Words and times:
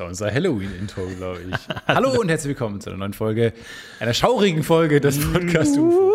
Das 0.00 0.04
war 0.04 0.08
unser 0.08 0.32
Halloween-Intro, 0.32 1.02
glaube 1.18 1.40
ich. 1.50 1.56
Hallo 1.86 2.18
und 2.18 2.30
herzlich 2.30 2.48
willkommen 2.48 2.80
zu 2.80 2.88
einer 2.88 2.98
neuen 3.00 3.12
Folge, 3.12 3.52
einer 3.98 4.14
schaurigen 4.14 4.62
Folge 4.62 4.98
des 4.98 5.20
Podcast 5.30 5.76
UFO. 5.76 6.10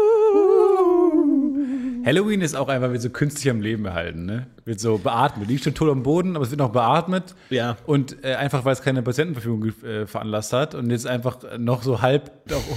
Halloween 2.04 2.42
ist 2.42 2.56
auch 2.56 2.68
einfach, 2.68 2.90
wird 2.90 3.04
so 3.04 3.12
künstlich 3.12 3.48
am 3.52 3.62
Leben 3.62 3.86
erhalten, 3.86 4.26
ne? 4.26 4.48
Wird 4.66 4.80
so 4.80 4.98
beatmet. 4.98 5.50
Liegt 5.50 5.66
schon 5.66 5.76
tot 5.76 5.92
am 5.92 6.02
Boden, 6.02 6.36
aber 6.36 6.46
es 6.46 6.50
wird 6.50 6.62
noch 6.62 6.72
beatmet. 6.72 7.36
Ja. 7.52 7.78
Und 7.86 8.24
äh, 8.24 8.34
einfach, 8.34 8.66
weil 8.66 8.74
es 8.74 8.82
keine 8.82 9.04
Patientenverfügung 9.04 9.72
äh, 9.84 10.08
veranlasst 10.08 10.52
hat 10.52 10.74
und 10.74 10.90
jetzt 10.90 11.06
einfach 11.06 11.38
noch 11.60 11.84
so 11.84 12.02
halb 12.02 12.32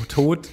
tot 0.09 0.51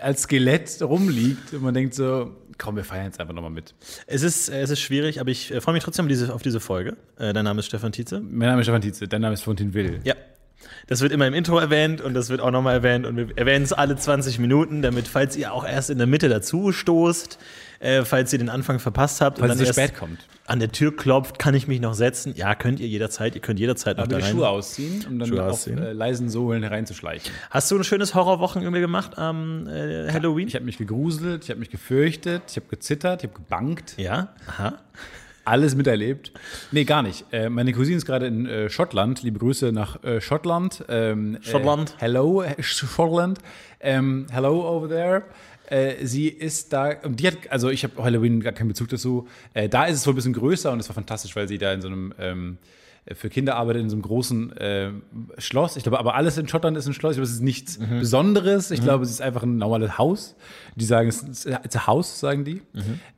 als 0.00 0.22
Skelett 0.22 0.82
rumliegt 0.82 1.52
und 1.52 1.62
man 1.62 1.74
denkt 1.74 1.94
so, 1.94 2.30
komm, 2.60 2.76
wir 2.76 2.84
feiern 2.84 3.06
jetzt 3.06 3.18
einfach 3.18 3.34
nochmal 3.34 3.50
mit. 3.50 3.74
Es 4.06 4.22
ist, 4.22 4.48
äh, 4.48 4.60
es 4.60 4.70
ist 4.70 4.80
schwierig, 4.80 5.20
aber 5.20 5.30
ich 5.30 5.52
äh, 5.52 5.60
freue 5.60 5.72
mich 5.72 5.82
trotzdem 5.82 6.04
auf 6.04 6.08
diese, 6.08 6.34
auf 6.34 6.42
diese 6.42 6.60
Folge. 6.60 6.96
Äh, 7.18 7.32
dein 7.32 7.44
Name 7.44 7.60
ist 7.60 7.66
Stefan 7.66 7.90
Tietze. 7.90 8.20
Mein 8.20 8.50
Name 8.50 8.60
ist 8.60 8.66
Stefan 8.66 8.82
Tietze, 8.82 9.08
dein 9.08 9.22
Name 9.22 9.34
ist 9.34 9.42
Fontin 9.42 9.74
Will. 9.74 10.00
Ja. 10.04 10.14
Das 10.86 11.00
wird 11.00 11.12
immer 11.12 11.26
im 11.26 11.34
Intro 11.34 11.58
erwähnt 11.58 12.00
und 12.00 12.14
das 12.14 12.28
wird 12.28 12.40
auch 12.40 12.50
nochmal 12.50 12.74
erwähnt 12.74 13.06
und 13.06 13.16
wir 13.16 13.38
erwähnen 13.38 13.64
es 13.64 13.72
alle 13.72 13.96
20 13.96 14.38
Minuten, 14.38 14.82
damit, 14.82 15.08
falls 15.08 15.36
ihr 15.36 15.52
auch 15.52 15.66
erst 15.66 15.88
in 15.88 15.98
der 15.98 16.06
Mitte 16.06 16.28
dazu 16.28 16.72
stoßt, 16.72 17.38
äh, 17.80 18.04
falls 18.04 18.32
ihr 18.32 18.38
den 18.38 18.48
Anfang 18.50 18.78
verpasst 18.78 19.20
habt 19.20 19.38
Falls 19.38 19.52
und 19.52 19.58
dann 19.58 19.66
erst 19.66 19.78
spät 19.78 19.96
kommt. 19.96 20.18
an 20.46 20.58
der 20.60 20.70
Tür 20.70 20.94
klopft, 20.94 21.38
kann 21.38 21.54
ich 21.54 21.66
mich 21.66 21.80
noch 21.80 21.94
setzen? 21.94 22.34
Ja, 22.36 22.54
könnt 22.54 22.78
ihr 22.78 22.86
jederzeit. 22.86 23.34
Ihr 23.34 23.40
könnt 23.40 23.58
jederzeit 23.58 23.96
noch 23.96 24.04
Aber 24.04 24.12
da 24.12 24.18
die 24.18 24.24
rein. 24.24 24.32
Schuhe 24.32 24.48
ausziehen, 24.48 25.04
um 25.08 25.18
dann 25.18 25.28
Schuhe 25.28 25.42
auf 25.42 25.52
ausziehen. 25.52 25.78
äh, 25.78 25.92
leisen 25.92 26.28
Sohlen 26.28 26.62
hereinzuschleichen. 26.62 27.32
Hast 27.50 27.70
du 27.70 27.76
ein 27.78 27.84
schönes 27.84 28.14
Horrorwochen 28.14 28.62
irgendwie 28.62 28.82
gemacht 28.82 29.18
am 29.18 29.66
äh, 29.66 30.12
Halloween? 30.12 30.46
Ich 30.46 30.54
habe 30.54 30.64
mich 30.66 30.78
gegruselt, 30.78 31.44
ich 31.44 31.50
habe 31.50 31.58
mich 31.58 31.70
gefürchtet, 31.70 32.42
ich 32.50 32.56
habe 32.56 32.66
gezittert, 32.68 33.24
ich 33.24 33.30
habe 33.30 33.40
gebankt, 33.40 33.94
ja, 33.96 34.28
aha. 34.46 34.74
alles 35.46 35.74
miterlebt. 35.74 36.32
Nee, 36.72 36.84
gar 36.84 37.02
nicht. 37.02 37.24
Äh, 37.32 37.48
meine 37.48 37.72
Cousine 37.72 37.96
ist 37.96 38.04
gerade 38.04 38.26
in 38.26 38.44
äh, 38.46 38.68
Schottland. 38.68 39.22
Liebe 39.22 39.38
Grüße 39.38 39.72
nach 39.72 40.04
äh, 40.04 40.20
Schottland. 40.20 40.84
Ähm, 40.88 41.38
Schottland. 41.40 41.94
Hello, 41.98 42.44
Schottland. 42.60 43.38
Ähm, 43.80 44.26
hello 44.30 44.68
over 44.68 44.88
there. 44.88 45.22
Äh, 45.70 46.04
sie 46.04 46.28
ist 46.28 46.72
da, 46.72 46.96
und 47.02 47.20
die 47.20 47.26
hat, 47.26 47.36
also 47.48 47.70
ich 47.70 47.84
habe 47.84 48.02
Halloween 48.02 48.40
gar 48.40 48.52
keinen 48.52 48.68
Bezug 48.68 48.88
dazu. 48.88 49.28
Äh, 49.54 49.68
da 49.68 49.84
ist 49.84 49.96
es 49.96 50.06
wohl 50.06 50.12
ein 50.12 50.16
bisschen 50.16 50.32
größer 50.32 50.72
und 50.72 50.80
es 50.80 50.88
war 50.88 50.94
fantastisch, 50.94 51.34
weil 51.36 51.48
sie 51.48 51.58
da 51.58 51.72
in 51.72 51.80
so 51.80 51.88
einem 51.88 52.14
ähm, 52.18 52.58
für 53.14 53.30
Kinder 53.30 53.56
arbeitet 53.56 53.82
in 53.82 53.90
so 53.90 53.96
einem 53.96 54.02
großen 54.02 54.56
äh, 54.56 54.90
Schloss. 55.38 55.76
Ich 55.76 55.84
glaube, 55.84 55.98
aber 55.98 56.14
alles 56.14 56.36
in 56.36 56.46
Schottland 56.48 56.76
ist 56.76 56.86
ein 56.86 56.92
Schloss. 56.92 57.12
Ich 57.12 57.16
glaube, 57.16 57.28
es 57.28 57.32
ist 57.32 57.42
nichts 57.42 57.78
Besonderes. 57.98 58.70
Ich 58.70 58.82
glaube, 58.82 59.04
es 59.04 59.10
ist 59.10 59.22
einfach 59.22 59.42
ein 59.42 59.56
normales 59.56 59.96
Haus. 59.96 60.36
Die 60.76 60.84
sagen, 60.84 61.08
es 61.08 61.22
ist 61.22 61.46
it's 61.46 61.76
a 61.76 61.86
house, 61.86 62.20
sagen 62.20 62.44
die. 62.44 62.60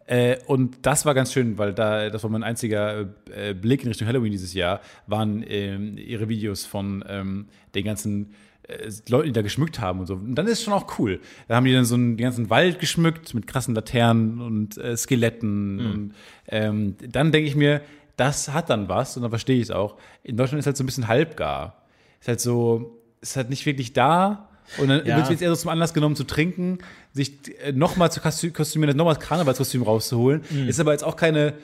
Äh, 0.07 0.37
und 0.47 0.79
das 0.83 1.05
war 1.05 1.15
ganz 1.15 1.33
schön, 1.33 1.59
weil 1.59 1.75
da, 1.75 2.11
das 2.11 2.23
war 2.23 2.31
mein 2.31 2.45
einziger 2.45 3.09
äh, 3.35 3.55
Blick 3.55 3.83
in 3.83 3.89
Richtung 3.89 4.07
Halloween 4.07 4.31
dieses 4.31 4.55
Jahr, 4.55 4.81
waren 5.07 5.45
ähm, 5.47 5.99
ihre 5.99 6.29
Videos 6.29 6.65
von 6.65 7.05
ähm, 7.09 7.47
den 7.75 7.85
ganzen 7.85 8.35
äh, 8.69 8.91
Leuten, 9.09 9.27
die 9.29 9.33
da 9.33 9.43
geschmückt 9.43 9.81
haben 9.81 10.01
und 10.01 10.07
so. 10.07 10.15
Und 10.15 10.35
dann 10.35 10.47
ist 10.47 10.59
es 10.59 10.65
schon 10.65 10.73
auch 10.73 10.99
cool. 10.99 11.21
Da 11.49 11.57
haben 11.57 11.65
die 11.65 11.73
dann 11.73 11.85
so 11.85 11.95
einen 11.95 12.17
den 12.17 12.25
ganzen 12.25 12.51
Wald 12.51 12.79
geschmückt 12.81 13.35
mit 13.35 13.47
krassen 13.47 13.75
Laternen 13.75 14.41
und 14.41 14.79
äh, 14.79 14.97
Skeletten. 14.97 15.81
Und 15.81 16.15
ähm, 16.49 16.97
dann 17.11 17.33
denke 17.33 17.49
ich 17.49 17.57
mir, 17.57 17.81
das 18.17 18.51
hat 18.53 18.71
dann 18.71 18.89
was 18.89 19.17
und 19.17 19.23
dann 19.23 19.31
verstehe 19.31 19.57
ich 19.57 19.63
es 19.65 19.71
auch. 19.71 19.97
In 20.23 20.37
Deutschland 20.37 20.61
ist 20.61 20.67
halt 20.67 20.77
so 20.77 20.83
ein 20.85 20.87
bisschen 20.87 21.09
halbgar. 21.09 21.83
Ist 22.21 22.29
halt 22.29 22.41
so, 22.41 22.99
ist 23.21 23.37
halt 23.37 23.51
nicht 23.51 23.67
wirklich 23.67 23.93
da. 23.93 24.49
Und 24.79 24.89
dann 24.89 25.05
Ja. 25.05 25.17
wird 25.17 25.25
es 25.25 25.31
jetzt 25.31 25.43
eher 25.43 25.51
so 25.51 25.57
zum 25.57 25.71
Anlass 25.71 25.93
genommen 25.93 26.15
zu 26.17 26.25
trinken, 26.25 26.79
sich 27.13 27.33
äh, 27.65 27.73
nochmal 27.73 28.13
zu 28.13 28.21
kostü- 28.21 28.53
kostümieren, 28.53 28.97
nochmal 28.97 29.15
das 29.17 29.25
Karnevalskostüm 29.25 29.83
rauszuholen. 29.83 30.43
Mhm. 30.51 30.69
Ist 30.69 30.79
aber 30.79 30.93
jetzt 30.93 31.05
auch 31.05 31.17
keine, 31.17 31.55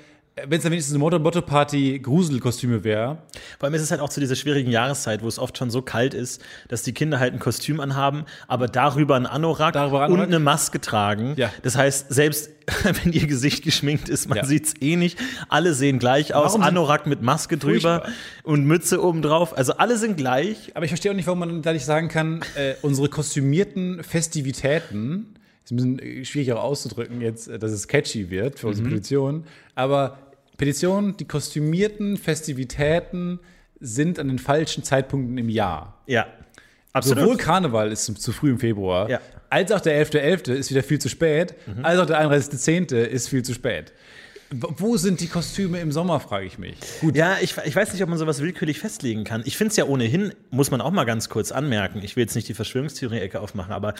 wenn 0.46 0.58
es 0.58 0.62
dann 0.62 0.72
wenigstens 0.72 0.94
eine 0.94 1.00
Motto-Motto-Party-Gruselkostüme 1.00 2.84
wäre. 2.84 3.18
Vor 3.58 3.66
allem 3.66 3.74
ist 3.74 3.82
es 3.82 3.90
halt 3.90 4.00
auch 4.00 4.08
zu 4.08 4.20
dieser 4.20 4.36
schwierigen 4.36 4.70
Jahreszeit, 4.70 5.22
wo 5.22 5.28
es 5.28 5.38
oft 5.38 5.56
schon 5.58 5.70
so 5.70 5.82
kalt 5.82 6.14
ist, 6.14 6.42
dass 6.68 6.82
die 6.82 6.92
Kinder 6.92 7.18
halt 7.18 7.32
ein 7.34 7.38
Kostüm 7.38 7.80
anhaben, 7.80 8.24
aber 8.46 8.66
darüber 8.68 9.16
ein 9.16 9.26
Anorak, 9.26 9.72
Darüber 9.74 10.02
Anorak. 10.04 10.20
und 10.22 10.26
eine 10.28 10.38
Maske 10.38 10.80
tragen. 10.80 11.34
Ja. 11.36 11.52
Das 11.62 11.76
heißt, 11.76 12.06
selbst 12.12 12.50
wenn 13.02 13.12
ihr 13.12 13.26
Gesicht 13.26 13.64
geschminkt 13.64 14.08
ist, 14.08 14.28
man 14.28 14.38
Ja. 14.38 14.44
sieht's 14.44 14.74
eh 14.80 14.96
nicht. 14.96 15.18
Alle 15.48 15.72
sehen 15.74 15.98
gleich 15.98 16.34
aus. 16.34 16.48
Warum 16.52 16.62
Anorak 16.62 17.06
mit 17.06 17.22
Maske 17.22 17.56
drüber 17.56 18.00
Furchtbar. 18.02 18.12
und 18.44 18.66
Mütze 18.66 19.02
oben 19.02 19.22
drauf. 19.22 19.56
Also 19.56 19.74
alle 19.78 19.96
sind 19.96 20.16
gleich. 20.18 20.72
Aber 20.74 20.84
ich 20.84 20.90
verstehe 20.90 21.10
auch 21.12 21.16
nicht, 21.16 21.26
warum 21.26 21.38
man 21.38 21.62
da 21.62 21.72
nicht 21.72 21.86
sagen 21.86 22.08
kann, 22.08 22.40
äh, 22.56 22.74
unsere 22.82 23.08
kostümierten 23.08 24.02
Festivitäten, 24.04 25.34
ist 25.64 25.70
ein 25.72 25.76
bisschen 25.76 25.98
äh, 25.98 26.24
schwierig 26.26 26.52
auch 26.52 26.62
auszudrücken 26.62 27.20
jetzt, 27.22 27.48
äh, 27.48 27.58
dass 27.58 27.72
es 27.72 27.88
catchy 27.88 28.28
wird 28.30 28.58
für 28.58 28.66
unsere 28.68 28.88
Petition, 28.88 29.44
aber 29.74 30.18
Petition, 30.58 31.16
die 31.16 31.24
kostümierten 31.26 32.16
Festivitäten 32.18 33.40
sind 33.80 34.18
an 34.18 34.28
den 34.28 34.38
falschen 34.38 34.82
Zeitpunkten 34.84 35.38
im 35.38 35.48
Jahr. 35.48 36.02
Ja. 36.06 36.26
Absolut. 36.92 37.20
Sowohl 37.20 37.36
Karneval 37.36 37.92
ist 37.92 38.04
zu, 38.20 38.32
früh 38.32 38.50
im 38.50 38.58
Februar, 38.58 39.08
Ja. 39.08 39.20
als 39.50 39.70
auch 39.72 39.80
der 39.80 39.94
11.11. 40.04 40.52
ist 40.52 40.70
wieder 40.70 40.82
viel 40.82 40.98
zu 40.98 41.08
spät, 41.08 41.54
als 41.82 41.98
auch 42.00 42.06
der 42.06 42.18
31.10. 42.20 42.94
ist 42.96 43.28
viel 43.28 43.42
zu 43.44 43.54
spät. 43.54 43.92
Wo 44.50 44.96
sind 44.96 45.20
die 45.20 45.26
Kostüme 45.28 45.78
im 45.78 45.92
Sommer, 45.92 46.18
frage 46.20 46.46
ich 46.46 46.58
mich. 46.58 46.76
Gut, 47.02 47.14
Ja, 47.14 47.36
ich, 47.42 47.54
ich 47.66 47.76
weiß 47.76 47.92
nicht, 47.92 48.02
ob 48.02 48.08
man 48.08 48.16
sowas 48.18 48.40
willkürlich 48.40 48.80
festlegen 48.80 49.22
kann. 49.24 49.42
Ich 49.44 49.58
finde 49.58 49.70
es 49.72 49.76
ja 49.76 49.84
ohnehin, 49.84 50.32
muss 50.50 50.70
man 50.70 50.80
auch 50.80 50.90
mal 50.90 51.04
ganz 51.04 51.28
kurz 51.28 51.52
anmerken, 51.52 52.00
ich 52.02 52.16
will 52.16 52.22
jetzt 52.22 52.34
nicht 52.34 52.48
die 52.48 52.54
Verschwörungstheorie-Ecke 52.54 53.38
aufmachen, 53.40 53.72
aber 53.74 53.94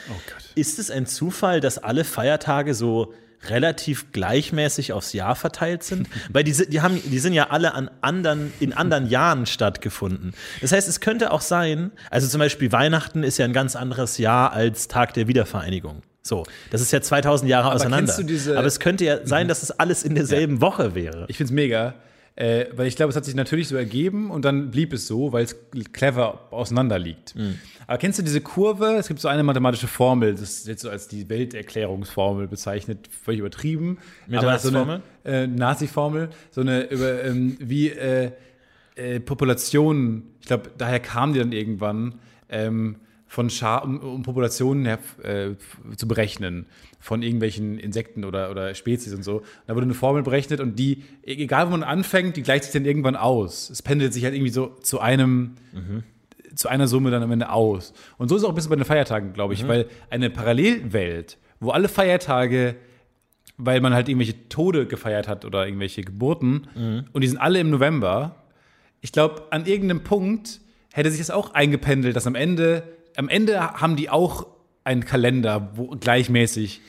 ist 0.54 0.78
es 0.78 0.90
ein 0.90 1.04
Zufall, 1.06 1.60
dass 1.60 1.76
alle 1.78 2.02
Feiertage 2.02 2.72
so 2.74 3.12
relativ 3.48 4.12
gleichmäßig 4.12 4.92
aufs 4.92 5.12
Jahr 5.12 5.36
verteilt 5.36 5.82
sind? 5.82 6.08
Weil 6.32 6.44
die, 6.44 6.52
sind- 6.52 6.72
die, 6.72 6.80
haben, 6.80 7.00
die 7.04 7.18
sind 7.18 7.32
ja 7.32 7.50
alle 7.50 7.74
an 7.74 7.90
anderen, 8.00 8.52
in 8.60 8.72
anderen 8.72 9.08
Jahren 9.08 9.46
stattgefunden. 9.46 10.32
Das 10.60 10.72
heißt, 10.72 10.88
es 10.88 11.00
könnte 11.00 11.30
auch 11.32 11.40
sein, 11.40 11.90
also 12.10 12.26
zum 12.28 12.40
Beispiel 12.40 12.72
Weihnachten 12.72 13.22
ist 13.22 13.38
ja 13.38 13.44
ein 13.44 13.52
ganz 13.52 13.76
anderes 13.76 14.18
Jahr 14.18 14.52
als 14.52 14.88
Tag 14.88 15.14
der 15.14 15.28
Wiedervereinigung. 15.28 16.02
So, 16.22 16.44
das 16.70 16.80
ist 16.82 16.92
ja 16.92 17.00
2000 17.00 17.48
Jahre 17.48 17.72
auseinander. 17.72 18.14
du 18.14 18.22
diese- 18.24 18.58
Aber 18.58 18.66
es 18.66 18.80
könnte 18.80 19.04
ja 19.04 19.26
sein, 19.26 19.48
dass 19.48 19.62
es 19.62 19.70
alles 19.70 20.02
in 20.02 20.14
derselben 20.14 20.60
Woche 20.60 20.94
wäre. 20.94 21.24
Ich 21.28 21.36
finde 21.38 21.50
es 21.50 21.54
mega, 21.54 21.94
äh, 22.38 22.66
weil 22.76 22.86
ich 22.86 22.94
glaube, 22.94 23.10
es 23.10 23.16
hat 23.16 23.24
sich 23.24 23.34
natürlich 23.34 23.66
so 23.66 23.74
ergeben 23.74 24.30
und 24.30 24.44
dann 24.44 24.70
blieb 24.70 24.92
es 24.92 25.08
so, 25.08 25.32
weil 25.32 25.42
es 25.42 25.56
clever 25.92 26.46
auseinander 26.52 26.96
liegt. 26.96 27.34
Aber 27.88 27.98
kennst 27.98 28.20
du 28.20 28.22
diese 28.22 28.40
Kurve? 28.40 28.94
Es 28.96 29.08
gibt 29.08 29.18
so 29.18 29.26
eine 29.26 29.42
mathematische 29.42 29.88
Formel, 29.88 30.32
das 30.32 30.42
ist 30.42 30.68
jetzt 30.68 30.82
so 30.82 30.88
als 30.88 31.08
die 31.08 31.28
Welterklärungsformel 31.28 32.46
bezeichnet, 32.46 33.08
völlig 33.08 33.40
übertrieben. 33.40 33.98
Mit 34.28 34.38
aber 34.38 34.56
so 34.60 34.68
eine 34.68 35.02
äh, 35.24 35.48
Nazi-Formel, 35.48 36.30
so 36.52 36.60
eine 36.60 36.84
über 36.84 37.24
ähm, 37.24 37.56
wie 37.58 37.88
äh, 37.88 38.30
äh, 38.94 39.18
Populationen, 39.18 40.22
ich 40.40 40.46
glaube, 40.46 40.70
daher 40.78 41.00
kam 41.00 41.32
die 41.32 41.40
dann 41.40 41.50
irgendwann, 41.50 42.20
ähm, 42.50 42.98
von 43.26 43.50
Schar 43.50 43.84
um, 43.84 43.98
um 43.98 44.22
Populationen 44.22 44.86
her, 44.86 44.98
äh, 45.22 45.50
zu 45.96 46.06
berechnen, 46.06 46.66
von 46.98 47.22
irgendwelchen 47.22 47.78
Insekten 47.78 48.24
oder, 48.24 48.50
oder 48.50 48.74
Spezies 48.74 49.14
und 49.14 49.22
so. 49.22 49.42
Da 49.66 49.74
wurde 49.74 49.84
eine 49.84 49.94
Formel 49.94 50.22
berechnet 50.22 50.60
und 50.60 50.78
die, 50.78 51.04
egal 51.22 51.66
wo 51.66 51.70
man 51.70 51.82
anfängt, 51.82 52.36
die 52.36 52.42
gleicht 52.42 52.64
sich 52.64 52.72
dann 52.72 52.84
irgendwann 52.84 53.16
aus. 53.16 53.70
Es 53.70 53.82
pendelt 53.82 54.12
sich 54.12 54.24
halt 54.24 54.34
irgendwie 54.34 54.50
so 54.52 54.68
zu 54.82 55.00
einem, 55.00 55.54
zu 56.54 56.68
einer 56.68 56.88
Summe 56.88 57.10
dann 57.10 57.22
am 57.22 57.30
Ende 57.30 57.50
aus. 57.50 57.92
Und 58.16 58.28
so 58.28 58.36
ist 58.36 58.42
es 58.42 58.46
auch 58.46 58.50
ein 58.50 58.54
bisschen 58.56 58.70
bei 58.70 58.76
den 58.76 58.84
Feiertagen, 58.84 59.32
glaube 59.32 59.54
ich, 59.54 59.66
weil 59.68 59.86
eine 60.10 60.28
Parallelwelt, 60.30 61.38
wo 61.60 61.70
alle 61.70 61.88
Feiertage 61.88 62.76
weil 63.60 63.80
man 63.80 63.92
halt 63.92 64.08
irgendwelche 64.08 64.48
Tode 64.48 64.86
gefeiert 64.86 65.26
hat 65.26 65.44
oder 65.44 65.66
irgendwelche 65.66 66.02
Geburten 66.02 66.68
und 67.12 67.22
die 67.22 67.26
sind 67.26 67.38
alle 67.38 67.58
im 67.58 67.70
November. 67.70 68.36
Ich 69.00 69.10
glaube, 69.10 69.48
an 69.50 69.66
irgendeinem 69.66 70.04
Punkt 70.04 70.60
hätte 70.92 71.10
sich 71.10 71.18
das 71.18 71.30
auch 71.30 71.54
eingependelt, 71.54 72.14
dass 72.14 72.28
am 72.28 72.36
Ende, 72.36 72.84
am 73.16 73.28
Ende 73.28 73.60
haben 73.60 73.96
die 73.96 74.10
auch 74.10 74.46
einen 74.88 75.04
Kalender, 75.04 75.70
wo 75.74 75.88
gleichmäßig 75.88 76.80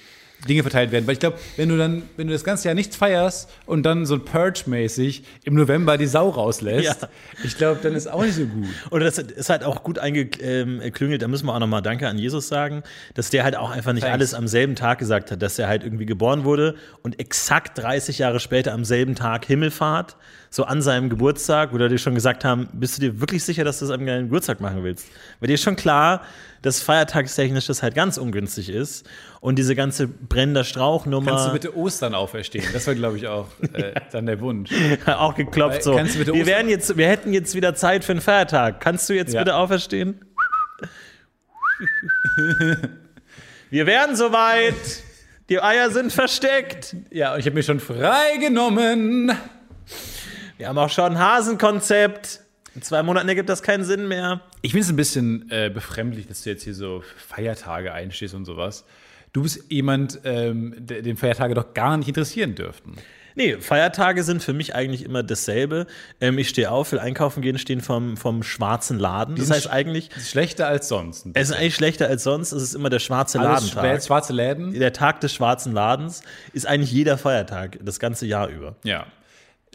Dinge 0.47 0.61
verteilt 0.61 0.93
werden. 0.93 1.05
Weil 1.05 1.13
ich 1.15 1.19
glaube, 1.19 1.37
wenn 1.57 1.67
du 1.67 1.77
dann, 1.77 2.03
wenn 2.15 2.27
du 2.27 2.33
das 2.33 2.45
ganze 2.45 2.69
Jahr 2.69 2.73
nichts 2.73 2.95
feierst 2.95 3.49
und 3.65 3.83
dann 3.83 4.05
so 4.05 4.17
Purge-mäßig 4.19 5.23
im 5.43 5.53
November 5.55 5.97
die 5.97 6.05
Sau 6.05 6.29
rauslässt, 6.29 7.01
Ja. 7.01 7.09
ich 7.43 7.57
glaube, 7.57 7.81
dann 7.83 7.93
ist 7.93 8.07
auch 8.09 8.23
nicht 8.23 8.35
so 8.35 8.45
gut. 8.45 8.69
Oder 8.89 9.03
das 9.03 9.17
ist 9.17 9.49
halt 9.49 9.65
auch 9.65 9.83
gut 9.83 9.99
eingeklüngelt, 9.99 11.21
da 11.21 11.27
müssen 11.27 11.45
wir 11.45 11.53
auch 11.53 11.59
nochmal 11.59 11.81
Danke 11.81 12.07
an 12.07 12.17
Jesus 12.17 12.47
sagen, 12.47 12.83
dass 13.15 13.29
der 13.31 13.43
halt 13.43 13.57
auch 13.57 13.69
einfach 13.71 13.91
nicht 13.91 14.03
Thanks. 14.03 14.13
alles 14.13 14.33
am 14.33 14.47
selben 14.47 14.75
Tag 14.75 14.99
gesagt 14.99 15.29
hat, 15.31 15.41
dass 15.41 15.59
er 15.59 15.67
halt 15.67 15.83
irgendwie 15.83 16.05
geboren 16.05 16.45
wurde 16.45 16.75
und 17.03 17.19
exakt 17.19 17.77
30 17.77 18.19
Jahre 18.19 18.39
später 18.39 18.71
am 18.71 18.85
selben 18.85 19.15
Tag 19.15 19.43
Himmelfahrt, 19.45 20.15
so 20.51 20.63
an 20.63 20.81
seinem 20.81 21.09
Geburtstag, 21.09 21.73
wo 21.73 21.77
die 21.77 21.87
dir 21.89 21.97
schon 21.99 22.15
gesagt 22.15 22.43
haben, 22.43 22.69
bist 22.73 22.97
du 22.97 23.01
dir 23.01 23.19
wirklich 23.21 23.43
sicher, 23.43 23.63
dass 23.63 23.79
du 23.79 23.85
das 23.85 23.93
am 23.93 24.05
geilen 24.05 24.25
Geburtstag 24.25 24.59
machen 24.61 24.83
willst? 24.83 25.07
Weil 25.39 25.47
dir 25.47 25.53
ist 25.53 25.61
schon 25.63 25.75
klar, 25.75 26.23
dass 26.61 26.81
feiertagstechnisch 26.81 27.67
das 27.67 27.83
halt 27.83 27.93
ganz 27.95 28.17
ungünstig 28.17 28.69
ist 28.69 29.07
und 29.41 29.57
diese 29.59 29.75
ganze 29.75 30.07
brennender 30.07 30.63
Strauchnummer 30.63 31.31
Kannst 31.31 31.47
du 31.47 31.53
bitte 31.53 31.77
Ostern 31.77 32.15
auferstehen? 32.15 32.65
Das 32.73 32.87
war, 32.87 32.95
glaube 32.95 33.17
ich, 33.17 33.27
auch 33.27 33.47
äh, 33.73 33.93
dann 34.11 34.25
der 34.25 34.41
Wunsch. 34.41 34.71
auch 35.05 35.35
geklopft 35.35 35.77
Weil- 35.77 35.83
so. 35.83 35.95
kannst 35.95 36.15
du 36.15 36.19
bitte 36.19 36.33
wir 36.33 36.45
werden 36.45 36.69
jetzt, 36.69 36.97
wir 36.97 37.07
hätten 37.07 37.31
jetzt 37.31 37.53
wieder 37.55 37.75
Zeit 37.75 38.03
für 38.03 38.13
einen 38.13 38.21
Feiertag. 38.21 38.81
Kannst 38.81 39.07
du 39.09 39.13
jetzt 39.13 39.33
Ja. 39.33 39.41
bitte 39.41 39.55
auferstehen? 39.55 40.19
wir 43.69 43.85
werden 43.85 44.15
soweit. 44.15 44.73
Die 45.49 45.59
Eier 45.61 45.89
sind 45.89 46.13
versteckt. 46.13 46.95
Ja, 47.09 47.35
ich 47.37 47.45
habe 47.45 47.55
mir 47.55 47.63
schon 47.63 47.79
freigenommen. 47.79 49.31
Wir 50.59 50.67
haben 50.67 50.77
auch 50.77 50.89
schon 50.89 51.13
ein 51.13 51.19
Hasenkonzept. 51.19 52.41
In 52.75 52.81
zwei 52.81 53.01
Monaten 53.01 53.29
ergibt 53.29 53.47
das 53.47 53.63
keinen 53.63 53.85
Sinn 53.85 54.09
mehr. 54.09 54.41
Ich 54.61 54.71
finde 54.71 54.83
es 54.83 54.89
ein 54.89 54.97
bisschen 54.97 55.49
äh, 55.51 55.69
befremdlich, 55.73 56.27
dass 56.27 56.43
du 56.43 56.49
jetzt 56.49 56.63
hier 56.63 56.75
so 56.75 57.01
Feiertage 57.15 57.93
einstehst 57.93 58.33
und 58.33 58.43
sowas. 58.43 58.83
Du 59.31 59.43
bist 59.43 59.71
jemand, 59.71 60.19
ähm, 60.25 60.75
der, 60.77 61.01
den 61.01 61.15
Feiertage 61.15 61.53
doch 61.53 61.73
gar 61.73 61.95
nicht 61.95 62.09
interessieren 62.09 62.55
dürften. 62.55 62.95
Nee, 63.35 63.55
Feiertage 63.61 64.23
sind 64.23 64.43
für 64.43 64.51
mich 64.51 64.75
eigentlich 64.75 65.05
immer 65.05 65.23
dasselbe. 65.23 65.87
Ähm, 66.19 66.37
ich 66.37 66.49
stehe 66.49 66.69
auf, 66.69 66.91
will 66.91 66.99
einkaufen 66.99 67.41
gehen, 67.41 67.57
stehen 67.57 67.79
vom, 67.79 68.17
vom 68.17 68.43
schwarzen 68.43 68.99
Laden. 68.99 69.37
Das 69.37 69.49
heißt 69.49 69.69
eigentlich, 69.69 70.09
Das 70.09 70.23
ist 70.23 70.31
schlechter 70.31 70.67
als 70.67 70.89
sonst. 70.89 71.25
es 71.35 71.51
ist 71.51 71.55
eigentlich 71.55 71.75
schlechter 71.75 72.09
als 72.09 72.23
sonst. 72.25 72.51
Es 72.51 72.61
ist 72.63 72.73
immer 72.73 72.89
der 72.89 72.99
schwarze 72.99 73.39
Alles 73.39 73.73
Ladentag. 73.73 74.03
schwarze 74.03 74.33
Läden. 74.33 74.73
Der 74.73 74.91
Tag 74.91 75.21
des 75.21 75.33
schwarzen 75.33 75.71
Ladens 75.71 76.21
ist 76.51 76.67
eigentlich 76.67 76.91
jeder 76.91 77.17
Feiertag, 77.17 77.79
das 77.81 77.97
ganze 77.99 78.25
Jahr 78.25 78.49
über. 78.49 78.75
Ja. 78.83 79.05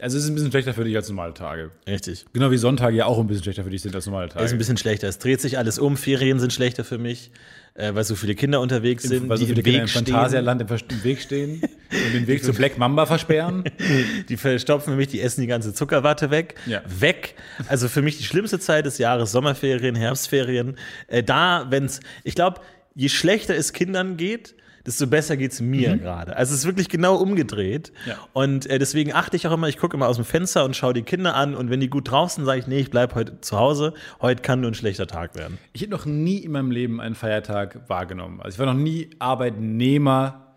Also 0.01 0.17
es 0.17 0.25
ist 0.25 0.29
ein 0.29 0.35
bisschen 0.35 0.51
schlechter 0.51 0.73
für 0.73 0.83
dich 0.83 0.95
als 0.95 1.07
normale 1.07 1.33
Tage. 1.33 1.71
Richtig. 1.87 2.25
Genau 2.33 2.51
wie 2.51 2.57
Sonntage 2.57 2.97
ja 2.97 3.05
auch 3.05 3.17
ein 3.17 3.27
bisschen 3.27 3.43
schlechter 3.43 3.63
für 3.63 3.69
dich 3.69 3.81
sind 3.81 3.95
als 3.95 4.05
normale 4.05 4.27
Tage. 4.27 4.43
Es 4.43 4.51
ist 4.51 4.55
ein 4.55 4.57
bisschen 4.57 4.77
schlechter. 4.77 5.07
Es 5.07 5.19
dreht 5.19 5.39
sich 5.39 5.57
alles 5.57 5.79
um. 5.79 5.95
Ferien 5.95 6.39
sind 6.39 6.51
schlechter 6.51 6.83
für 6.83 6.97
mich, 6.97 7.31
äh, 7.75 7.95
weil 7.95 8.03
so 8.03 8.15
viele 8.15 8.35
Kinder 8.35 8.59
unterwegs 8.59 9.03
sind, 9.03 9.29
weil 9.29 9.37
so 9.37 9.45
die 9.45 9.53
viele 9.53 9.61
im 9.61 9.63
Kinder 9.63 9.83
Weg 9.83 9.95
im. 9.95 10.05
Phantasialand 10.05 10.61
im, 10.61 11.03
Weg 11.03 11.21
stehen 11.21 11.61
und 11.61 12.13
den 12.13 12.27
Weg 12.27 12.43
zu 12.43 12.51
Black 12.53 12.77
Mamba 12.77 13.05
versperren. 13.05 13.63
Die 14.29 14.35
verstopfen 14.35 14.93
für 14.93 14.97
mich, 14.97 15.07
die 15.07 15.21
essen 15.21 15.41
die 15.41 15.47
ganze 15.47 15.73
Zuckerwatte 15.73 16.29
weg. 16.29 16.55
Ja. 16.65 16.81
Weg. 16.99 17.35
Also 17.67 17.87
für 17.87 18.01
mich 18.01 18.17
die 18.17 18.23
schlimmste 18.23 18.59
Zeit 18.59 18.85
des 18.85 18.97
Jahres, 18.97 19.31
Sommerferien, 19.31 19.95
Herbstferien. 19.95 20.77
Äh, 21.07 21.23
da, 21.23 21.67
wenn's, 21.69 22.01
ich 22.23 22.35
glaube, 22.35 22.59
je 22.95 23.09
schlechter 23.09 23.55
es 23.55 23.71
Kindern 23.71 24.17
geht, 24.17 24.54
desto 24.85 25.07
besser 25.07 25.35
geht 25.37 25.51
es 25.51 25.61
mir 25.61 25.97
gerade. 25.97 26.35
Also 26.35 26.53
es 26.53 26.59
ist 26.59 26.65
wirklich 26.65 26.89
genau 26.89 27.15
umgedreht. 27.15 27.91
Mhm. 28.05 28.09
Ja. 28.11 28.17
Und 28.33 28.69
äh, 28.69 28.77
deswegen 28.79 29.13
achte 29.13 29.35
ich 29.35 29.47
auch 29.47 29.51
immer, 29.53 29.67
ich 29.67 29.77
gucke 29.77 29.97
immer 29.97 30.07
aus 30.07 30.17
dem 30.17 30.25
Fenster 30.25 30.63
und 30.65 30.75
schaue 30.75 30.93
die 30.93 31.01
Kinder 31.03 31.35
an 31.35 31.55
und 31.55 31.69
wenn 31.69 31.79
die 31.79 31.89
gut 31.89 32.09
draußen, 32.11 32.45
sage 32.45 32.59
ich, 32.59 32.67
nee, 32.67 32.79
ich 32.79 32.91
bleibe 32.91 33.15
heute 33.15 33.41
zu 33.41 33.57
Hause. 33.57 33.93
Heute 34.21 34.41
kann 34.41 34.61
nur 34.61 34.71
ein 34.71 34.75
schlechter 34.75 35.07
Tag 35.07 35.35
werden. 35.35 35.57
Ich 35.73 35.81
habe 35.81 35.91
noch 35.91 36.05
nie 36.05 36.37
in 36.37 36.51
meinem 36.51 36.71
Leben 36.71 37.01
einen 37.01 37.15
Feiertag 37.15 37.87
wahrgenommen. 37.89 38.41
Also 38.41 38.55
ich 38.55 38.59
war 38.59 38.65
noch 38.71 38.79
nie 38.79 39.09
Arbeitnehmer 39.19 40.53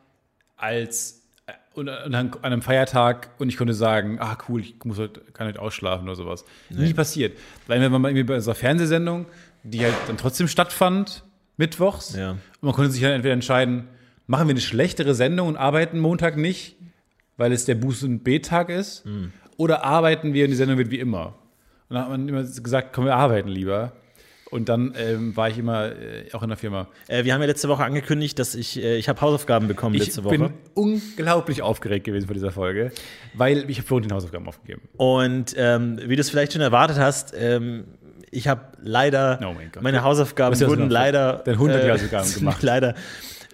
als 0.56 1.22
äh, 1.46 1.52
und 1.74 1.88
an 1.88 2.34
einem 2.42 2.62
Feiertag 2.62 3.30
und 3.38 3.48
ich 3.48 3.56
konnte 3.56 3.72
sagen, 3.74 4.18
ah 4.20 4.36
cool, 4.48 4.60
ich 4.60 4.74
muss 4.84 4.98
heute, 4.98 5.20
kann 5.32 5.46
heute 5.46 5.60
ausschlafen 5.62 6.06
oder 6.08 6.16
sowas. 6.16 6.44
Nie 6.70 6.92
passiert. 6.92 7.38
Weil 7.66 7.80
wenn 7.80 7.92
man 7.92 8.02
mal 8.02 8.08
irgendwie 8.08 8.24
bei 8.24 8.34
unserer 8.34 8.54
Fernsehsendung, 8.56 9.26
die 9.62 9.84
halt 9.84 9.94
dann 10.06 10.16
trotzdem 10.16 10.48
stattfand, 10.48 11.24
mittwochs, 11.56 12.14
Ja. 12.16 12.32
und 12.32 12.38
man 12.62 12.72
konnte 12.74 12.90
sich 12.90 13.00
dann 13.02 13.12
entweder 13.12 13.34
entscheiden, 13.34 13.88
machen 14.28 14.46
wir 14.46 14.52
eine 14.52 14.60
schlechtere 14.60 15.14
Sendung 15.16 15.48
und 15.48 15.56
arbeiten 15.56 15.98
Montag 15.98 16.36
nicht, 16.36 16.76
weil 17.36 17.50
es 17.52 17.64
der 17.64 17.76
Buß- 17.76 18.04
und 18.04 18.22
B-Tag 18.22 18.68
ist, 18.68 19.04
oder 19.56 19.82
arbeiten 19.84 20.32
wir 20.34 20.44
und 20.44 20.50
die 20.50 20.56
Sendung 20.56 20.78
wird 20.78 20.90
wie 20.92 21.00
immer. 21.00 21.34
Und 21.88 21.94
dann 21.96 22.02
hat 22.04 22.10
man 22.10 22.28
immer 22.28 22.42
gesagt, 22.44 22.92
komm, 22.92 23.06
wir 23.06 23.16
arbeiten 23.16 23.48
lieber. 23.48 23.92
Und 24.50 24.70
dann 24.70 24.94
ähm, 24.96 25.36
war 25.36 25.50
ich 25.50 25.58
immer 25.58 25.92
äh, 25.92 26.32
auch 26.32 26.42
in 26.42 26.48
der 26.48 26.56
Firma. 26.56 26.88
Äh, 27.06 27.24
wir 27.24 27.34
haben 27.34 27.40
ja 27.42 27.46
letzte 27.46 27.68
Woche 27.68 27.84
angekündigt, 27.84 28.38
dass 28.38 28.54
ich, 28.54 28.82
äh, 28.82 28.96
ich 28.96 29.06
habe 29.10 29.20
Hausaufgaben 29.20 29.68
bekommen 29.68 29.94
Ich 29.94 30.06
letzte 30.06 30.24
Woche. 30.24 30.38
bin 30.38 30.52
unglaublich 30.72 31.60
aufgeregt 31.60 32.04
gewesen 32.06 32.26
vor 32.26 32.34
dieser 32.34 32.50
Folge, 32.50 32.90
weil 33.34 33.68
ich 33.68 33.76
habe 33.76 33.86
Florentin 33.86 34.12
Hausaufgaben 34.14 34.46
aufgegeben. 34.48 34.80
Und 34.96 35.54
ähm, 35.58 35.98
wie 36.02 36.16
du 36.16 36.20
es 36.22 36.30
vielleicht 36.30 36.54
schon 36.54 36.62
erwartet 36.62 36.98
hast, 36.98 37.34
ähm, 37.36 37.84
ich 38.30 38.48
habe 38.48 38.62
leider 38.82 39.38
Oh 39.42 39.52
mein 39.52 39.70
meine 39.82 40.02
Hausaufgaben 40.02 40.58
wurden 40.60 40.88
leider 40.88 41.42
deine 41.44 41.56
100 41.58 41.90
Hausaufgaben 41.90 42.34
gemacht? 42.38 42.62
leider 42.62 42.94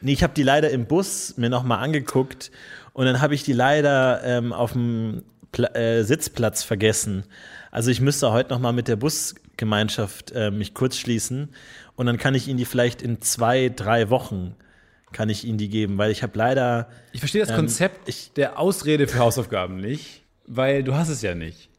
nee, 0.04 0.12
ich 0.12 0.22
habe 0.22 0.34
die 0.34 0.42
leider 0.42 0.70
im 0.70 0.86
Bus 0.86 1.36
mir 1.36 1.50
noch 1.50 1.64
mal 1.64 1.78
angeguckt 1.78 2.50
und 2.92 3.06
dann 3.06 3.20
habe 3.20 3.34
ich 3.34 3.42
die 3.42 3.52
leider 3.52 4.22
ähm, 4.24 4.52
auf 4.52 4.72
dem 4.72 5.22
Pla 5.50 5.74
äh, 5.74 6.04
Sitzplatz 6.04 6.62
vergessen. 6.62 7.24
Also 7.70 7.90
ich 7.90 8.00
müsste 8.00 8.30
heute 8.30 8.50
noch 8.50 8.60
mal 8.60 8.72
mit 8.72 8.86
der 8.86 8.96
Busgemeinschaft 8.96 10.32
äh, 10.32 10.50
mich 10.50 10.74
kurz 10.74 10.96
schließen 10.96 11.48
und 11.96 12.06
dann 12.06 12.18
kann 12.18 12.34
ich 12.34 12.46
Ihnen 12.48 12.58
die 12.58 12.64
vielleicht 12.64 13.02
in 13.02 13.20
zwei, 13.20 13.68
drei 13.68 14.10
Wochen 14.10 14.54
kann 15.12 15.28
ich 15.28 15.44
Ihnen 15.44 15.58
die 15.58 15.68
geben, 15.68 15.96
weil 15.96 16.10
ich 16.10 16.22
habe 16.22 16.36
leider 16.36 16.88
Ich 17.12 17.20
verstehe 17.20 17.40
das 17.40 17.50
Ähm, 17.50 17.56
Konzept 17.56 18.36
der 18.36 18.58
Ausrede 18.58 19.06
für 19.06 19.18
Hausaufgaben 19.18 19.76
nicht, 19.76 20.22
weil 20.46 20.82
du 20.82 20.94
hast 20.94 21.08
es 21.08 21.22
ja 21.22 21.34
nicht. 21.34 21.70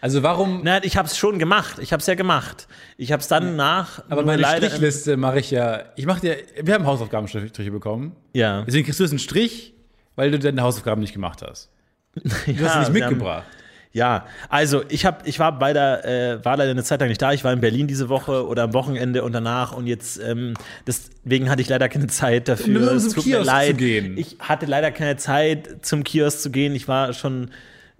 Also 0.00 0.22
warum? 0.22 0.62
Nein, 0.64 0.80
ich 0.84 0.96
habe 0.96 1.06
es 1.08 1.16
schon 1.18 1.38
gemacht. 1.38 1.78
Ich 1.80 1.92
habe 1.92 2.00
es 2.00 2.06
ja 2.06 2.14
gemacht. 2.14 2.66
Ich 2.96 3.12
habe 3.12 3.20
es 3.20 3.28
dann 3.28 3.56
nach. 3.56 4.02
aber 4.08 4.22
meine 4.24 4.44
Strichliste 4.44 5.16
mache 5.16 5.40
ich 5.40 5.50
ja. 5.50 5.82
Ich 5.96 6.06
mache 6.06 6.20
dir. 6.20 6.36
Wir 6.62 6.74
haben 6.74 6.86
Hausaufgabenstriche 6.86 7.70
bekommen. 7.70 8.16
Ja. 8.32 8.62
Deswegen 8.66 8.84
kriegst 8.84 8.98
du 9.00 9.04
jetzt 9.04 9.12
einen 9.12 9.18
Strich, 9.18 9.74
weil 10.16 10.30
du 10.30 10.38
deine 10.38 10.62
Hausaufgaben 10.62 11.00
nicht 11.02 11.12
gemacht 11.12 11.42
hast. 11.42 11.70
Du 12.14 12.22
hast 12.30 12.44
sie 12.46 12.52
Ja, 12.52 12.54
nicht 12.54 12.64
sie 12.64 12.78
haben- 12.78 12.92
mitgebracht. 12.92 13.44
Ja, 13.92 14.26
also 14.48 14.84
ich 14.88 15.04
habe, 15.04 15.28
ich 15.28 15.40
war 15.40 15.58
bei 15.58 15.72
der, 15.72 16.04
äh, 16.04 16.44
war 16.44 16.56
leider 16.56 16.70
eine 16.70 16.84
Zeit 16.84 17.00
lang 17.00 17.08
nicht 17.08 17.20
da. 17.20 17.32
Ich 17.32 17.42
war 17.42 17.52
in 17.52 17.60
Berlin 17.60 17.88
diese 17.88 18.08
Woche 18.08 18.46
oder 18.46 18.62
am 18.62 18.72
Wochenende 18.72 19.24
und 19.24 19.32
danach 19.32 19.72
und 19.72 19.88
jetzt 19.88 20.20
ähm, 20.22 20.54
deswegen 20.86 21.50
hatte 21.50 21.60
ich 21.60 21.68
leider 21.68 21.88
keine 21.88 22.06
Zeit 22.06 22.46
dafür. 22.46 22.78
Nur 22.80 22.92
Es 22.92 23.08
zum 23.08 23.20
Kiosk 23.24 23.50
zu 23.66 23.74
gehen. 23.74 24.16
Ich 24.16 24.36
hatte 24.38 24.66
leider 24.66 24.92
keine 24.92 25.16
Zeit 25.16 25.84
zum 25.84 26.04
Kiosk 26.04 26.40
zu 26.40 26.50
gehen. 26.52 26.76
Ich 26.76 26.86
war 26.86 27.12
schon, 27.14 27.50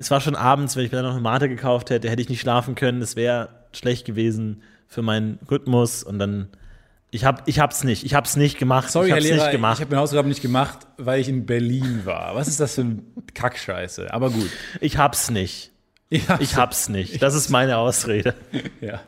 es 0.01 0.11
war 0.11 0.21
schon 0.21 0.35
abends, 0.35 0.75
wenn 0.75 0.85
ich 0.85 0.91
mir 0.91 0.97
dann 0.97 1.07
noch 1.07 1.13
eine 1.13 1.21
Mate 1.21 1.49
gekauft 1.49 1.91
hätte, 1.91 2.11
hätte 2.11 2.23
ich 2.23 2.29
nicht 2.29 2.41
schlafen 2.41 2.75
können. 2.75 2.99
Das 3.01 3.15
wäre 3.17 3.51
schlecht 3.73 4.05
gewesen 4.07 4.63
für 4.89 5.03
meinen 5.03 5.39
Rhythmus 5.49 6.03
und 6.03 6.19
dann 6.19 6.49
ich 7.13 7.25
hab, 7.25 7.47
ich 7.47 7.59
hab's 7.61 7.85
nicht, 7.85 8.05
ich 8.05 8.15
hab's 8.15 8.37
nicht 8.37 8.59
gemacht. 8.59 8.91
Sorry, 8.91 9.07
ich 9.07 9.11
Herr 9.11 9.17
hab's 9.19 9.25
Lehrer, 9.27 9.37
nicht 9.37 9.47
ich 9.47 9.53
gemacht. 9.53 9.81
habe 9.81 9.91
meine 9.91 10.01
Hausaufgaben 10.01 10.29
nicht 10.29 10.43
gemacht, 10.43 10.79
weil 10.97 11.21
ich 11.21 11.29
in 11.29 11.45
Berlin 11.45 12.03
war. 12.05 12.35
Was 12.35 12.49
ist 12.49 12.61
das 12.61 12.75
für 12.77 12.83
ein 12.83 13.05
Kackscheiße? 13.35 14.13
Aber 14.15 14.31
gut. 14.31 14.49
Ich 14.81 14.97
hab's 14.97 15.31
nicht. 15.31 15.71
Ja, 16.09 16.39
Ich 16.41 16.57
hab's 16.57 16.89
nicht. 16.89 17.23
Das 17.23 17.35
ist 17.35 17.51
meine 17.51 17.77
Ausrede. 17.79 18.35
ja. 18.81 19.01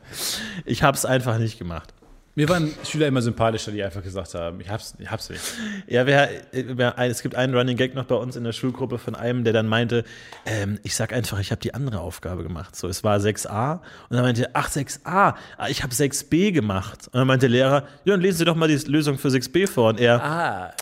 Ich 0.64 0.82
hab's 0.82 1.04
einfach 1.04 1.38
nicht 1.38 1.58
gemacht. 1.58 1.94
Mir 2.34 2.48
waren 2.48 2.72
Schüler 2.88 3.08
immer 3.08 3.20
sympathischer, 3.20 3.72
die 3.72 3.82
einfach 3.82 4.02
gesagt 4.02 4.32
haben, 4.34 4.58
ich 4.62 4.70
hab's, 4.70 4.94
ich 4.98 5.10
hab's 5.10 5.28
nicht. 5.28 5.42
Ja, 5.86 6.06
wer, 6.06 6.30
wer, 6.52 6.98
es 7.00 7.20
gibt 7.20 7.34
einen 7.34 7.54
Running 7.54 7.76
Gag 7.76 7.94
noch 7.94 8.06
bei 8.06 8.14
uns 8.14 8.36
in 8.36 8.44
der 8.44 8.52
Schulgruppe 8.52 8.96
von 8.96 9.14
einem, 9.14 9.44
der 9.44 9.52
dann 9.52 9.66
meinte, 9.66 10.04
ähm, 10.46 10.78
ich 10.82 10.96
sag 10.96 11.12
einfach, 11.12 11.38
ich 11.40 11.50
habe 11.50 11.60
die 11.60 11.74
andere 11.74 12.00
Aufgabe 12.00 12.42
gemacht. 12.42 12.74
So, 12.74 12.88
es 12.88 13.04
war 13.04 13.18
6a 13.18 13.80
und 14.08 14.16
dann 14.16 14.22
meinte 14.22 14.44
er, 14.44 14.50
ach 14.54 14.70
6a, 14.70 15.00
ah, 15.04 15.34
ich 15.68 15.82
habe 15.82 15.92
6b 15.92 16.52
gemacht. 16.52 17.06
Und 17.08 17.18
dann 17.18 17.26
meinte 17.26 17.50
der 17.50 17.50
Lehrer, 17.50 17.82
ja, 18.04 18.14
dann 18.14 18.22
lesen 18.22 18.38
Sie 18.38 18.44
doch 18.46 18.56
mal 18.56 18.66
die 18.68 18.76
Lösung 18.90 19.18
für 19.18 19.28
6b 19.28 19.66
vor. 19.68 19.90
Und 19.90 20.00
er, 20.00 20.24
Ah. 20.24 20.72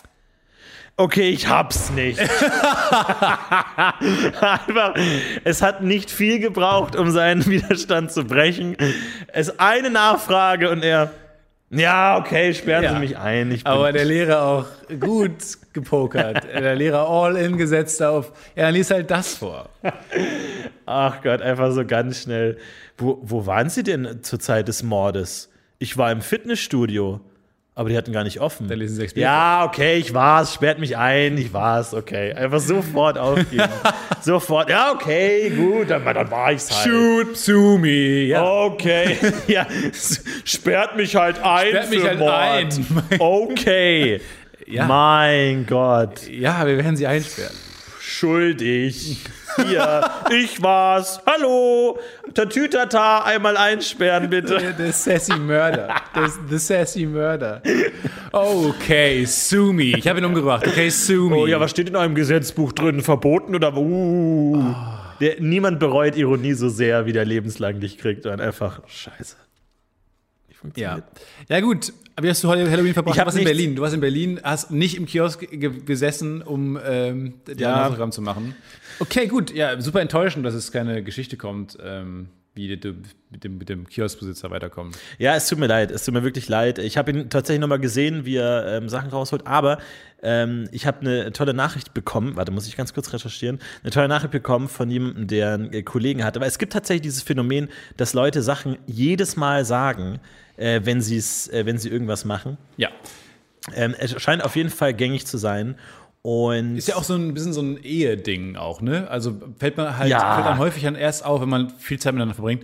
okay, 0.95 1.31
ich 1.31 1.49
hab's 1.49 1.89
nicht. 1.91 2.17
Einfach, 4.41 4.95
es 5.43 5.61
hat 5.61 5.83
nicht 5.83 6.09
viel 6.11 6.39
gebraucht, 6.39 6.95
um 6.95 7.11
seinen 7.11 7.45
Widerstand 7.45 8.13
zu 8.13 8.23
brechen. 8.23 8.77
Es 9.27 9.49
ist 9.49 9.59
eine 9.59 9.89
Nachfrage 9.89 10.69
und 10.69 10.81
er, 10.83 11.11
ja, 11.71 12.17
okay, 12.17 12.53
sperren 12.53 12.83
Ja. 12.83 12.93
Sie 12.93 12.99
mich 12.99 13.17
ein. 13.17 13.59
Aber 13.63 13.91
der 13.91 14.05
Lehrer 14.05 14.41
auch 14.43 14.65
gut 14.99 15.57
gepokert. 15.73 16.43
der 16.53 16.75
Lehrer 16.75 17.07
all 17.07 17.37
in 17.37 17.57
gesetzt 17.57 18.01
auf, 18.03 18.31
ja, 18.55 18.65
dann 18.65 18.73
lies 18.73 18.91
halt 18.91 19.09
das 19.09 19.35
vor. 19.35 19.69
Ach 20.85 21.21
Gott, 21.21 21.41
einfach 21.41 21.71
so 21.71 21.85
ganz 21.85 22.23
schnell. 22.23 22.57
Wo, 22.97 23.19
wo 23.21 23.45
waren 23.45 23.69
Sie 23.69 23.83
denn 23.83 24.21
zur 24.21 24.39
Zeit 24.39 24.67
des 24.67 24.83
Mordes? 24.83 25.49
Ich 25.79 25.97
war 25.97 26.11
im 26.11 26.21
Fitnessstudio. 26.21 27.21
Aber 27.73 27.87
die 27.87 27.95
hatten 27.97 28.11
gar 28.11 28.25
nicht 28.25 28.41
offen. 28.41 28.67
Da 28.67 28.75
lesen 28.75 28.95
Sie 28.95 29.01
Shakespeare 29.01 29.23
ja, 29.23 29.63
okay, 29.65 29.95
ich 29.95 30.13
war's, 30.13 30.53
sperrt 30.53 30.77
mich 30.79 30.97
ein, 30.97 31.37
ich 31.37 31.53
war's, 31.53 31.93
okay. 31.93 32.33
Einfach 32.33 32.59
sofort 32.59 33.17
aufgeben. 33.17 33.63
sofort, 34.21 34.69
ja, 34.69 34.91
okay, 34.91 35.49
gut, 35.49 35.89
dann, 35.89 36.03
dann 36.03 36.29
war 36.29 36.51
ich's 36.51 36.69
halt. 36.69 36.89
Shoot 36.89 37.45
to 37.45 37.77
me. 37.77 38.23
Ja. 38.25 38.43
Okay, 38.43 39.17
ja, 39.47 39.65
sperrt 40.43 40.97
mich 40.97 41.15
halt 41.15 41.39
ein 41.41 41.67
Sperrt 41.69 41.89
mich 41.89 41.99
für 42.01 42.07
halt 42.09 42.19
Mord. 42.19 42.31
ein. 42.33 43.03
Okay, 43.19 44.21
Ja. 44.67 44.85
mein 44.85 45.65
Gott, 45.65 46.27
ja, 46.29 46.67
wir 46.67 46.75
werden 46.77 46.97
sie 46.97 47.07
einsperren. 47.07 47.55
schuldig. 48.01 49.17
Hier, 49.57 50.01
ich 50.31 50.61
war's. 50.61 51.21
Hallo, 51.25 51.99
Tatütata, 52.33 53.23
einmal 53.23 53.57
einsperren 53.57 54.29
bitte. 54.29 54.73
The 54.77 54.91
sassy 54.91 55.37
Murder. 55.37 55.95
The, 56.13 56.31
the 56.49 56.57
sassy 56.57 57.05
Murder. 57.05 57.61
Okay, 58.31 59.25
sue 59.25 59.73
me. 59.73 59.97
Ich 59.97 60.07
habe 60.07 60.19
ihn 60.19 60.25
umgebracht. 60.25 60.67
Okay, 60.67 60.89
sue 60.89 61.29
me. 61.29 61.35
Oh 61.37 61.47
ja, 61.47 61.59
was 61.59 61.71
steht 61.71 61.89
in 61.89 61.95
eurem 61.95 62.15
Gesetzbuch 62.15 62.71
drin? 62.71 63.01
Verboten 63.01 63.55
oder? 63.55 63.75
Uh. 63.75 64.73
Der, 65.19 65.39
niemand 65.39 65.79
bereut 65.79 66.15
Ironie 66.15 66.53
so 66.53 66.69
sehr, 66.69 67.05
wie 67.05 67.13
der 67.13 67.25
lebenslang 67.25 67.79
dich 67.79 67.97
kriegt. 67.97 68.25
Und 68.25 68.41
einfach, 68.41 68.81
scheiße. 68.87 69.35
Ja. 70.75 70.99
ja, 71.49 71.59
gut. 71.59 71.91
Wie 72.21 72.29
hast 72.29 72.43
du 72.43 72.47
heute 72.47 72.69
Halloween 72.69 72.93
verbracht? 72.93 73.15
Ich 73.15 73.21
du 73.21 73.25
warst 73.25 73.37
in 73.37 73.43
Berlin. 73.43 73.75
Du 73.75 73.81
warst 73.81 73.93
in 73.93 74.01
Berlin, 74.01 74.39
hast 74.43 74.71
nicht 74.71 74.97
im 74.97 75.05
Kiosk 75.05 75.39
ge 75.39 75.71
gesessen, 75.85 76.41
um 76.41 76.79
ähm, 76.85 77.35
Ja. 77.57 77.91
Zu 78.11 78.21
machen. 78.21 78.55
Okay, 78.99 79.27
gut. 79.27 79.53
Ja, 79.53 79.79
super 79.81 80.01
enttäuschend, 80.01 80.45
dass 80.45 80.53
es 80.53 80.71
keine 80.71 81.03
Geschichte 81.03 81.37
kommt, 81.37 81.77
ähm, 81.83 82.27
wie 82.53 82.75
du 82.75 82.95
mit 83.29 83.43
dem, 83.43 83.57
mit 83.57 83.69
dem 83.69 83.87
Kioskbesitzer 83.87 84.51
weiterkommen. 84.51 84.93
Ja, 85.17 85.35
es 85.35 85.47
tut 85.47 85.57
mir 85.57 85.67
leid, 85.67 85.89
es 85.89 86.03
tut 86.03 86.13
mir 86.13 86.23
wirklich 86.23 86.49
leid. 86.49 86.79
Ich 86.79 86.97
habe 86.97 87.11
ihn 87.11 87.29
tatsächlich 87.29 87.61
nochmal 87.61 87.79
gesehen, 87.79 88.25
wie 88.25 88.35
er 88.35 88.77
ähm, 88.77 88.89
Sachen 88.89 89.09
rausholt, 89.09 89.47
aber 89.47 89.77
ähm, 90.21 90.67
ich 90.71 90.85
habe 90.85 90.99
eine 91.01 91.31
tolle 91.31 91.53
Nachricht 91.53 91.93
bekommen, 91.93 92.35
warte, 92.35 92.51
muss 92.51 92.67
ich 92.67 92.75
ganz 92.75 92.93
kurz 92.93 93.13
recherchieren, 93.13 93.59
eine 93.83 93.91
tolle 93.91 94.09
Nachricht 94.09 94.31
bekommen 94.31 94.67
von 94.67 94.89
jemandem, 94.89 95.27
der 95.27 95.53
einen 95.53 95.85
Kollegen 95.85 96.23
hat. 96.23 96.35
Aber 96.35 96.45
es 96.45 96.57
gibt 96.57 96.73
tatsächlich 96.73 97.03
dieses 97.03 97.23
Phänomen, 97.23 97.69
dass 97.95 98.13
Leute 98.13 98.41
Sachen 98.41 98.77
jedes 98.85 99.37
Mal 99.37 99.63
sagen, 99.63 100.19
äh, 100.61 100.81
wenn, 100.85 101.01
sie's, 101.01 101.47
äh, 101.47 101.65
wenn 101.65 101.77
sie 101.77 101.89
irgendwas 101.89 102.23
machen. 102.23 102.57
Ja. 102.77 102.89
Ähm, 103.73 103.95
es 103.97 104.19
scheint 104.21 104.43
auf 104.43 104.55
jeden 104.55 104.69
Fall 104.69 104.93
gängig 104.93 105.25
zu 105.25 105.37
sein. 105.37 105.75
Und 106.21 106.77
Ist 106.77 106.87
ja 106.87 106.95
auch 106.95 107.03
so 107.03 107.15
ein 107.15 107.33
bisschen 107.33 107.51
so 107.51 107.61
ein 107.61 107.77
Eheding 107.83 108.55
auch, 108.55 108.79
ne? 108.81 109.07
Also 109.09 109.41
fällt 109.57 109.77
man 109.77 109.97
halt, 109.97 110.09
Ja. 110.09 110.35
fällt 110.35 110.45
dann 110.45 110.59
häufig 110.59 110.83
dann 110.83 110.93
erst 110.95 111.25
auf, 111.25 111.41
wenn 111.41 111.49
man 111.49 111.71
viel 111.71 111.97
Zeit 111.99 112.13
miteinander 112.13 112.35
verbringt. 112.35 112.63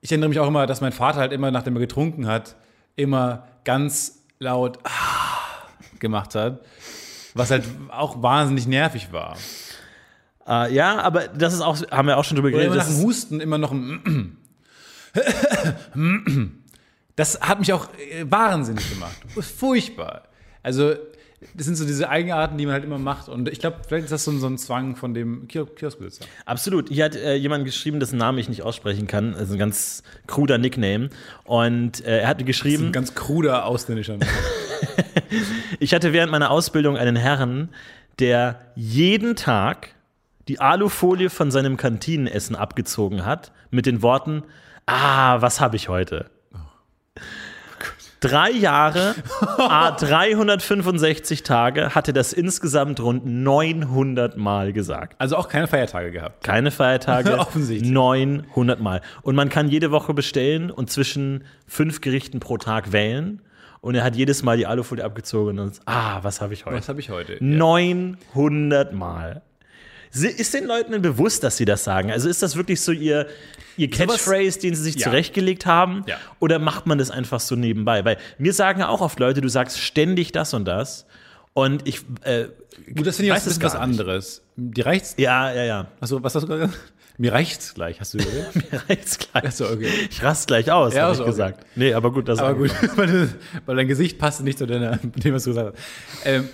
Ich 0.00 0.10
erinnere 0.10 0.28
mich 0.28 0.40
auch 0.40 0.48
immer, 0.48 0.66
dass 0.66 0.80
mein 0.80 0.92
Vater 0.92 1.20
halt 1.20 1.32
immer, 1.32 1.50
nachdem 1.52 1.76
er 1.76 1.80
getrunken 1.80 2.26
hat, 2.26 2.56
immer 2.96 3.46
ganz 3.64 4.24
laut 4.40 4.78
ah, 4.84 5.68
gemacht 6.00 6.34
hat. 6.34 6.60
Was 7.34 7.50
halt 7.52 7.64
auch 7.90 8.20
wahnsinnig 8.22 8.66
nervig 8.66 9.12
war. 9.12 9.36
äh, 10.48 10.72
ja, 10.74 11.00
aber 11.00 11.28
das 11.28 11.54
ist 11.54 11.60
auch, 11.60 11.76
haben 11.90 12.08
wir 12.08 12.18
auch 12.18 12.24
schon 12.24 12.36
drüber 12.36 12.48
Oder 12.48 12.58
geredet. 12.58 12.74
immer 12.74 12.82
nach 12.84 12.88
dem 12.88 13.04
Husten 13.04 13.40
immer 13.40 13.58
noch 13.58 13.70
ein 13.72 14.38
Das 17.16 17.40
hat 17.40 17.58
mich 17.58 17.72
auch 17.72 17.88
äh, 17.94 18.24
wahnsinnig 18.28 18.88
gemacht. 18.90 19.16
Furchtbar. 19.56 20.22
Also, 20.62 20.94
das 21.54 21.66
sind 21.66 21.76
so 21.76 21.86
diese 21.86 22.08
Eigenarten, 22.08 22.56
die 22.58 22.64
man 22.66 22.72
halt 22.74 22.84
immer 22.84 22.98
macht. 22.98 23.28
Und 23.28 23.48
ich 23.48 23.58
glaube, 23.58 23.78
vielleicht 23.86 24.04
ist 24.04 24.10
das 24.10 24.24
so 24.24 24.30
ein, 24.30 24.40
so 24.40 24.46
ein 24.46 24.58
Zwang 24.58 24.96
von 24.96 25.14
dem 25.14 25.46
Kio- 25.48 25.66
Kioskbesitzer. 25.66 26.24
absolut. 26.44 26.88
Hier 26.88 27.04
hat 27.04 27.14
äh, 27.16 27.34
jemand 27.34 27.64
geschrieben, 27.64 28.00
dessen 28.00 28.18
Namen 28.18 28.38
ich 28.38 28.48
nicht 28.48 28.62
aussprechen 28.62 29.06
kann. 29.06 29.32
Das 29.32 29.42
ist 29.42 29.52
ein 29.52 29.58
ganz 29.58 30.02
kruder 30.26 30.58
Nickname. 30.58 31.10
Und 31.44 32.04
äh, 32.04 32.20
er 32.20 32.28
hat 32.28 32.38
mir 32.38 32.44
geschrieben. 32.44 32.86
Ein 32.86 32.92
ganz 32.92 33.14
kruder 33.14 33.66
ausländischer 33.66 34.16
Name. 34.16 34.30
Ich 35.80 35.94
hatte 35.94 36.12
während 36.12 36.30
meiner 36.32 36.50
Ausbildung 36.50 36.96
einen 36.96 37.16
Herrn, 37.16 37.70
der 38.18 38.60
jeden 38.74 39.34
Tag 39.36 39.88
die 40.48 40.60
Alufolie 40.60 41.30
von 41.30 41.50
seinem 41.50 41.76
Kantinenessen 41.76 42.54
abgezogen 42.56 43.24
hat 43.24 43.52
mit 43.70 43.86
den 43.86 44.02
Worten: 44.02 44.42
Ah, 44.86 45.40
was 45.40 45.60
habe 45.60 45.76
ich 45.76 45.88
heute? 45.88 46.30
Drei 48.26 48.50
Jahre, 48.50 49.14
ah, 49.58 49.90
365 49.98 51.42
Tage 51.42 51.94
hatte 51.94 52.12
das 52.12 52.32
insgesamt 52.32 53.00
rund 53.00 53.24
900 53.24 54.36
Mal 54.36 54.72
gesagt. 54.72 55.14
Also 55.18 55.36
auch 55.36 55.48
keine 55.48 55.66
Feiertage 55.68 56.10
gehabt. 56.10 56.42
Keine 56.42 56.70
Feiertage. 56.70 57.38
Offensichtlich. 57.38 57.90
900 57.90 58.80
Mal. 58.80 59.00
Und 59.22 59.36
man 59.36 59.48
kann 59.48 59.68
jede 59.68 59.90
Woche 59.90 60.14
bestellen 60.14 60.70
und 60.70 60.90
zwischen 60.90 61.44
fünf 61.66 62.00
Gerichten 62.00 62.40
pro 62.40 62.58
Tag 62.58 62.92
wählen. 62.92 63.42
Und 63.80 63.94
er 63.94 64.02
hat 64.02 64.16
jedes 64.16 64.42
Mal 64.42 64.56
die 64.56 64.66
Alufolie 64.66 65.04
abgezogen 65.04 65.60
und 65.60 65.80
ah, 65.84 66.18
was 66.22 66.40
habe 66.40 66.54
ich 66.54 66.66
heute? 66.66 66.76
Was 66.76 66.88
habe 66.88 66.98
ich 66.98 67.10
heute? 67.10 67.36
900 67.40 68.92
Mal. 68.92 69.42
Ist 70.12 70.54
den 70.54 70.64
Leuten 70.66 70.92
denn 70.92 71.02
bewusst, 71.02 71.42
dass 71.44 71.56
sie 71.56 71.64
das 71.64 71.84
sagen? 71.84 72.10
Also 72.10 72.28
ist 72.28 72.42
das 72.42 72.56
wirklich 72.56 72.80
so 72.80 72.92
ihr, 72.92 73.26
ihr 73.76 73.90
Catchphrase, 73.90 74.58
den 74.60 74.74
sie 74.74 74.82
sich 74.82 74.96
Ja. 74.96 75.08
zurechtgelegt 75.08 75.66
haben? 75.66 76.04
Ja. 76.06 76.16
Oder 76.40 76.58
macht 76.58 76.86
man 76.86 76.98
das 76.98 77.10
einfach 77.10 77.40
so 77.40 77.56
nebenbei? 77.56 78.04
Weil 78.04 78.16
mir 78.38 78.52
sagen 78.52 78.80
ja 78.80 78.88
auch 78.88 79.00
oft 79.00 79.18
Leute, 79.20 79.40
du 79.40 79.48
sagst 79.48 79.78
ständig 79.78 80.32
das 80.32 80.54
und 80.54 80.64
das. 80.64 81.06
Und 81.52 81.86
ich, 81.88 82.00
äh, 82.22 82.46
Gut, 82.94 83.06
das 83.06 83.16
finde 83.16 83.28
ich 83.30 83.36
weiß 83.36 83.44
bisschen 83.44 83.62
was 83.62 83.74
anderes. 83.74 84.42
Die 84.56 84.80
reicht's. 84.82 85.14
Ja, 85.18 85.52
ja, 85.52 85.64
ja. 85.64 85.86
Achso, 86.00 86.22
was 86.22 86.34
hast 86.34 86.42
du 86.42 86.48
gesagt? 86.48 86.74
Mir 87.18 87.32
reicht's 87.32 87.72
gleich, 87.72 87.98
hast 87.98 88.12
du 88.12 88.18
gesagt? 88.18 88.54
Mir 88.72 88.82
reicht's 88.90 89.18
gleich. 89.18 89.44
Achso, 89.44 89.64
okay. 89.64 89.88
Ich 90.10 90.22
rast 90.22 90.46
gleich 90.48 90.70
aus, 90.70 90.92
Ja, 90.92 91.00
habe 91.02 91.10
also, 91.10 91.22
ich 91.22 91.28
okay. 91.30 91.36
gesagt. 91.36 91.66
Nee, 91.74 91.94
aber 91.94 92.12
gut, 92.12 92.28
das 92.28 92.38
Aber 92.40 92.54
gut, 92.54 92.70
weil 93.66 93.76
dein 93.76 93.88
Gesicht 93.88 94.18
passt 94.18 94.42
nicht 94.42 94.58
zu 94.58 94.66
deiner, 94.66 94.96
dem, 95.02 95.34
was 95.34 95.44
du 95.44 95.50
gesagt 95.50 95.74
hast. 95.74 96.26
Ähm, 96.26 96.48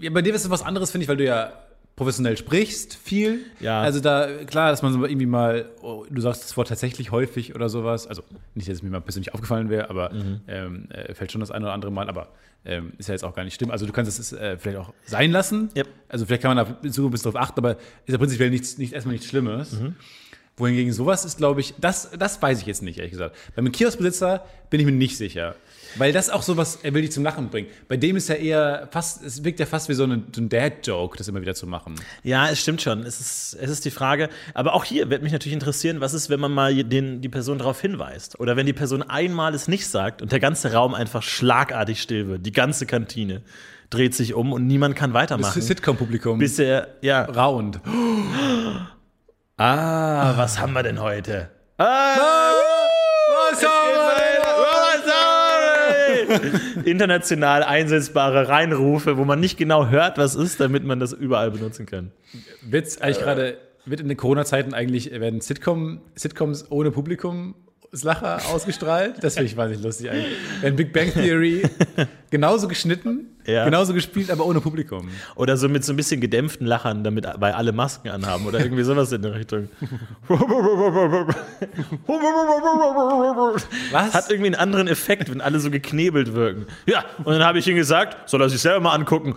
ja, 0.00 0.10
bei 0.10 0.22
dir 0.22 0.32
ist 0.32 0.44
es 0.44 0.50
was 0.50 0.62
anderes, 0.62 0.92
finde 0.92 1.02
ich, 1.02 1.08
weil 1.08 1.16
du 1.16 1.24
ja 1.24 1.52
professionell 1.98 2.36
sprichst, 2.36 2.94
viel. 2.94 3.40
Ja. 3.60 3.82
Also 3.82 3.98
da, 4.00 4.28
klar, 4.46 4.70
dass 4.70 4.82
man 4.82 4.92
so 4.92 5.04
irgendwie 5.04 5.26
mal, 5.26 5.66
oh, 5.82 6.06
du 6.08 6.20
sagst 6.22 6.44
das 6.44 6.56
Wort 6.56 6.68
tatsächlich 6.68 7.10
häufig 7.10 7.54
oder 7.54 7.68
sowas. 7.68 8.06
Also 8.06 8.22
nicht, 8.54 8.68
dass 8.68 8.76
es 8.76 8.82
mir 8.82 8.90
mal 8.90 9.00
persönlich 9.00 9.34
aufgefallen 9.34 9.68
wäre, 9.68 9.90
aber 9.90 10.12
Mhm. 10.14 10.40
ähm, 10.46 10.86
äh, 10.90 11.12
fällt 11.14 11.32
schon 11.32 11.40
das 11.40 11.50
eine 11.50 11.64
oder 11.66 11.74
andere 11.74 11.90
Mal, 11.90 12.08
aber 12.08 12.28
ähm, 12.64 12.92
ist 12.98 13.08
ja 13.08 13.14
jetzt 13.14 13.24
auch 13.24 13.34
gar 13.34 13.44
nicht 13.44 13.54
schlimm. 13.54 13.70
Also 13.70 13.84
du 13.84 13.92
kannst 13.92 14.18
es 14.18 14.32
äh, 14.32 14.56
vielleicht 14.58 14.78
auch 14.78 14.94
sein 15.06 15.30
lassen. 15.32 15.70
Yep. 15.76 15.88
Also 16.08 16.24
vielleicht 16.26 16.42
kann 16.42 16.54
man 16.56 16.66
da 16.66 16.76
in 16.82 16.92
Zukunft 16.92 17.24
darauf 17.24 17.36
achten, 17.40 17.58
aber 17.60 17.72
ist 17.72 17.78
ja 18.12 18.18
prinzipiell 18.18 18.50
nichts, 18.50 18.78
nicht, 18.78 18.92
erstmal 18.92 19.12
nichts 19.14 19.28
Schlimmes. 19.28 19.72
Mhm. 19.72 19.96
Wohingegen 20.56 20.92
sowas 20.92 21.24
ist, 21.24 21.36
glaube 21.38 21.60
ich, 21.60 21.74
das, 21.80 22.10
das 22.18 22.40
weiß 22.42 22.60
ich 22.60 22.66
jetzt 22.66 22.82
nicht, 22.82 22.98
ehrlich 22.98 23.12
gesagt. 23.12 23.36
Beim 23.54 23.70
Kioskbesitzer 23.70 24.44
bin 24.70 24.80
ich 24.80 24.86
mir 24.86 24.92
nicht 24.92 25.16
sicher. 25.16 25.54
Weil 25.98 26.12
das 26.12 26.30
auch 26.30 26.42
sowas, 26.42 26.78
er 26.82 26.94
will 26.94 27.02
dich 27.02 27.12
zum 27.12 27.24
Lachen 27.24 27.48
bringen. 27.48 27.68
Bei 27.88 27.96
dem 27.96 28.16
ist 28.16 28.28
ja 28.28 28.36
eher 28.36 28.88
fast, 28.90 29.22
es 29.24 29.44
wirkt 29.44 29.60
ja 29.60 29.66
fast 29.66 29.88
wie 29.88 29.94
so, 29.94 30.04
eine, 30.04 30.22
so 30.34 30.40
ein 30.40 30.48
Dad-Joke, 30.48 31.18
das 31.18 31.28
immer 31.28 31.40
wieder 31.40 31.54
zu 31.54 31.66
machen. 31.66 31.96
Ja, 32.22 32.48
es 32.48 32.60
stimmt 32.60 32.80
schon. 32.80 33.00
Es 33.00 33.20
ist, 33.20 33.58
es 33.60 33.70
ist 33.70 33.84
die 33.84 33.90
Frage. 33.90 34.28
Aber 34.54 34.74
auch 34.74 34.84
hier 34.84 35.10
wird 35.10 35.22
mich 35.22 35.32
natürlich 35.32 35.54
interessieren, 35.54 36.00
was 36.00 36.14
ist, 36.14 36.30
wenn 36.30 36.40
man 36.40 36.52
mal 36.52 36.74
den, 36.84 37.20
die 37.20 37.28
Person 37.28 37.58
darauf 37.58 37.80
hinweist? 37.80 38.38
Oder 38.40 38.56
wenn 38.56 38.66
die 38.66 38.72
Person 38.72 39.02
einmal 39.02 39.54
es 39.54 39.68
nicht 39.68 39.86
sagt 39.86 40.22
und 40.22 40.32
der 40.32 40.40
ganze 40.40 40.72
Raum 40.72 40.94
einfach 40.94 41.22
schlagartig 41.22 42.00
still 42.00 42.28
wird. 42.28 42.46
Die 42.46 42.52
ganze 42.52 42.86
Kantine 42.86 43.42
dreht 43.90 44.14
sich 44.14 44.34
um 44.34 44.52
und 44.52 44.66
niemand 44.66 44.96
kann 44.96 45.12
Das 45.12 45.22
weitermachen. 45.22 45.62
Sitcom-Publikum. 45.62 46.38
Bis 46.38 46.58
er, 46.58 46.88
ja. 47.02 47.24
Rauend. 47.24 47.80
Ah, 49.60 50.34
was 50.36 50.60
haben 50.60 50.72
wir 50.72 50.84
denn 50.84 51.00
heute? 51.00 51.50
Ah, 51.78 52.14
International 56.84 57.62
einsetzbare 57.62 58.48
Reinrufe, 58.48 59.16
wo 59.16 59.24
man 59.24 59.40
nicht 59.40 59.58
genau 59.58 59.88
hört, 59.88 60.18
was 60.18 60.34
ist, 60.34 60.60
damit 60.60 60.84
man 60.84 61.00
das 61.00 61.12
überall 61.12 61.50
benutzen 61.50 61.86
kann. 61.86 62.12
Wird's 62.62 63.00
eigentlich 63.00 63.18
gerade, 63.18 63.58
wird 63.84 64.00
in 64.00 64.08
den 64.08 64.16
Corona-Zeiten 64.16 64.74
eigentlich, 64.74 65.10
werden 65.10 65.40
Sitcom, 65.40 66.00
Sitcoms 66.14 66.70
ohne 66.70 66.90
Publikum 66.90 67.54
Lacher 67.90 68.40
ausgestrahlt? 68.52 69.22
Das 69.22 69.34
finde 69.34 69.46
ich 69.50 69.56
wahnsinnig 69.56 69.84
lustig 69.84 70.10
eigentlich. 70.10 70.36
Werden 70.60 70.76
Big 70.76 70.92
Bang 70.92 71.10
Theory 71.12 71.62
genauso 72.30 72.68
geschnitten, 72.68 73.26
Ja. 73.46 73.64
genauso 73.64 73.94
gespielt, 73.94 74.30
aber 74.30 74.44
ohne 74.44 74.60
Publikum. 74.60 75.08
Oder 75.36 75.56
so 75.56 75.68
mit 75.68 75.84
so 75.84 75.92
ein 75.94 75.96
bisschen 75.96 76.20
gedämpften 76.20 76.66
Lachern, 76.66 77.02
damit 77.02 77.26
weil 77.38 77.52
alle 77.52 77.72
Masken 77.72 78.08
anhaben 78.10 78.46
oder 78.46 78.60
irgendwie 78.60 78.82
sowas 78.84 79.10
in 79.12 79.22
der 79.22 79.34
Richtung. 79.34 79.68
Was? 83.90 84.14
Hat 84.14 84.30
irgendwie 84.30 84.48
einen 84.48 84.54
anderen 84.60 84.88
Effekt, 84.88 85.30
wenn 85.30 85.40
alle 85.40 85.58
so 85.60 85.70
geknebelt 85.70 86.34
wirken. 86.34 86.66
Ja, 86.86 87.04
und 87.24 87.32
dann 87.32 87.44
habe 87.44 87.58
ich 87.58 87.66
ihm 87.68 87.76
gesagt, 87.76 88.28
soll 88.28 88.42
er 88.42 88.48
sich 88.50 88.60
selber 88.60 88.80
mal 88.80 88.94
angucken. 88.94 89.34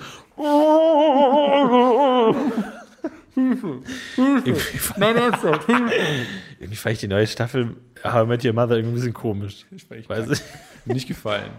irgendwie 3.35 4.55
fand 4.77 5.03
irgendwie 6.59 6.75
fand 6.75 6.93
ich 6.93 6.99
die 6.99 7.07
neue 7.07 7.27
Staffel 7.27 7.75
How 8.03 8.25
I 8.25 8.27
Met 8.27 8.45
Your 8.45 8.53
Mother 8.53 8.75
irgendwie 8.75 8.93
ein 8.93 8.95
bisschen 8.95 9.13
komisch. 9.13 9.65
Ich 9.71 10.09
weiß 10.09 10.27
nicht. 10.27 10.43
Nicht 10.85 11.07
gefallen. 11.07 11.51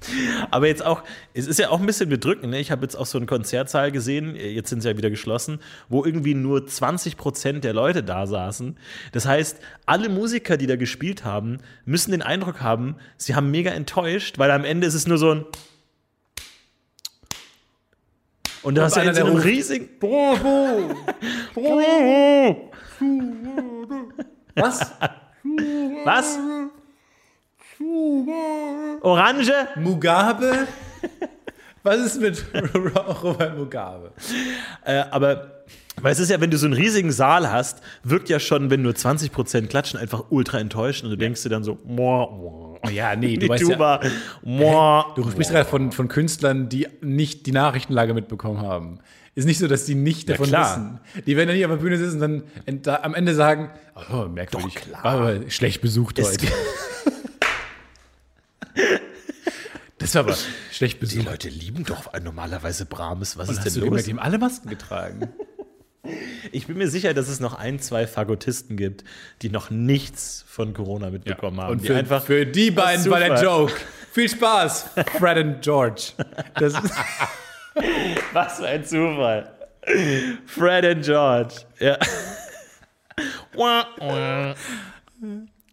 Aber 0.50 0.66
jetzt 0.66 0.84
auch, 0.84 1.02
es 1.34 1.46
ist 1.46 1.58
ja 1.58 1.70
auch 1.70 1.80
ein 1.80 1.86
bisschen 1.86 2.08
bedrückend. 2.08 2.50
Ne? 2.50 2.60
Ich 2.60 2.70
habe 2.70 2.82
jetzt 2.82 2.96
auch 2.96 3.06
so 3.06 3.18
einen 3.18 3.26
Konzertsaal 3.26 3.92
gesehen, 3.92 4.36
jetzt 4.36 4.70
sind 4.70 4.82
sie 4.82 4.88
ja 4.88 4.96
wieder 4.96 5.10
geschlossen, 5.10 5.60
wo 5.88 6.04
irgendwie 6.04 6.34
nur 6.34 6.66
20 6.66 7.16
Prozent 7.16 7.64
der 7.64 7.72
Leute 7.72 8.02
da 8.02 8.26
saßen. 8.26 8.76
Das 9.12 9.26
heißt, 9.26 9.58
alle 9.86 10.08
Musiker, 10.08 10.56
die 10.56 10.66
da 10.66 10.76
gespielt 10.76 11.24
haben, 11.24 11.58
müssen 11.84 12.12
den 12.12 12.22
Eindruck 12.22 12.60
haben, 12.60 12.96
sie 13.16 13.34
haben 13.34 13.50
mega 13.50 13.70
enttäuscht, 13.70 14.38
weil 14.38 14.50
am 14.50 14.64
Ende 14.64 14.86
ist 14.86 14.94
es 14.94 15.06
nur 15.06 15.18
so 15.18 15.32
ein. 15.32 15.44
Und 18.62 18.76
du 18.76 18.82
hast 18.82 18.96
ja 18.96 19.02
einer, 19.02 19.10
in 19.10 19.16
so 19.16 19.22
der 19.22 19.30
einem 19.30 19.36
ruft, 19.36 19.48
riesigen. 19.48 19.88
Was? 24.56 24.92
Was? 26.04 26.38
Orange? 29.02 29.52
Mugabe? 29.76 30.66
Was 31.82 31.98
ist 31.98 32.20
mit 32.20 32.44
Robert 33.22 33.56
Mugabe? 33.56 34.12
Äh, 34.84 35.04
aber 35.10 35.64
weil 36.00 36.12
es 36.12 36.18
ist 36.18 36.30
ja, 36.30 36.40
wenn 36.40 36.50
du 36.50 36.58
so 36.58 36.66
einen 36.66 36.74
riesigen 36.74 37.10
Saal 37.10 37.50
hast, 37.50 37.80
wirkt 38.02 38.28
ja 38.28 38.38
schon, 38.38 38.70
wenn 38.70 38.82
nur 38.82 38.92
20% 38.92 39.66
klatschen, 39.68 39.98
einfach 39.98 40.24
ultra 40.30 40.58
enttäuscht 40.58 41.04
und 41.04 41.10
du 41.10 41.16
denkst 41.16 41.42
dir 41.42 41.48
dann 41.48 41.64
so, 41.64 41.78
moa, 41.84 42.30
moa. 42.30 42.90
Ja, 42.90 43.16
nee, 43.16 43.36
du 43.36 43.48
weißt 43.48 43.68
ja, 43.68 44.00
moa. 44.42 45.12
du 45.14 45.30
sprichst 45.30 45.52
gerade 45.52 45.68
von, 45.68 45.92
von 45.92 46.08
Künstlern, 46.08 46.68
die 46.68 46.86
nicht 47.00 47.46
die 47.46 47.52
Nachrichtenlage 47.52 48.14
mitbekommen 48.14 48.60
haben. 48.60 48.98
Ist 49.36 49.44
nicht 49.44 49.58
so, 49.58 49.68
dass 49.68 49.84
die 49.84 49.94
nicht 49.94 50.28
davon 50.28 50.46
klar. 50.48 50.98
wissen. 51.14 51.24
Die 51.26 51.36
werden 51.36 51.48
dann 51.48 51.56
hier 51.56 51.66
auf 51.66 51.72
der 51.76 51.82
Bühne 51.82 51.98
sitzen 51.98 52.20
und 52.22 52.44
dann 52.66 52.82
da, 52.82 52.96
am 53.02 53.14
Ende 53.14 53.34
sagen, 53.34 53.70
oh, 54.10 54.24
merkwürdig, 54.24 54.74
Doch, 54.74 54.82
klar. 54.82 55.04
war 55.04 55.12
aber 55.12 55.50
schlecht 55.50 55.80
besucht 55.82 56.18
Es- 56.18 56.32
heute. 56.32 56.46
Das 59.98 60.14
war 60.14 60.20
aber 60.24 60.36
schlecht 60.70 60.96
Die 60.96 61.00
besucht. 61.00 61.24
Leute 61.24 61.48
lieben 61.48 61.84
doch 61.84 62.12
normalerweise 62.22 62.84
Brahms. 62.86 63.36
Was 63.38 63.48
ist 63.48 63.58
Hast 63.58 63.64
denn 63.66 63.74
du 63.74 63.80
los? 63.80 63.86
gemerkt, 63.88 64.06
die 64.06 64.10
haben 64.12 64.18
alle 64.18 64.38
Masken 64.38 64.68
getragen. 64.68 65.28
Ich 66.52 66.68
bin 66.68 66.78
mir 66.78 66.88
sicher, 66.88 67.14
dass 67.14 67.26
es 67.26 67.40
noch 67.40 67.54
ein, 67.54 67.80
zwei 67.80 68.06
Fagottisten 68.06 68.76
gibt, 68.76 69.02
die 69.42 69.48
noch 69.50 69.70
nichts 69.70 70.44
von 70.46 70.72
Corona 70.72 71.10
mitbekommen 71.10 71.60
haben. 71.60 71.72
Und 71.72 71.82
die 71.82 71.88
für, 71.88 71.96
einfach 71.96 72.22
für 72.22 72.46
die 72.46 72.70
beiden 72.70 73.10
war 73.10 73.18
der 73.18 73.42
Joke. 73.42 73.72
Viel 74.12 74.28
Spaß, 74.28 74.90
Fred 75.18 75.44
und 75.44 75.62
George. 75.62 76.12
Das 76.54 76.74
ist, 76.74 76.92
Was 78.36 78.58
für 78.58 78.66
ein 78.66 78.84
Zufall. 78.84 79.50
Fred 80.44 80.84
und 80.94 81.02
George. 81.02 81.54
Ja. 81.80 81.96
Oder 83.56 84.66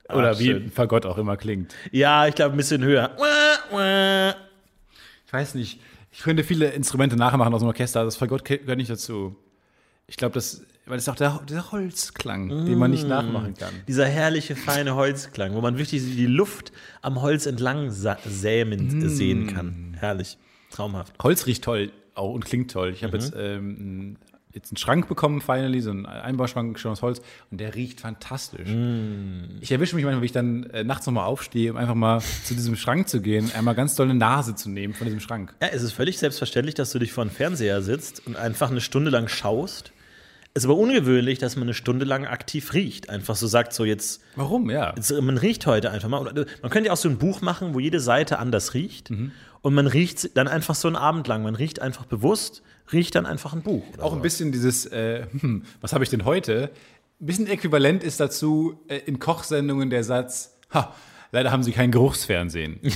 Ach, 0.08 0.40
wie 0.40 0.46
schön. 0.46 0.72
Fagott 0.72 1.06
auch 1.06 1.18
immer 1.18 1.36
klingt. 1.36 1.76
Ja, 1.92 2.26
ich 2.26 2.36
glaube 2.36 2.56
ein 2.56 2.58
bisschen 2.58 2.82
höher. 2.82 3.18
Ich 5.26 5.34
weiß 5.34 5.56
nicht. 5.56 5.82
Ich 6.14 6.20
könnte 6.20 6.46
viele 6.46 6.70
Instrumente 6.70 7.18
nachmachen 7.18 7.54
aus 7.54 7.60
dem 7.60 7.68
Orchester. 7.68 8.06
Das 8.06 8.16
Fagott 8.16 8.46
gehört 8.46 8.78
nicht 8.78 8.90
dazu. 8.90 9.36
Ich 10.08 10.16
glaube, 10.16 10.36
das, 10.36 10.62
weil 10.86 10.98
es 10.98 11.10
auch 11.10 11.18
der, 11.18 11.42
der 11.50 11.70
Holzklang, 11.74 12.48
den 12.48 12.78
man 12.78 12.92
nicht 12.92 13.06
nachmachen 13.06 13.56
kann. 13.56 13.74
Dieser 13.90 14.06
herrliche, 14.06 14.56
feine 14.56 14.96
Holzklang, 14.96 15.54
wo 15.54 15.60
man 15.60 15.78
wirklich 15.78 16.02
die 16.02 16.28
Luft 16.28 16.72
am 17.02 17.22
Holz 17.22 17.46
entlang 17.46 17.92
sämen 17.92 19.10
sehen 19.10 19.48
kann. 19.54 19.98
Herrlich. 20.00 20.38
Traumhaft. 20.72 21.22
Holz 21.22 21.46
riecht 21.46 21.66
toll 21.66 21.92
auch 22.16 22.34
und 22.34 22.46
klingt 22.46 22.72
toll. 22.72 22.90
Ich 22.90 23.04
habe 23.04 23.18
jetzt, 23.18 23.34
ähm, 23.38 24.18
jetzt 24.54 24.72
einen 24.72 24.78
Schrank 24.78 25.08
bekommen, 25.08 25.42
finally, 25.42 25.82
so 25.82 25.90
einen 25.90 26.06
Einbauschrank 26.06 26.78
schon 26.80 26.92
aus 26.92 27.02
Holz 27.02 27.22
und 27.50 27.60
der 27.60 27.76
riecht 27.76 28.02
fantastisch. 28.02 28.70
Ich 29.62 29.72
erwische 29.72 29.96
mich 29.96 30.06
manchmal, 30.06 30.22
wie 30.22 30.28
ich 30.28 30.32
dann 30.32 30.64
äh, 30.66 30.84
nachts 30.84 31.06
nochmal 31.06 31.26
aufstehe, 31.26 31.72
um 31.72 31.78
einfach 31.78 31.96
mal 31.96 32.22
zu 32.44 32.54
diesem 32.54 32.76
Schrank 32.76 33.10
zu 33.10 33.22
gehen, 33.22 33.52
einmal 33.56 33.76
ganz 33.76 33.96
doll 33.96 34.10
eine 34.10 34.18
Nase 34.18 34.56
zu 34.56 34.70
nehmen 34.70 34.94
von 34.94 35.06
diesem 35.06 35.20
Schrank. 35.20 35.56
Ja, 35.62 35.70
es 35.70 35.82
ist 35.82 35.94
völlig 35.94 36.20
selbstverständlich, 36.20 36.76
dass 36.76 36.92
du 36.92 37.00
dich 37.00 37.12
vor 37.12 37.26
den 37.26 37.32
Fernseher 37.32 37.82
sitzt 37.82 38.26
und 38.28 38.36
einfach 38.36 38.70
eine 38.70 38.82
Stunde 38.82 39.10
lang 39.10 39.28
schaust. 39.28 39.92
Es 40.56 40.64
ist 40.64 40.70
aber 40.70 40.78
ungewöhnlich, 40.78 41.40
dass 41.40 41.56
man 41.56 41.64
eine 41.64 41.74
Stunde 41.74 42.06
lang 42.06 42.28
aktiv 42.28 42.74
riecht. 42.74 43.10
Einfach 43.10 43.36
so 43.36 43.48
sagt, 43.48 43.74
so 43.74 43.86
jetzt, 43.86 44.22
Warum? 44.36 44.70
Ja. 44.70 44.94
jetzt 44.96 45.12
man 45.20 45.40
riecht 45.40 45.66
heute 45.66 45.90
einfach 45.90 46.10
mal. 46.10 46.22
Oder, 46.22 46.46
Man 46.62 46.70
könnte 46.70 46.88
ja 46.88 46.94
auch 46.94 46.98
so 46.98 47.10
ein 47.10 47.18
Buch 47.18 47.42
machen, 47.42 47.74
wo 47.74 47.80
jede 47.80 48.00
Seite 48.00 48.38
anders 48.38 48.76
riecht. 48.76 49.10
Und 49.64 49.74
man 49.74 49.88
riecht 49.88 50.36
dann 50.36 50.50
einfach 50.50 50.76
so 50.76 50.90
einen 50.90 50.98
Abend 50.98 51.26
lang. 51.28 51.42
Man 51.42 51.56
riecht 51.56 51.82
einfach 51.82 52.06
bewusst, 52.06 52.64
riecht 52.92 53.16
dann 53.16 53.26
einfach 53.26 53.54
ein 53.54 53.62
Buch. 53.62 53.84
Auch 53.98 54.12
ein 54.12 54.22
bisschen 54.22 54.52
dieses, 54.52 54.86
äh, 54.86 55.26
hm, 55.40 55.64
was 55.80 55.94
habe 55.94 56.04
ich 56.04 56.10
denn 56.10 56.26
heute? 56.26 56.70
Ein 57.22 57.26
bisschen 57.26 57.48
äquivalent 57.48 58.04
ist 58.04 58.20
dazu 58.20 58.84
äh, 58.90 58.98
in 58.98 59.20
Kochsendungen 59.20 59.90
der 59.90 60.04
Satz, 60.04 60.58
ha, 60.74 60.94
leider 61.32 61.50
haben 61.50 61.64
Sie 61.64 61.72
kein 61.72 61.92
Geruchsfernsehen. 61.92 62.82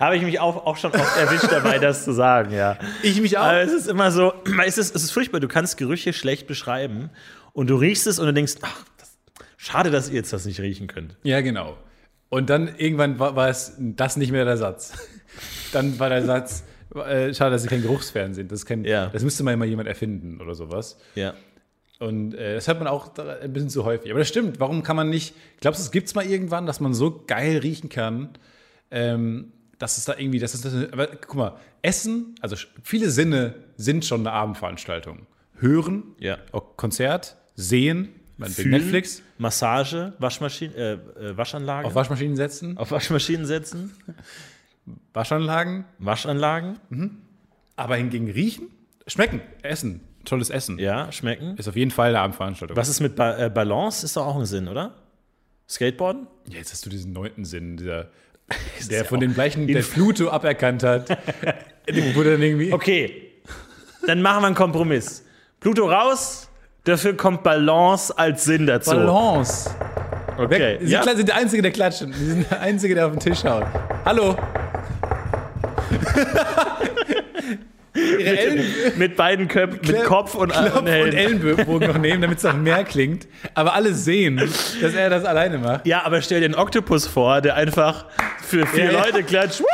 Habe 0.00 0.16
ich 0.16 0.22
mich 0.22 0.40
auch, 0.40 0.64
auch 0.64 0.76
schon 0.76 0.92
oft 0.92 1.16
erwischt 1.18 1.50
dabei, 1.50 1.78
das 1.80 2.04
zu 2.04 2.12
sagen, 2.12 2.52
ja. 2.52 2.78
Ich 3.02 3.20
mich 3.20 3.36
auch. 3.36 3.44
Aber 3.44 3.60
es 3.60 3.72
ist 3.72 3.86
immer 3.86 4.10
so, 4.10 4.32
es 4.66 4.78
ist, 4.78 4.94
es 4.94 5.04
ist 5.04 5.10
furchtbar, 5.10 5.40
du 5.40 5.48
kannst 5.48 5.76
Gerüche 5.76 6.12
schlecht 6.12 6.46
beschreiben 6.46 7.10
und 7.52 7.68
du 7.68 7.76
riechst 7.76 8.06
es 8.06 8.18
und 8.18 8.26
du 8.26 8.32
denkst, 8.32 8.54
ach, 8.62 8.84
das, 8.98 9.18
schade, 9.56 9.90
dass 9.90 10.08
ihr 10.08 10.14
jetzt 10.14 10.32
das 10.32 10.44
nicht 10.44 10.60
riechen 10.60 10.86
könnt. 10.86 11.16
Ja, 11.22 11.40
genau. 11.40 11.76
Und 12.30 12.50
dann 12.50 12.74
irgendwann 12.76 13.18
war, 13.18 13.36
war 13.36 13.48
es 13.48 13.74
das 13.78 14.16
nicht 14.16 14.32
mehr 14.32 14.44
der 14.44 14.58
Satz. 14.58 14.92
Dann 15.72 15.98
war 15.98 16.08
der 16.08 16.24
Satz, 16.24 16.64
äh, 16.94 17.32
schade, 17.34 17.50
dass 17.52 17.62
Sie 17.62 17.68
kein 17.68 17.82
Geruchsfernsehen. 17.82 18.48
Das, 18.48 18.64
kein, 18.66 18.84
Ja. 18.84 19.08
das 19.08 19.22
müsste 19.22 19.42
mal 19.42 19.52
immer 19.54 19.64
jemand 19.64 19.88
erfinden 19.88 20.40
oder 20.40 20.54
sowas. 20.54 20.96
Ja. 21.14 21.34
Und 21.98 22.34
äh, 22.34 22.54
das 22.54 22.68
hört 22.68 22.78
man 22.78 22.86
auch 22.88 23.08
da- 23.08 23.38
ein 23.38 23.52
bisschen 23.52 23.70
zu 23.70 23.84
häufig. 23.84 24.10
Aber 24.10 24.20
das 24.20 24.28
stimmt. 24.28 24.60
Warum 24.60 24.82
kann 24.82 24.94
man 24.96 25.10
nicht, 25.10 25.34
glaubst 25.60 25.80
du, 25.80 25.84
es 25.84 25.90
gibt 25.90 26.06
es 26.08 26.14
mal 26.14 26.24
irgendwann, 26.24 26.64
dass 26.66 26.78
man 26.80 26.94
so 26.94 27.24
geil 27.26 27.58
riechen 27.58 27.88
kann, 27.88 28.30
ähm, 28.90 29.52
dass 29.78 29.98
es 29.98 30.04
da 30.04 30.14
irgendwie, 30.16 30.38
das 30.38 30.54
ist 30.54 30.64
aber 30.92 31.06
guck 31.08 31.34
mal, 31.34 31.56
Essen, 31.82 32.34
also 32.40 32.56
viele 32.82 33.10
Sinne 33.10 33.54
sind 33.76 34.04
schon 34.04 34.20
eine 34.20 34.32
Abendveranstaltung. 34.32 35.26
Hören, 35.60 36.04
Ja. 36.18 36.38
Konzert, 36.76 37.36
sehen, 37.56 38.08
Fühlen, 38.40 38.70
Netflix, 38.70 39.20
Massage, 39.38 40.12
Waschmaschine, 40.20 40.74
äh, 40.74 40.92
äh, 40.92 41.36
Waschanlage. 41.36 41.88
auf 41.88 41.94
Waschmaschinen 41.96 42.36
setzen, 42.36 42.78
auf 42.78 42.92
Waschmaschinen 42.92 43.44
setzen, 43.46 43.92
Waschanlagen, 45.12 45.84
Waschanlagen, 45.98 46.78
aber 47.76 47.96
hingegen 47.96 48.30
riechen, 48.30 48.68
schmecken, 49.06 49.40
essen, 49.62 50.00
tolles 50.24 50.50
Essen. 50.50 50.78
ja, 50.78 51.10
schmecken. 51.12 51.56
Ist 51.56 51.68
auf 51.68 51.76
jeden 51.76 51.90
Fall 51.90 52.10
eine 52.10 52.20
Abendveranstaltung. 52.20 52.76
Was 52.76 52.88
ist 52.88 53.00
mit 53.00 53.16
ba 53.16 53.36
äh, 53.38 53.50
Balance? 53.50 54.04
Ist 54.04 54.16
doch 54.16 54.26
auch 54.26 54.36
ein 54.36 54.46
Sinn, 54.46 54.68
oder? 54.68 54.94
Skateboarden? 55.68 56.26
Ja, 56.48 56.58
jetzt 56.58 56.72
hast 56.72 56.86
du 56.86 56.90
diesen 56.90 57.12
neunten 57.12 57.44
Sinn, 57.44 57.76
dieser, 57.76 58.08
der 58.90 58.98
ja 58.98 59.04
von 59.04 59.20
dem 59.20 59.34
gleichen, 59.34 59.66
der 59.66 59.82
Pluto 59.82 60.30
aberkannt 60.30 60.82
hat. 60.82 61.18
Okay, 62.70 63.32
dann 64.06 64.20
machen 64.20 64.42
wir 64.42 64.46
einen 64.48 64.54
Kompromiss. 64.54 65.24
Pluto 65.58 65.90
raus, 65.90 66.50
dafür 66.84 67.16
kommt 67.16 67.42
Balance 67.42 68.12
als 68.18 68.44
Sinn 68.44 68.66
dazu. 68.66 68.90
Balance. 68.90 69.70
Okay, 70.36 70.78
Sie 70.82 70.92
ja. 70.92 71.02
sind 71.02 71.26
der 71.26 71.36
Einzige, 71.36 71.62
der 71.62 71.72
klatschen. 71.72 72.12
Sie 72.12 72.26
sind 72.26 72.50
der 72.50 72.60
Einzige, 72.60 72.94
der 72.94 73.06
auf 73.06 73.12
den 73.12 73.20
Tisch 73.20 73.42
haut. 73.42 73.64
Hallo. 74.04 74.36
Mit 78.96 79.16
beiden 79.16 79.48
Köpfen, 79.48 79.80
mit 79.84 80.04
Kopf 80.04 80.34
und, 80.34 80.52
Knopf 80.52 80.76
und. 80.76 80.86
Ellenbogen 80.86 81.88
noch 81.88 81.98
nehmen, 81.98 82.22
damit 82.22 82.38
es 82.38 82.44
noch 82.44 82.56
mehr 82.56 82.84
klingt. 82.84 83.26
Aber 83.54 83.74
alle 83.74 83.92
sehen, 83.94 84.36
dass 84.36 84.94
er 84.94 85.10
das 85.10 85.24
alleine 85.24 85.58
macht. 85.58 85.86
Ja, 85.86 86.04
aber 86.04 86.22
stell 86.22 86.40
dir 86.40 86.46
einen 86.46 86.54
Oktopus 86.54 87.06
vor, 87.06 87.40
der 87.40 87.56
einfach 87.56 88.06
für 88.42 88.66
vier 88.66 88.84
Ja, 88.84 88.92
ja. 88.92 89.04
Leute 89.04 89.22
klatscht. 89.24 89.60
Woo! 89.60 89.66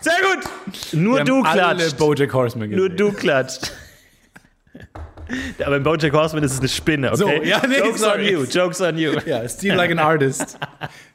Sehr 0.00 0.14
gut! 0.20 0.92
Nur 0.92 1.18
Wir 1.18 1.24
du 1.24 1.42
klatscht. 1.42 2.00
Nur 2.00 2.88
du 2.90 3.12
klatscht. 3.12 3.72
Aber 5.64 5.76
im 5.76 5.82
Bojack 5.82 6.12
Horseman 6.12 6.44
ist 6.44 6.52
es 6.52 6.58
eine 6.58 6.68
Spinne, 6.68 7.08
okay? 7.12 7.16
So, 7.16 7.28
ja, 7.28 7.62
nee, 7.66 7.78
Jokes 7.78 8.00
sorry. 8.00 8.36
on 8.36 8.40
you, 8.40 8.44
jokes 8.44 8.80
on 8.82 8.98
you. 8.98 9.12
Ja, 9.24 9.48
steal 9.48 9.76
like 9.76 9.90
an 9.90 9.98
artist. 9.98 10.58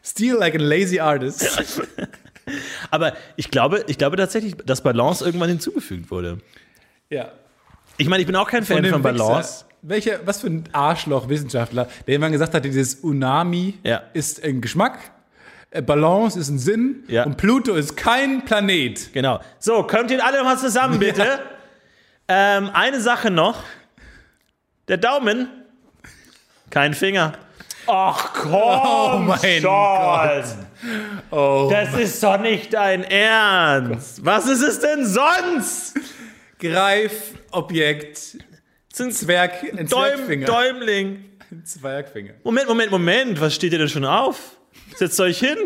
Steal 0.04 0.38
like 0.38 0.56
a 0.56 0.58
lazy 0.58 1.00
artist. 1.00 1.82
Aber 2.92 3.14
ich 3.36 3.52
glaube, 3.52 3.84
ich 3.88 3.98
glaube 3.98 4.18
tatsächlich, 4.18 4.56
dass 4.66 4.82
Balance 4.82 5.24
irgendwann 5.26 5.50
hinzugefügt 5.50 6.12
wurde. 6.12 6.40
Ja. 7.10 7.32
Ich 7.98 8.08
meine, 8.08 8.22
ich 8.22 8.28
bin 8.28 8.36
auch 8.36 8.48
kein 8.50 8.64
Fan 8.66 8.84
dem 8.84 8.94
von 8.94 9.02
Balance. 9.02 9.38
Wichser. 9.62 9.66
Welcher, 9.82 10.20
was 10.28 10.42
für 10.42 10.48
ein 10.48 10.64
Arschloch-Wissenschaftler, 10.74 11.88
der 12.08 12.16
immer 12.16 12.30
gesagt 12.30 12.54
hat, 12.54 12.66
dieses 12.66 12.96
Unami 12.96 13.78
Ja. 13.84 14.04
ist 14.14 14.44
ein 14.44 14.60
Geschmack, 14.62 15.00
äh, 15.72 15.82
Balance 15.82 16.38
ist 16.40 16.50
ein 16.50 16.60
Sinn 16.60 17.04
Ja. 17.08 17.24
und 17.26 17.38
Pluto 17.38 17.74
ist 17.76 17.96
kein 17.96 18.44
Planet. 18.44 19.14
Genau. 19.14 19.40
So, 19.60 19.84
kommt 19.84 20.12
ihr 20.12 20.24
alle 20.26 20.44
mal 20.44 20.58
zusammen, 20.58 21.00
bitte. 21.00 21.40
Ähm, 22.28 22.70
eine 22.74 23.00
Sache 23.02 23.32
noch. 23.32 23.64
Der 24.88 24.98
Daumen. 24.98 25.48
Kein 26.70 26.94
Finger. 26.94 27.34
Ach 27.88 28.34
komm, 28.34 28.52
Oh 28.54 29.18
mein 29.20 29.62
Scholz. 29.62 30.56
Oh. 31.32 31.68
Das 31.72 31.94
ist 32.00 32.22
doch 32.24 32.40
nicht 32.40 32.74
dein 32.74 33.04
Ernst. 33.04 34.24
Was 34.26 34.48
ist 34.48 34.62
es 34.62 34.80
denn 34.80 35.06
sonst? 35.06 35.96
Greif, 36.60 37.34
Objekt, 37.52 38.38
Sind 38.94 39.14
Zwerg, 39.14 39.64
ein 39.64 39.88
Däum, 39.88 39.88
Zwergfinger. 39.88 40.46
Däumling. 40.46 41.26
Ein 41.52 41.66
Zwergfinger. 41.66 42.34
Moment, 42.44 42.68
Moment, 42.68 42.92
Moment. 42.92 43.42
Was 43.42 43.56
steht 43.56 43.72
ihr 43.74 43.80
denn 43.80 43.90
schon 43.90 44.06
auf? 44.06 44.58
Setzt 44.96 45.20
euch 45.20 45.40
hin. 45.40 45.58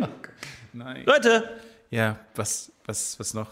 Nein. 0.72 1.04
Leute, 1.06 1.50
Ja, 1.90 2.18
was, 2.36 2.72
was, 2.86 3.20
was 3.20 3.34
noch? 3.34 3.48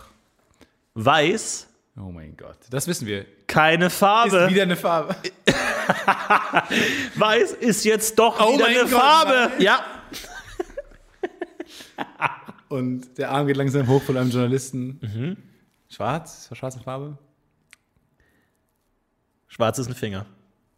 weiß, 0.96 1.68
Oh 1.98 2.10
mein 2.12 2.36
Gott, 2.38 2.58
das 2.70 2.88
wissen 2.88 3.06
wir. 3.06 3.26
keine 3.48 3.88
Ist 3.88 3.96
Farbe. 3.98 4.50
wieder 4.50 4.64
eine 4.64 4.76
Farbe. 4.78 5.16
Weiß 7.16 7.52
ist 7.54 7.84
jetzt 7.86 8.18
doch 8.18 8.40
Oh 8.40 8.54
wieder 8.56 8.66
eine 8.68 8.80
Gott, 8.82 8.90
Farbe. 8.90 9.50
nein. 9.52 9.62
Ja. 9.62 9.86
Und 12.72 13.18
der 13.18 13.32
Arm 13.32 13.48
geht 13.48 13.58
langsam 13.58 13.88
hoch 13.88 14.02
von 14.02 14.16
einem 14.18 14.30
Journalisten. 14.32 15.38
Schwarz? 15.90 16.50
War 16.50 16.56
schwarze 16.56 16.80
Farbe? 16.80 17.18
Schwarz 19.48 19.78
ist 19.80 19.88
ein 19.88 19.96
Finger. 19.96 20.26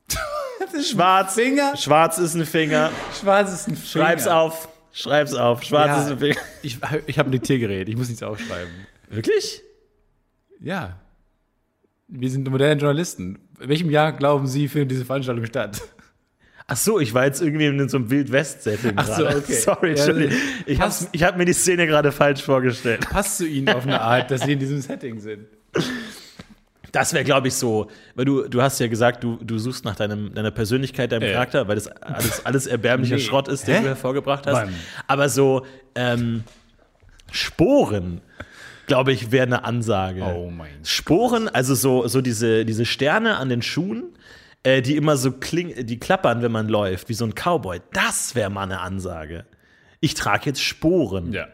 Schwarz. 0.84 1.36
Finger? 1.36 1.78
Schwarz 1.78 2.18
ist 2.18 2.34
ein 2.34 2.46
Finger. 2.46 2.92
Schwarz 3.20 3.54
ist 3.54 3.68
ein 3.68 3.76
Finger. 3.76 4.06
Schreib's 4.06 4.28
auf. 4.28 4.70
Schreib's 4.92 5.34
auf. 5.36 5.64
Schwarz 5.64 5.88
Ja. 5.88 6.04
ist 6.04 6.12
ein 6.12 6.20
Finger. 6.20 6.36
Ich, 6.64 6.80
ich 7.08 7.20
habe 7.20 7.30
ein 7.30 7.32
Diktiergerät, 7.32 7.88
ich 7.90 7.96
muss 7.96 8.08
nichts 8.08 8.24
aufschreiben. 8.24 8.72
Wirklich? 9.10 9.62
Ja. 10.60 11.00
Wir 12.08 12.30
sind 12.30 12.50
moderne 12.50 12.80
Journalisten. 12.82 13.38
In 13.60 13.70
welchem 13.70 13.90
Jahr 13.92 14.14
glauben 14.14 14.48
Sie, 14.48 14.68
findet 14.68 14.92
diese 14.92 15.06
Veranstaltung 15.06 15.46
statt? 15.46 15.82
Ach 16.68 16.78
so, 16.78 17.00
ich 17.00 17.14
war 17.14 17.26
jetzt 17.26 17.42
irgendwie 17.42 17.66
in 17.66 17.90
so 17.90 17.98
einem 17.98 18.06
so, 18.06 18.12
Wild-West-Setting 18.12 18.96
gerade. 18.96 19.38
okay. 19.38 19.54
Sorry, 19.54 19.90
Entschuldigung. 19.92 20.38
Ich 20.66 20.80
habe 20.80 20.94
hab 20.94 21.38
mir 21.38 21.46
die 21.46 21.54
Szene 21.54 21.86
gerade 21.88 22.12
falsch 22.12 22.42
vorgestellt. 22.42 23.02
Passt 23.10 23.38
zu 23.38 23.46
Ihnen 23.48 23.70
auf 23.70 23.84
eine 23.84 24.00
Art, 24.02 24.32
dass 24.32 24.42
Sie 24.42 24.54
in 24.54 24.60
diesem 24.60 24.80
Setting 24.82 25.20
sind. 25.20 25.46
Das 26.94 27.12
wäre, 27.14 27.24
glaube 27.24 27.48
ich, 27.48 27.56
so, 27.56 27.90
weil 28.16 28.26
du, 28.26 28.48
du 28.48 28.62
hast 28.62 28.80
ja 28.80 28.88
gesagt, 28.88 29.24
du, 29.24 29.38
du 29.42 29.58
suchst 29.58 29.84
nach 29.84 29.96
deinem, 29.96 30.34
deiner 30.34 30.52
Persönlichkeit, 30.52 31.12
deinem 31.12 31.24
Ja. 31.24 31.34
Charakter, 31.34 31.68
weil 31.68 31.76
das 31.76 31.88
alles, 31.88 32.46
alles 32.46 32.68
erbärmlicher 32.68 33.16
Nee. 33.18 33.22
Schrott 33.22 33.48
ist, 33.48 33.68
den 33.68 33.76
Hä? 33.78 33.82
du 33.82 33.88
hervorgebracht 33.88 34.46
hast. 34.46 34.54
Wann? 34.68 34.74
Aber 35.08 35.28
so 35.28 35.66
ähm, 35.96 36.44
Sporen, 37.32 38.22
glaube 38.86 39.12
ich, 39.12 39.32
wäre 39.32 39.48
eine 39.48 39.64
Ansage. 39.64 40.22
Oh 40.24 40.52
mein 40.52 40.86
Sporen, 40.86 41.50
also 41.50 41.74
so, 41.74 42.08
so 42.08 42.22
diese, 42.22 42.64
diese 42.64 42.86
Sterne 42.86 43.38
an 43.38 43.50
den 43.50 43.64
Schuhen, 43.64 44.04
äh, 44.64 44.82
die 44.82 44.96
immer 44.96 45.18
so 45.18 45.32
kling 45.32 45.86
die 45.86 46.00
klappern, 46.00 46.42
wenn 46.42 46.52
man 46.52 46.68
läuft, 46.70 47.10
wie 47.10 47.14
so 47.14 47.26
ein 47.26 47.34
Cowboy. 47.36 47.80
Das 47.94 48.36
wäre 48.36 48.50
mal 48.50 48.64
eine 48.64 48.80
Ansage. 48.82 49.46
Ich 50.00 50.14
trage 50.16 50.46
jetzt 50.48 50.62
Sporen. 50.62 51.32
Ja. 51.34 51.48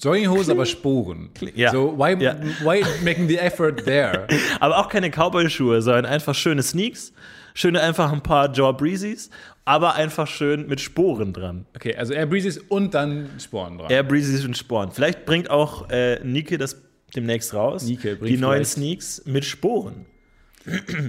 Jogginghose, 0.00 0.52
aber 0.52 0.64
Sporen. 0.66 1.30
Ja. 1.54 1.70
So, 1.70 1.98
why, 1.98 2.16
Ja. 2.22 2.36
why 2.62 2.82
making 3.04 3.28
the 3.28 3.36
effort 3.38 3.84
there? 3.84 4.26
Aber 4.60 4.78
auch 4.78 4.88
keine 4.88 5.10
Cowboy-Schuhe, 5.10 5.82
sondern 5.82 6.06
einfach 6.06 6.34
schöne 6.34 6.62
Sneaks, 6.62 7.12
schöne 7.52 7.80
einfach 7.82 8.10
ein 8.10 8.22
paar 8.22 8.50
Jaw 8.54 8.72
Breezes, 8.72 9.28
aber 9.66 9.94
einfach 9.96 10.26
schön 10.26 10.66
mit 10.66 10.80
Sporen 10.80 11.32
dran. 11.34 11.66
Okay, 11.76 11.94
also 11.94 12.14
Air 12.14 12.26
Breezes 12.26 12.56
und 12.58 12.94
dann 12.94 13.28
Sporen 13.38 13.76
dran. 13.78 13.90
Air 13.90 14.02
Breezes 14.04 14.44
und 14.46 14.56
Sporen. 14.56 14.90
Vielleicht 14.92 15.26
bringt 15.26 15.50
auch 15.50 15.90
äh, 15.90 16.18
Nike 16.24 16.56
das 16.56 16.80
demnächst 17.14 17.52
raus. 17.52 17.84
Nike 17.84 18.14
bringt 18.16 18.28
die 18.30 18.38
neuen 18.38 18.64
vielleicht- 18.64 18.70
Sneaks 18.72 19.22
mit 19.26 19.44
Sporen. 19.44 20.06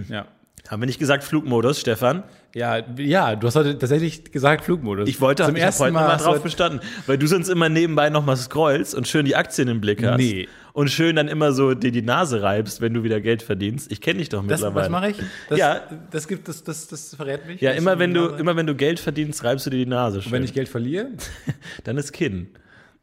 Ja. 0.10 0.28
Haben 0.70 0.82
wir 0.82 0.86
nicht 0.86 1.00
gesagt 1.00 1.26
Flugmodus, 1.26 1.82
Stefan? 1.82 2.24
Ja, 2.56 2.78
ja, 2.98 3.36
du 3.36 3.48
hast 3.48 3.56
heute 3.56 3.78
tatsächlich 3.78 4.32
gesagt 4.32 4.64
Flugmodus. 4.64 5.10
Ich 5.10 5.20
wollte, 5.20 5.44
Zum 5.46 5.56
ersten 5.58 5.84
Mal 5.84 6.08
mal 6.08 6.16
drauf 6.18 6.42
bestanden, 6.42 6.80
weil 7.06 7.18
du 7.18 7.28
sonst 7.28 7.50
immer 7.50 7.68
nebenbei 7.68 8.10
nochmal 8.10 8.38
scrollst 8.38 8.96
und 8.96 9.08
schön 9.08 9.26
die 9.26 9.36
Aktien 9.36 9.68
im 9.68 9.82
Blick 9.82 10.02
hast. 10.06 10.18
Nee. 10.18 10.48
Und 10.72 10.90
schön 10.90 11.18
dann 11.18 11.28
immer 11.28 11.52
so 11.52 11.74
dir 11.74 11.92
die 11.92 12.02
Nase 12.02 12.42
reibst, 12.42 12.80
wenn 12.80 12.94
du 12.94 13.04
wieder 13.04 13.20
Geld 13.20 13.44
verdienst. 13.44 13.92
Ich 13.92 14.00
kenne 14.02 14.20
dich 14.20 14.30
doch 14.30 14.40
Das, 14.48 14.62
mittlerweile. 14.62 14.86
was 14.86 14.90
mache 14.90 15.10
ich? 15.12 15.18
Das, 15.50 15.60
Ja. 15.60 15.82
das 16.12 16.28
gibt, 16.28 16.48
das, 16.48 16.64
das, 16.64 16.88
das 16.88 17.14
verrät 17.14 17.46
mich. 17.46 17.60
Ja, 17.62 17.72
immer 17.72 18.00
wenn 18.00 18.14
du, 18.14 18.28
immer 18.30 18.56
wenn 18.56 18.66
du 18.66 18.74
Geld 18.74 19.00
verdienst, 19.00 19.44
reibst 19.44 19.66
du 19.66 19.70
dir 19.70 19.78
die 19.78 19.86
Nase 19.86 20.22
schön. 20.22 20.32
wenn 20.32 20.44
ich 20.44 20.54
Geld 20.54 20.70
verliere, 20.70 21.08
dann 21.84 21.98
ist 21.98 22.14
Kinn. 22.14 22.48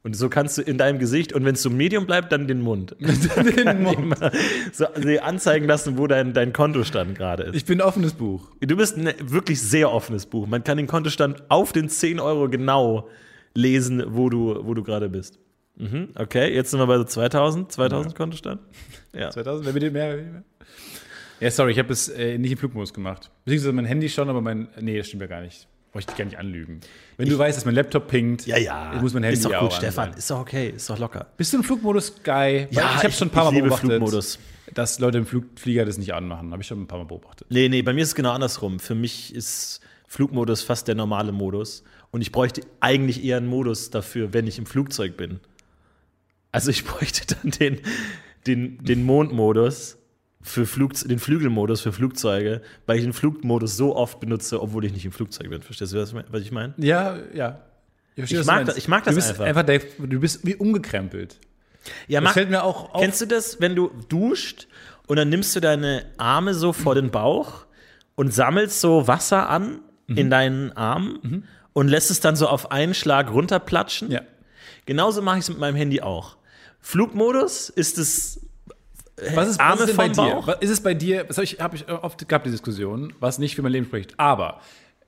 Und 0.02 0.16
so 0.16 0.30
kannst 0.30 0.56
du 0.56 0.62
in 0.62 0.78
deinem 0.78 0.98
Gesicht, 0.98 1.34
und 1.34 1.44
wenn 1.44 1.54
es 1.54 1.62
so 1.62 1.68
Medium 1.68 2.06
bleibt, 2.06 2.32
dann 2.32 2.48
den 2.48 2.62
Mund. 2.62 2.96
den 3.00 3.82
Mund. 3.82 3.98
Immer 3.98 4.32
so 4.72 4.86
anzeigen 5.20 5.66
lassen, 5.66 5.98
wo 5.98 6.06
dein, 6.06 6.32
dein 6.32 6.52
Kontostand 6.54 7.16
gerade 7.18 7.44
ist. 7.44 7.54
Ich 7.54 7.66
bin 7.66 7.80
ein 7.80 7.86
offenes 7.86 8.14
Buch. 8.14 8.50
Du 8.60 8.76
bist 8.76 8.96
ein 8.96 9.12
wirklich 9.20 9.60
sehr 9.60 9.92
offenes 9.92 10.24
Buch. 10.24 10.46
Man 10.46 10.64
kann 10.64 10.78
den 10.78 10.86
Kontostand 10.86 11.42
auf 11.50 11.72
den 11.72 11.88
10 11.90 12.18
Euro 12.18 12.48
genau 12.48 13.08
lesen, 13.54 14.02
wo 14.06 14.30
du, 14.30 14.60
wo 14.64 14.72
du 14.72 14.82
gerade 14.82 15.10
bist. 15.10 15.38
Mhm, 15.76 16.10
okay, 16.14 16.54
jetzt 16.54 16.70
sind 16.70 16.80
wir 16.80 16.86
bei 16.86 16.98
so 16.98 17.04
2000, 17.04 17.72
2000 17.72 18.14
Kontostand. 18.14 18.60
Ja. 19.14 19.30
2000, 19.30 19.66
wer 19.66 19.74
will 19.74 19.90
mehr? 19.90 20.08
wer 20.08 20.16
will 20.16 20.32
mehr? 20.32 20.44
Ja, 21.40 21.50
sorry, 21.50 21.72
ich 21.72 21.78
habe 21.78 21.92
es 21.92 22.08
äh, 22.08 22.36
nicht 22.36 22.52
im 22.52 22.58
Flugmodus 22.58 22.92
gemacht. 22.92 23.30
Beziehungsweise 23.44 23.72
mein 23.72 23.86
Handy 23.86 24.10
schon, 24.10 24.28
aber 24.28 24.42
mein. 24.42 24.68
Nee, 24.78 24.98
das 24.98 25.08
stimmt 25.08 25.22
ja 25.22 25.26
gar 25.26 25.40
nicht. 25.40 25.66
Wollte 25.92 26.12
ich 26.12 26.16
gar 26.18 26.24
nicht 26.24 26.38
anlügen. 26.38 26.80
Wenn 27.16 27.28
du 27.28 27.36
weißt, 27.36 27.56
dass 27.58 27.64
mein 27.64 27.74
Laptop 27.74 28.06
pinkt, 28.06 28.46
Ja, 28.46 28.56
ja. 28.56 28.94
ich 28.94 29.00
muss 29.02 29.12
mein 29.12 29.24
Handy 29.24 29.36
ist 29.38 29.44
doch 29.44 29.50
gut, 29.58 29.72
an 29.72 29.76
Stefan. 29.78 30.12
Ist 30.14 30.30
doch 30.30 30.38
okay, 30.38 30.70
ist 30.76 30.88
doch 30.88 30.98
locker. 30.98 31.26
Bist 31.36 31.52
du 31.52 31.56
im 31.58 31.64
Flugmodus-Guy? 31.64 32.68
Weil 32.68 32.68
ich 32.70 32.78
habe 32.80 33.10
schon 33.10 33.28
ein 33.28 33.30
paar 33.32 33.44
ich 33.46 33.50
Mal 33.50 33.54
liebe 33.56 33.66
beobachtet, 33.68 33.90
Flugmodus. 33.90 34.38
dass 34.74 35.00
Leute 35.00 35.18
im 35.18 35.26
Flug 35.26 35.44
Flieger 35.56 35.84
das 35.84 35.98
nicht 35.98 36.14
anmachen. 36.14 36.52
Habe 36.52 36.62
ich 36.62 36.68
schon 36.68 36.80
ein 36.80 36.86
paar 36.86 36.98
Mal 36.98 37.06
beobachtet. 37.06 37.48
Nee, 37.50 37.68
nee, 37.68 37.82
bei 37.82 37.92
mir 37.92 38.02
ist 38.02 38.08
es 38.10 38.14
genau 38.14 38.30
andersrum. 38.30 38.78
Für 38.78 38.94
mich 38.94 39.34
ist 39.34 39.80
Flugmodus 40.06 40.62
fast 40.62 40.86
der 40.86 40.94
normale 40.94 41.32
Modus. 41.32 41.82
Und 42.12 42.20
ich 42.22 42.30
bräuchte 42.30 42.62
eigentlich 42.78 43.24
eher 43.24 43.38
einen 43.38 43.48
Modus 43.48 43.90
dafür, 43.90 44.32
wenn 44.32 44.46
ich 44.46 44.58
im 44.58 44.66
Flugzeug 44.66 45.16
bin. 45.16 45.40
Also 46.52 46.70
ich 46.70 46.84
bräuchte 46.86 47.34
dann 47.34 47.50
den, 47.50 47.80
den, 48.46 48.78
den 48.84 49.02
Mondmodus 49.04 49.96
für 50.42 50.64
Flug, 50.66 50.94
den 50.94 51.18
Flügelmodus 51.18 51.80
für 51.82 51.92
Flugzeuge, 51.92 52.62
weil 52.86 52.96
ich 52.98 53.02
den 53.04 53.12
Flugmodus 53.12 53.76
so 53.76 53.94
oft 53.94 54.20
benutze, 54.20 54.62
obwohl 54.62 54.84
ich 54.86 54.92
nicht 54.92 55.04
im 55.04 55.12
Flugzeug 55.12 55.50
bin. 55.50 55.62
Verstehst 55.62 55.92
du, 55.92 55.98
was 55.98 56.42
ich 56.42 56.50
meine? 56.52 56.74
Ja, 56.78 57.18
ja. 57.34 57.60
verstehe, 58.16 58.40
Ich 58.40 58.46
was 58.46 58.46
du 58.46 58.52
mag 58.52 58.66
das- 58.66 58.76
ich 58.76 58.88
mag 58.88 59.04
das 59.04 59.14
du 59.14 59.16
bist 59.16 59.30
einfach. 59.40 59.44
einfach 59.44 59.64
du 59.98 60.20
bist 60.20 60.46
wie 60.46 60.56
umgekrempelt. 60.56 61.38
Ja, 62.08 62.20
Das 62.20 62.24
Marc, 62.24 62.34
fällt 62.34 62.50
mir 62.50 62.62
auch 62.62 62.94
auf. 62.94 63.00
Kennst 63.00 63.20
du 63.20 63.26
das, 63.26 63.60
wenn 63.60 63.74
du 63.74 63.90
duscht 64.08 64.66
und 65.06 65.16
dann 65.16 65.28
nimmst 65.28 65.54
du 65.56 65.60
deine 65.60 66.04
Arme 66.18 66.54
so 66.54 66.72
vor 66.72 66.94
den 66.94 67.10
Bauch 67.10 67.66
und 68.16 68.32
sammelst 68.34 68.80
so 68.80 69.06
Wasser 69.08 69.48
an 69.48 69.80
Mhm. 70.06 70.16
in 70.18 70.30
deinen 70.30 70.72
Armen 70.76 71.44
und 71.72 71.88
lässt 71.88 72.10
es 72.10 72.20
dann 72.20 72.34
so 72.36 72.48
auf 72.48 72.70
einen 72.72 72.94
Schlag 72.94 73.30
runterplatschen? 73.32 74.10
Ja. 74.10 74.22
Genauso 74.86 75.22
mache 75.22 75.36
ich 75.38 75.42
es 75.44 75.48
mit 75.50 75.58
meinem 75.58 75.76
Handy 75.76 76.00
auch. 76.00 76.36
Flugmodus 76.80 77.68
ist 77.68 77.98
es 77.98 78.40
Was 79.34 79.48
ist, 79.48 79.60
Arme 79.60 79.82
was 79.82 79.90
ist 79.90 79.96
bei 79.96 80.06
vom 80.06 80.12
dir? 80.26 80.34
Bauch? 80.34 80.46
Was 80.46 80.56
ist 80.60 80.70
es 80.70 80.80
bei 80.82 80.94
dir? 80.94 81.24
Das 81.24 81.36
habe 81.36 81.44
ich, 81.44 81.60
hab 81.60 81.74
ich 81.74 81.88
oft 81.88 82.26
gehabt, 82.28 82.46
die 82.46 82.50
Diskussion, 82.50 83.12
was 83.20 83.38
nicht 83.38 83.54
für 83.56 83.62
mein 83.62 83.72
Leben 83.72 83.86
spricht. 83.86 84.18
Aber 84.18 84.60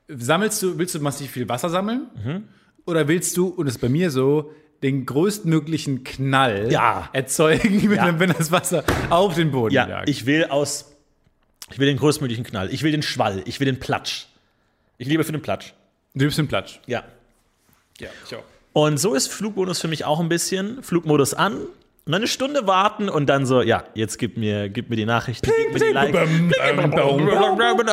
sammelst 0.09 0.63
du, 0.63 0.79
willst 0.79 0.95
du 0.95 1.01
massiv 1.01 1.31
viel 1.31 1.49
Wasser 1.49 1.69
sammeln? 1.71 2.07
Mhm. 2.25 2.45
Oder 2.87 3.07
willst 3.09 3.37
du, 3.37 3.49
und 3.49 3.67
das 3.67 3.77
ist 3.77 3.81
bei 3.81 3.89
mir 3.89 4.11
so, 4.11 4.53
den 4.83 5.07
größtmöglichen 5.07 6.03
Knall 6.05 6.69
Ja. 6.73 7.09
erzeugen, 7.13 7.83
wenn, 7.91 7.97
Ja. 7.97 8.19
wenn 8.19 8.33
das 8.33 8.51
Wasser 8.51 8.83
auf 9.11 9.35
den 9.35 9.51
Boden 9.53 9.75
Ja, 9.75 9.89
jagt? 9.89 10.09
ich 10.09 10.27
will 10.27 10.47
aus. 10.47 10.93
Ich 11.71 11.79
will 11.79 11.87
den 11.87 11.97
größtmöglichen 11.97 12.45
Knall. 12.45 12.69
Ich 12.75 12.83
will 12.83 12.91
den 12.93 13.03
Schwall. 13.03 13.43
Ich 13.47 13.61
will 13.61 13.67
den 13.67 13.79
Platsch. 13.81 14.27
Ich 14.99 15.07
liebe 15.09 15.25
für 15.25 15.33
den 15.33 15.41
Platsch. 15.43 15.73
du 16.15 16.25
bist 16.27 16.39
im 16.39 16.49
Platsch. 16.49 16.81
Ja. 16.87 17.05
Ja, 17.99 18.09
ich 18.27 18.35
auch. 18.37 18.43
Und 18.75 18.99
so 18.99 19.15
ist 19.15 19.29
Flugmodus 19.29 19.81
für 19.81 19.89
mich 19.89 20.05
auch 20.05 20.19
ein 20.21 20.29
bisschen. 20.29 20.83
Flugmodus 20.83 21.33
an, 21.35 21.59
und 22.05 22.11
dann 22.11 22.21
eine 22.21 22.27
Stunde 22.27 22.67
warten 22.67 23.09
und 23.09 23.27
dann 23.27 23.47
so, 23.47 23.63
ja, 23.63 23.85
jetzt 23.95 24.19
gib 24.19 24.37
mir, 24.37 24.69
gib 24.69 24.91
mir 24.91 24.97
die 24.97 25.05
Nachrichten, 25.05 25.49
gib 25.57 25.73
mir 25.73 25.87
die 25.87 25.93
Likes. 25.93 26.19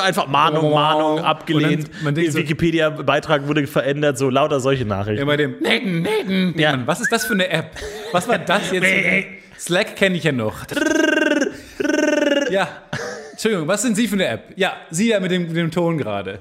Einfach 0.02 0.28
Mahnung, 0.28 0.74
Mahnung, 0.74 1.19
abgelehnt. 1.19 1.91
Der 2.04 2.15
Wikipedia-Beitrag 2.34 3.48
wurde 3.48 3.67
verändert, 3.67 4.17
so 4.17 4.32
lauter 4.32 4.60
solche 4.62 4.86
Nachrichten. 4.86 5.19
Ja, 5.19 5.26
bei 5.26 5.38
dem 5.38 5.60
Naden, 5.62 6.02
Naden. 6.02 6.58
Ja. 6.58 6.72
Mann, 6.72 6.88
was 6.88 7.02
ist 7.02 7.12
das 7.12 7.26
für 7.26 7.34
eine 7.34 7.50
App? 7.50 7.76
Was 8.12 8.28
war 8.28 8.39
das 8.39 8.72
jetzt? 8.72 8.88
Slack 9.60 9.95
kenne 9.95 10.17
ich 10.17 10.24
ja 10.24 10.32
noch. 10.32 10.65
ja. 12.50 12.67
Entschuldigung, 13.32 13.67
was 13.67 13.84
sind 13.84 13.95
Sie 13.95 14.08
für 14.08 14.15
eine 14.15 14.26
App? 14.26 14.54
Ja, 14.56 14.74
Sie 14.89 15.10
da 15.10 15.19
mit 15.19 15.30
dem, 15.30 15.43
mit 15.48 15.56
dem 15.56 15.69
Ton 15.69 16.00
gerade. 16.00 16.39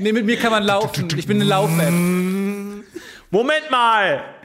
Nee, 0.00 0.12
mit 0.12 0.26
mir 0.26 0.36
kann 0.36 0.50
man 0.50 0.64
laufen. 0.64 1.08
Ich 1.16 1.26
bin 1.28 1.36
eine 1.36 1.48
Lauf-App. 1.48 1.92
Moment 3.30 3.70
mal! 3.70 4.35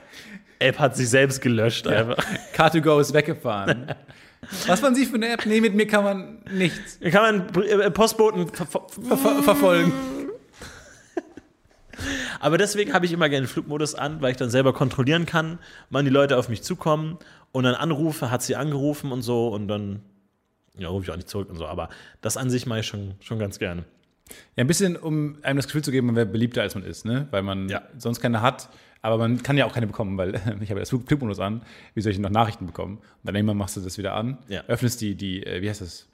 App 0.62 0.80
hat 0.80 0.96
sich 0.96 1.10
selbst 1.10 1.42
gelöscht 1.42 1.88
einfach. 1.88 2.18
Car2Go 2.56 3.00
ist 3.02 3.14
weggefahren. 3.14 3.88
Was 4.68 4.82
waren 4.82 4.96
Sie 4.96 5.06
für 5.06 5.16
eine 5.16 5.30
App? 5.34 5.46
Nee, 5.46 5.62
mit 5.62 5.76
mir 5.76 5.86
kann 5.88 6.04
man 6.04 6.40
nichts 6.52 7.00
Da 7.00 7.10
kann 7.12 7.46
man 7.54 7.64
äh, 7.64 7.92
Postboten 7.92 8.48
ver 8.48 8.66
ver 8.66 8.82
ver 9.18 9.44
verfolgen. 9.44 9.94
Aber 12.40 12.58
deswegen 12.58 12.94
habe 12.94 13.06
ich 13.06 13.12
immer 13.12 13.30
gerne 13.30 13.46
den 13.46 13.52
Flugmodus 13.52 13.94
an, 13.96 14.22
weil 14.22 14.32
ich 14.32 14.38
dann 14.38 14.50
selber 14.50 14.74
kontrollieren 14.74 15.26
kann, 15.28 15.60
wann 15.92 16.06
die 16.06 16.12
Leute 16.12 16.38
auf 16.38 16.50
mich 16.50 16.64
zukommen 16.64 17.20
und 17.52 17.64
dann 17.64 17.76
anrufe, 17.76 18.32
hat 18.32 18.42
sie 18.42 18.56
angerufen 18.56 19.12
und 19.12 19.22
so 19.22 19.50
und 19.50 19.68
dann 19.68 20.02
ja, 20.78 20.88
rufe 20.88 21.04
ich 21.06 21.12
auch 21.12 21.16
nicht 21.18 21.30
zurück 21.30 21.50
und 21.50 21.58
so. 21.58 21.68
Aber 21.68 21.90
das 22.22 22.38
an 22.38 22.50
sich 22.50 22.66
mache 22.66 22.80
ich 22.80 22.88
schon, 22.88 23.14
schon 23.22 23.38
ganz 23.38 23.60
gerne. 23.60 23.84
Ja, 24.56 24.64
ein 24.64 24.68
bisschen, 24.68 24.96
um 24.96 25.38
einem 25.44 25.58
das 25.58 25.68
Gefühl 25.68 25.84
zu 25.84 25.92
geben, 25.92 26.08
man 26.08 26.16
wäre 26.16 26.26
beliebter, 26.26 26.62
als 26.62 26.74
man 26.74 26.84
ist, 26.86 27.06
ne? 27.06 27.28
Weil 27.32 27.44
man 27.44 27.68
Ja. 27.70 27.82
sonst 27.98 28.22
keine 28.22 28.42
hat, 28.42 28.70
aber 29.02 29.18
man 29.18 29.42
kann 29.44 29.58
ja 29.58 29.66
auch 29.66 29.74
keine 29.74 29.88
bekommen, 29.88 30.18
weil 30.18 30.36
ich 30.36 30.42
habe 30.70 30.76
ja 30.76 30.76
das 30.80 30.90
Flug- 30.90 31.08
Flugmodus 31.08 31.40
an. 31.40 31.62
Wie 31.96 32.02
soll 32.02 32.12
ich 32.12 32.20
noch 32.20 32.30
Nachrichten 32.30 32.66
bekommen? 32.68 32.98
Und 32.98 33.04
dann 33.24 33.36
irgendwann 33.36 33.58
machst 33.58 33.76
du 33.78 33.82
das 33.82 33.98
wieder 33.98 34.14
an, 34.14 34.38
Ja. 34.48 34.62
öffnest 34.68 35.02
die, 35.02 35.16
die, 35.16 35.46
äh, 35.46 35.62
wie 35.62 35.70
heißt 35.70 35.82
das? 35.82 36.08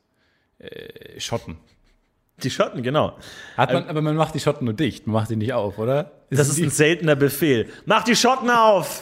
Äh, 0.59 1.19
Schotten. 1.19 1.57
Die 2.43 2.49
Schotten, 2.51 2.83
genau. 2.83 3.17
Hat 3.57 3.73
man, 3.73 3.87
aber 3.89 4.01
man 4.01 4.15
macht 4.15 4.35
die 4.35 4.39
Schotten 4.39 4.65
nur 4.65 4.73
dicht, 4.75 5.07
man 5.07 5.15
macht 5.15 5.29
die 5.31 5.35
nicht 5.35 5.53
auf, 5.53 5.77
oder? 5.79 6.11
Das 6.29 6.47
ist 6.49 6.57
die, 6.57 6.63
ein 6.63 6.69
seltener 6.69 7.15
Befehl. 7.15 7.67
Mach 7.85 8.03
die 8.03 8.15
Schotten 8.15 8.49
auf! 8.49 9.01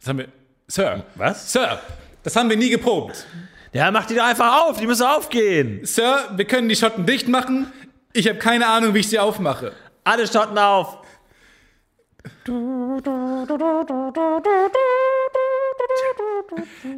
das 0.00 0.08
haben 0.08 0.18
wir, 0.18 0.28
Sir. 0.66 1.04
Was? 1.14 1.52
Sir, 1.52 1.80
das 2.22 2.34
haben 2.36 2.48
wir 2.50 2.56
nie 2.56 2.70
geprobt. 2.70 3.26
Ja, 3.72 3.90
mach 3.90 4.06
die 4.06 4.14
doch 4.14 4.24
einfach 4.24 4.62
auf, 4.68 4.78
die 4.80 4.86
müssen 4.86 5.06
aufgehen. 5.06 5.84
Sir, 5.84 6.30
wir 6.36 6.44
können 6.46 6.68
die 6.68 6.76
Schotten 6.76 7.06
dicht 7.06 7.28
machen. 7.28 7.72
Ich 8.12 8.28
habe 8.28 8.38
keine 8.38 8.66
Ahnung, 8.66 8.94
wie 8.94 9.00
ich 9.00 9.08
sie 9.08 9.18
aufmache. 9.18 9.72
Alle 10.04 10.26
Schotten 10.26 10.58
auf! 10.58 10.98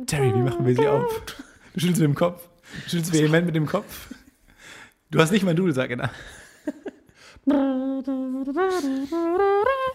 Terry, 0.07 0.35
wie 0.35 0.43
machen 0.43 0.67
wir 0.67 0.75
sie 0.75 0.87
auf? 0.87 1.23
Du 1.75 1.81
schüttelst 1.81 2.01
mit 2.01 2.09
dem 2.09 2.15
Kopf. 2.15 2.49
Du 2.85 2.91
schüttelst 2.91 3.13
vehement 3.13 3.47
mit 3.47 3.55
dem 3.55 3.67
Kopf. 3.67 4.09
Du 5.11 5.21
hast 5.21 5.31
nicht 5.33 5.45
mal 5.45 5.55
Dudelsack 5.55 5.91
in 5.91 5.99
der 5.99 6.11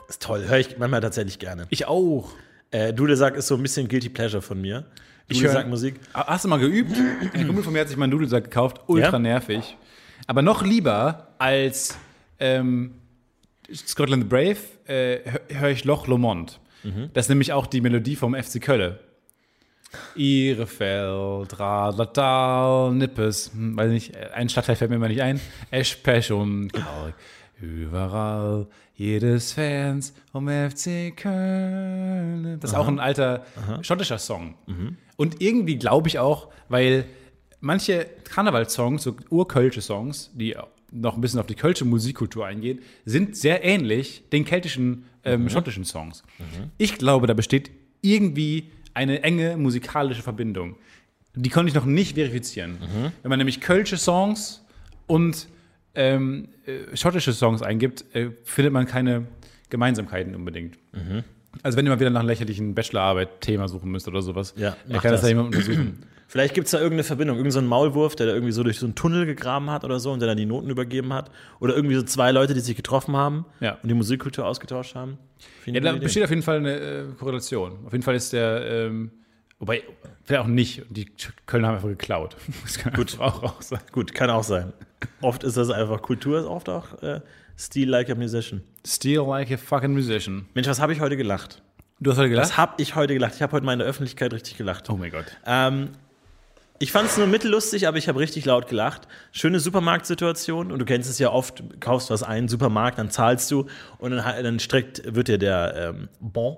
Ist 0.08 0.22
toll, 0.22 0.46
höre 0.48 0.60
ich 0.60 0.78
manchmal 0.78 1.02
tatsächlich 1.02 1.40
gerne. 1.40 1.68
Ich 1.70 1.88
auch. 1.88 2.32
Äh, 2.72 2.94
Dudelsack 2.94 3.36
ist 3.36 3.48
so 3.48 3.56
ein 3.56 3.62
bisschen 3.62 3.88
Guilty 3.88 4.10
Pleasure 4.10 4.42
von 4.42 4.60
mir. 4.62 4.86
Ich 5.28 5.38
Dudelsack-Musik. 5.40 5.96
Hast 6.14 6.46
du 6.46 6.50
mal 6.50 6.60
geübt? 6.60 6.96
Ein 7.34 7.46
Kumpel 7.48 7.64
von 7.64 7.74
mir 7.74 7.80
hat 7.80 7.88
sich 7.90 7.98
mal 7.98 8.06
einen 8.06 8.12
Dudelsack 8.12 8.46
gekauft. 8.46 8.82
Ultra 8.88 9.12
Ja? 9.14 9.20
nervig. 9.20 9.78
Aber 10.28 10.42
noch 10.42 10.64
lieber 10.64 11.28
als 11.38 11.98
ähm, 12.40 12.96
Scotland 13.74 14.24
the 14.24 14.30
Brave 14.30 14.58
äh, 14.86 15.20
höre 15.50 15.60
hör 15.60 15.70
ich 15.70 15.84
Loch 15.86 16.08
Lomond. 16.08 16.60
Das 17.14 17.26
ist 17.26 17.30
nämlich 17.30 17.54
auch 17.54 17.68
die 17.68 17.82
Melodie 17.82 18.16
vom 18.16 18.34
FC 18.34 18.60
Kölle. 18.62 19.00
Ihre 20.16 20.68
Feld, 20.68 21.60
Radlatal, 21.60 22.94
Nippes, 22.94 23.52
hm, 23.54 23.76
weiß 23.78 23.92
nicht, 23.92 24.16
ein 24.34 24.50
Stadtteil 24.50 24.76
fällt 24.76 24.90
mir 24.90 24.96
immer 24.96 25.10
nicht 25.10 25.22
ein. 25.22 25.40
Eschpech 25.70 26.32
und 26.32 26.72
Kalk. 26.72 27.14
Überall, 27.62 28.68
jedes 28.96 29.54
Fans 29.54 30.14
um 30.32 30.48
FC 30.48 31.16
Köln. 31.16 32.58
Das 32.60 32.72
ist 32.72 32.78
auch 32.78 32.88
ein 32.88 33.00
alter 33.00 33.46
schottischer 33.82 34.18
Song. 34.18 34.56
Und 35.18 35.42
irgendwie 35.42 35.78
glaube 35.78 36.08
ich 36.08 36.18
auch, 36.18 36.50
weil 36.70 37.06
manche 37.60 38.08
Karnevalssongs, 38.24 39.04
so 39.04 39.16
urkölsche 39.30 39.82
Songs, 39.82 40.32
die 40.34 40.56
noch 40.92 41.16
ein 41.16 41.22
bisschen 41.22 41.40
auf 41.40 41.48
die 41.48 41.56
kölsche 41.56 41.86
Musikkultur 41.86 42.46
eingehen, 42.46 42.80
sind 43.06 43.36
sehr 43.36 43.64
ähnlich 43.64 44.24
den 44.32 44.46
keltischen, 44.46 45.06
ähm, 45.24 45.50
schottischen 45.50 45.86
Songs. 45.86 46.24
Ich 46.78 46.98
glaube, 46.98 47.28
da 47.28 47.34
besteht 47.34 47.72
irgendwie 48.02 48.72
eine 48.94 49.24
enge 49.24 49.58
musikalische 49.58 50.22
Verbindung. 50.22 50.76
Die 51.34 51.50
konnte 51.50 51.70
ich 51.70 51.76
noch 51.76 51.86
nicht 51.86 52.16
verifizieren. 52.16 52.78
Wenn 53.22 53.30
man 53.30 53.38
nämlich 53.38 53.62
kölsche 53.62 53.98
Songs 53.98 54.66
und 55.08 55.48
ähm, 55.96 56.50
äh, 56.66 56.96
schottische 56.98 57.32
Songs 57.34 57.62
eingibt, 57.62 58.04
äh, 58.14 58.32
findet 58.44 58.74
man 58.74 58.86
keine 58.86 59.28
Gemeinsamkeiten 59.70 60.36
unbedingt. 60.36 60.78
Also 61.64 61.78
wenn 61.78 61.86
ihr 61.86 61.90
mal 61.92 62.00
wieder 62.00 62.10
nach 62.10 62.20
einem 62.22 62.30
lächerlichen 62.30 62.76
Bachelorarbeit-Thema 62.76 63.68
suchen 63.70 63.92
müsst 63.92 64.08
oder 64.08 64.22
sowas, 64.22 64.54
Ja, 64.58 64.76
dann 64.88 65.00
kann 65.02 65.12
das 65.12 65.22
das. 65.22 65.30
ja 65.30 65.36
jemand 65.38 65.56
untersuchen. 65.56 66.04
Vielleicht 66.32 66.54
gibt 66.54 66.68
es 66.68 66.72
da 66.72 66.78
irgendeine 66.78 67.04
Verbindung, 67.04 67.36
irgendein 67.36 67.52
so 67.52 67.60
ein 67.60 67.66
Maulwurf, 67.68 68.16
der 68.16 68.26
da 68.28 68.34
irgendwie 68.34 68.54
so 68.54 68.64
durch 68.64 68.80
so 68.80 68.86
einen 68.86 68.96
Tunnel 68.96 69.26
gegraben 69.26 69.70
hat 69.70 69.84
oder 69.84 70.00
so 70.00 70.14
und 70.14 70.20
der 70.22 70.30
dann 70.30 70.38
die 70.38 70.46
Noten 70.46 70.70
übergeben 70.70 71.12
hat. 71.12 71.30
Oder 71.60 71.76
irgendwie 71.76 71.96
so 71.96 72.04
zwei 72.04 72.32
Leute, 72.32 72.54
die 72.54 72.62
sich 72.62 72.78
getroffen 72.78 73.18
haben 73.18 73.44
Ja. 73.60 73.78
und 73.84 73.90
die 73.90 73.94
Musikkultur 73.94 74.46
ausgetauscht 74.46 74.96
haben. 74.96 75.18
Ja, 75.66 75.82
da 75.82 75.92
besteht 75.92 76.24
auf 76.24 76.30
jeden 76.30 76.42
Fall 76.42 76.60
eine 76.60 76.80
äh, 76.80 77.04
Korrelation. 77.20 77.86
Auf 77.86 77.92
jeden 77.92 78.02
Fall 78.04 78.16
ist 78.16 78.32
der, 78.32 78.66
ähm, 78.66 79.12
wobei, 79.60 79.84
vielleicht 80.24 80.42
auch 80.42 80.48
nicht. 80.48 80.84
Die 80.90 81.06
Kölner 81.48 81.68
haben 81.68 81.76
einfach 81.76 81.90
geklaut. 81.90 82.38
Das 82.64 82.78
kann 82.78 82.94
Gut. 82.94 83.20
auch, 83.20 83.44
auch 83.44 83.62
sein. 83.62 83.82
Gut, 83.92 84.14
kann 84.14 84.30
auch 84.30 84.46
sein. 84.46 84.72
Oft 85.20 85.44
ist 85.44 85.58
das 85.58 85.70
einfach 85.70 86.02
Kultur, 86.02 86.40
ist 86.40 86.46
oft 86.46 86.70
auch 86.70 87.04
äh, 87.04 87.20
Steel 87.58 87.90
like 87.90 88.10
a 88.10 88.16
musician. 88.16 88.62
Steal 88.88 89.26
like 89.28 89.52
a 89.52 89.58
fucking 89.58 89.92
musician. 89.92 90.46
Mensch, 90.54 90.70
was 90.70 90.80
habe 90.80 90.94
ich 90.94 91.02
heute 91.02 91.18
gelacht? 91.18 91.62
Du 92.00 92.10
hast 92.10 92.18
heute 92.20 92.30
Was 92.38 92.48
gelacht? 92.52 92.58
habe 92.58 92.74
ich 92.82 92.96
heute 92.96 93.16
gelacht? 93.16 93.36
Ich 93.36 93.42
habe 93.42 93.52
heute 93.52 93.66
mal 93.66 93.74
in 93.74 93.80
der 93.80 93.88
Öffentlichkeit 93.90 94.32
richtig 94.34 94.56
gelacht. 94.58 94.90
Oh 94.90 94.96
mein 94.96 95.12
Gott. 95.12 95.26
Ähm, 95.46 95.90
ich 96.82 96.92
fand 96.92 97.08
es 97.10 97.18
nur 97.18 97.28
mittellustig, 97.28 97.88
aber 97.88 97.98
ich 97.98 98.08
habe 98.10 98.20
richtig 98.20 98.46
laut 98.46 98.68
gelacht. 98.68 99.08
Schöne 99.32 99.60
Supermarktsituation 99.60 100.72
und 100.72 100.80
du 100.80 100.86
kennst 100.86 101.10
es 101.10 101.20
ja 101.20 101.30
oft, 101.32 101.64
kaufst 101.80 102.10
was 102.10 102.24
ein, 102.24 102.48
Supermarkt, 102.48 102.98
dann 103.00 103.10
zahlst 103.12 103.50
du 103.52 103.68
und 104.00 104.12
dann, 104.12 104.44
dann 104.44 104.60
streckt, 104.60 105.02
wird 105.14 105.28
dir 105.28 105.38
der 105.38 105.94
ähm, 105.96 106.10
Bon 106.20 106.58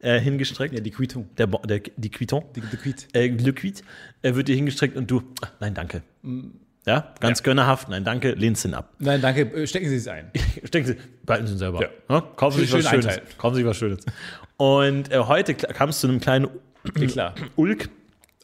äh, 0.00 0.18
hingestreckt. 0.18 0.74
Ja, 0.74 0.80
die 0.80 0.90
Quittung. 0.90 1.28
der, 1.36 1.46
bon, 1.46 1.60
der, 1.66 1.80
die 1.96 2.10
Quitton. 2.10 2.44
Die, 2.56 2.60
die 2.60 2.76
Quit. 2.76 3.08
Äh, 3.14 3.28
Le 3.28 3.52
Quid 3.52 3.82
äh, 4.22 4.34
wird 4.34 4.48
dir 4.48 4.56
hingestreckt 4.56 4.96
und 4.96 5.10
du, 5.10 5.22
ah, 5.42 5.48
nein, 5.60 5.74
danke. 5.74 6.02
Ja, 6.84 7.14
ganz 7.20 7.38
Ja. 7.40 7.44
gönnerhaft, 7.44 7.88
nein, 7.88 8.02
danke, 8.04 8.32
lehnst 8.32 8.64
ihn 8.64 8.74
ab. 8.74 8.92
Nein, 8.98 9.20
danke. 9.20 9.42
äh, 9.42 9.66
Stecken 9.66 9.88
Sie 9.88 9.96
es 9.96 10.08
ein. 10.08 10.30
Stecken 10.64 10.86
Sie, 10.86 10.96
behalten 11.24 11.46
Sie 11.46 11.52
ihn 11.54 11.58
selber. 11.58 11.80
Ja. 11.82 11.88
Ja, 12.08 12.20
kaufen 12.20 12.58
Sie 12.58 12.64
sich 12.64 12.72
was 12.72 12.88
Schönes. 12.90 13.06
einteilen. 13.06 13.28
Kaufen 13.38 13.54
Sie 13.56 13.64
was 13.66 13.76
Schönes. 13.76 14.04
Und 14.56 15.12
äh, 15.12 15.18
heute 15.18 15.54
kam 15.54 15.90
es 15.90 16.00
zu 16.00 16.08
einem 16.08 16.20
kleinen. 16.20 16.48
Ulk, 17.54 17.88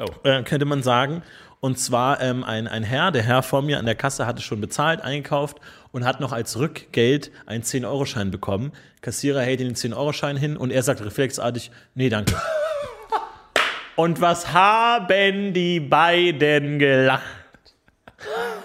Oh. 0.01 0.07
äh, 0.29 0.43
könnte 0.43 0.65
man 0.65 0.83
sagen. 0.83 1.23
Und 1.61 1.79
zwar 1.79 2.21
ähm, 2.21 2.45
ein, 2.45 2.69
ein 2.69 2.85
Herr, 2.85 3.11
der 3.11 3.23
Herr 3.23 3.43
vor 3.43 3.63
mir 3.63 3.79
an 3.79 3.87
der 3.87 3.97
Kasse 3.97 4.27
hatte 4.27 4.43
schon 4.43 4.61
bezahlt, 4.61 5.01
eingekauft 5.01 5.59
und 5.91 6.05
hat 6.05 6.21
noch 6.21 6.33
als 6.33 6.57
Rückgeld 6.59 7.33
einen 7.47 7.65
10-Euro-Schein 7.65 8.31
bekommen. 8.31 8.73
Kassierer 9.01 9.41
hält 9.41 9.61
den 9.61 9.75
10-Euro-Schein 9.75 10.37
hin 10.37 10.57
und 10.57 10.71
er 10.71 10.83
sagt 10.83 11.05
reflexartig, 11.05 11.73
nee, 11.95 12.09
danke. 12.09 12.37
und 13.97 14.21
was 14.21 14.53
haben 14.53 15.53
die 15.53 15.81
beiden 15.81 16.79
gelacht? 16.79 17.25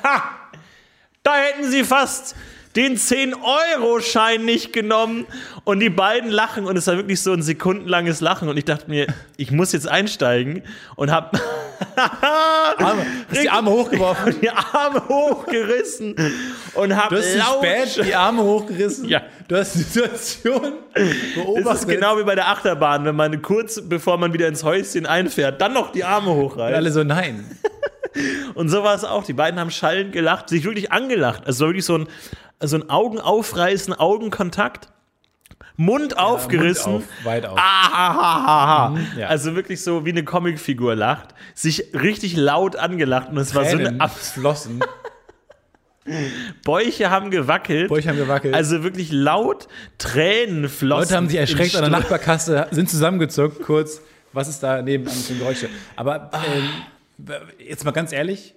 Ha! 0.04 0.22
Da 1.24 1.36
hätten 1.36 1.72
sie 1.72 1.84
fast 1.84 2.36
den 2.76 2.98
10-Euro-Schein 2.98 4.44
nicht 4.46 4.74
genommen 4.74 5.26
und 5.64 5.80
die 5.80 5.90
beiden 5.90 6.32
lachen 6.32 6.66
und 6.66 6.78
es 6.78 6.88
war 6.88 6.98
wirklich 6.98 7.22
so 7.22 7.32
ein 7.32 7.42
sekundenlanges 7.42 8.20
Lachen 8.22 8.50
und 8.50 8.58
ich 8.58 8.66
dachte 8.66 8.90
mir, 8.90 9.08
ich 9.38 9.52
muss 9.52 9.72
jetzt 9.72 9.88
einsteigen 9.88 10.64
und 10.96 11.12
hab 11.12 11.40
Arme, 12.78 13.06
hast 13.30 13.44
die 13.44 13.50
Arme 13.50 13.70
hochgeworfen. 13.70 14.36
die 14.42 14.50
Arme 14.50 15.08
hochgerissen 15.08 16.16
und 16.74 16.96
hab 16.96 17.10
Du 17.10 17.18
hast 17.18 17.38
spät 17.38 18.06
die 18.06 18.16
Arme 18.16 18.44
hochgerissen. 18.44 19.08
Ja. 19.08 19.22
Du 19.48 19.58
hast 19.58 19.76
die 19.76 19.80
Situation 19.80 20.74
beobachtet. 21.36 21.66
das 21.66 21.80
ist 21.82 21.88
genau 21.88 22.18
wie 22.18 22.24
bei 22.24 22.36
der 22.36 22.48
Achterbahn, 22.48 23.06
wenn 23.06 23.16
man 23.16 23.42
kurz 23.42 23.82
bevor 23.82 24.18
man 24.18 24.34
wieder 24.34 24.48
ins 24.48 24.64
Häuschen 24.64 25.06
einfährt, 25.06 25.62
dann 25.62 25.74
noch 25.74 25.92
die 25.92 26.04
Arme 26.04 26.32
hochreißt. 26.32 26.76
Alle 26.76 26.92
so, 26.92 27.04
nein. 27.04 27.46
Und 28.54 28.70
so 28.70 28.84
war 28.84 28.96
es 28.96 29.04
auch. 29.04 29.24
Die 29.24 29.34
beiden 29.34 29.60
haben 29.60 29.72
schallend 29.72 30.14
gelacht, 30.14 30.50
sich 30.50 30.64
wirklich 30.64 30.92
angelacht. 30.92 31.46
Also 31.46 31.68
wirklich 31.68 31.86
so 31.86 31.98
ein, 31.98 32.08
so 32.62 32.76
ein 32.78 32.90
Augenaufreißen, 32.90 33.94
Augenkontakt, 33.94 34.90
Mund 35.76 36.18
aufgerissen. 36.18 36.94
Mund 36.94 37.06
auf, 37.06 37.26
weit 37.26 37.46
auf. 37.46 37.58
Ah, 37.60 38.96
ja. 39.18 39.28
Also 39.28 39.56
wirklich 39.56 39.82
so 39.84 40.06
wie 40.06 40.12
eine 40.12 40.24
Comicfigur 40.24 40.96
lacht, 40.96 41.30
sich 41.56 41.94
richtig 41.94 42.36
laut 42.36 42.76
angelacht 42.76 43.30
und 43.30 43.38
es 43.38 43.56
war 43.56 43.66
so 43.66 43.72
eine 43.72 43.86
Tränen 43.86 44.02
Ab 44.02 44.16
flossen. 44.16 44.84
Bäuche 46.66 47.10
haben 47.10 47.32
gewackelt. 47.32 47.88
Bäuche 47.88 48.10
haben 48.10 48.18
gewackelt. 48.18 48.54
Also 48.54 48.84
wirklich 48.84 49.12
laut, 49.12 49.68
Tränen 49.98 50.68
flossen. 50.68 51.04
Leute 51.04 51.16
haben 51.16 51.30
sich 51.30 51.40
erschreckt 51.40 51.76
an 51.76 51.84
der 51.84 51.92
Nachbarkasse, 51.92 52.68
sind 52.72 52.90
zusammengezuckt, 52.90 53.62
kurz. 53.62 54.02
Was 54.34 54.48
ist 54.48 54.62
da 54.62 54.82
nebenan 54.82 55.14
für 55.14 55.36
Geräusche? 55.36 55.70
Aber 55.96 56.32
ähm, 56.34 56.70
jetzt 57.60 57.86
mal 57.86 57.92
ganz 57.92 58.12
ehrlich, 58.12 58.54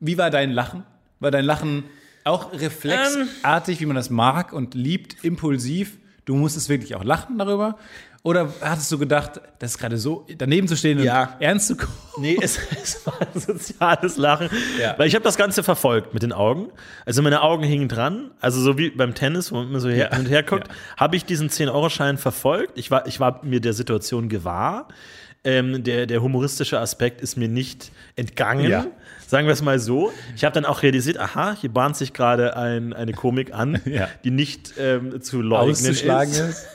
wie 0.00 0.18
war 0.18 0.30
dein 0.30 0.50
Lachen? 0.52 0.84
War 1.20 1.30
dein 1.30 1.44
Lachen 1.44 1.84
auch 2.24 2.52
reflexartig, 2.52 3.80
wie 3.80 3.86
man 3.86 3.96
das 3.96 4.10
mag 4.10 4.52
und 4.52 4.74
liebt, 4.74 5.24
impulsiv? 5.24 5.98
Du 6.24 6.36
musstest 6.36 6.68
wirklich 6.68 6.94
auch 6.94 7.04
lachen 7.04 7.38
darüber? 7.38 7.76
Oder 8.24 8.52
hattest 8.60 8.92
du 8.92 8.98
gedacht, 8.98 9.40
das 9.58 9.72
ist 9.72 9.78
gerade 9.78 9.98
so, 9.98 10.24
daneben 10.38 10.68
zu 10.68 10.76
stehen 10.76 10.98
und 10.98 11.04
Ja. 11.04 11.36
ernst 11.40 11.66
zu 11.66 11.76
kommen? 11.76 11.92
Nee, 12.18 12.38
es, 12.40 12.56
es 12.82 13.04
war 13.04 13.20
ein 13.20 13.40
soziales 13.40 14.16
Lachen. 14.16 14.48
Ja. 14.80 14.94
Weil 14.96 15.08
ich 15.08 15.16
habe 15.16 15.24
das 15.24 15.36
Ganze 15.36 15.64
verfolgt 15.64 16.14
mit 16.14 16.22
den 16.22 16.32
Augen. 16.32 16.68
Also 17.04 17.20
meine 17.22 17.42
Augen 17.42 17.64
hingen 17.64 17.88
dran. 17.88 18.30
Also 18.40 18.60
so 18.60 18.78
wie 18.78 18.90
beim 18.90 19.14
Tennis, 19.16 19.50
wo 19.50 19.56
man 19.56 19.68
immer 19.70 19.80
so 19.80 19.88
her, 19.88 20.10
Ja. 20.12 20.18
und 20.18 20.26
her 20.26 20.44
guckt, 20.44 20.68
habe 20.96 21.16
ich 21.16 21.24
diesen 21.24 21.48
10-Euro-Schein 21.50 22.16
verfolgt. 22.16 22.78
Ich 22.78 22.92
war, 22.92 23.08
ich 23.08 23.18
war 23.18 23.44
mir 23.44 23.60
der 23.60 23.72
Situation 23.72 24.28
gewahr. 24.28 24.86
Ähm, 25.44 25.82
der, 25.82 26.06
der 26.06 26.22
humoristische 26.22 26.78
Aspekt 26.78 27.20
ist 27.20 27.36
mir 27.36 27.48
nicht 27.48 27.90
entgangen. 28.14 28.70
Ja. 28.70 28.86
Sagen 29.26 29.46
wir 29.48 29.52
es 29.54 29.62
mal 29.62 29.78
so. 29.80 30.12
Ich 30.36 30.44
habe 30.44 30.54
dann 30.54 30.64
auch 30.64 30.82
realisiert, 30.84 31.18
aha, 31.18 31.56
hier 31.60 31.70
bahnt 31.70 31.96
sich 31.96 32.12
gerade 32.12 32.56
ein, 32.56 32.92
eine 32.92 33.12
Komik 33.12 33.52
an, 33.52 33.80
Ja. 33.86 34.08
die 34.22 34.30
nicht 34.30 34.74
ähm, 34.78 35.20
zu 35.20 35.40
leugnen 35.42 35.72
ist. 35.90 36.02
ist? 36.04 36.66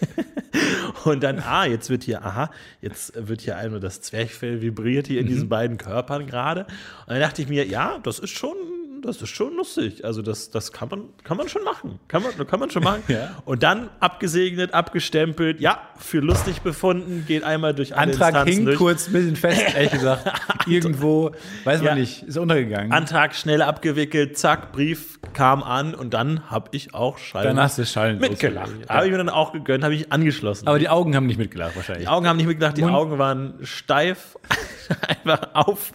Und 1.06 1.24
dann, 1.24 1.40
ah, 1.40 1.66
jetzt 1.66 1.90
wird 1.90 2.04
hier, 2.04 2.26
aha, 2.26 2.52
jetzt 2.82 3.14
wird 3.16 3.42
hier 3.42 3.58
einmal 3.58 3.80
das 3.80 4.02
Zwerchfell 4.02 4.62
vibriert 4.62 5.08
hier 5.08 5.20
in 5.22 5.28
Mhm. 5.28 5.30
diesen 5.30 5.50
beiden 5.50 5.78
Körpern 5.78 6.28
gerade. 6.28 6.62
Und 6.62 7.12
dann 7.14 7.20
dachte 7.22 7.42
ich 7.42 7.48
mir, 7.48 7.66
ja, 7.66 8.00
das 8.04 8.20
ist 8.20 8.32
schon, 8.32 8.56
das 9.02 9.22
ist 9.22 9.30
schon 9.30 9.56
lustig. 9.56 10.04
Also 10.06 10.22
das, 10.22 10.50
das 10.50 10.72
kann 10.72 10.90
man, 10.90 11.02
kann 11.24 11.38
man 11.38 11.48
schon 11.50 11.64
machen. 11.64 12.00
Kann 12.08 12.24
man, 12.24 12.48
kann 12.48 12.60
man 12.60 12.70
schon 12.72 12.84
machen. 12.86 13.04
Ja. 13.08 13.36
Und 13.46 13.64
dann 13.64 13.90
abgesegnet, 14.00 14.74
abgestempelt, 14.74 15.60
ja, 15.60 15.80
für 15.98 16.20
lustig 16.20 16.62
befunden, 16.62 17.26
geht 17.28 17.44
einmal 17.44 17.74
durch 17.74 17.96
alle 17.96 18.12
Antrag 18.14 18.28
Instanzen 18.34 18.54
hing 18.54 18.66
durch. 18.66 18.78
kurz 18.78 19.08
ein 19.08 19.14
bisschen 19.14 19.36
fest, 19.36 19.64
ehrlich 19.76 19.92
gesagt. 19.92 20.42
Irgendwo, 20.68 21.32
weiß 21.64 21.80
man 21.80 21.88
Ja. 21.88 21.96
nicht, 21.96 22.24
ist 22.24 22.38
untergegangen. 22.38 22.92
Antrag 22.92 23.36
schnell 23.36 23.62
abgewickelt, 23.62 24.38
zack, 24.38 24.72
Brief 24.72 25.20
kam 25.34 25.64
an 25.64 25.94
und 25.96 26.14
dann 26.14 26.50
habe 26.50 26.70
ich 26.72 26.94
auch 26.94 27.18
Schall 27.18 27.44
Dann 27.44 27.60
hast 27.60 27.78
du 27.78 27.86
schallend 27.86 28.22
mitgelacht. 28.22 28.68
losgelegt. 28.68 28.90
Habe 28.90 29.06
ich 29.06 29.12
mir 29.12 29.18
dann 29.18 29.30
auch 29.30 29.54
gegönnt, 29.54 29.84
habe 29.84 29.94
ich 29.96 30.12
angeschlossen. 30.12 30.68
Aber 30.68 30.80
die 30.80 30.90
Augen 30.90 31.16
haben 31.16 31.26
nicht 31.28 31.38
mitgelacht 31.38 31.76
wahrscheinlich. 31.76 32.06
Die 32.06 32.10
Augen 32.10 32.28
haben 32.28 32.38
nicht 32.38 32.48
mitgedacht, 32.48 32.78
die 32.78 32.82
Mund- 32.82 32.94
Augen 32.96 33.18
waren 33.20 33.54
steif, 33.64 34.38
einfach 35.08 35.50
auf, 35.54 35.92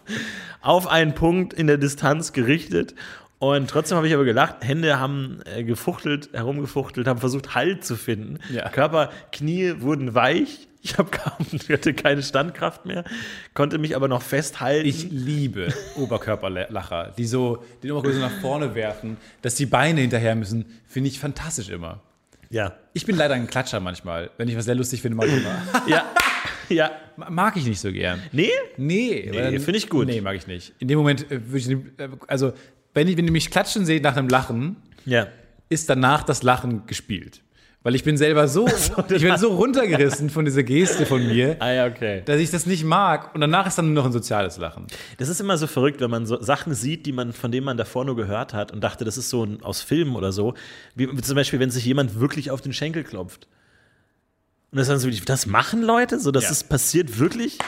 auf 0.62 0.86
einen 0.86 1.14
Punkt 1.14 1.52
in 1.52 1.66
der 1.66 1.76
Distanz 1.78 2.32
gerichtet. 2.32 2.94
Und 3.38 3.68
trotzdem 3.68 3.96
habe 3.96 4.06
ich 4.06 4.14
aber 4.14 4.24
gelacht. 4.24 4.56
Hände 4.60 5.00
haben 5.00 5.40
äh, 5.44 5.64
gefuchtelt, 5.64 6.30
herumgefuchtelt, 6.32 7.08
haben 7.08 7.18
versucht, 7.18 7.56
Halt 7.56 7.84
zu 7.84 7.96
finden. 7.96 8.38
Ja. 8.52 8.68
Körper, 8.68 9.10
Knie 9.32 9.74
wurden 9.80 10.14
weich. 10.14 10.68
Ich 10.80 10.98
habe 10.98 11.10
kaum, 11.10 11.46
hatte 11.68 11.94
keine 11.94 12.22
Standkraft 12.22 12.86
mehr, 12.86 13.04
konnte 13.54 13.78
mich 13.78 13.94
aber 13.94 14.08
noch 14.08 14.22
festhalten. 14.22 14.86
Ich 14.88 15.08
liebe 15.10 15.72
Oberkörperlacher, 15.96 17.12
die 17.16 17.24
so 17.24 17.64
den 17.82 17.92
Oberkörper 17.92 18.16
so 18.16 18.20
nach 18.20 18.40
vorne 18.40 18.74
werfen, 18.74 19.16
dass 19.42 19.54
die 19.54 19.66
Beine 19.66 20.00
hinterher 20.00 20.34
müssen, 20.34 20.80
finde 20.86 21.08
ich 21.08 21.18
fantastisch 21.20 21.68
immer. 21.68 22.00
ja, 22.50 22.74
Ich 22.94 23.06
bin 23.06 23.16
leider 23.16 23.34
ein 23.34 23.46
Klatscher 23.46 23.80
manchmal. 23.80 24.30
Wenn 24.38 24.48
ich 24.48 24.56
was 24.56 24.64
sehr 24.64 24.74
lustig 24.74 25.02
finde, 25.02 25.16
mag 25.16 25.26
ich 25.28 25.36
immer. 25.36 25.62
ja, 25.86 26.04
ja. 26.68 26.90
Mag 27.16 27.56
ich 27.56 27.66
nicht 27.66 27.80
so 27.80 27.92
gern. 27.92 28.20
Nee? 28.32 28.50
Nee, 28.76 29.30
dann- 29.32 29.58
finde 29.60 29.78
ich 29.78 29.88
gut. 29.88 30.06
Nee, 30.06 30.20
mag 30.20 30.36
ich 30.36 30.46
nicht. 30.46 30.72
In 30.78 30.88
dem 30.88 30.98
Moment 30.98 31.30
äh, 31.30 31.40
würde 31.50 31.58
ich, 31.58 31.70
äh, 32.00 32.08
also 32.26 32.52
wenn, 32.94 33.08
ich, 33.08 33.16
wenn 33.16 33.26
ihr 33.26 33.32
mich 33.32 33.50
klatschen 33.50 33.84
seht 33.86 34.02
nach 34.02 34.16
einem 34.16 34.28
Lachen, 34.28 34.76
Ja. 35.04 35.28
ist 35.68 35.88
danach 35.88 36.22
das 36.22 36.42
Lachen 36.42 36.86
gespielt. 36.86 37.40
Weil 37.84 37.96
ich 37.96 38.04
bin 38.04 38.16
selber 38.16 38.46
so, 38.46 38.68
ich 39.10 39.22
bin 39.22 39.36
so 39.38 39.48
runtergerissen 39.56 40.30
von 40.30 40.44
dieser 40.44 40.62
Geste 40.62 41.04
von 41.04 41.26
mir, 41.26 41.56
Ah 41.58 41.72
ja, 41.72 41.86
okay. 41.86 42.22
dass 42.24 42.38
ich 42.40 42.48
das 42.50 42.64
nicht 42.64 42.84
mag. 42.84 43.34
Und 43.34 43.40
danach 43.40 43.66
ist 43.66 43.76
dann 43.76 43.86
nur 43.86 43.94
noch 43.94 44.06
ein 44.06 44.12
soziales 44.12 44.56
Lachen. 44.58 44.86
Das 45.18 45.28
ist 45.28 45.40
immer 45.40 45.56
so 45.58 45.66
verrückt, 45.66 46.00
wenn 46.00 46.10
man 46.10 46.24
so 46.24 46.40
Sachen 46.40 46.74
sieht, 46.74 47.06
die 47.06 47.12
man, 47.12 47.32
von 47.32 47.50
denen 47.50 47.64
man 47.64 47.76
davor 47.76 48.04
nur 48.04 48.14
gehört 48.14 48.54
hat 48.54 48.70
und 48.70 48.82
dachte, 48.84 49.04
das 49.04 49.16
ist 49.18 49.30
so 49.30 49.44
ein, 49.44 49.62
aus 49.62 49.82
Filmen 49.82 50.14
oder 50.14 50.30
so. 50.30 50.54
Wie 50.94 51.08
zum 51.22 51.34
Beispiel, 51.34 51.58
wenn 51.58 51.70
sich 51.70 51.84
jemand 51.84 52.20
wirklich 52.20 52.52
auf 52.52 52.60
den 52.60 52.72
Schenkel 52.72 53.02
klopft. 53.02 53.48
Und 54.72 54.78
das 54.78 54.88
dann 54.88 54.98
so, 54.98 55.10
das 55.10 55.46
machen 55.46 55.82
Leute? 55.82 56.18
So, 56.18 56.30
das 56.30 56.44
Ja. 56.44 56.50
ist 56.50 56.68
passiert 56.68 57.18
wirklich? 57.18 57.58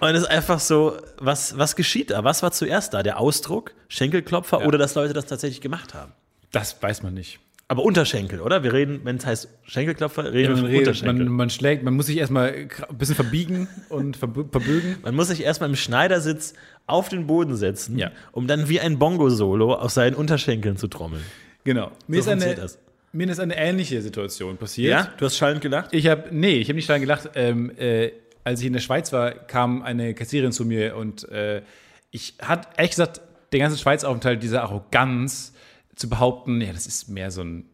Und 0.00 0.08
es 0.14 0.22
ist 0.22 0.28
einfach 0.30 0.58
so, 0.58 0.96
was, 1.18 1.58
was 1.58 1.76
geschieht 1.76 2.10
da? 2.10 2.24
Was 2.24 2.42
war 2.42 2.50
zuerst 2.50 2.94
da? 2.94 3.02
Der 3.02 3.20
Ausdruck, 3.20 3.72
Schenkelklopfer 3.88 4.60
Ja. 4.60 4.66
oder 4.66 4.78
dass 4.78 4.94
Leute 4.94 5.12
das 5.12 5.26
tatsächlich 5.26 5.60
gemacht 5.60 5.92
haben? 5.92 6.12
Das 6.50 6.82
weiß 6.82 7.02
man 7.02 7.12
nicht. 7.12 7.38
Aber 7.68 7.84
Unterschenkel, 7.84 8.40
oder? 8.40 8.64
Wir 8.64 8.72
reden, 8.72 9.00
wenn 9.04 9.16
es 9.16 9.26
heißt 9.26 9.48
Schenkelklopfer, 9.64 10.32
reden 10.32 10.56
wir 10.56 10.62
Man, 10.62 10.70
von 10.70 10.78
Unterschenkel. 10.78 11.24
man, 11.26 11.32
man 11.34 11.50
schlägt, 11.50 11.84
man 11.84 11.94
muss 11.94 12.06
sich 12.06 12.16
erstmal 12.16 12.48
ein 12.88 12.96
bisschen 12.98 13.14
verbiegen 13.14 13.68
und 13.90 14.16
verbö- 14.18 14.50
verbögen. 14.50 14.96
Man 15.02 15.14
muss 15.14 15.28
sich 15.28 15.42
erstmal 15.44 15.68
im 15.68 15.76
Schneidersitz 15.76 16.54
auf 16.86 17.10
den 17.10 17.26
Boden 17.28 17.54
setzen, 17.54 17.96
Ja. 17.98 18.10
um 18.32 18.46
dann 18.48 18.68
wie 18.68 18.80
ein 18.80 18.98
Bongo-Solo 18.98 19.74
auf 19.74 19.92
seinen 19.92 20.16
Unterschenkeln 20.16 20.78
zu 20.78 20.88
trommeln. 20.88 21.22
Genau. 21.62 21.92
Mir, 22.08 22.22
So 22.22 22.30
ist 22.32 22.42
eine, 22.42 22.54
das. 22.56 22.78
Mir 23.12 23.28
ist 23.28 23.40
eine 23.40 23.56
ähnliche 23.56 24.00
Situation 24.02 24.56
passiert. 24.56 24.90
Ja? 24.90 25.12
Du 25.16 25.24
hast 25.24 25.36
schallend 25.36 25.60
gelacht? 25.60 25.92
Ich 25.92 26.06
habe, 26.06 26.24
nee, 26.30 26.58
ich 26.58 26.68
habe 26.68 26.76
nicht 26.76 26.88
daran 26.88 27.00
gelacht. 27.00 27.30
Ähm, 27.34 27.76
äh, 27.76 28.12
als 28.44 28.60
ich 28.60 28.66
in 28.66 28.72
der 28.72 28.80
Schweiz 28.80 29.12
war, 29.12 29.32
kam 29.32 29.82
eine 29.82 30.14
Kassiererin 30.14 30.52
zu 30.52 30.64
mir 30.64 30.96
und 30.96 31.28
äh, 31.28 31.62
ich 32.10 32.34
hatte 32.40 32.68
ehrlich 32.76 32.92
gesagt 32.92 33.20
den 33.52 33.60
ganzen 33.60 33.78
Schweizaufenthalt 33.78 34.42
diese 34.42 34.62
Arroganz 34.62 35.52
zu 35.94 36.08
behaupten, 36.08 36.60
ja, 36.60 36.72
das 36.72 36.86
ist 36.86 37.08
mehr 37.08 37.30
so 37.30 37.42
ein 37.42 37.66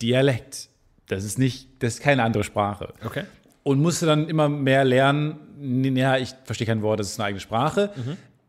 Dialekt. 0.00 0.68
Das 1.08 1.24
ist 1.24 1.38
nicht, 1.38 1.68
das 1.82 1.94
ist 1.94 2.02
keine 2.02 2.22
andere 2.22 2.44
Sprache. 2.44 2.94
Okay. 3.04 3.24
Und 3.62 3.80
musste 3.80 4.06
dann 4.06 4.28
immer 4.28 4.48
mehr 4.48 4.84
lernen, 4.84 5.96
ja, 5.96 6.16
ich 6.18 6.34
verstehe 6.44 6.66
kein 6.66 6.82
Wort, 6.82 7.00
das 7.00 7.10
ist 7.10 7.18
eine 7.18 7.26
eigene 7.26 7.40
Sprache. 7.40 7.90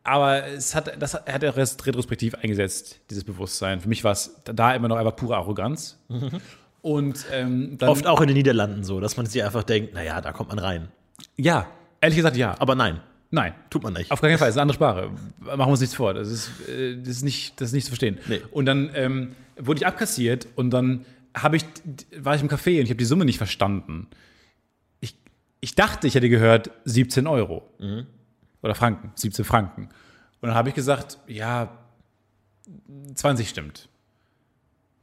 Aber 0.06 0.46
es 0.48 0.76
hat, 0.76 1.02
das 1.02 1.16
hat 1.16 1.44
er 1.44 1.58
retrospektiv 1.58 2.36
eingesetzt, 2.36 3.02
dieses 3.10 3.24
Bewusstsein. 3.24 3.82
Für 3.82 3.90
mich 3.90 4.04
war 4.04 4.12
es 4.12 4.40
da 4.46 4.74
immer 4.74 4.88
noch 4.88 4.98
einfach 4.98 5.16
pure 5.16 5.36
Arroganz. 5.36 6.00
Und 6.82 7.26
ähm, 7.34 7.78
dann, 7.80 7.90
Oft 7.90 8.06
auch 8.06 8.22
in 8.22 8.28
den 8.28 8.38
Niederlanden 8.38 8.84
so, 8.84 9.00
dass 9.00 9.18
man 9.18 9.26
sich 9.26 9.44
einfach 9.44 9.64
denkt, 9.64 9.96
naja, 9.96 10.22
da 10.22 10.32
kommt 10.32 10.50
man 10.50 10.60
rein. 10.60 10.90
Ja, 11.36 11.68
ehrlich 12.00 12.18
gesagt 12.18 12.38
ja. 12.38 12.56
Aber 12.60 12.76
nein, 12.76 13.02
Nein, 13.32 13.54
tut 13.70 13.84
man 13.84 13.94
nicht. 13.94 14.12
auf 14.12 14.22
gar 14.22 14.30
keinen 14.30 14.38
Fall. 14.38 14.48
Das 14.48 14.56
ist 14.56 14.58
eine 14.60 14.72
andere 14.72 14.76
Sprache. 14.76 15.10
Machen 15.40 15.60
wir 15.60 15.68
uns 15.68 15.82
nichts 15.82 15.96
vor. 15.96 16.14
Das 16.14 16.30
ist, 16.30 16.52
äh, 16.70 16.98
das 16.98 17.10
ist, 17.10 17.24
nicht, 17.24 17.60
das 17.60 17.70
ist 17.70 17.74
nicht 17.74 17.86
zu 17.86 17.90
verstehen. 17.90 18.20
Nee. 18.28 18.42
Und 18.52 18.66
dann 18.66 18.92
ähm, 18.94 19.36
wurde 19.58 19.80
ich 19.80 19.88
abkassiert 19.88 20.48
und 20.56 20.70
dann 20.70 21.06
ich, 21.52 21.66
war 22.18 22.36
ich 22.36 22.42
im 22.42 22.48
Café 22.48 22.78
und 22.78 22.84
ich 22.84 22.90
habe 22.90 22.96
die 22.96 23.06
Summe 23.06 23.26
nicht 23.26 23.38
verstanden. 23.38 24.08
Ich, 25.02 25.16
ich 25.60 25.76
dachte, 25.76 26.08
ich 26.08 26.16
hätte 26.16 26.30
gehört 26.30 26.72
17 26.86 27.28
Euro. 27.28 27.64
Oder 28.66 28.74
Franken, 28.76 29.12
17 29.14 29.46
Franken. 29.46 29.84
Und 30.42 30.48
dann 30.50 30.56
habe 30.56 30.70
ich 30.70 30.76
gesagt, 30.76 31.20
ja, 31.28 31.70
20 33.14 33.48
stimmt. 33.48 33.88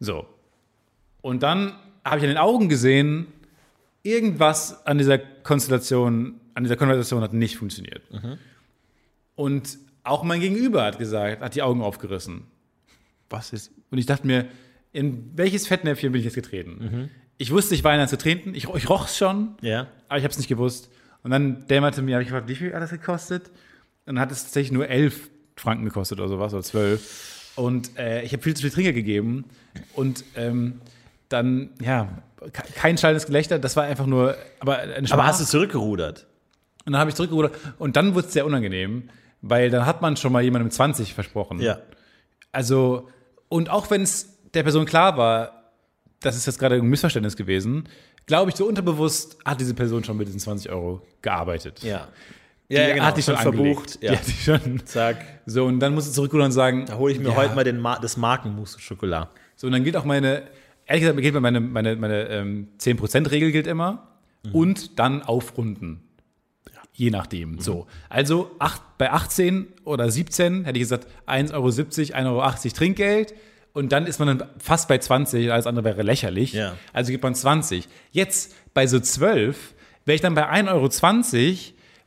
So. 0.00 0.26
Und 1.20 1.44
dann 1.44 1.72
habe 2.04 2.18
ich 2.18 2.24
an 2.24 2.30
den 2.30 2.38
Augen 2.38 2.68
gesehen, 2.68 3.28
irgendwas 4.02 4.84
an 4.84 4.98
dieser 4.98 5.16
Konstellation, 5.18 6.40
an 6.54 6.64
dieser 6.64 6.74
Konversation 6.76 7.22
hat 7.22 7.32
nicht 7.34 7.56
funktioniert. 7.56 8.02
Und 9.36 9.78
auch 10.02 10.24
mein 10.24 10.40
Gegenüber 10.40 10.82
hat 10.84 10.98
gesagt, 10.98 11.40
hat 11.40 11.54
die 11.54 11.62
Augen 11.62 11.82
aufgerissen. 11.82 12.42
Was 13.30 13.52
ist? 13.52 13.70
Und 13.92 13.98
ich 13.98 14.06
dachte 14.06 14.26
mir, 14.26 14.46
in 14.92 15.30
welches 15.36 15.68
Fettnäpfchen 15.68 16.10
bin 16.10 16.18
ich 16.18 16.24
jetzt 16.24 16.34
getreten? 16.34 17.10
Ich 17.38 17.52
wusste, 17.52 17.76
ich 17.76 17.84
war 17.84 17.94
in 17.94 18.00
eins 18.00 18.10
getreten, 18.10 18.56
ich, 18.56 18.68
ich 18.68 18.88
roch 18.90 19.06
es 19.06 19.16
schon, 19.16 19.54
Ja. 19.60 19.86
aber 20.08 20.18
ich 20.18 20.24
habe 20.24 20.32
es 20.32 20.38
nicht 20.38 20.48
gewusst. 20.48 20.90
Und 21.22 21.30
dann 21.30 21.66
dämmerte 21.68 22.02
mir, 22.02 22.14
habe 22.14 22.22
ich 22.22 22.28
gefragt, 22.28 22.48
wie 22.48 22.54
viel 22.54 22.74
hat 22.74 22.82
das 22.82 22.90
gekostet? 22.90 23.48
Und 24.06 24.16
dann 24.16 24.20
hat 24.20 24.32
es 24.32 24.42
tatsächlich 24.44 24.72
nur 24.72 24.88
11 24.88 25.30
Franken 25.56 25.84
gekostet 25.84 26.18
oder 26.18 26.28
sowas, 26.28 26.52
oder 26.52 26.62
12. 26.62 27.52
Und 27.56 27.96
äh, 27.98 28.22
ich 28.22 28.32
habe 28.32 28.42
viel 28.42 28.54
zu 28.54 28.62
viel 28.62 28.70
Trinker 28.70 28.92
gegeben. 28.92 29.44
Und 29.94 30.24
ähm, 30.36 30.80
dann, 31.28 31.70
ja, 31.80 32.08
ke- 32.52 32.62
kein 32.74 32.98
schallendes 32.98 33.26
Gelächter, 33.26 33.58
das 33.58 33.76
war 33.76 33.84
einfach 33.84 34.06
nur, 34.06 34.36
aber 34.60 34.80
Aber 35.10 35.26
hast 35.26 35.40
du 35.40 35.44
zurückgerudert? 35.44 36.26
und 36.84 36.92
dann 36.94 37.00
habe 37.00 37.10
ich 37.10 37.14
zurückgerudert 37.16 37.54
und 37.78 37.94
dann 37.94 38.14
wurde 38.16 38.26
es 38.26 38.32
sehr 38.32 38.44
unangenehm, 38.44 39.08
weil 39.40 39.70
dann 39.70 39.86
hat 39.86 40.02
man 40.02 40.16
schon 40.16 40.32
mal 40.32 40.42
jemandem 40.42 40.70
20 40.70 41.14
versprochen. 41.14 41.60
Ja. 41.60 41.78
Also, 42.50 43.08
und 43.48 43.70
auch 43.70 43.88
wenn 43.90 44.02
es 44.02 44.36
der 44.52 44.62
Person 44.64 44.84
klar 44.84 45.16
war, 45.16 45.70
das 46.20 46.36
ist 46.36 46.46
jetzt 46.46 46.58
gerade 46.58 46.74
ein 46.76 46.86
Missverständnis 46.86 47.36
gewesen, 47.36 47.88
glaube 48.26 48.50
ich, 48.50 48.56
so 48.56 48.66
unterbewusst 48.66 49.38
hat 49.44 49.60
diese 49.60 49.74
Person 49.74 50.04
schon 50.04 50.16
mit 50.16 50.26
diesen 50.28 50.40
20 50.40 50.70
Euro 50.70 51.02
gearbeitet. 51.22 51.82
Ja. 51.82 52.08
Die 52.68 52.74
Ja, 52.74 52.82
ja, 52.88 52.94
genau. 52.94 53.04
hat 53.06 53.16
die 53.16 53.22
schon, 53.22 53.36
verbucht. 53.36 53.96
angelegt. 53.96 53.98
Ja. 54.02 54.10
Die 54.12 54.16
hat 54.18 54.26
die 54.26 54.32
schon. 54.32 54.86
Zack. 54.86 55.24
So, 55.46 55.64
und 55.66 55.80
dann 55.80 55.94
muss 55.94 56.06
ich 56.06 56.12
zurückrudern 56.14 56.46
und 56.46 56.52
sagen, 56.52 56.86
Da 56.86 56.96
hole 56.96 57.12
ich 57.12 57.18
mir 57.18 57.28
ja. 57.30 57.36
heute 57.36 57.54
mal 57.54 57.64
den 57.64 57.78
Ma 57.78 57.98
das 57.98 58.16
Markenmousse 58.16 58.80
Schokolade. 58.80 59.28
So, 59.56 59.66
und 59.66 59.72
dann 59.72 59.84
gilt 59.84 59.96
auch 59.96 60.04
meine, 60.04 60.44
ehrlich 60.86 61.02
gesagt, 61.02 61.20
gilt 61.20 61.34
meine, 61.40 61.60
meine, 61.60 61.96
meine 61.96 62.28
ähm, 62.28 62.68
10%-Regel 62.78 63.52
gilt 63.52 63.66
immer. 63.66 64.08
Mhm. 64.44 64.54
Und 64.54 64.98
dann 64.98 65.22
aufrunden. 65.22 66.02
Je 66.94 67.10
nachdem. 67.10 67.58
So. 67.58 67.86
Also 68.10 68.50
acht, 68.58 68.82
bei 68.98 69.10
18 69.10 69.66
oder 69.84 70.10
17 70.10 70.64
hätte 70.64 70.78
ich 70.78 70.82
gesagt 70.82 71.06
1,70 71.26 71.54
Euro, 71.54 72.42
1,80 72.42 72.64
Euro 72.64 72.74
Trinkgeld. 72.76 73.34
Und 73.72 73.92
dann 73.92 74.06
ist 74.06 74.18
man 74.18 74.38
dann 74.38 74.48
fast 74.58 74.88
bei 74.88 74.98
20, 74.98 75.50
alles 75.50 75.66
andere 75.66 75.84
wäre 75.84 76.02
lächerlich. 76.02 76.52
Ja. 76.52 76.76
Also 76.92 77.10
gibt 77.10 77.24
man 77.24 77.34
20. 77.34 77.88
Jetzt 78.10 78.54
bei 78.74 78.86
so 78.86 79.00
12 79.00 79.74
wäre 80.04 80.14
ich 80.14 80.20
dann 80.20 80.34
bei 80.34 80.50
1,20 80.50 80.68
Euro, 80.68 80.90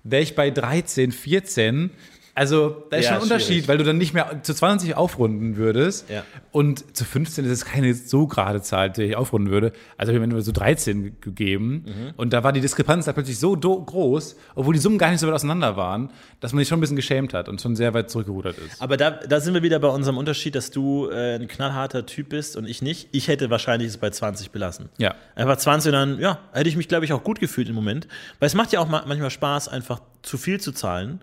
wäre 0.04 0.21
ich 0.21 0.36
bei 0.36 0.51
13, 0.51 1.12
14. 1.12 1.91
Also 2.37 2.83
da 2.89 2.97
ist 2.97 3.05
Ja, 3.05 3.11
schon 3.11 3.17
ein 3.17 3.23
Unterschied, 3.23 3.47
schwierig. 3.47 3.67
weil 3.69 3.77
du 3.77 3.85
dann 3.85 3.97
nicht 3.97 4.13
mehr 4.13 4.43
zu 4.43 4.53
20 4.53 4.97
aufrunden 4.97 5.55
würdest. 5.55 6.09
Ja. 6.09 6.23
Und 6.51 6.95
zu 6.95 7.05
15 7.05 7.45
ist 7.45 7.51
es 7.51 7.63
keine 7.63 7.93
so 7.93 8.27
gerade 8.27 8.61
Zahl, 8.61 8.89
die 8.89 9.03
ich 9.03 9.15
aufrunden 9.15 9.49
würde. 9.49 9.71
Also 9.97 10.13
habe 10.13 10.21
ich 10.23 10.31
mir 10.31 10.41
so 10.41 10.51
13 10.51 11.21
gegeben. 11.21 11.85
Mhm. 11.85 12.13
Und 12.17 12.33
da 12.33 12.43
war 12.43 12.51
die 12.51 12.59
Diskrepanz 12.59 13.05
da 13.05 13.13
plötzlich 13.13 13.39
so 13.39 13.55
groß, 13.55 14.35
obwohl 14.53 14.73
die 14.73 14.81
Summen 14.81 14.97
gar 14.97 15.11
nicht 15.11 15.21
so 15.21 15.27
weit 15.27 15.33
auseinander 15.33 15.77
waren, 15.77 16.09
dass 16.41 16.51
man 16.51 16.59
sich 16.59 16.67
schon 16.67 16.79
ein 16.79 16.81
bisschen 16.81 16.97
geschämt 16.97 17.33
hat 17.33 17.47
und 17.47 17.61
schon 17.61 17.77
sehr 17.77 17.93
weit 17.93 18.09
zurückgerudert 18.09 18.57
ist. 18.57 18.81
Aber 18.81 18.97
da, 18.97 19.11
da 19.11 19.39
sind 19.39 19.53
wir 19.53 19.63
wieder 19.63 19.79
bei 19.79 19.87
unserem 19.87 20.17
Unterschied, 20.17 20.55
dass 20.55 20.71
du 20.71 21.07
äh, 21.09 21.35
ein 21.35 21.47
knallharter 21.47 22.05
Typ 22.05 22.27
bist 22.29 22.57
und 22.57 22.65
ich 22.67 22.81
nicht. 22.81 23.07
Ich 23.13 23.29
hätte 23.29 23.49
wahrscheinlich 23.49 23.87
es 23.87 23.97
bei 23.97 24.09
20 24.09 24.51
belassen. 24.51 24.89
Ja. 24.97 25.15
Einfach 25.35 25.55
20 25.55 25.89
und 25.89 25.93
dann, 25.93 26.19
ja, 26.19 26.39
hätte 26.51 26.67
ich 26.67 26.75
mich, 26.75 26.89
glaube 26.89 27.05
ich, 27.05 27.13
auch 27.13 27.23
gut 27.23 27.39
gefühlt 27.39 27.69
im 27.69 27.75
Moment. 27.75 28.09
Weil 28.39 28.47
es 28.47 28.55
macht 28.55 28.73
ja 28.73 28.81
auch 28.81 28.89
ma 28.89 29.05
manchmal 29.07 29.29
Spaß, 29.29 29.69
einfach 29.69 30.01
zu 30.21 30.37
viel 30.37 30.59
zu 30.59 30.73
zahlen. 30.73 31.21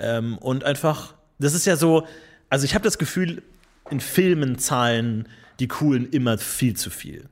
Ähm, 0.00 0.38
und 0.38 0.64
einfach, 0.64 1.14
das 1.38 1.54
ist 1.54 1.66
ja 1.66 1.76
so, 1.76 2.06
also 2.48 2.64
ich 2.64 2.74
habe 2.74 2.84
das 2.84 2.98
Gefühl, 2.98 3.42
in 3.90 4.00
Filmen 4.00 4.58
zahlen 4.58 5.28
die 5.58 5.68
Coolen 5.68 6.08
immer 6.10 6.38
viel 6.38 6.74
zu 6.74 6.90
viel. 6.90 7.28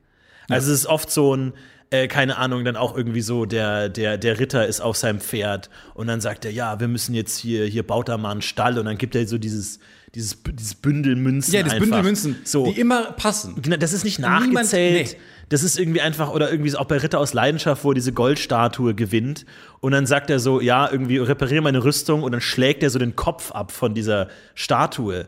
Also 0.50 0.72
es 0.72 0.80
ist 0.80 0.86
oft 0.86 1.10
so 1.10 1.34
ein, 1.36 1.52
äh, 1.90 2.08
keine 2.08 2.36
Ahnung, 2.36 2.64
dann 2.64 2.76
auch 2.76 2.96
irgendwie 2.96 3.20
so, 3.20 3.44
der, 3.46 3.88
der, 3.88 4.18
der 4.18 4.38
Ritter 4.38 4.66
ist 4.66 4.80
auf 4.80 4.96
seinem 4.96 5.20
Pferd 5.20 5.70
und 5.94 6.06
dann 6.06 6.20
sagt 6.20 6.44
er, 6.44 6.50
ja, 6.50 6.80
wir 6.80 6.88
müssen 6.88 7.14
jetzt 7.14 7.38
hier, 7.38 7.64
hier 7.66 7.82
baut 7.86 8.08
er 8.08 8.18
mal 8.18 8.30
einen 8.32 8.42
Stall 8.42 8.78
und 8.78 8.84
dann 8.86 8.98
gibt 8.98 9.14
er 9.14 9.26
so 9.26 9.38
dieses, 9.38 9.78
dieses, 10.14 10.38
dieses 10.50 10.74
Bündel 10.74 11.16
Münzen. 11.16 11.54
Ja, 11.54 11.62
das 11.62 11.72
einfach. 11.74 11.84
Bündel 11.86 12.02
Münzen, 12.02 12.36
So. 12.44 12.64
die 12.72 12.80
immer 12.80 13.12
passen. 13.12 13.60
Genau, 13.62 13.76
das 13.76 13.92
ist 13.92 14.04
nicht 14.04 14.18
Niemand- 14.18 14.52
nachgezählt. 14.52 15.12
nee. 15.12 15.18
Das 15.48 15.62
ist 15.62 15.78
irgendwie 15.78 16.00
einfach, 16.00 16.30
oder 16.30 16.50
irgendwie 16.50 16.74
auch 16.76 16.84
bei 16.84 16.98
Ritter 16.98 17.18
aus 17.18 17.32
Leidenschaft, 17.32 17.82
wo 17.84 17.92
er 17.92 17.94
diese 17.94 18.12
Goldstatue 18.12 18.94
gewinnt. 18.94 19.46
Und 19.80 19.92
dann 19.92 20.04
sagt 20.06 20.28
er 20.30 20.40
so, 20.40 20.60
ja, 20.60 20.90
irgendwie 20.90 21.18
repariere 21.18 21.62
meine 21.62 21.82
Rüstung 21.84 22.22
und 22.22 22.32
dann 22.32 22.40
schlägt 22.42 22.82
er 22.82 22.90
so 22.90 22.98
den 22.98 23.16
Kopf 23.16 23.50
ab 23.52 23.72
von 23.72 23.94
dieser 23.94 24.28
Statue. 24.54 25.26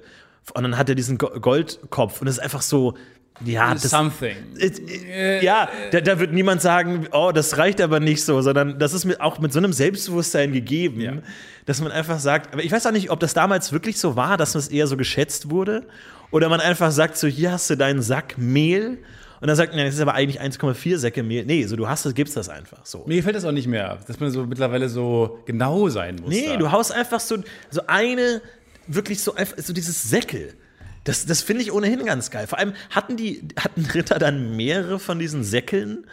Und 0.54 0.62
dann 0.62 0.76
hat 0.76 0.88
er 0.88 0.94
diesen 0.94 1.16
Go- 1.16 1.30
Goldkopf 1.40 2.20
und 2.20 2.26
das 2.26 2.36
ist 2.36 2.42
einfach 2.42 2.62
so, 2.62 2.94
ja, 3.42 3.72
das, 3.72 3.84
Something. 3.84 4.36
äh, 4.58 5.42
ja, 5.42 5.68
da, 5.92 6.02
da 6.02 6.18
wird 6.20 6.32
niemand 6.34 6.60
sagen, 6.60 7.06
oh, 7.12 7.30
das 7.32 7.56
reicht 7.56 7.80
aber 7.80 7.98
nicht 7.98 8.22
so, 8.22 8.42
sondern 8.42 8.78
das 8.78 8.92
ist 8.92 9.06
mit, 9.06 9.20
auch 9.22 9.38
mit 9.38 9.52
so 9.54 9.58
einem 9.60 9.72
Selbstbewusstsein 9.72 10.52
gegeben, 10.52 11.00
Ja. 11.00 11.12
dass 11.64 11.80
man 11.80 11.90
einfach 11.92 12.18
sagt, 12.18 12.52
aber 12.52 12.62
ich 12.62 12.70
weiß 12.70 12.84
auch 12.86 12.92
nicht, 12.92 13.10
ob 13.10 13.20
das 13.20 13.32
damals 13.32 13.72
wirklich 13.72 13.98
so 13.98 14.14
war, 14.16 14.36
dass 14.36 14.52
das 14.52 14.68
eher 14.68 14.86
so 14.86 14.98
geschätzt 14.98 15.48
wurde 15.48 15.86
oder 16.30 16.50
man 16.50 16.60
einfach 16.60 16.90
sagt 16.90 17.16
so, 17.16 17.28
hier 17.28 17.52
hast 17.52 17.70
du 17.70 17.76
deinen 17.76 18.02
Sack 18.02 18.36
Mehl 18.36 18.98
und 19.40 19.48
dann 19.48 19.56
sagt 19.56 19.72
man, 19.72 19.78
ja, 19.78 19.84
das 19.86 19.94
ist 19.94 20.00
aber 20.00 20.14
eigentlich 20.14 20.40
1,4 20.40 20.98
Säcke 20.98 21.22
Mehl. 21.22 21.46
Nee, 21.46 21.64
so 21.64 21.74
du 21.76 21.88
hast 21.88 22.04
das, 22.04 22.14
gibst 22.14 22.36
das 22.36 22.48
einfach 22.50 22.84
so. 22.84 23.04
Mir 23.06 23.16
gefällt 23.16 23.36
das 23.36 23.44
auch 23.44 23.52
nicht 23.52 23.66
mehr, 23.66 23.98
dass 24.06 24.20
man 24.20 24.30
so 24.30 24.44
mittlerweile 24.44 24.88
so 24.88 25.40
genau 25.46 25.88
sein 25.88 26.16
muss. 26.16 26.30
Nee, 26.30 26.48
da. 26.48 26.56
du 26.56 26.70
haust 26.70 26.92
einfach 26.92 27.20
so, 27.20 27.38
so 27.70 27.80
eine, 27.86 28.42
wirklich 28.86 29.22
so 29.22 29.34
einfach, 29.34 29.56
so 29.58 29.72
dieses 29.72 30.02
Säckel. 30.02 30.54
Das, 31.04 31.24
das 31.24 31.40
finde 31.40 31.62
ich 31.62 31.72
ohnehin 31.72 32.04
ganz 32.04 32.30
geil. 32.30 32.46
Vor 32.46 32.58
allem 32.58 32.74
hatten 32.90 33.16
die, 33.16 33.48
hatten 33.58 33.86
Ritter 33.86 34.18
dann 34.18 34.56
mehrere 34.56 34.98
von 34.98 35.18
diesen 35.18 35.42
Säckeln? 35.42 36.06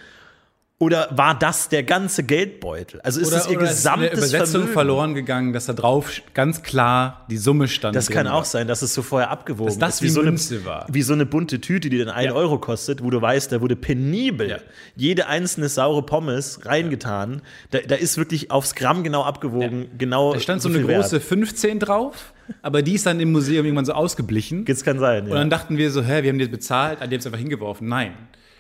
Oder 0.80 1.08
war 1.10 1.34
das 1.38 1.70
der 1.70 1.82
ganze 1.82 2.22
Geldbeutel? 2.24 3.02
Also 3.02 3.20
ist 3.20 3.30
oder, 3.30 3.38
das 3.38 3.48
ihr 3.50 3.58
oder 3.58 3.66
ist 3.72 3.84
in 3.84 3.84
der 4.00 4.00
gesamtes 4.10 4.20
Übersetzung 4.20 4.52
Vermögen? 4.62 4.74
verloren 4.74 5.14
gegangen, 5.16 5.52
dass 5.54 5.66
da 5.66 5.74
drauf 5.74 6.12
ganz 6.36 6.62
klar 6.62 7.26
die 7.32 7.38
Summe 7.38 7.68
stand. 7.68 7.96
Das 7.96 8.12
kann 8.12 8.28
auch 8.28 8.46
sein, 8.46 8.68
dass 8.68 8.84
es 8.84 8.94
so 8.94 9.02
vorher 9.02 9.32
abgewogen 9.32 9.66
Dass 9.70 9.80
das 9.80 9.96
ist. 9.96 10.02
wie 10.04 10.10
so 10.10 10.22
Münze 10.22 10.56
eine, 10.58 10.66
war. 10.66 10.86
Wie 10.92 11.02
so 11.02 11.14
eine 11.14 11.26
bunte 11.26 11.60
Tüte, 11.62 11.90
die 11.90 11.98
dann 11.98 12.10
1 12.10 12.28
Ja. 12.28 12.34
Euro 12.34 12.60
kostet, 12.60 13.04
wo 13.04 13.10
du 13.10 13.20
weißt, 13.20 13.52
da 13.52 13.60
wurde 13.62 13.76
penibel 13.76 14.50
Ja. 14.52 14.58
jede 14.96 15.26
einzelne 15.26 15.68
saure 15.68 16.04
Pommes 16.04 16.60
reingetan. 16.68 17.42
Da, 17.72 17.80
da 17.80 17.96
ist 17.96 18.18
wirklich 18.18 18.52
aufs 18.52 18.76
Gramm 18.76 19.04
genau 19.04 19.24
abgewogen, 19.24 19.88
genau 19.98 20.36
Da 20.36 20.40
stand 20.40 20.62
so, 20.62 20.70
viel 20.70 20.78
eine 20.80 20.88
Wert. 20.90 21.02
große 21.02 21.20
15 21.20 21.80
drauf, 21.80 22.34
aber 22.62 22.84
die 22.84 22.94
ist 22.94 23.08
dann 23.08 23.20
im 23.20 23.32
Museum 23.32 23.66
irgendwann 23.66 23.86
so 23.86 23.94
ausgeblichen. 23.94 24.64
Das 24.66 24.84
kann 24.84 25.00
sein, 25.00 25.24
ja. 25.26 25.32
Und 25.32 25.38
dann 25.40 25.50
dachten 25.50 25.78
wir 25.78 25.90
so, 25.90 26.04
hä, 26.04 26.22
wir 26.22 26.30
haben 26.30 26.38
die 26.38 26.46
bezahlt, 26.46 27.00
ah, 27.02 27.08
die 27.08 27.16
haben 27.16 27.20
es 27.22 27.26
einfach 27.26 27.40
hingeworfen. 27.40 27.88
Nein. 27.88 28.14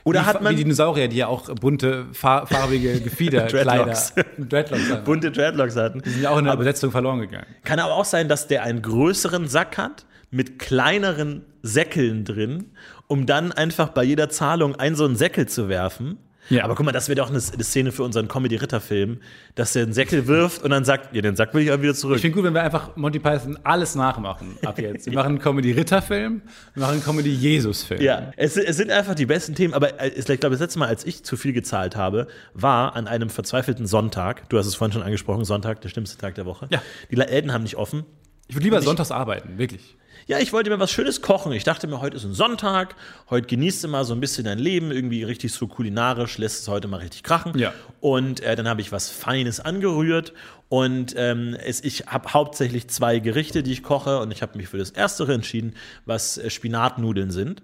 Oder 0.07 0.21
wie, 0.21 0.25
hat 0.25 0.41
man- 0.41 0.53
Wie 0.53 0.63
Dinosaurier, 0.63 1.07
die 1.07 1.17
ja 1.17 1.27
auch 1.27 1.53
bunte, 1.55 2.05
fa 2.13 2.45
farbige 2.45 2.99
Gefiederkleider, 3.01 3.83
Dreadlocks. 3.85 4.13
Dreadlocks 4.37 4.89
haben. 4.91 5.03
bunte 5.03 5.31
Dreadlocks 5.31 5.75
hatten. 5.75 6.01
Die 6.01 6.09
sind 6.09 6.21
ja 6.23 6.29
auch 6.31 6.37
in 6.37 6.45
der 6.45 6.53
Übersetzung 6.53 6.91
verloren 6.91 7.19
gegangen. 7.19 7.45
Kann 7.63 7.79
aber 7.79 7.93
auch 7.95 8.05
sein, 8.05 8.27
dass 8.29 8.47
der 8.47 8.63
einen 8.63 8.81
größeren 8.81 9.47
Sack 9.47 9.77
hat 9.77 10.05
mit 10.31 10.59
kleineren 10.59 11.43
Säckeln 11.61 12.25
drin, 12.25 12.71
um 13.07 13.25
dann 13.25 13.51
einfach 13.51 13.89
bei 13.89 14.03
jeder 14.03 14.29
Zahlung 14.29 14.75
einen 14.75 14.95
so 14.95 15.05
einen 15.05 15.15
Säckel 15.15 15.47
zu 15.47 15.69
werfen. 15.69 16.17
Ja. 16.49 16.63
Aber 16.63 16.75
guck 16.75 16.85
mal, 16.85 16.91
das 16.91 17.09
wäre 17.09 17.17
doch 17.17 17.29
eine, 17.29 17.41
eine 17.53 17.63
Szene 17.63 17.91
für 17.91 18.03
unseren 18.03 18.27
Comedy-Ritter-Film, 18.27 19.19
dass 19.55 19.73
der 19.73 19.83
einen 19.83 19.93
Säckel 19.93 20.27
wirft 20.27 20.63
und 20.63 20.69
dann 20.71 20.85
sagt, 20.85 21.13
ja, 21.15 21.21
den 21.21 21.35
Sack 21.35 21.53
will 21.53 21.63
ich 21.63 21.71
aber 21.71 21.81
wieder 21.81 21.93
zurück. 21.93 22.15
Ich 22.15 22.21
finde 22.21 22.35
gut, 22.35 22.43
wenn 22.43 22.53
wir 22.53 22.63
einfach 22.63 22.95
Monty 22.95 23.19
Python 23.19 23.57
alles 23.63 23.95
nachmachen 23.95 24.57
ab 24.65 24.79
jetzt. 24.79 25.07
Wir 25.07 25.13
machen 25.13 25.27
einen 25.27 25.39
Comedy-Ritter-Film, 25.39 26.41
wir 26.73 26.81
machen 26.81 26.93
einen 26.93 27.03
Comedy-Jesus-Film. 27.03 28.01
Ja, 28.01 28.31
es, 28.37 28.57
es 28.57 28.77
sind 28.77 28.91
einfach 28.91 29.15
die 29.15 29.25
besten 29.25 29.55
Themen, 29.55 29.73
aber 29.73 29.99
äh, 30.01 30.09
ich 30.09 30.25
glaube, 30.25 30.51
das 30.51 30.59
letzte 30.59 30.79
Mal, 30.79 30.87
als 30.87 31.05
ich 31.05 31.23
zu 31.23 31.37
viel 31.37 31.53
gezahlt 31.53 31.95
habe, 31.95 32.27
war 32.53 32.95
an 32.95 33.07
einem 33.07 33.29
verzweifelten 33.29 33.87
Sonntag. 33.87 34.49
Du 34.49 34.57
hast 34.57 34.67
es 34.67 34.75
vorhin 34.75 34.93
schon 34.93 35.03
angesprochen, 35.03 35.45
Sonntag, 35.45 35.81
der 35.81 35.89
schlimmste 35.89 36.17
Tag 36.17 36.35
der 36.35 36.45
Woche. 36.45 36.67
Ja. 36.71 36.81
Die 37.11 37.15
Läden 37.15 37.53
haben 37.53 37.63
nicht 37.63 37.75
offen. 37.75 38.05
Ich 38.47 38.55
würde 38.55 38.63
lieber 38.63 38.81
sonntags 38.81 39.11
arbeiten, 39.11 39.57
wirklich. 39.57 39.97
Ja, 40.27 40.39
ich 40.39 40.51
wollte 40.51 40.69
mir 40.69 40.77
was 40.77 40.91
Schönes 40.91 41.21
kochen. 41.21 41.53
Ich 41.53 41.63
dachte 41.63 41.87
mir, 41.87 42.01
heute 42.01 42.17
ist 42.17 42.25
ein 42.25 42.33
Sonntag, 42.33 42.95
heute 43.29 43.47
genießt 43.47 43.85
du 43.85 43.87
mal 43.87 44.03
so 44.03 44.13
ein 44.13 44.19
bisschen 44.19 44.43
dein 44.43 44.59
Leben, 44.59 44.91
irgendwie 44.91 45.23
richtig 45.23 45.53
so 45.53 45.67
kulinarisch, 45.67 46.37
lässt 46.37 46.63
es 46.63 46.67
heute 46.67 46.89
mal 46.89 46.97
richtig 46.97 47.23
krachen. 47.23 47.57
Ja. 47.57 47.73
Und 48.01 48.41
äh, 48.41 48.57
dann 48.57 48.67
habe 48.67 48.81
ich 48.81 48.91
was 48.91 49.09
Feines 49.09 49.61
angerührt 49.61 50.33
und 50.67 51.13
ähm, 51.15 51.55
es, 51.65 51.81
ich 51.81 52.07
habe 52.07 52.33
hauptsächlich 52.33 52.89
zwei 52.89 53.19
Gerichte, 53.19 53.63
die 53.63 53.71
ich 53.71 53.83
koche 53.83 54.19
und 54.19 54.31
ich 54.31 54.41
habe 54.41 54.57
mich 54.57 54.67
für 54.67 54.77
das 54.77 54.89
Erstere 54.89 55.33
entschieden, 55.33 55.75
was 56.05 56.37
äh, 56.37 56.49
Spinatnudeln 56.49 57.31
sind. 57.31 57.63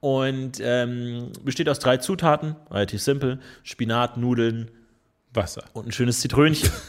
Und 0.00 0.52
ähm, 0.62 1.30
besteht 1.44 1.68
aus 1.68 1.80
drei 1.80 1.98
Zutaten, 1.98 2.56
relativ 2.70 3.02
simpel: 3.02 3.40
Spinat, 3.62 4.16
Nudeln 4.16 4.70
Wasser. 5.34 5.64
und 5.74 5.88
ein 5.88 5.92
schönes 5.92 6.20
Zitrönchen. 6.20 6.70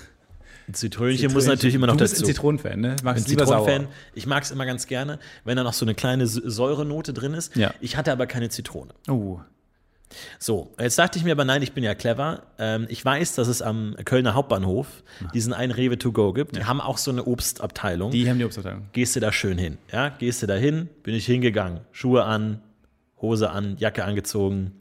Ein 0.73 1.33
muss 1.33 1.45
natürlich 1.45 1.75
immer 1.75 1.87
noch 1.87 1.95
du 1.95 2.03
bist 2.03 2.13
dazu. 2.13 2.23
ein 2.25 2.27
Zitronenfan, 2.27 2.79
ne? 2.79 2.95
Magst 3.03 3.27
sauer. 3.27 3.37
Zitronenfan. 3.37 3.87
Ich 4.13 4.25
mag 4.25 4.43
es 4.43 4.51
immer 4.51 4.65
ganz 4.65 4.87
gerne, 4.87 5.19
wenn 5.43 5.57
da 5.57 5.63
noch 5.63 5.73
so 5.73 5.85
eine 5.85 5.95
kleine 5.95 6.27
Säurenote 6.27 7.13
drin 7.13 7.33
ist. 7.33 7.55
Ja. 7.55 7.73
Ich 7.81 7.97
hatte 7.97 8.11
aber 8.11 8.27
keine 8.27 8.49
Zitrone. 8.49 8.93
Oh. 9.09 9.39
So, 10.39 10.73
jetzt 10.79 10.99
dachte 10.99 11.17
ich 11.17 11.23
mir 11.23 11.31
aber, 11.31 11.45
nein, 11.45 11.61
ich 11.61 11.71
bin 11.71 11.83
ja 11.83 11.95
clever. 11.95 12.43
Ähm, 12.59 12.85
ich 12.89 13.03
weiß, 13.03 13.35
dass 13.35 13.47
es 13.47 13.61
am 13.61 13.95
Kölner 14.03 14.33
Hauptbahnhof 14.33 14.87
diesen 15.33 15.53
einen 15.53 15.71
Rewe 15.71 15.97
to 15.97 16.11
go 16.11 16.33
gibt. 16.33 16.55
Die 16.57 16.65
haben 16.65 16.81
auch 16.81 16.97
so 16.97 17.11
eine 17.11 17.23
Obstabteilung. 17.25 18.11
Die 18.11 18.29
haben 18.29 18.37
die 18.37 18.45
Obstabteilung. 18.45 18.87
Gehst 18.91 19.15
du 19.15 19.19
da 19.21 19.31
schön 19.31 19.57
hin? 19.57 19.77
Ja, 19.91 20.09
gehst 20.09 20.43
du 20.43 20.47
da 20.47 20.55
hin? 20.55 20.89
Bin 21.03 21.15
ich 21.15 21.25
hingegangen. 21.25 21.79
Schuhe 21.91 22.23
an, 22.25 22.61
Hose 23.21 23.51
an, 23.51 23.77
Jacke 23.77 24.03
angezogen, 24.03 24.73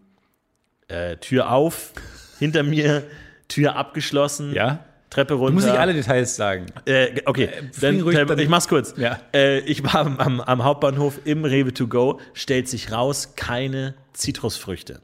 äh, 0.89 1.17
Tür 1.19 1.53
auf, 1.53 1.93
hinter 2.39 2.63
mir, 2.63 3.05
Tür 3.49 3.77
abgeschlossen, 3.77 4.53
Ja? 4.55 4.85
Treppe 5.11 5.35
runter. 5.35 5.49
Du 5.49 5.55
musst 5.55 5.67
nicht 5.67 5.79
alle 5.79 5.93
Details 5.93 6.37
sagen. 6.37 6.67
Äh, 6.87 7.21
okay, 7.27 7.49
fliegen 7.73 7.99
dann, 7.99 8.01
ruhig 8.03 8.17
dann- 8.27 8.39
ich 8.39 8.49
mach's 8.49 8.69
kurz. 8.69 8.95
Ja. 8.97 9.19
Äh, 9.35 9.59
ich 9.61 9.83
war 9.83 9.97
am, 9.97 10.19
am, 10.19 10.41
am 10.41 10.65
Hauptbahnhof 10.65 11.21
im 11.25 11.45
Rewe 11.45 11.75
to 11.75 11.89
go, 11.89 12.21
stellt 12.33 12.69
sich 12.69 12.93
raus, 12.93 13.35
keine 13.37 13.95
Zitrusfrüchte. 14.13 15.01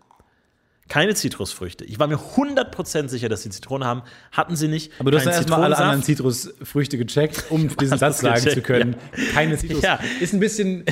Keine 0.88 1.14
Zitrusfrüchte. 1.14 1.84
Ich 1.84 1.98
war 1.98 2.06
mir 2.06 2.16
100% 2.16 3.08
sicher, 3.08 3.28
dass 3.28 3.42
sie 3.42 3.50
Zitrone 3.50 3.84
haben. 3.84 4.02
Hatten 4.30 4.54
sie 4.54 4.68
nicht. 4.68 4.92
Aber 5.00 5.10
du 5.10 5.16
hast 5.16 5.24
ja 5.24 5.32
erstmal 5.32 5.64
alle 5.64 5.76
anderen. 5.76 6.04
Zitrusfrüchte 6.04 6.96
gecheckt, 6.96 7.46
um 7.50 7.68
diesen 7.80 7.98
Satz 7.98 8.20
sagen 8.20 8.36
gecheckt, 8.36 8.54
zu 8.54 8.62
können. 8.62 8.96
Keine 9.34 9.58
Zitrus. 9.58 9.82
Ja. 9.82 9.98
Ist 10.20 10.32
ein 10.32 10.38
bisschen 10.38 10.84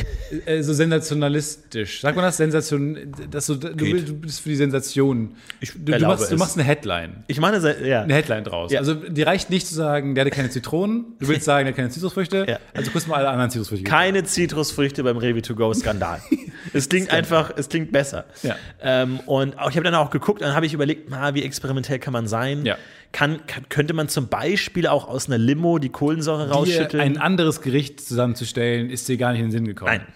äh, 0.46 0.62
so 0.62 0.72
sensationalistisch. 0.72 2.00
Sagt 2.00 2.16
man 2.16 2.24
das? 2.24 2.36
Sensation, 2.36 3.12
dass 3.30 3.46
du, 3.46 3.54
du, 3.54 3.72
du 3.74 4.14
bist 4.14 4.40
für 4.40 4.48
die 4.48 4.56
Sensation. 4.56 5.36
du, 5.60 5.66
du, 5.78 5.92
erlaube 5.92 6.16
machst, 6.16 6.32
du 6.32 6.36
machst 6.36 6.56
eine 6.58 6.64
Headline. 6.64 7.22
Ich 7.28 7.38
meine, 7.38 7.56
ja. 7.86 8.02
Eine 8.02 8.14
Headline 8.14 8.42
draus. 8.42 8.72
Ja. 8.72 8.80
Also, 8.80 8.94
die 8.94 9.22
reicht 9.22 9.50
nicht 9.50 9.68
zu 9.68 9.74
sagen, 9.74 10.16
der 10.16 10.24
hatte 10.24 10.34
keine 10.34 10.50
Zitronen. 10.50 11.04
Du 11.20 11.28
willst 11.28 11.44
sagen, 11.44 11.66
der 11.66 11.72
hat 11.72 11.76
keine 11.76 11.90
Zitrusfrüchte. 11.90 12.46
Ja. 12.48 12.58
Also, 12.74 12.90
kurz 12.90 13.06
mal 13.06 13.18
alle 13.18 13.28
anderen 13.28 13.50
Zitrusfrüchte. 13.50 13.84
Keine 13.84 14.24
Zitrusfrüchte 14.24 15.04
beim 15.04 15.18
Rewe 15.18 15.40
to 15.40 15.54
go 15.54 15.72
Skandal. 15.72 16.20
es 16.72 16.88
klingt 16.88 17.10
einfach, 17.10 17.52
es 17.56 17.68
klingt 17.68 17.92
besser. 17.92 18.24
Ja. 18.42 18.56
Ähm, 18.82 19.20
und 19.20 19.56
auch, 19.56 19.70
ich 19.70 19.76
habe 19.76 19.83
dann 19.84 19.94
auch 19.94 20.10
geguckt, 20.10 20.42
dann 20.42 20.54
habe 20.54 20.66
ich 20.66 20.74
überlegt, 20.74 21.08
na, 21.10 21.34
wie 21.34 21.42
experimentell 21.42 21.98
kann 21.98 22.12
man 22.12 22.26
sein? 22.26 22.64
Ja. 22.64 22.76
Kann, 23.12 23.46
kann, 23.46 23.68
könnte 23.68 23.94
man 23.94 24.08
zum 24.08 24.28
Beispiel 24.28 24.86
auch 24.86 25.06
aus 25.06 25.28
einer 25.28 25.38
Limo 25.38 25.78
die 25.78 25.90
Kohlensäure 25.90 26.50
rausschütteln? 26.50 27.00
ein 27.02 27.18
anderes 27.18 27.60
Gericht 27.60 28.00
zusammenzustellen, 28.00 28.90
ist 28.90 29.08
dir 29.08 29.16
gar 29.16 29.32
nicht 29.32 29.40
in 29.40 29.46
den 29.46 29.52
Sinn 29.52 29.64
gekommen. 29.66 29.90
Nein. 29.92 30.06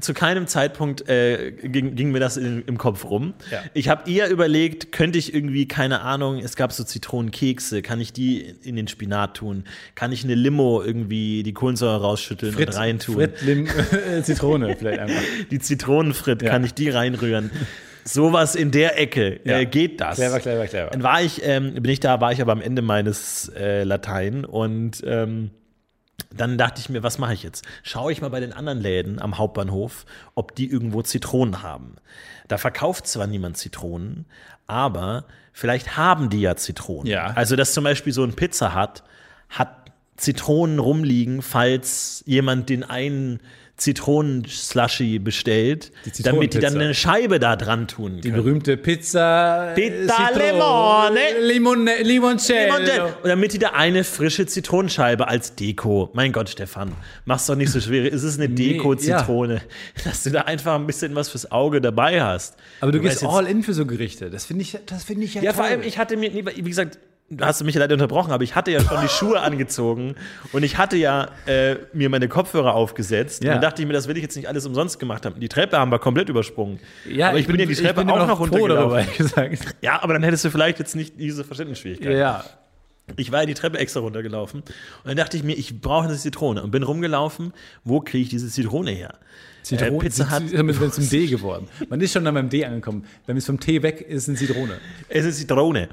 Zu 0.00 0.14
keinem 0.14 0.46
Zeitpunkt 0.46 1.06
äh, 1.06 1.52
ging, 1.52 1.96
ging 1.96 2.10
mir 2.10 2.18
das 2.18 2.38
in, 2.38 2.62
im 2.66 2.78
Kopf 2.78 3.04
rum. 3.04 3.34
Ja. 3.50 3.62
Ich 3.74 3.90
habe 3.90 4.10
eher 4.10 4.30
überlegt, 4.30 4.90
könnte 4.90 5.18
ich 5.18 5.34
irgendwie, 5.34 5.68
keine 5.68 6.00
Ahnung, 6.00 6.38
es 6.38 6.56
gab 6.56 6.72
so 6.72 6.82
Zitronenkekse, 6.82 7.82
kann 7.82 8.00
ich 8.00 8.14
die 8.14 8.40
in 8.62 8.74
den 8.74 8.88
Spinat 8.88 9.36
tun? 9.36 9.64
Kann 9.94 10.12
ich 10.12 10.24
eine 10.24 10.34
Limo 10.34 10.82
irgendwie 10.82 11.42
die 11.42 11.52
Kohlensäure 11.52 12.00
rausschütteln 12.00 12.54
Frit, 12.54 12.68
und 12.70 12.74
reintun? 12.76 13.14
Frit, 13.16 13.42
Lim, 13.42 13.68
Zitrone 14.22 14.74
vielleicht 14.78 14.98
einfach. 14.98 15.22
Die 15.50 15.58
Zitronenfrit, 15.58 16.40
Ja. 16.40 16.48
kann 16.52 16.64
ich 16.64 16.72
die 16.72 16.88
reinrühren? 16.88 17.50
Sowas 18.06 18.54
in 18.54 18.70
der 18.70 18.98
Ecke 18.98 19.40
Ja. 19.44 19.58
äh, 19.58 19.66
geht 19.66 20.00
das. 20.00 20.16
Clever, 20.16 20.40
clever, 20.40 20.66
clever. 20.66 20.90
Dann 20.90 21.02
war 21.02 21.22
ich, 21.22 21.42
ähm, 21.44 21.74
bin 21.74 21.86
ich 21.90 22.00
da, 22.00 22.20
war 22.20 22.32
ich 22.32 22.40
aber 22.40 22.52
am 22.52 22.60
Ende 22.60 22.82
meines 22.82 23.48
äh, 23.56 23.82
Latein 23.84 24.44
und 24.44 25.02
ähm, 25.06 25.50
dann 26.34 26.56
dachte 26.58 26.80
ich 26.80 26.88
mir, 26.88 27.02
was 27.02 27.18
mache 27.18 27.34
ich 27.34 27.42
jetzt? 27.42 27.64
Schaue 27.82 28.12
ich 28.12 28.20
mal 28.20 28.28
bei 28.30 28.40
den 28.40 28.52
anderen 28.52 28.80
Läden 28.80 29.20
am 29.20 29.38
Hauptbahnhof, 29.38 30.06
ob 30.34 30.54
die 30.54 30.70
irgendwo 30.70 31.02
Zitronen 31.02 31.62
haben. 31.62 31.96
Da 32.48 32.58
verkauft 32.58 33.06
zwar 33.06 33.26
niemand 33.26 33.56
Zitronen, 33.56 34.26
aber 34.66 35.24
vielleicht 35.52 35.96
haben 35.96 36.30
die 36.30 36.40
ja 36.40 36.56
Zitronen. 36.56 37.06
Ja. 37.10 37.26
Also, 37.34 37.56
dass 37.56 37.72
zum 37.74 37.84
Beispiel 37.84 38.12
so 38.12 38.22
ein 38.22 38.34
Pizza 38.34 38.74
hat, 38.74 39.02
hat 39.48 39.90
Zitronen 40.16 40.78
rumliegen, 40.78 41.42
falls 41.42 42.22
jemand 42.26 42.68
den 42.70 42.82
einen 42.84 43.40
Zitronenslushy 43.76 45.18
bestellt, 45.18 45.92
Die 46.16 46.22
damit 46.22 46.54
die 46.54 46.58
dann 46.60 46.74
eine 46.80 46.94
Scheibe 46.94 47.38
da 47.38 47.56
dran 47.56 47.86
tun 47.88 48.16
Die 48.20 48.30
können. 48.30 48.42
berühmte 48.42 48.76
Pizza. 48.76 49.72
Pizza 49.74 50.14
Citro- 50.32 50.38
Limone. 50.38 51.46
Limone. 51.46 52.02
Limoncello. 52.02 53.06
Und 53.22 53.28
damit 53.28 53.52
die 53.52 53.58
da 53.58 53.70
eine 53.70 54.04
frische 54.04 54.46
Zitronenscheibe 54.46 55.28
als 55.28 55.54
Deko. 55.54 56.10
Mein 56.14 56.32
Gott, 56.32 56.48
Stefan, 56.48 56.92
mach's 57.24 57.46
doch 57.46 57.54
nicht 57.56 57.70
so 57.70 57.80
schwer. 57.80 58.12
Es 58.12 58.22
ist 58.22 58.38
eine 58.38 58.48
Deko-Zitrone, 58.54 59.60
dass 60.04 60.22
du 60.22 60.30
da 60.30 60.42
einfach 60.42 60.74
ein 60.74 60.86
bisschen 60.86 61.14
was 61.14 61.28
fürs 61.28 61.50
Auge 61.52 61.80
dabei 61.80 62.22
hast. 62.22 62.56
Aber 62.80 62.92
du 62.92 62.98
weißt 63.04 63.20
gehst 63.20 63.24
all 63.32 63.46
in 63.46 63.62
für 63.62 63.74
so 63.74 63.86
Gerichte. 63.86 64.30
Das 64.30 64.46
finde 64.46 64.62
ich, 64.62 64.76
das 64.86 65.04
finde 65.04 65.24
ich 65.24 65.34
ja 65.34 65.42
Ja, 65.42 65.52
vor 65.52 65.64
toll. 65.64 65.72
allem, 65.74 65.82
ich 65.82 65.98
hatte 65.98 66.16
mir, 66.16 66.30
nie- 66.30 66.44
wie 66.46 66.62
gesagt, 66.62 66.98
du 67.28 67.44
hast 67.44 67.62
mich 67.64 67.74
ja 67.74 67.80
leider 67.80 67.94
unterbrochen, 67.94 68.32
aber 68.32 68.44
ich 68.44 68.54
hatte 68.54 68.70
ja 68.70 68.80
schon 68.80 69.00
die 69.00 69.08
Schuhe 69.08 69.40
angezogen 69.40 70.14
und 70.52 70.62
ich 70.62 70.78
hatte 70.78 70.96
ja 70.96 71.28
äh, 71.46 71.76
mir 71.92 72.08
meine 72.08 72.28
Kopfhörer 72.28 72.74
aufgesetzt. 72.74 73.42
Ja. 73.42 73.50
Und 73.50 73.54
dann 73.56 73.62
dachte 73.62 73.82
ich 73.82 73.88
mir, 73.88 73.94
das 73.94 74.08
will 74.08 74.16
ich 74.16 74.22
jetzt 74.22 74.36
nicht 74.36 74.48
alles 74.48 74.66
umsonst 74.66 74.98
gemacht 74.98 75.26
haben. 75.26 75.40
Die 75.40 75.48
Treppe 75.48 75.78
haben 75.78 75.90
wir 75.90 75.98
komplett 75.98 76.28
übersprungen. 76.28 76.78
ja, 77.08 77.30
aber 77.30 77.38
ich, 77.38 77.46
bin 77.46 77.58
ja 77.58 77.66
die 77.66 77.74
Treppe 77.74 78.00
auch 78.02 78.04
noch 78.04 78.26
darüber, 78.26 78.38
runtergelaufen. 78.38 79.06
gesagt. 79.16 79.76
Ja, 79.82 80.02
aber 80.02 80.12
dann 80.12 80.22
hättest 80.22 80.44
du 80.44 80.50
vielleicht 80.50 80.78
jetzt 80.78 80.94
nicht 80.94 81.18
diese 81.18 81.44
Verständnisschwierigkeit. 81.44 82.16
Ja, 82.16 82.44
Ich 83.16 83.32
war 83.32 83.40
ja 83.40 83.46
die 83.46 83.54
Treppe 83.54 83.78
extra 83.78 84.00
runtergelaufen 84.00 84.60
und 84.60 85.04
dann 85.04 85.16
dachte 85.16 85.36
ich 85.36 85.42
mir, 85.42 85.54
ich 85.54 85.80
brauche 85.80 86.04
eine 86.06 86.16
Zitrone 86.16 86.62
und 86.62 86.70
bin 86.70 86.82
rumgelaufen. 86.82 87.52
Wo 87.84 88.00
kriege 88.00 88.22
ich 88.22 88.28
diese 88.28 88.48
Zitrone 88.48 88.90
her? 88.92 89.14
Zitrone, 89.66 89.96
Äh, 89.96 89.98
Pizza 89.98 90.30
Hut. 90.30 90.52
Damit 90.52 90.94
zum 90.94 91.08
D 91.08 91.26
geworden. 91.36 91.68
Man 91.88 92.00
ist 92.00 92.12
schon 92.12 92.24
dann 92.24 92.34
beim 92.34 92.48
D 92.48 92.64
angekommen. 92.64 93.04
Wenn 93.26 93.36
es 93.36 93.46
vom 93.46 93.58
T 93.58 93.82
weg 93.82 94.00
ist, 94.00 94.22
ist 94.24 94.28
eine 94.28 94.38
Zitrone. 94.38 94.78
Es 95.08 95.24
ist 95.24 95.38
Zitrone. 95.38 95.88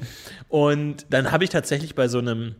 Und 0.48 1.08
dann 1.10 1.32
habe 1.32 1.44
ich 1.44 1.50
tatsächlich 1.50 1.96
bei 1.96 2.08
so 2.08 2.20
einem 2.20 2.56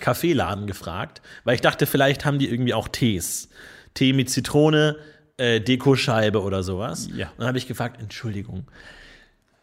Kaffeeladen 0.00 0.66
gefragt, 0.66 1.20
weil 1.44 1.54
ich 1.54 1.60
dachte, 1.60 1.86
vielleicht 1.86 2.24
haben 2.24 2.38
die 2.38 2.48
irgendwie 2.50 2.74
auch 2.74 2.88
Tees. 2.88 3.48
Tee 3.94 4.12
mit 4.12 4.30
Zitrone, 4.30 4.96
äh, 5.36 5.60
Dekoscheibe 5.60 6.42
oder 6.42 6.62
sowas. 6.62 7.08
Ja. 7.14 7.28
Und 7.30 7.40
dann 7.40 7.48
habe 7.48 7.58
ich 7.58 7.66
gefragt, 7.66 8.00
Entschuldigung, 8.00 8.64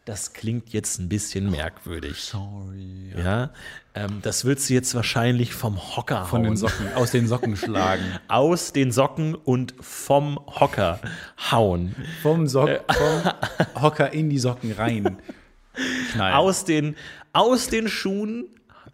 das 0.06 0.34
klingt 0.34 0.74
jetzt 0.74 0.99
ein 0.99 1.08
bisschen 1.08 1.49
merkwürdig. 1.49 2.18
Sorry. 2.22 3.14
Ja, 3.18 3.51
ähm, 3.95 4.20
das 4.22 4.43
würdest 4.43 4.70
du 4.70 4.74
jetzt 4.74 4.93
wahrscheinlich 4.95 5.54
vom 5.54 5.78
Hocker 5.95 6.26
Von 6.26 6.41
hauen. 6.41 6.51
den 6.51 6.58
Socken, 6.58 6.93
aus 6.93 7.12
den 7.12 7.28
Socken 7.28 7.56
schlagen. 7.56 8.04
Aus 8.28 8.74
den 8.74 8.91
Socken 8.91 9.34
und 9.36 9.74
vom 9.80 10.39
Hocker 10.47 10.99
hauen. 11.51 11.95
Vom, 12.22 12.47
Sock, 12.47 12.70
vom 12.91 13.82
Hocker 13.82 14.12
in 14.12 14.30
die 14.30 14.39
Socken 14.39 14.74
rein. 14.74 15.18
Knallen. 16.12 16.36
aus 16.36 16.66
den, 16.66 16.95
aus 17.32 17.68
den 17.68 17.88
Schuhen 17.88 18.45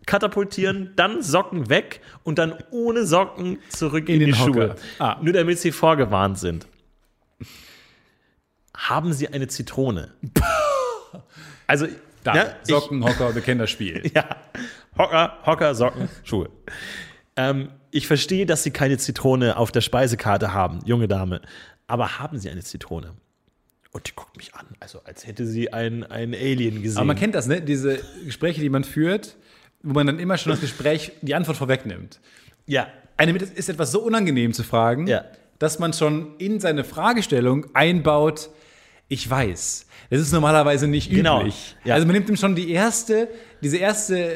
katapultieren, 0.05 0.93
dann 0.95 1.21
Socken 1.21 1.69
weg 1.69 2.01
und 2.23 2.39
dann 2.39 2.53
ohne 2.71 3.05
Socken 3.05 3.59
zurück 3.69 4.07
in, 4.09 4.21
In 4.21 4.27
die 4.27 4.33
Schuhe. 4.33 4.75
Ah. 4.97 5.17
Nur 5.21 5.33
damit 5.33 5.59
sie 5.59 5.71
vorgewarnt 5.71 6.39
sind. 6.39 6.67
Haben 8.75 9.11
sie 9.13 9.27
eine 9.27 9.47
Zitrone? 9.47 10.13
Also, 11.69 11.87
da, 12.23 12.35
ja, 12.35 12.55
ich- 12.63 12.69
Socken, 12.69 13.03
Hocker, 13.05 13.33
wir 13.35 13.41
kennen 13.41 13.59
das 13.59 13.69
Spiel. 13.69 14.01
ja, 14.15 14.25
Hocker, 14.97 15.37
Hocker, 15.45 15.75
Socken, 15.75 16.09
Schuhe. 16.23 16.49
Ähm, 17.35 17.69
ich 17.91 18.07
verstehe, 18.07 18.45
dass 18.45 18.63
Sie 18.63 18.71
keine 18.71 18.97
Zitrone 18.97 19.55
auf 19.55 19.71
der 19.71 19.81
Speisekarte 19.81 20.53
haben, 20.53 20.79
junge 20.85 21.07
Dame. 21.07 21.41
Aber 21.87 22.19
haben 22.19 22.39
Sie 22.39 22.49
eine 22.49 22.61
Zitrone? 22.63 23.13
Und 23.91 24.07
die 24.07 24.11
guckt 24.15 24.35
mich 24.37 24.53
an, 24.55 24.65
also 24.79 25.01
als 25.03 25.25
hätte 25.25 25.47
sie 25.47 25.73
ein, 25.73 26.03
ein 26.03 26.35
Alien 26.35 26.81
gesehen. 26.83 26.97
Aber 26.97 27.07
man 27.07 27.15
kennt 27.15 27.33
das, 27.33 27.47
ne? 27.47 27.59
Diese 27.61 27.99
Gespräche, 28.23 28.61
die 28.61 28.69
man 28.69 28.83
führt, 28.83 29.35
wo 29.81 29.93
man 29.93 30.05
dann 30.05 30.19
immer 30.19 30.37
schon 30.37 30.51
das 30.51 30.61
Gespräch, 30.61 31.11
die 31.21 31.33
Antwort 31.33 31.57
vorwegnimmt. 31.57 32.19
ja, 32.67 32.87
Eine 33.17 33.35
ist 33.37 33.67
etwas 33.69 33.91
so 33.91 34.01
unangenehm 34.01 34.53
zu 34.53 34.63
fragen, 34.63 35.07
Ja. 35.07 35.25
dass 35.57 35.79
man 35.79 35.93
schon 35.93 36.35
in 36.37 36.59
seine 36.59 36.83
Fragestellung 36.83 37.65
einbaut, 37.73 38.49
ich 39.07 39.27
weiß. 39.27 39.87
Das 40.09 40.19
ist 40.19 40.31
normalerweise 40.31 40.87
nicht 40.87 41.11
Genau, 41.11 41.41
üblich. 41.41 41.75
ja. 41.83 41.93
Also 41.93 42.07
man 42.07 42.15
nimmt 42.15 42.27
ihm 42.29 42.35
schon 42.35 42.55
die 42.55 42.71
erste, 42.71 43.27
diese 43.61 43.77
erste 43.77 44.33
äh, 44.33 44.35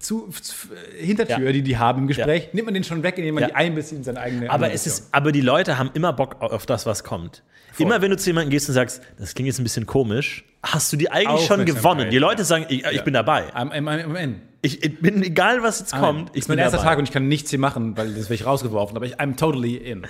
zu, 0.00 0.28
zu, 0.28 0.54
Hintertür, 0.98 1.46
Ja. 1.46 1.52
die 1.52 1.62
die 1.62 1.76
haben 1.78 2.00
im 2.02 2.06
Gespräch, 2.08 2.48
nimmt 2.52 2.66
man 2.66 2.74
den 2.74 2.82
schon 2.82 3.02
weg, 3.04 3.18
indem 3.18 3.36
man 3.36 3.42
Ja. 3.42 3.48
die 3.48 3.54
einbezieht 3.54 3.98
in 3.98 4.04
seine 4.04 4.20
eigene 4.20 4.50
Aber 4.50 4.72
es 4.72 4.86
ist, 4.86 5.08
aber 5.12 5.30
die 5.30 5.40
Leute 5.40 5.78
haben 5.78 5.90
immer 5.94 6.12
Bock 6.12 6.40
auf 6.40 6.66
das, 6.66 6.86
was 6.86 7.04
kommt. 7.04 7.42
Immer 7.78 8.02
wenn 8.02 8.10
du 8.10 8.16
zu 8.16 8.28
jemandem 8.30 8.50
gehst 8.50 8.68
und 8.68 8.74
sagst, 8.74 9.00
das 9.18 9.34
klingt 9.34 9.46
jetzt 9.46 9.58
ein 9.58 9.62
bisschen 9.62 9.86
komisch, 9.86 10.44
hast 10.62 10.92
du 10.92 10.96
die 10.96 11.10
eigentlich 11.10 11.46
schon 11.46 11.64
gewonnen. 11.64 12.10
Die 12.10 12.18
Leute 12.18 12.40
ja. 12.42 12.44
sagen, 12.44 12.66
ich, 12.68 12.84
ich 12.84 13.02
bin 13.02 13.14
dabei. 13.14 13.54
Am, 13.54 13.70
am, 13.72 13.88
am 13.88 14.16
Ende. 14.16 14.40
Ich, 14.60 14.82
ich 14.84 15.00
bin 15.00 15.22
egal, 15.22 15.62
was 15.62 15.80
jetzt 15.80 15.92
kommt. 15.92 16.30
Ich 16.34 16.46
mein 16.48 16.56
bin 16.56 16.62
erster 16.64 16.76
dabei. 16.78 16.90
Tag 16.90 16.98
und 16.98 17.04
ich 17.04 17.12
kann 17.12 17.28
nichts 17.28 17.50
hier 17.50 17.58
machen, 17.58 17.96
weil 17.96 18.08
das 18.14 18.24
wäre 18.24 18.34
ich 18.34 18.46
rausgeworfen, 18.46 18.96
aber 18.96 19.06
ich, 19.06 19.18
I'm 19.18 19.36
totally 19.36 19.76
in. 19.76 20.04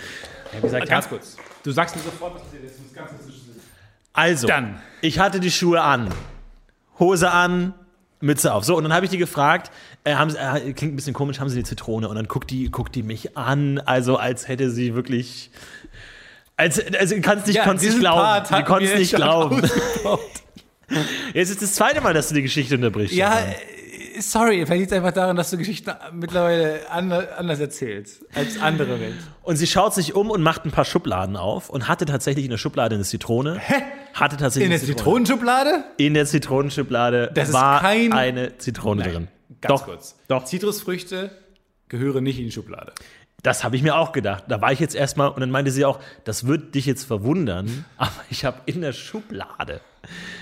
Hab 0.52 0.62
gesagt, 0.62 0.88
Ganz 0.88 1.04
ja, 1.06 1.10
kurz. 1.10 1.36
Du 1.62 1.70
sagst 1.70 1.96
mir 1.96 2.02
sofort, 2.02 2.34
was 2.34 2.42
ist. 2.42 2.78
Du 2.78 2.82
musst 2.82 2.94
ganz 2.94 3.10
kurz 3.10 3.26
Also, 4.12 4.46
Dann. 4.46 4.80
ich 5.00 5.18
hatte 5.18 5.40
die 5.40 5.50
Schuhe 5.50 5.82
an, 5.82 6.08
Hose 6.98 7.30
an, 7.30 7.74
Mütze 8.20 8.52
auf. 8.54 8.64
So, 8.64 8.76
und 8.76 8.84
dann 8.84 8.92
habe 8.92 9.04
ich 9.04 9.10
die 9.10 9.18
gefragt, 9.18 9.70
äh, 10.04 10.14
haben 10.14 10.34
äh, 10.34 10.72
klingt 10.72 10.94
ein 10.94 10.96
bisschen 10.96 11.14
komisch, 11.14 11.40
haben 11.40 11.48
sie 11.48 11.58
die 11.58 11.64
Zitrone? 11.64 12.08
Und 12.08 12.16
dann 12.16 12.28
guckt 12.28 12.50
die, 12.50 12.70
guckt 12.70 12.94
die 12.94 13.02
mich 13.02 13.36
an, 13.36 13.78
also 13.80 14.16
als 14.16 14.48
hätte 14.48 14.70
sie 14.70 14.94
wirklich. 14.94 15.50
Als, 16.56 16.80
also, 16.94 17.16
kannst 17.20 17.46
nicht, 17.46 17.56
Ja, 17.56 17.64
konntest 17.64 17.90
nicht 17.90 18.00
glauben. 18.00 18.46
Du 18.48 18.64
konntest 18.64 18.96
nicht 18.96 19.14
glauben. 19.14 19.62
Jetzt 21.34 21.50
ist 21.50 21.62
das 21.62 21.74
zweite 21.74 22.00
Mal, 22.02 22.12
dass 22.12 22.28
du 22.28 22.34
die 22.34 22.42
Geschichte 22.42 22.74
unterbrichst. 22.74 23.14
Ja, 23.14 23.32
Stefan. 23.38 23.54
Sorry, 24.20 24.64
vielleicht 24.66 24.80
liegt 24.80 24.92
es 24.92 24.96
einfach 24.96 25.12
daran, 25.12 25.36
dass 25.36 25.50
du 25.50 25.56
Geschichten 25.58 25.90
mittlerweile 26.12 26.90
ander- 26.90 27.38
anders 27.38 27.60
erzählst 27.60 28.24
als 28.34 28.60
andere 28.60 29.00
Welt. 29.00 29.14
Und 29.42 29.56
sie 29.56 29.66
schaut 29.66 29.94
sich 29.94 30.14
um 30.14 30.30
und 30.30 30.42
macht 30.42 30.64
ein 30.64 30.70
paar 30.70 30.84
Schubladen 30.84 31.36
auf 31.36 31.68
und 31.70 31.88
hatte 31.88 32.04
tatsächlich 32.04 32.44
in 32.44 32.50
der 32.50 32.58
Schublade 32.58 32.94
eine 32.94 33.04
Zitrone. 33.04 33.58
Hä? 33.58 33.74
Hatte 34.14 34.36
tatsächlich 34.36 34.64
In 34.66 34.70
der 34.70 34.80
Zitrone. 34.80 34.96
Zitronenschublade? 34.96 35.84
In 35.96 36.14
der 36.14 36.26
Zitronenschublade 36.26 37.30
Das 37.34 37.52
war 37.52 37.80
kein- 37.80 38.12
eine 38.12 38.58
Zitrone 38.58 39.02
drin. 39.04 39.28
Ganz 39.60 39.80
doch, 39.80 39.86
kurz. 39.86 40.16
Doch, 40.28 40.44
Zitrusfrüchte 40.44 41.30
gehören 41.88 42.24
nicht 42.24 42.38
in 42.38 42.46
die 42.46 42.52
Schublade. 42.52 42.92
das 43.42 43.64
habe 43.64 43.74
ich 43.76 43.82
mir 43.82 43.96
auch 43.96 44.12
gedacht. 44.12 44.44
Da 44.48 44.60
war 44.60 44.70
ich 44.72 44.78
jetzt 44.80 44.94
erstmal 44.94 45.28
und 45.30 45.40
dann 45.40 45.50
meinte 45.50 45.70
sie 45.72 45.84
auch, 45.84 45.98
das 46.24 46.46
wird 46.46 46.74
dich 46.76 46.86
jetzt 46.86 47.04
verwundern, 47.04 47.84
aber 47.96 48.12
ich 48.30 48.44
habe 48.44 48.58
in 48.66 48.80
der 48.82 48.92
Schublade 48.92 49.80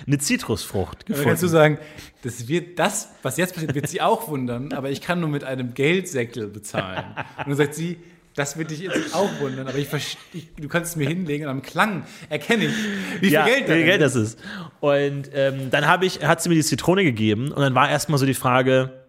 eine 0.06 0.18
Zitrusfrucht 0.18 1.04
Da 1.08 1.14
kannst 1.14 1.42
du 1.42 1.46
gefunden. 1.46 1.48
sagen, 1.48 1.78
das 2.22 2.48
wird 2.48 2.78
das, 2.78 3.10
was 3.22 3.36
jetzt 3.36 3.54
passiert, 3.54 3.74
wird 3.74 3.88
sie 3.88 4.00
auch 4.00 4.28
wundern, 4.28 4.72
aber 4.72 4.90
ich 4.90 5.00
kann 5.00 5.20
nur 5.20 5.28
mit 5.28 5.44
einem 5.44 5.74
Geldsäckel 5.74 6.48
bezahlen. 6.48 7.04
Und 7.38 7.48
dann 7.48 7.56
sagt 7.56 7.74
sie, 7.74 7.98
das 8.34 8.56
wird 8.56 8.70
dich 8.70 8.80
jetzt 8.80 9.14
auch 9.14 9.28
wundern, 9.40 9.66
aber 9.68 9.78
ich 9.78 9.88
verstehe, 9.88 10.42
du 10.56 10.68
kannst 10.68 10.92
es 10.92 10.96
mir 10.96 11.08
hinlegen 11.08 11.44
und 11.44 11.50
am 11.50 11.62
Klang 11.62 12.04
erkenne 12.28 12.66
ich, 12.66 12.74
wie 13.20 13.26
viel 13.26 13.32
ja, 13.32 13.44
Geld 13.44 13.68
wie 13.68 13.84
Geld 13.84 14.00
das 14.00 14.14
ist. 14.14 14.38
Und 14.80 15.30
ähm, 15.34 15.70
dann 15.70 15.86
habe 15.86 16.06
ich, 16.06 16.24
hat 16.24 16.42
sie 16.42 16.48
mir 16.48 16.54
die 16.54 16.62
Zitrone 16.62 17.02
gegeben 17.04 17.52
und 17.52 17.60
dann 17.60 17.74
war 17.74 17.90
erstmal 17.90 18.18
so 18.18 18.26
die 18.26 18.34
Frage, 18.34 19.04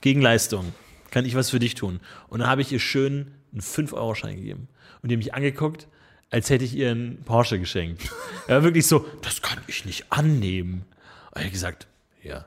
Gegenleistung, 0.00 0.74
kann 1.10 1.24
ich 1.24 1.36
was 1.36 1.50
für 1.50 1.58
dich 1.58 1.74
tun? 1.74 2.00
Und 2.28 2.40
dann 2.40 2.48
habe 2.48 2.60
ich 2.60 2.72
ihr 2.72 2.80
schön 2.80 3.32
einen 3.52 3.62
5-Euro-Schein 3.62 4.36
gegeben. 4.36 4.68
Und 5.00 5.10
die 5.10 5.14
hat 5.14 5.18
mich 5.18 5.34
angeguckt, 5.34 5.86
als 6.34 6.50
hätte 6.50 6.64
ich 6.64 6.74
ihr 6.74 6.90
einen 6.90 7.22
Porsche 7.22 7.60
geschenkt. 7.60 8.10
Er 8.48 8.56
war 8.56 8.64
wirklich 8.64 8.88
so, 8.88 9.06
das 9.22 9.40
kann 9.40 9.60
ich 9.68 9.84
nicht 9.84 10.10
annehmen. 10.10 10.84
Und 11.30 11.36
ich 11.36 11.42
habe 11.42 11.50
gesagt, 11.52 11.86
ja, 12.24 12.44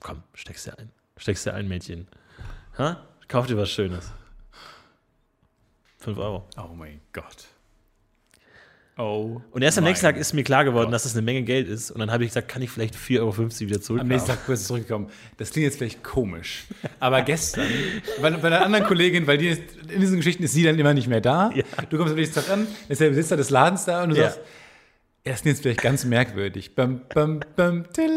komm, 0.00 0.24
steckst 0.34 0.66
dir 0.66 0.76
ein. 0.76 0.90
Steckst 1.16 1.46
dir 1.46 1.54
ein, 1.54 1.68
Mädchen. 1.68 2.08
Ha? 2.76 3.06
Kauf 3.28 3.46
dir 3.46 3.56
was 3.56 3.70
Schönes. 3.70 4.10
5 5.98 6.18
Euro. 6.18 6.48
Oh 6.56 6.74
mein 6.74 7.00
Gott. 7.12 7.46
Oh. 8.98 9.40
Und 9.52 9.62
erst 9.62 9.78
am 9.78 9.84
nächsten 9.84 10.04
Tag 10.04 10.18
ist 10.18 10.34
mir 10.34 10.44
klar 10.44 10.64
geworden, 10.64 10.90
dass 10.90 11.04
das 11.04 11.14
eine 11.14 11.22
Menge 11.22 11.42
Geld 11.42 11.68
ist. 11.68 11.90
Und 11.90 12.00
dann 12.00 12.10
habe 12.10 12.24
ich 12.24 12.30
gesagt, 12.30 12.48
kann 12.48 12.60
ich 12.60 12.68
vielleicht 12.70 12.94
4,50 12.94 13.20
Euro 13.20 13.38
wieder 13.60 13.80
zurück? 13.80 14.00
Am 14.02 14.08
nächsten 14.08 14.28
Tag 14.28 14.44
kurz 14.44 14.66
zurückgekommen. 14.66 15.08
Das 15.38 15.50
klingt 15.50 15.64
jetzt 15.64 15.78
vielleicht 15.78 16.02
komisch. 16.02 16.64
Aber 16.98 17.22
gestern, 17.22 17.66
bei, 18.20 18.30
bei 18.30 18.48
einer 18.48 18.62
anderen 18.62 18.84
Kollegin, 18.84 19.26
weil 19.26 19.38
die 19.38 19.48
ist, 19.48 19.62
in 19.88 20.00
diesen 20.00 20.16
Geschichten 20.18 20.42
ist 20.42 20.52
sie 20.52 20.64
dann 20.64 20.78
immer 20.78 20.92
nicht 20.92 21.08
mehr 21.08 21.22
da. 21.22 21.50
Ja. 21.54 21.62
Du 21.88 21.96
kommst 21.96 22.12
am 22.12 22.18
nächsten 22.18 22.34
Tag 22.34 22.50
an, 22.50 22.66
ist 22.88 23.00
der 23.00 23.08
Besitzer 23.08 23.38
des 23.38 23.48
Ladens 23.48 23.86
da 23.86 24.02
und 24.02 24.10
du 24.10 24.16
Ja. 24.16 24.24
sagst, 24.24 24.40
er 25.22 25.34
ist 25.34 25.44
jetzt 25.44 25.62
vielleicht 25.62 25.82
ganz 25.82 26.04
merkwürdig. 26.04 26.74
Bam, 26.74 27.02
bam, 27.14 27.40
bam, 27.54 27.84
Sehr 27.94 28.08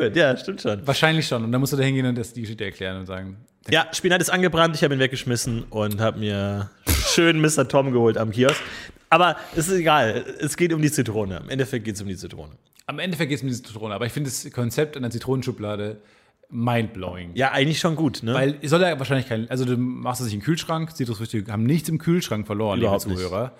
gut, 0.00 0.16
ja, 0.16 0.36
stimmt 0.36 0.62
schon. 0.62 0.86
Wahrscheinlich 0.86 1.26
schon. 1.26 1.42
Und 1.44 1.52
dann 1.52 1.60
musst 1.60 1.72
du 1.72 1.76
da 1.76 1.82
hingehen 1.82 2.06
und 2.06 2.16
das 2.16 2.32
die 2.32 2.42
Geschichte 2.42 2.64
erklären 2.64 2.98
und 2.98 3.06
sagen, 3.06 3.36
Ja, 3.70 3.88
Spinat 3.92 4.20
ist 4.20 4.30
angebrannt, 4.30 4.76
ich 4.76 4.84
habe 4.84 4.94
ihn 4.94 5.00
weggeschmissen 5.00 5.64
und 5.70 6.00
habe 6.00 6.20
mir 6.20 6.70
schön 7.18 7.40
Mr. 7.40 7.66
Tom 7.66 7.90
geholt 7.90 8.16
am 8.16 8.30
Kiosk. 8.30 8.62
Aber 9.10 9.36
es 9.56 9.66
ist 9.66 9.74
egal, 9.74 10.24
es 10.38 10.56
geht 10.56 10.72
um 10.72 10.80
die 10.80 10.92
Zitrone. 10.92 11.40
Im 11.42 11.50
Endeffekt 11.50 11.84
geht 11.84 11.96
es 11.96 12.00
um 12.00 12.06
die 12.06 12.16
Zitrone. 12.16 12.52
am 12.86 13.00
Ende 13.00 13.16
vergisst 13.16 13.42
man 13.42 13.48
diese 13.48 13.64
Zitrone. 13.64 13.92
Aber 13.92 14.06
ich 14.06 14.12
finde 14.12 14.30
das 14.30 14.48
Konzept 14.52 14.96
einer 14.96 15.10
Zitronenschublade 15.10 16.00
mindblowing. 16.48 17.32
Ja, 17.34 17.50
eigentlich 17.50 17.80
schon 17.80 17.96
gut, 17.96 18.22
ne? 18.22 18.34
Weil 18.34 18.58
es 18.62 18.70
soll 18.70 18.82
ja 18.82 18.96
wahrscheinlich 19.00 19.28
kein, 19.28 19.50
also 19.50 19.64
du 19.64 19.76
machst 19.76 20.20
es 20.20 20.26
nicht 20.26 20.36
im 20.36 20.42
Kühlschrank, 20.42 20.94
Zitrusfrüchte 20.94 21.44
haben 21.50 21.64
nichts 21.64 21.88
im 21.88 21.98
Kühlschrank 21.98 22.46
verloren, 22.46 22.78
Überhaupt 22.78 23.04
liebe 23.06 23.16
nicht. 23.16 23.26
Zuhörer. 23.26 23.52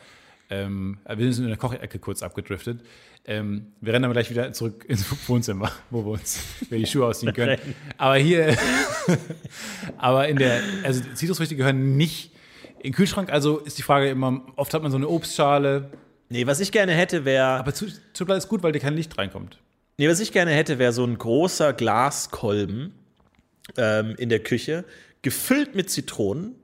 Ähm, 0.50 0.98
wir 1.12 1.32
sind 1.32 1.42
in 1.42 1.50
der 1.50 1.58
Kochecke 1.58 1.98
kurz 1.98 2.22
abgedriftet. 2.22 2.80
Ähm, 3.26 3.72
wir 3.80 3.92
rennen 3.92 4.04
aber 4.04 4.14
gleich 4.14 4.30
wieder 4.30 4.52
zurück 4.52 4.84
ins 4.86 5.04
Wohnzimmer, 5.28 5.72
wo 5.90 6.04
wir 6.04 6.12
uns 6.12 6.38
wir 6.70 6.78
die 6.78 6.86
Schuhe 6.86 7.06
ausziehen 7.06 7.34
können. 7.34 7.58
Aber 7.98 8.16
hier, 8.18 8.56
aber 9.98 10.28
in 10.28 10.36
der, 10.36 10.60
also 10.84 11.02
Zitrusfrüchte 11.14 11.56
gehören 11.56 11.96
nicht 11.96 12.37
in 12.78 12.90
den 12.90 12.92
Kühlschrank. 12.94 13.30
Also 13.32 13.58
ist 13.58 13.78
die 13.78 13.82
Frage 13.82 14.08
immer, 14.08 14.42
oft 14.56 14.72
hat 14.74 14.82
man 14.82 14.90
so 14.90 14.96
eine 14.96 15.08
Obstschale. 15.08 15.90
nee, 16.28 16.46
was 16.46 16.60
ich 16.60 16.72
gerne 16.72 16.92
hätte, 16.92 17.24
wäre. 17.24 17.46
Aber 17.46 17.72
Zu- 17.74 17.86
Schublade 18.16 18.38
ist 18.38 18.48
gut, 18.48 18.62
weil 18.62 18.72
dir 18.72 18.80
kein 18.80 18.94
Licht 18.94 19.16
reinkommt. 19.18 19.58
Nee, 19.98 20.08
was 20.08 20.20
ich 20.20 20.30
gerne 20.32 20.52
hätte, 20.52 20.78
wäre 20.78 20.92
so 20.92 21.04
ein 21.04 21.18
großer 21.18 21.72
Glaskolben 21.72 22.92
ähm, 23.76 24.14
in 24.18 24.28
der 24.28 24.38
Küche, 24.40 24.84
gefüllt 25.22 25.74
mit 25.74 25.90
Zitronen, 25.90 26.54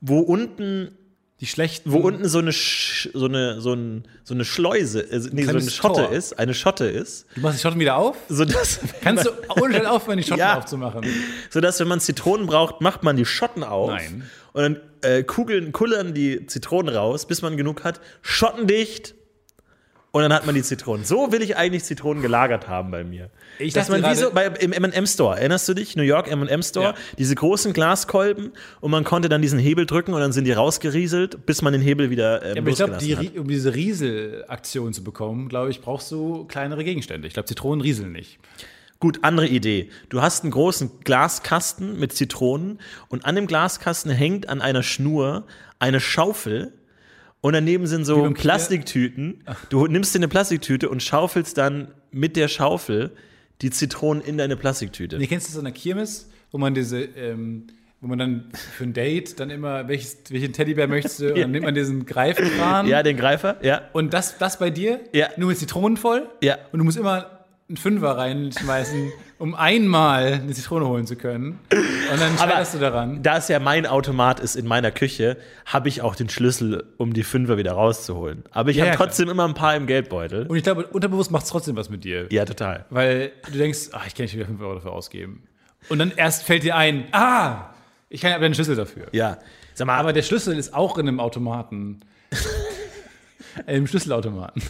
wo 0.00 0.18
unten 0.20 0.96
Die 1.44 1.50
schlechten. 1.50 1.92
wo 1.92 1.98
unten 1.98 2.26
so 2.26 2.38
eine, 2.38 2.52
Sch 2.54 3.10
so 3.12 3.26
eine, 3.26 3.60
so 3.60 3.74
ein, 3.74 4.04
so 4.22 4.32
eine 4.32 4.46
Schleuse, 4.46 5.00
äh, 5.02 5.20
nee, 5.30 5.44
so 5.44 5.50
eine 5.50 5.60
Schotte 5.60 6.04
Tor. 6.04 6.12
ist, 6.12 6.38
eine 6.38 6.54
Schotte 6.54 6.86
ist, 6.86 7.26
Du 7.34 7.42
machst 7.42 7.58
die 7.58 7.62
Schotten 7.62 7.78
wieder 7.78 7.96
auf? 7.96 8.16
sodass, 8.30 8.80
Kannst 9.02 9.26
du 9.26 9.30
ohne 9.60 9.90
aufhören, 9.90 10.16
die 10.16 10.24
Schotten 10.24 10.38
Ja. 10.40 10.56
aufzumachen? 10.56 11.04
sodass, 11.50 11.78
wenn 11.80 11.88
man 11.88 12.00
Zitronen 12.00 12.46
braucht, 12.46 12.80
macht 12.80 13.02
man 13.02 13.16
die 13.16 13.26
Schotten 13.26 13.62
auf. 13.62 13.90
Nein. 13.90 14.24
Und 14.54 14.62
dann 14.62 14.80
äh, 15.02 15.22
kugeln, 15.22 15.72
kullern 15.72 16.14
die 16.14 16.46
Zitronen 16.46 16.94
raus, 16.94 17.26
bis 17.26 17.42
man 17.42 17.56
genug 17.58 17.84
hat, 17.84 18.00
schottendicht. 18.22 19.13
Und 20.14 20.22
dann 20.22 20.32
hat 20.32 20.46
man 20.46 20.54
die 20.54 20.62
Zitronen. 20.62 21.04
So 21.04 21.32
will 21.32 21.42
ich 21.42 21.56
eigentlich 21.56 21.82
Zitronen 21.82 22.22
gelagert 22.22 22.68
haben 22.68 22.92
bei 22.92 23.02
mir. 23.02 23.30
Ich 23.58 23.72
Dass 23.72 23.88
dachte 23.88 24.00
man 24.00 24.12
wie 24.12 24.14
so 24.14 24.30
bei, 24.30 24.46
im 24.46 24.72
M&M 24.72 25.06
Store, 25.08 25.36
erinnerst 25.36 25.68
du 25.68 25.74
dich? 25.74 25.96
New 25.96 26.04
York 26.04 26.30
M&M 26.30 26.62
Store, 26.62 26.84
Ja. 26.90 26.94
diese 27.18 27.34
großen 27.34 27.72
Glaskolben 27.72 28.52
und 28.80 28.92
man 28.92 29.02
konnte 29.02 29.28
dann 29.28 29.42
diesen 29.42 29.58
Hebel 29.58 29.86
drücken 29.86 30.14
und 30.14 30.20
dann 30.20 30.30
sind 30.30 30.44
die 30.44 30.52
rausgerieselt, 30.52 31.46
bis 31.46 31.62
man 31.62 31.72
den 31.72 31.82
Hebel 31.82 32.10
wieder 32.10 32.44
ähm, 32.44 32.54
Ja, 32.54 32.62
aber 32.62 32.70
ich 32.70 32.76
glaube, 32.76 32.96
die, 32.98 33.16
hat. 33.16 33.36
Um 33.36 33.48
diese 33.48 33.74
Rieselaktion 33.74 34.92
zu 34.92 35.02
bekommen, 35.02 35.48
glaube 35.48 35.70
ich, 35.70 35.80
brauchst 35.80 36.12
du 36.12 36.44
kleinere 36.44 36.84
Gegenstände. 36.84 37.26
Ich 37.26 37.34
glaube, 37.34 37.46
Zitronen 37.48 37.80
rieseln 37.80 38.12
nicht. 38.12 38.38
Gut, 39.00 39.18
andere 39.22 39.48
Idee. 39.48 39.90
Du 40.10 40.22
hast 40.22 40.44
einen 40.44 40.52
großen 40.52 41.00
Glaskasten 41.02 41.98
mit 41.98 42.12
Zitronen 42.12 42.78
und 43.08 43.24
an 43.26 43.34
dem 43.34 43.48
Glaskasten 43.48 44.12
hängt 44.12 44.48
an 44.48 44.60
einer 44.60 44.84
Schnur 44.84 45.42
eine 45.80 45.98
Schaufel 45.98 46.72
und 47.44 47.52
daneben 47.52 47.86
sind 47.86 48.06
so 48.06 48.30
Plastiktüten. 48.30 49.44
Du 49.68 49.86
nimmst 49.86 50.14
dir 50.14 50.18
eine 50.18 50.28
Plastiktüte 50.28 50.88
und 50.88 51.02
schaufelst 51.02 51.58
dann 51.58 51.88
mit 52.10 52.36
der 52.36 52.48
Schaufel 52.48 53.10
die 53.60 53.68
Zitronen 53.68 54.24
in 54.24 54.38
deine 54.38 54.56
Plastiktüte. 54.56 55.18
Nee, 55.18 55.26
kennst 55.26 55.48
du 55.48 55.50
das 55.50 55.58
an 55.58 55.64
der 55.66 55.74
Kirmes, 55.74 56.30
wo 56.52 56.56
man 56.56 56.72
diese, 56.72 57.02
ähm, 57.02 57.66
wo 58.00 58.06
man 58.06 58.18
dann 58.18 58.48
für 58.74 58.84
ein 58.84 58.94
Date 58.94 59.38
dann 59.40 59.50
immer, 59.50 59.88
welches, 59.88 60.20
welchen 60.30 60.54
Teddybär 60.54 60.88
möchtest 60.88 61.20
du? 61.20 61.28
Und 61.34 61.38
dann 61.38 61.50
nimmt 61.50 61.66
man 61.66 61.74
diesen 61.74 62.06
Greifkran. 62.06 62.86
Ja, 62.86 63.02
den 63.02 63.18
Greifer, 63.18 63.58
ja. 63.60 63.90
Und 63.92 64.14
das, 64.14 64.38
das 64.38 64.58
bei 64.58 64.70
dir? 64.70 65.00
Ja. 65.12 65.28
Nur 65.36 65.48
mit 65.48 65.58
Zitronen 65.58 65.98
voll? 65.98 66.26
Ja. 66.40 66.56
Und 66.72 66.78
du 66.78 66.84
musst 66.86 66.96
immer 66.96 67.33
einen 67.68 67.76
Fünfer 67.78 68.18
reinschmeißen, 68.18 69.10
um 69.38 69.54
einmal 69.54 70.34
eine 70.34 70.52
Zitrone 70.52 70.86
holen 70.86 71.06
zu 71.06 71.16
können. 71.16 71.58
Und 71.70 72.20
dann 72.20 72.36
scheiterst 72.36 72.74
du 72.74 72.78
daran. 72.78 73.22
Da 73.22 73.38
es 73.38 73.48
ja 73.48 73.58
mein 73.58 73.86
Automat 73.86 74.38
ist 74.38 74.54
in 74.54 74.66
meiner 74.66 74.90
Küche, 74.90 75.38
habe 75.64 75.88
ich 75.88 76.02
auch 76.02 76.14
den 76.14 76.28
Schlüssel, 76.28 76.84
um 76.98 77.14
die 77.14 77.22
Fünfer 77.22 77.56
wieder 77.56 77.72
rauszuholen. 77.72 78.44
Aber 78.50 78.68
ich 78.70 78.76
Ja, 78.76 78.82
habe 78.82 78.90
ja, 78.90 78.96
klar. 78.96 79.06
trotzdem 79.08 79.30
immer 79.30 79.48
ein 79.48 79.54
paar 79.54 79.74
im 79.76 79.86
Geldbeutel. 79.86 80.46
Und 80.46 80.56
ich 80.58 80.62
glaube, 80.62 80.86
unterbewusst 80.88 81.30
macht 81.30 81.44
es 81.44 81.50
trotzdem 81.50 81.74
was 81.76 81.88
mit 81.88 82.04
dir. 82.04 82.26
Ja, 82.30 82.44
total. 82.44 82.84
Weil 82.90 83.32
du 83.50 83.56
denkst, 83.56 83.88
ach, 83.92 84.06
ich 84.06 84.14
kann 84.14 84.24
nicht 84.24 84.34
wieder 84.36 84.44
5 84.46 84.60
Euro 84.60 84.74
dafür 84.74 84.92
ausgeben. 84.92 85.42
Und 85.88 85.98
dann 85.98 86.12
erst 86.14 86.42
fällt 86.44 86.64
dir 86.64 86.76
ein, 86.76 87.04
ah, 87.12 87.70
ich 88.10 88.20
kann 88.20 88.30
ja 88.30 88.36
einen 88.36 88.54
Schlüssel 88.54 88.76
dafür. 88.76 89.06
Ja. 89.12 89.38
Sag 89.72 89.86
mal, 89.86 89.96
Aber 89.98 90.12
der 90.12 90.22
Schlüssel 90.22 90.56
ist 90.58 90.74
auch 90.74 90.98
in 90.98 91.08
einem 91.08 91.18
Automaten. 91.18 92.00
Im 93.66 93.86
Schlüsselautomaten. 93.86 94.62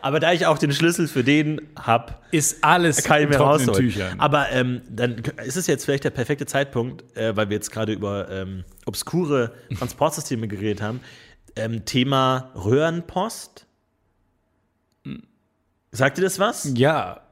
Aber 0.00 0.20
da 0.20 0.32
ich 0.32 0.46
auch 0.46 0.58
den 0.58 0.72
Schlüssel 0.72 1.08
für 1.08 1.24
den 1.24 1.60
habe, 1.78 2.14
Ist 2.30 2.62
alles 2.62 3.02
kann 3.04 3.18
ich 3.18 3.24
in 3.24 3.30
mir 3.30 3.38
rausholen. 3.38 3.74
Tüchern. 3.74 4.20
Aber 4.20 4.50
ähm, 4.50 4.82
dann 4.88 5.22
ist 5.44 5.56
es 5.56 5.66
jetzt 5.66 5.84
vielleicht 5.84 6.04
der 6.04 6.10
perfekte 6.10 6.46
Zeitpunkt, 6.46 7.16
äh, 7.16 7.36
weil 7.36 7.48
wir 7.48 7.56
jetzt 7.56 7.70
gerade 7.70 7.92
über 7.92 8.30
ähm, 8.30 8.64
obskure 8.86 9.52
Transportsysteme 9.78 10.48
geredet 10.48 10.82
haben. 10.82 11.00
Ähm, 11.56 11.84
Thema 11.84 12.50
Röhrenpost. 12.54 13.66
Sagt 15.90 16.18
ihr 16.18 16.24
das 16.24 16.38
was? 16.38 16.70
ja. 16.76 17.22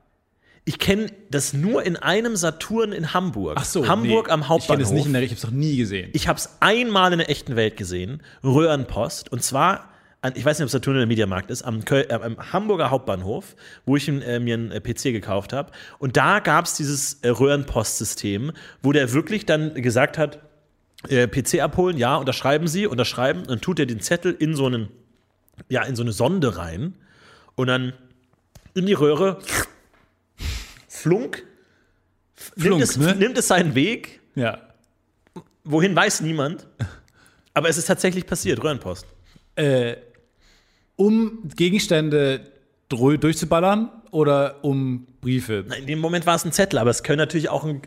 Ich 0.69 0.81
kenne 0.81 1.07
das 1.31 1.53
nur 1.53 1.85
in 1.85 1.97
einem 1.97 2.35
Saturn 2.35 2.91
in 2.91 3.15
Hamburg. 3.15 3.57
Ach 3.57 3.65
so. 3.65 3.87
Hamburg 3.87 4.27
nee. 4.27 4.33
am 4.33 4.41
Ich 4.41 4.47
kenne 4.47 4.49
Hauptbahnhof. 4.49 4.87
es 4.87 4.91
nicht 4.91 5.07
in 5.07 5.13
der 5.13 5.23
Ich 5.23 5.31
habe 5.31 5.39
es 5.39 5.45
noch 5.45 5.53
nie 5.53 5.77
gesehen. 5.77 6.11
Ich 6.13 6.27
habe 6.27 6.41
es 6.41 6.57
einmal 6.59 7.13
in 7.13 7.19
der 7.19 7.31
echten 7.31 7.55
Welt 7.55 7.77
gesehen, 7.77 8.21
Röhrenpost, 8.43 9.31
und 9.31 9.45
zwar, 9.45 9.89
an, 10.27 10.33
ich 10.37 10.45
weiß 10.45 10.59
nicht, 10.59 10.64
ob 10.64 10.70
Saturn 10.70 10.97
oder 10.97 11.07
Mediamarkt 11.07 11.51
ist, 11.51 11.62
am, 11.62 11.85
Köl 11.85 12.07
äh, 12.09 12.14
am 12.14 12.53
Hamburger 12.53 12.91
Hauptbahnhof, 12.91 13.57
wo 13.85 13.97
ich 13.97 14.09
äh, 14.09 14.39
mir 14.39 14.55
einen 14.55 14.70
äh, 14.70 14.81
PC 14.81 15.05
gekauft 15.05 15.53
habe. 15.53 15.72
Und 15.99 16.16
da 16.16 16.41
gab 16.41 16.66
es 16.66 16.74
dieses 16.74 17.14
äh, 17.22 17.29
Röhrenpostsystem, 17.29 18.53
wo 18.83 18.93
der 18.93 19.12
wirklich 19.12 19.47
dann 19.47 19.74
gesagt 19.74 20.18
hat, 20.18 20.41
äh, 21.09 21.27
PC 21.29 21.61
abholen, 21.61 21.97
ja, 21.99 22.16
unterschreiben 22.16 22.68
Sie, 22.68 22.87
unterschreiben, 22.87 23.45
dann 23.47 23.61
tut 23.61 23.79
er 23.79 23.87
den 23.87 24.01
Zettel 24.01 24.33
in 24.33 24.55
so 24.55 24.66
einen, 24.66 24.89
ja, 25.68 25.83
in 25.83 25.97
so 25.97 26.03
eine 26.03 26.12
Sonde 26.12 26.57
rein 26.57 26.95
und 27.55 27.68
dann 27.68 27.93
in 28.74 28.87
die 28.87 28.93
Röhre, 28.93 29.39
flunk, 30.89 31.45
Flunk, 32.35 32.79
nimmt, 32.79 32.83
es, 32.83 32.97
ne? 32.97 33.14
nimmt 33.14 33.39
es 33.39 33.49
seinen 33.49 33.74
Weg 33.74 34.20
Ja. 34.35 34.61
Wohin 35.64 35.97
weiß 35.97 36.20
niemand. 36.20 36.66
Aber 37.55 37.68
es 37.68 37.79
ist 37.79 37.87
tatsächlich 37.87 38.27
passiert, 38.27 38.62
Röhrenpost. 38.62 39.07
Äh, 39.57 39.97
um 40.97 41.39
Gegenstände 41.57 42.41
durchzuballern 42.89 43.91
oder 44.11 44.65
um 44.65 45.07
Briefe? 45.21 45.65
In 45.79 45.87
dem 45.87 45.99
Moment 46.01 46.27
war 46.27 46.37
es 46.37 46.45
ein 46.45 46.53
Zettel, 46.53 46.79
aber 46.79 46.91
es 46.91 47.03
können 47.03 47.19
natürlich 47.19 47.49
auch 47.49 47.65
ein 47.65 47.83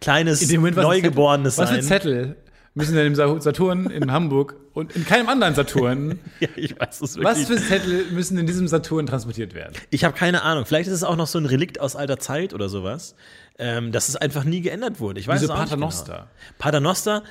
kleines 0.00 0.48
Neugeborenes 0.50 1.56
Zettel. 1.56 1.64
Was 1.64 1.70
sein. 1.70 1.82
für 1.82 1.86
Zettel 1.88 2.36
müssen 2.74 2.94
denn 2.94 3.06
im 3.06 3.14
Sa- 3.14 3.40
Saturn 3.40 3.86
in 3.90 4.12
Hamburg 4.12 4.54
und 4.74 4.94
in 4.94 5.06
keinem 5.06 5.30
anderen 5.30 5.54
Saturn, 5.54 6.18
Ja, 6.40 6.48
ich 6.56 6.78
weiß 6.78 7.00
es 7.00 7.18
was 7.22 7.46
für 7.46 7.56
Zettel 7.56 8.04
müssen 8.12 8.36
in 8.36 8.46
diesem 8.46 8.68
Saturn 8.68 9.06
transportiert 9.06 9.54
werden? 9.54 9.72
Ich 9.88 10.04
habe 10.04 10.14
keine 10.14 10.42
Ahnung. 10.42 10.66
Vielleicht 10.66 10.88
ist 10.88 10.94
es 10.96 11.02
auch 11.04 11.16
noch 11.16 11.26
so 11.26 11.38
ein 11.38 11.46
Relikt 11.46 11.80
aus 11.80 11.96
alter 11.96 12.18
Zeit 12.18 12.52
oder 12.52 12.68
sowas, 12.68 13.14
ähm, 13.58 13.92
dass 13.92 14.10
es 14.10 14.16
einfach 14.16 14.44
nie 14.44 14.60
geändert 14.60 15.00
wurde. 15.00 15.18
Ich 15.20 15.26
weiß 15.26 15.40
Wie 15.40 15.44
es 15.46 15.50
auch 15.50 15.54
nicht 15.58 15.70
Paternoster. 15.70 16.12
Genau. 16.12 16.26
Paternoster. 16.58 17.22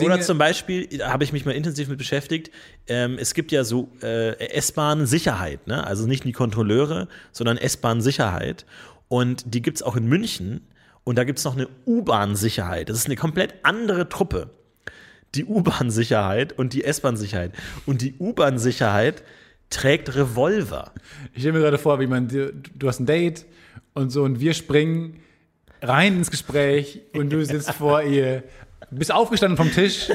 Oder 0.00 0.20
zum 0.20 0.38
Beispiel, 0.38 0.86
da 0.86 1.12
habe 1.12 1.24
ich 1.24 1.32
mich 1.32 1.44
mal 1.44 1.52
intensiv 1.52 1.88
mit 1.88 1.98
beschäftigt, 1.98 2.50
ähm, 2.86 3.18
es 3.20 3.34
gibt 3.34 3.52
ja 3.52 3.64
so 3.64 3.90
äh, 4.02 4.32
S-Bahn-Sicherheit, 4.54 5.66
ne? 5.66 5.86
also 5.86 6.06
nicht 6.06 6.24
die 6.24 6.32
Kontrolleure, 6.32 7.08
sondern 7.32 7.58
S-Bahn-Sicherheit. 7.58 8.64
Und 9.08 9.54
die 9.54 9.60
gibt 9.60 9.78
es 9.78 9.82
auch 9.82 9.96
in 9.96 10.06
München. 10.06 10.62
Und 11.04 11.16
da 11.16 11.24
gibt 11.24 11.38
es 11.38 11.44
noch 11.44 11.54
eine 11.54 11.68
U-Bahn-Sicherheit. 11.86 12.88
Das 12.88 12.96
ist 12.96 13.06
eine 13.06 13.16
komplett 13.16 13.54
andere 13.62 14.08
Truppe. 14.08 14.50
Die 15.34 15.44
U-Bahn-Sicherheit 15.44 16.58
und 16.58 16.72
die 16.72 16.84
S-Bahn-Sicherheit. 16.84 17.52
Und 17.84 18.00
die 18.00 18.14
U-Bahn-Sicherheit 18.18 19.22
trägt 19.70 20.14
Revolver. 20.14 20.92
Ich 21.34 21.40
stelle 21.40 21.54
mir 21.54 21.60
gerade 21.60 21.78
vor, 21.78 22.00
wie 22.00 22.06
man, 22.06 22.28
du, 22.28 22.52
du 22.52 22.88
hast 22.88 23.00
ein 23.00 23.06
Date 23.06 23.44
und 23.94 24.10
so 24.10 24.22
und 24.22 24.40
wir 24.40 24.54
springen 24.54 25.20
rein 25.82 26.16
ins 26.16 26.30
Gespräch 26.30 27.02
und 27.14 27.30
du 27.30 27.44
sitzt 27.44 27.72
vor 27.72 28.02
ihr, 28.02 28.44
bist 28.90 29.12
aufgestanden 29.12 29.56
vom 29.56 29.70
Tisch, 29.72 30.08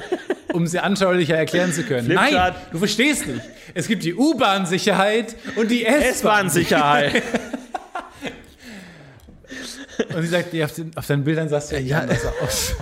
um 0.54 0.66
sie 0.68 0.80
anschaulicher 0.80 1.36
erklären 1.38 1.72
zu 1.72 1.84
können. 1.84 2.06
Flipchart. 2.06 2.32
Nein, 2.32 2.54
du 2.72 2.78
verstehst 2.80 3.28
nicht. 3.28 3.42
Es 3.74 3.88
gibt 3.88 4.04
die 4.04 4.14
U-Bahn-Sicherheit 4.16 5.36
und 5.56 5.70
die 5.70 5.86
S-Bahn. 5.86 6.48
S-Bahn-Sicherheit. 6.48 7.24
Und 10.16 10.22
sie 10.24 10.28
sagt, 10.28 10.54
ja, 10.54 10.66
auf, 10.66 10.74
den, 10.74 10.92
auf 10.98 11.06
deinen 11.06 11.24
Bildern 11.24 11.50
sahst 11.50 11.72
du 11.72 11.76
ja, 11.76 11.82
Ja. 11.82 12.00
anders 12.00 12.26
aus. 12.42 12.76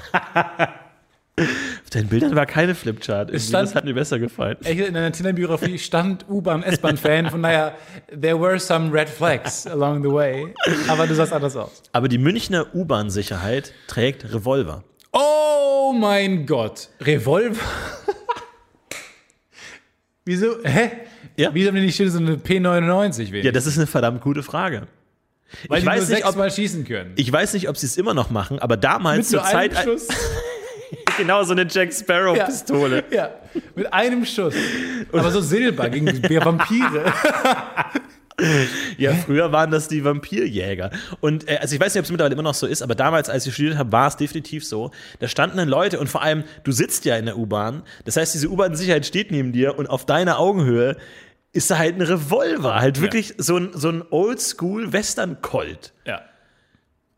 Auf 1.37 1.89
deinen 1.91 2.07
Bildern 2.07 2.35
war 2.35 2.45
keine 2.45 2.75
Flipchart. 2.75 3.29
Irgendwie, 3.29 3.45
stand- 3.47 3.67
Das 3.69 3.75
hat 3.75 3.85
mir 3.85 3.93
besser 3.93 4.19
gefallen. 4.19 4.57
In 4.63 4.93
deiner 4.93 5.11
Tinder-Biografie 5.11 5.77
stand 5.79 6.25
U-Bahn, 6.29 6.63
S-Bahn-Fan. 6.63 7.29
Von 7.29 7.41
daher, 7.43 7.73
there 8.09 8.39
were 8.39 8.59
some 8.59 8.93
red 8.93 9.09
flags 9.09 9.65
along 9.67 10.03
the 10.03 10.09
way. 10.11 10.53
Aber 10.87 11.07
du 11.07 11.15
sahst 11.15 11.33
anders 11.33 11.55
aus. 11.55 11.81
Aber 11.93 12.07
die 12.07 12.17
Münchner 12.17 12.67
U-Bahn-Sicherheit 12.73 13.73
trägt 13.87 14.31
Revolver. 14.33 14.83
Oh 15.13 15.93
mein 15.97 16.45
Gott. 16.45 16.89
Revolver? 17.01 17.59
Wieso? 20.25 20.63
Hä? 20.63 20.91
Ja. 21.37 21.49
Wieso 21.53 21.69
haben 21.69 21.75
die 21.75 21.81
nicht 21.81 21.97
so 21.97 22.03
eine 22.17 22.35
P99 22.35 23.31
wählen? 23.31 23.45
Ja, 23.45 23.51
das 23.51 23.65
ist 23.65 23.77
eine 23.77 23.87
verdammt 23.87 24.21
gute 24.21 24.43
Frage. 24.43 24.87
Weil 25.67 25.79
ich 25.79 25.83
die 25.83 25.89
weiß 25.89 26.01
nur 26.07 26.15
nicht, 26.15 26.25
ob- 26.25 26.31
sechsmal 26.31 26.51
schießen 26.51 26.85
können. 26.85 27.13
Ich 27.17 27.31
weiß 27.31 27.53
nicht, 27.53 27.67
ob 27.67 27.77
sie 27.77 27.87
es 27.87 27.97
immer 27.97 28.13
noch 28.13 28.29
machen, 28.29 28.59
aber 28.59 28.77
damals 28.77 29.17
Mit 29.17 29.27
zur 29.41 29.45
einem 29.45 29.73
Zeit. 29.73 29.83
Schuss. 29.83 30.07
Genau 31.17 31.43
so 31.43 31.51
eine 31.51 31.67
Jack 31.69 31.93
Sparrow-Pistole. 31.93 33.03
Ja, 33.11 33.31
mit 33.75 33.91
einem 33.93 34.25
Schuss. 34.25 34.55
Aber 35.11 35.29
so 35.29 35.41
Silber 35.41 35.89
gegen 35.89 36.07
Vampire. 36.45 37.13
Ja, 38.97 39.13
früher 39.13 39.51
waren 39.51 39.71
das 39.71 39.87
die 39.87 40.03
Vampirjäger. 40.03 40.91
Und 41.19 41.47
äh, 41.49 41.57
also 41.57 41.75
ich 41.75 41.81
weiß 41.81 41.93
nicht, 41.93 41.99
ob 41.99 42.05
es 42.05 42.11
mittlerweile 42.11 42.33
immer 42.33 42.43
noch 42.43 42.53
so 42.53 42.67
ist, 42.67 42.81
aber 42.81 42.95
damals, 42.95 43.29
als 43.29 43.45
ich 43.47 43.53
studiert 43.53 43.77
habe, 43.77 43.91
war 43.91 44.07
es 44.07 44.17
definitiv 44.17 44.65
so. 44.65 44.91
Da 45.19 45.27
standen 45.27 45.57
dann 45.57 45.67
Leute 45.69 45.99
und 45.99 46.07
vor 46.07 46.21
allem, 46.21 46.43
du 46.63 46.71
sitzt 46.71 47.05
ja 47.05 47.17
in 47.17 47.25
der 47.25 47.37
U-Bahn. 47.37 47.83
Das 48.05 48.17
heißt, 48.17 48.33
diese 48.33 48.49
U-Bahn-Sicherheit 48.49 49.05
steht 49.05 49.31
neben 49.31 49.51
dir 49.51 49.77
und 49.77 49.87
auf 49.87 50.05
deiner 50.05 50.39
Augenhöhe 50.39 50.97
ist 51.53 51.69
da 51.69 51.77
halt 51.77 51.95
ein 51.95 52.01
Revolver. 52.01 52.75
Halt 52.75 53.01
wirklich 53.01 53.33
so 53.37 53.57
ein, 53.57 53.71
so 53.73 53.89
ein 53.89 54.03
Oldschool-Western-Colt. 54.81 55.93
Ja. 56.05 56.21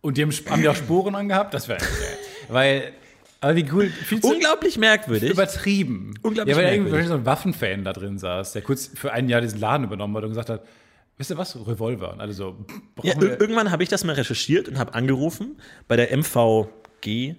Und 0.01 0.17
die 0.17 0.23
haben, 0.23 0.31
haben 0.49 0.61
die 0.61 0.67
auch 0.69 0.75
Sporen 0.75 1.15
angehabt? 1.15 1.53
Das 1.53 1.67
wäre. 1.67 1.79
Weil, 2.49 2.91
aber 3.39 3.55
wie 3.55 3.65
cool, 3.71 3.87
viel 3.89 4.19
zu 4.21 4.31
Unglaublich 4.31 4.77
merkwürdig. 4.77 5.29
übertrieben. 5.31 6.13
Unglaublich 6.21 6.55
Ja, 6.55 6.61
weil 6.61 6.73
irgendwie 6.73 6.91
merkwürdig. 6.91 7.07
so 7.09 7.13
ein 7.15 7.25
Waffenfan 7.25 7.83
da 7.83 7.93
drin 7.93 8.17
saß, 8.17 8.53
der 8.53 8.61
kurz 8.61 8.89
für 8.93 9.11
ein 9.13 9.29
Jahr 9.29 9.41
diesen 9.41 9.59
Laden 9.59 9.85
übernommen 9.85 10.15
hat 10.17 10.23
und 10.23 10.29
gesagt 10.29 10.49
hat, 10.49 10.63
wisst 11.23 11.31
ihr 11.31 11.37
was, 11.37 11.55
Revolver. 11.55 12.11
Und 12.11 12.19
alle 12.19 12.33
so, 12.33 12.57
brauchen 12.95 13.07
Ja, 13.07 13.15
irgendwann 13.21 13.71
habe 13.71 13.81
ich 13.81 13.87
das 13.87 14.03
mal 14.03 14.13
recherchiert 14.13 14.67
und 14.67 14.77
habe 14.77 14.93
angerufen 14.93 15.57
bei 15.87 15.95
der 15.95 16.11
MVG, 16.11 17.35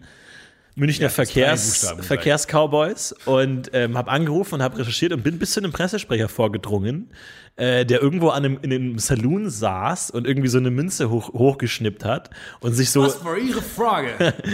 Münchner 0.74 1.10
Verkehrs, 1.10 1.82
gleich. 1.92 2.06
Verkehrscowboys, 2.06 3.14
und 3.26 3.70
ähm, 3.74 3.98
habe 3.98 4.10
angerufen 4.10 4.54
und 4.54 4.62
habe 4.62 4.78
recherchiert 4.78 5.12
und 5.12 5.22
bin 5.22 5.38
bis 5.38 5.52
zu 5.52 5.60
einem 5.60 5.70
Pressesprecher 5.70 6.28
vorgedrungen, 6.30 7.10
äh, 7.56 7.84
der 7.84 8.00
irgendwo 8.00 8.30
an 8.30 8.44
einem, 8.44 8.58
in 8.62 8.72
einem 8.72 8.98
Saloon 8.98 9.50
saß 9.50 10.10
und 10.10 10.26
irgendwie 10.26 10.48
so 10.48 10.58
eine 10.58 10.70
Münze 10.70 11.10
hoch, 11.10 11.34
hochgeschnippt 11.34 12.06
hat 12.06 12.30
und 12.60 12.72
sich 12.72 12.90
so. 12.90 13.02
was 13.02 13.22
war 13.22 13.36
Ihre 13.36 13.62
Frage? 13.62 14.34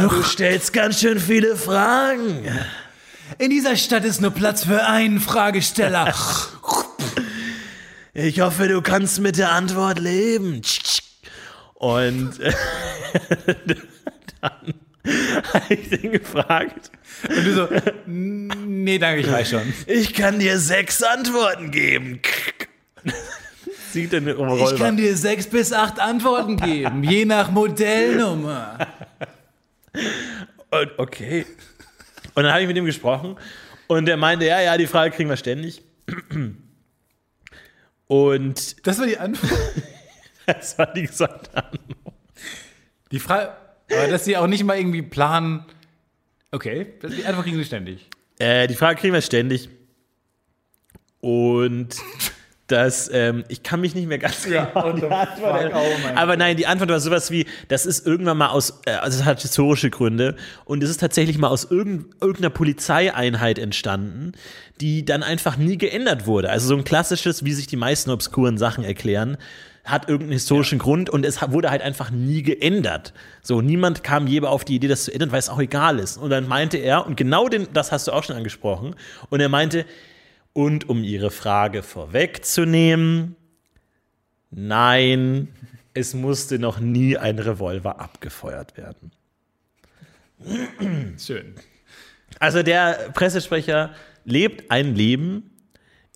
Du 0.00 0.22
stellst 0.22 0.72
ganz 0.72 1.00
schön 1.00 1.18
viele 1.18 1.56
Fragen. 1.56 2.48
In 3.38 3.50
dieser 3.50 3.74
Stadt 3.74 4.04
ist 4.04 4.20
nur 4.20 4.30
Platz 4.30 4.64
für 4.64 4.86
einen 4.86 5.18
Fragesteller. 5.18 6.14
Ich 8.14 8.40
hoffe, 8.40 8.68
du 8.68 8.82
kannst 8.82 9.20
mit 9.20 9.38
der 9.38 9.52
Antwort 9.52 9.98
leben. 9.98 10.60
Und 11.74 12.38
äh, 12.40 12.52
dann 14.40 14.74
habe 15.52 15.74
ich 15.74 15.88
den 15.88 16.12
gefragt. 16.12 16.90
Und 17.28 17.44
du 17.44 17.54
so, 17.54 17.68
nee, 18.06 18.98
danke, 18.98 19.20
ich 19.22 19.30
weiß 19.30 19.50
schon. 19.50 19.72
Ich 19.86 20.12
kann 20.12 20.38
dir 20.38 20.58
sechs 20.58 21.02
Antworten 21.02 21.70
geben. 21.70 22.20
Sieht 23.92 24.12
denn 24.12 24.26
Ich 24.28 24.34
Revolver. 24.34 24.76
kann 24.76 24.96
dir 24.96 25.16
sechs 25.16 25.46
bis 25.46 25.72
acht 25.72 25.98
Antworten 25.98 26.56
geben, 26.56 27.04
je 27.04 27.24
nach 27.24 27.50
Modellnummer. 27.50 28.78
Und, 30.70 30.98
okay. 30.98 31.44
Und 32.34 32.44
dann 32.44 32.52
habe 32.52 32.62
ich 32.62 32.68
mit 32.68 32.76
ihm 32.76 32.86
gesprochen 32.86 33.36
und 33.88 34.08
er 34.08 34.16
meinte, 34.16 34.46
ja, 34.46 34.60
ja, 34.60 34.78
die 34.78 34.86
Frage 34.86 35.14
kriegen 35.14 35.28
wir 35.28 35.36
ständig. 35.36 35.82
Und 38.12 38.86
Das 38.86 38.98
war 38.98 39.06
die 39.06 39.16
Antwort. 39.16 39.58
das 40.46 40.76
war 40.76 40.92
die 40.92 41.06
gesamte 41.06 41.56
Antwort. 41.56 42.14
Die 43.10 43.18
Frage, 43.18 43.52
aber 43.90 44.08
dass 44.08 44.26
sie 44.26 44.36
auch 44.36 44.46
nicht 44.46 44.64
mal 44.64 44.76
irgendwie 44.76 45.00
planen. 45.00 45.64
Okay, 46.50 46.92
die 47.02 47.24
Antwort 47.24 47.46
kriegen 47.46 47.56
sie 47.56 47.64
ständig. 47.64 48.06
Äh, 48.38 48.66
die 48.66 48.74
Frage 48.74 49.00
kriegen 49.00 49.14
wir 49.14 49.22
ständig. 49.22 49.70
Und 51.22 51.96
das, 52.68 53.10
ähm, 53.12 53.44
ich 53.48 53.62
kann 53.62 53.80
mich 53.80 53.94
nicht 53.94 54.06
mehr 54.06 54.18
ganz 54.18 54.44
genau 54.44 54.72
an 54.72 54.96
die 54.96 55.04
Antwort 55.04 55.72
oh 55.74 56.08
Aber 56.14 56.36
nein, 56.36 56.56
die 56.56 56.66
Antwort 56.66 56.90
war 56.90 57.00
sowas 57.00 57.30
wie, 57.30 57.46
das 57.68 57.86
ist 57.86 58.06
irgendwann 58.06 58.38
mal 58.38 58.48
aus, 58.48 58.80
äh, 58.86 58.92
also 58.92 59.18
es 59.18 59.24
hat 59.24 59.42
historische 59.42 59.90
Gründe 59.90 60.36
und 60.64 60.82
es 60.82 60.88
ist 60.88 61.00
tatsächlich 61.00 61.38
mal 61.38 61.48
aus 61.48 61.64
irgend, 61.70 62.14
irgendeiner 62.20 62.50
Polizeieinheit 62.50 63.58
entstanden, 63.58 64.32
die 64.80 65.04
dann 65.04 65.22
einfach 65.22 65.56
nie 65.56 65.76
geändert 65.76 66.26
wurde. 66.26 66.50
Also 66.50 66.68
so 66.68 66.76
ein 66.76 66.84
klassisches, 66.84 67.44
wie 67.44 67.52
sich 67.52 67.66
die 67.66 67.76
meisten 67.76 68.10
obskuren 68.10 68.56
Sachen 68.58 68.84
erklären, 68.84 69.36
hat 69.84 70.08
irgendeinen 70.08 70.34
historischen 70.34 70.78
Grund 70.78 71.10
und 71.10 71.26
es 71.26 71.42
wurde 71.42 71.70
halt 71.70 71.82
einfach 71.82 72.10
nie 72.10 72.42
geändert. 72.42 73.12
So, 73.42 73.60
niemand 73.60 74.04
kam 74.04 74.28
je 74.28 74.40
auf 74.42 74.64
die 74.64 74.76
Idee, 74.76 74.86
das 74.86 75.04
zu 75.04 75.12
ändern, 75.12 75.32
weil 75.32 75.40
es 75.40 75.48
auch 75.48 75.58
egal 75.58 75.98
ist. 75.98 76.16
Und 76.16 76.30
dann 76.30 76.46
meinte 76.46 76.78
er, 76.78 77.06
und 77.06 77.16
genau 77.16 77.48
den, 77.48 77.66
das 77.72 77.90
hast 77.90 78.06
du 78.06 78.12
auch 78.12 78.22
schon 78.22 78.36
angesprochen, 78.36 78.94
und 79.28 79.40
er 79.40 79.48
meinte, 79.48 79.84
Und 80.52 80.88
um 80.88 81.02
Ihre 81.02 81.30
Frage 81.30 81.82
vorwegzunehmen, 81.82 83.36
nein, 84.50 85.48
es 85.94 86.14
musste 86.14 86.58
noch 86.58 86.78
nie 86.78 87.16
ein 87.16 87.38
Revolver 87.38 88.00
abgefeuert 88.00 88.76
werden. 88.76 89.12
Schön. 91.18 91.54
Also 92.38 92.62
der 92.62 93.10
Pressesprecher 93.14 93.94
lebt 94.24 94.70
ein 94.70 94.94
Leben, 94.94 95.50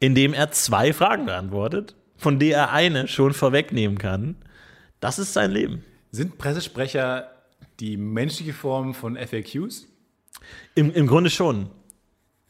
in 0.01 0.15
dem 0.15 0.35
er 0.35 0.51
zwei 0.51 0.93
Fragen 0.93 1.27
beantwortet, 1.27 1.95
von 2.17 2.39
der 2.39 2.57
er 2.57 2.73
eine 2.73 3.09
schon 3.09 3.33
vorwegnehmen 3.33 3.99
kann. 3.99 4.37
Das 5.01 5.19
ist 5.19 5.33
sein 5.33 5.51
Leben. 5.51 5.85
Sind 6.11 6.39
Pressesprecher 6.39 7.31
die 7.81 7.97
menschliche 7.97 8.53
Form 8.53 8.95
von 8.95 9.17
FAQs? 9.17 9.87
Im, 10.75 10.93
im 10.93 11.07
Grunde 11.07 11.31
schon. 11.31 11.71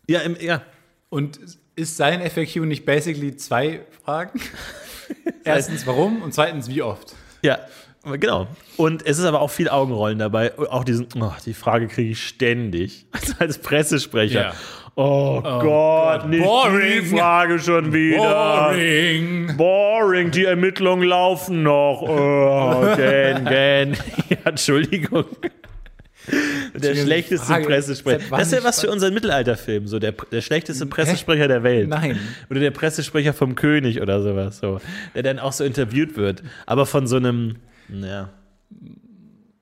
Ja, 0.09 0.21
im, 0.21 0.37
ja. 0.41 0.63
Und 1.09 1.41
ist 1.77 1.97
sein 1.97 2.29
FAQ 2.29 2.57
nicht 2.65 2.85
basically 2.85 3.37
zwei 3.37 3.81
Fragen? 4.05 4.41
Erstens, 5.45 5.87
warum? 5.87 6.23
Und 6.23 6.35
zweitens, 6.35 6.69
wie 6.69 6.83
oft? 6.83 7.15
Ja, 7.43 7.61
genau. 8.03 8.49
Und 8.77 9.07
es 9.07 9.19
ist 9.19 9.25
aber 9.25 9.41
auch 9.41 9.51
viel 9.51 9.69
Augenrollen 9.69 10.19
dabei. 10.19 10.59
Auch 10.59 10.85
diesen, 10.85 11.07
oh, 11.21 11.33
die 11.45 11.55
Frage 11.55 11.87
kriege 11.87 12.11
ich 12.11 12.27
ständig. 12.27 13.07
Also 13.13 13.35
als 13.39 13.59
Pressesprecher. 13.59 14.41
Ja. 14.41 14.55
Oh, 14.99 15.43
Gott, 15.43 16.27
nicht 16.27 16.43
boring. 16.43 17.03
die 17.03 17.03
Frage 17.03 17.59
schon 17.59 17.93
wieder. 17.93 18.71
Boring. 18.71 19.55
Boring, 19.55 20.31
die 20.31 20.47
Ermittlungen 20.47 21.07
laufen 21.07 21.63
noch. 21.63 22.01
Oh, 22.01 22.81
gen, 22.97 23.45
gen. 23.45 23.97
Ja, 24.31 24.37
Entschuldigung. 24.47 25.27
Der 26.75 26.95
schlechteste 26.95 27.47
Frage, 27.47 27.67
Pressesprecher. 27.67 28.25
Das 28.31 28.49
ist 28.49 28.53
ja 28.53 28.65
was 28.65 28.81
für 28.81 28.91
unseren 28.91 29.15
Mittelalterfilm, 29.15 29.87
so 29.87 29.99
der, 29.99 30.13
der 30.13 30.41
schlechteste 30.41 30.87
Pressesprecher 30.87 31.49
der 31.49 31.63
Welt. 31.63 31.89
Nein. 31.89 32.19
Oder 32.51 32.61
der 32.61 32.71
Pressesprecher 32.71 33.33
vom 33.33 33.55
König 33.55 34.01
oder 34.01 34.23
sowas, 34.23 34.59
so. 34.59 34.81
Der 35.15 35.23
dann 35.23 35.39
auch 35.39 35.53
so 35.53 35.65
interviewt 35.65 36.17
wird. 36.17 36.43
Aber 36.67 36.87
von 36.87 37.07
so 37.07 37.17
einem, 37.17 37.57
ja. 37.89 38.31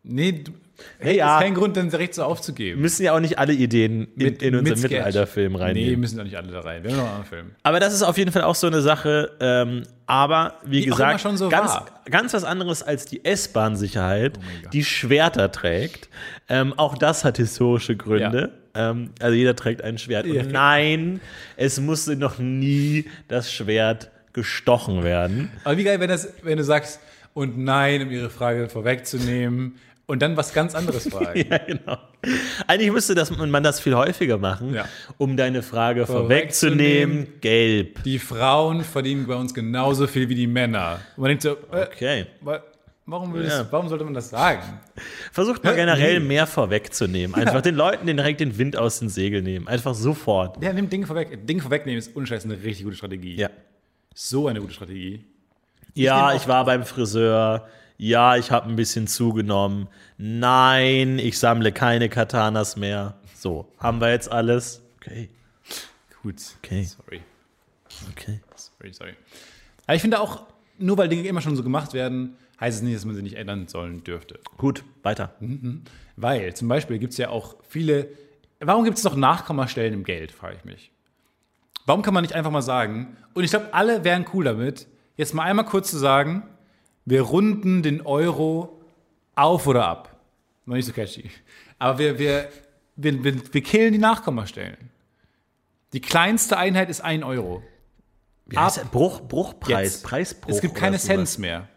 Nee, 0.02 0.44
du, 1.00 1.04
Hey, 1.04 1.16
ja. 1.16 1.26
ja. 1.26 1.36
ist 1.38 1.42
kein 1.44 1.54
Grund, 1.54 1.76
dann 1.76 1.90
direkt 1.90 2.14
so 2.14 2.22
aufzugeben. 2.22 2.80
Müssen 2.80 3.02
ja 3.04 3.14
auch 3.14 3.20
nicht 3.20 3.38
alle 3.38 3.52
Ideen 3.52 4.08
in, 4.16 4.24
Mit- 4.24 4.42
in 4.42 4.54
unseren 4.56 4.74
mit. 4.80 4.90
Mittelalterfilm 4.90 5.52
Nee, 5.54 5.58
reinnehmen. 5.58 6.00
müssen 6.00 6.16
doch 6.18 6.24
nicht 6.24 6.36
alle 6.36 6.52
da 6.52 6.60
rein. 6.60 6.82
Wir 6.84 6.90
haben 6.92 6.98
noch 6.98 7.14
einen 7.16 7.24
Film. 7.24 7.50
Aber 7.62 7.80
das 7.80 7.92
ist 7.94 8.02
auf 8.02 8.16
jeden 8.18 8.32
Fall 8.32 8.42
auch 8.42 8.54
so 8.54 8.66
eine 8.66 8.80
Sache. 8.80 9.32
Ähm, 9.40 9.82
aber 10.06 10.54
wie 10.64 10.80
Die 10.80 10.86
gesagt, 10.86 11.20
so 11.36 11.48
ganz, 11.48 11.70
war. 11.70 11.86
ganz 12.10 12.34
was 12.34 12.44
anderes 12.44 12.82
als 12.82 13.06
die 13.06 13.24
S-Bahn-Sicherheit, 13.24 14.38
Gott. 14.62 14.72
die 14.72 14.84
Schwerter 14.84 15.50
trägt. 15.50 16.08
Ähm, 16.48 16.74
auch 16.76 16.98
das 16.98 17.24
hat 17.24 17.36
historische 17.38 17.96
Gründe. 17.96 18.52
Ähm, 18.74 19.10
also 19.20 19.34
jeder 19.34 19.54
trägt 19.56 19.82
ein 19.82 19.98
Schwert. 19.98 20.26
Ja. 20.26 20.42
Und 20.42 20.52
nein, 20.52 21.20
es 21.56 21.80
musste 21.80 22.16
noch 22.16 22.38
nie 22.38 23.06
das 23.28 23.52
Schwert 23.52 24.10
gestochen 24.32 25.04
werden. 25.04 25.50
Aber 25.62 25.76
wie 25.76 25.84
geil, 25.84 26.00
wenn, 26.00 26.08
das, 26.08 26.28
wenn 26.42 26.58
du 26.58 26.64
sagst, 26.64 27.00
und 27.34 27.56
nein, 27.58 28.02
um 28.02 28.10
ihre 28.10 28.30
Frage 28.30 28.68
vorwegzunehmen, 28.68 29.76
und 30.06 30.20
dann 30.22 30.36
was 30.36 30.52
ganz 30.52 30.74
anderes 30.74 31.08
fragen. 31.10 31.44
Ja, 31.50 31.58
genau. 31.58 31.98
Eigentlich 32.66 32.90
müsste 32.92 33.14
das, 33.14 33.30
man 33.36 33.62
das 33.62 33.80
viel 33.80 33.94
häufiger 33.94 34.38
machen, 34.38 34.74
Ja. 34.74 34.86
um 35.18 35.36
deine 35.36 35.62
Frage 35.62 36.06
Vorwegzunehmen. 36.06 37.40
Gelb. 37.40 38.02
Die 38.04 38.18
Frauen 38.18 38.82
verdienen 38.84 39.26
bei 39.26 39.34
uns 39.34 39.54
genauso 39.54 40.06
viel 40.06 40.28
wie 40.28 40.34
die 40.34 40.46
Männer. 40.46 41.00
Und 41.16 41.22
man 41.22 41.28
denkt 41.28 41.42
so, 41.42 41.50
äh, 41.72 41.86
Okay. 41.90 42.26
wa- 42.40 42.62
warum, 43.06 43.34
Ja. 43.42 43.66
warum 43.70 43.88
sollte 43.88 44.04
man 44.04 44.14
das 44.14 44.30
sagen? 44.30 44.62
Versucht 45.32 45.62
mal 45.64 45.74
generell 45.74 46.20
Nee. 46.20 46.26
mehr 46.26 46.46
vorwegzunehmen. 46.46 47.34
Einfach 47.34 47.60
den 47.62 47.74
Leuten 47.74 48.06
den 48.06 48.16
direkt 48.16 48.40
den 48.40 48.56
Wind 48.58 48.76
aus 48.76 48.98
den 49.00 49.08
Segeln 49.08 49.44
nehmen. 49.44 49.68
Einfach 49.68 49.94
sofort. 49.94 50.62
Ja, 50.62 50.72
nimm 50.72 50.88
Dinge 50.88 51.06
vorweg. 51.06 51.46
Dinge 51.46 51.60
vorwegnehmen 51.62 51.98
ist 51.98 52.14
unscheiß 52.16 52.44
eine 52.44 52.62
richtig 52.62 52.84
gute 52.84 52.96
Strategie. 52.96 53.36
Ja. 53.36 53.50
So 54.14 54.48
eine 54.48 54.60
gute 54.60 54.72
Strategie. 54.74 55.24
Ja, 55.94 56.28
nehm 56.28 56.36
ich, 56.38 56.48
war 56.48 56.64
beim 56.64 56.84
Friseur. 56.84 57.68
Ja, 57.96 58.36
ich 58.36 58.50
habe 58.50 58.68
ein 58.68 58.76
bisschen 58.76 59.06
zugenommen. 59.06 59.88
Nein, 60.18 61.18
ich 61.18 61.38
sammle 61.38 61.72
keine 61.72 62.08
Katanas 62.08 62.76
mehr. 62.76 63.14
So, 63.34 63.68
haben 63.78 64.00
wir 64.00 64.10
jetzt 64.10 64.30
alles? 64.30 64.82
Okay, 64.96 65.28
Gut. 66.24 66.36
Okay. 66.62 66.84
Sorry. 66.84 67.20
okay. 68.10 68.40
Sorry, 68.56 68.92
sorry. 68.94 69.14
Aber 69.86 69.94
ich 69.94 70.00
finde 70.00 70.20
auch, 70.20 70.46
nur 70.78 70.96
weil 70.96 71.08
Dinge 71.10 71.28
immer 71.28 71.42
schon 71.42 71.54
so 71.54 71.62
gemacht 71.62 71.92
werden, 71.92 72.36
heißt 72.58 72.78
es 72.78 72.82
nicht, 72.82 72.96
dass 72.96 73.04
man 73.04 73.14
sie 73.14 73.20
nicht 73.22 73.36
ändern 73.36 73.68
sollen 73.68 74.02
dürfte. 74.04 74.40
Gut, 74.56 74.84
weiter. 75.02 75.34
Weil 76.16 76.54
zum 76.54 76.68
Beispiel 76.68 76.98
gibt 76.98 77.12
es 77.12 77.18
ja 77.18 77.28
auch 77.28 77.56
viele. 77.68 78.08
Warum 78.58 78.84
gibt 78.84 78.96
es 78.96 79.04
noch 79.04 79.16
Nachkommastellen 79.16 79.92
im 79.92 80.04
Geld, 80.04 80.32
frage 80.32 80.56
ich 80.56 80.64
mich. 80.64 80.90
Warum 81.84 82.00
kann 82.00 82.14
man 82.14 82.22
nicht 82.22 82.34
einfach 82.34 82.50
mal 82.50 82.62
sagen, 82.62 83.18
und 83.34 83.44
ich 83.44 83.50
glaube, 83.50 83.74
alle 83.74 84.04
wären 84.04 84.24
cool 84.32 84.44
damit, 84.44 84.86
jetzt 85.16 85.34
mal 85.34 85.42
einmal 85.42 85.66
kurz 85.66 85.90
zu 85.90 85.98
sagen, 85.98 86.44
wir 87.04 87.22
runden 87.22 87.82
den 87.82 88.00
Euro 88.02 88.80
auf 89.34 89.66
oder 89.66 89.86
ab. 89.86 90.20
Noch 90.66 90.76
nicht 90.76 90.86
so 90.86 90.92
catchy. 90.92 91.30
Aber 91.78 91.98
wir, 91.98 92.18
wir, 92.18 92.48
wir, 92.96 93.24
wir, 93.24 93.54
wir 93.54 93.62
killen 93.62 93.92
die 93.92 93.98
Nachkommastellen. 93.98 94.90
Die 95.92 96.00
kleinste 96.00 96.56
Einheit 96.56 96.90
ist 96.90 97.00
ein 97.02 97.22
Euro. 97.22 97.62
Heißt 98.54 98.78
der? 98.78 98.84
Bruch, 98.84 99.20
Bruchpreis, 99.20 99.94
Jetzt. 99.94 100.04
Preisbruch. 100.04 100.50
Es 100.50 100.60
gibt 100.60 100.74
keine. 100.74 100.98
Cents 100.98 101.38
mehr. 101.38 101.68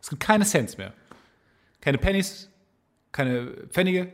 Es 0.00 0.08
gibt 0.08 0.22
keine 0.22 0.44
Cents 0.44 0.76
mehr. 0.76 0.92
Keine 1.80 1.98
Pennies, 1.98 2.50
keine 3.12 3.52
Pfennige, 3.68 4.12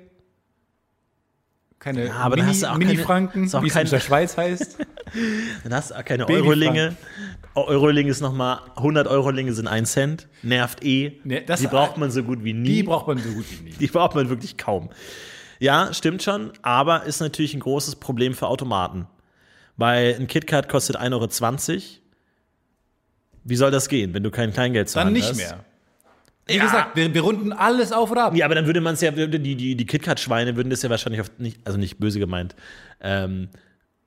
keine 1.79 2.13
aber 2.15 2.37
dann 2.37 2.47
Mini, 2.47 2.59
hast 2.59 2.65
auch 2.65 2.77
Mini-Franken, 2.79 3.49
keine- 3.51 3.65
wie 3.65 3.69
es 3.69 3.77
in 3.77 3.89
der 3.91 4.01
Schweiz 4.01 4.37
heißt. 4.37 4.79
Dann 5.65 5.75
hast 5.75 5.91
du 5.91 5.95
auch 5.99 6.05
keine 6.05 6.25
Babyfrank. 6.27 6.47
Eurolinge. 6.49 6.97
Eurolinge 7.55 8.11
ist 8.11 8.21
nochmal, 8.21 8.61
100 8.77 9.07
Eurolinge 9.07 9.53
sind 9.55 9.67
ein 9.69 9.87
Cent. 9.87 10.29
Nervt 10.43 10.85
eh. 10.85 11.21
Das- 11.47 11.61
die 11.61 11.67
braucht 11.69 11.97
man 11.97 12.11
so 12.11 12.23
gut 12.23 12.45
wie 12.45 12.53
nie. 12.53 12.69
Die 12.77 12.83
braucht 12.83 13.07
man 13.07 13.19
so 13.19 13.31
gut 13.31 13.47
wie 13.51 13.65
nie. 13.65 13.71
Die 13.79 13.87
braucht 13.87 14.15
man 14.15 14.29
wirklich 14.29 14.57
kaum. 14.59 14.91
Ja, 15.59 15.95
stimmt 15.95 16.23
schon, 16.23 16.53
aber 16.63 17.05
ist 17.05 17.21
natürlich 17.21 17.55
ein 17.55 17.61
großes 17.61 17.97
Problem 17.97 18.35
für 18.35 18.47
Automaten. 18.49 19.07
Weil 19.79 20.17
ein 20.19 20.27
KitKat 20.27 20.69
kostet 20.69 20.97
1,20 20.99 21.13
Euro. 21.73 21.81
Wie 23.45 23.57
soll 23.57 23.71
das 23.71 23.89
gehen, 23.89 24.13
wenn 24.13 24.23
du 24.23 24.31
kein 24.31 24.53
Kleingeld 24.53 24.89
zahlst? 24.89 25.07
Dann 25.07 25.13
nicht 25.13 25.37
mehr. 25.37 25.65
Wie 26.47 26.57
Ja. 26.57 26.65
gesagt, 26.65 26.97
wir, 26.97 27.13
wir 27.13 27.21
runden 27.23 27.53
alles 27.53 27.93
auf 27.93 28.11
oder 28.11 28.27
ab. 28.27 28.37
Ja, 28.37 28.45
aber 28.47 28.55
dann 28.55 28.67
würde 28.67 28.81
man 28.81 28.95
es 28.95 29.01
ja, 29.01 29.11
die, 29.11 29.57
die, 29.57 29.75
die 29.75 29.87
KitKat-Schweine 29.87 30.55
würden 30.57 30.71
das 30.71 30.83
ja 30.83 30.91
wahrscheinlich 30.91 31.21
auf, 31.21 31.31
nicht, 31.39 31.59
also 31.65 31.77
nicht 31.79 31.99
böse 31.99 32.19
gemeint. 32.21 32.55
Ähm, 33.01 33.49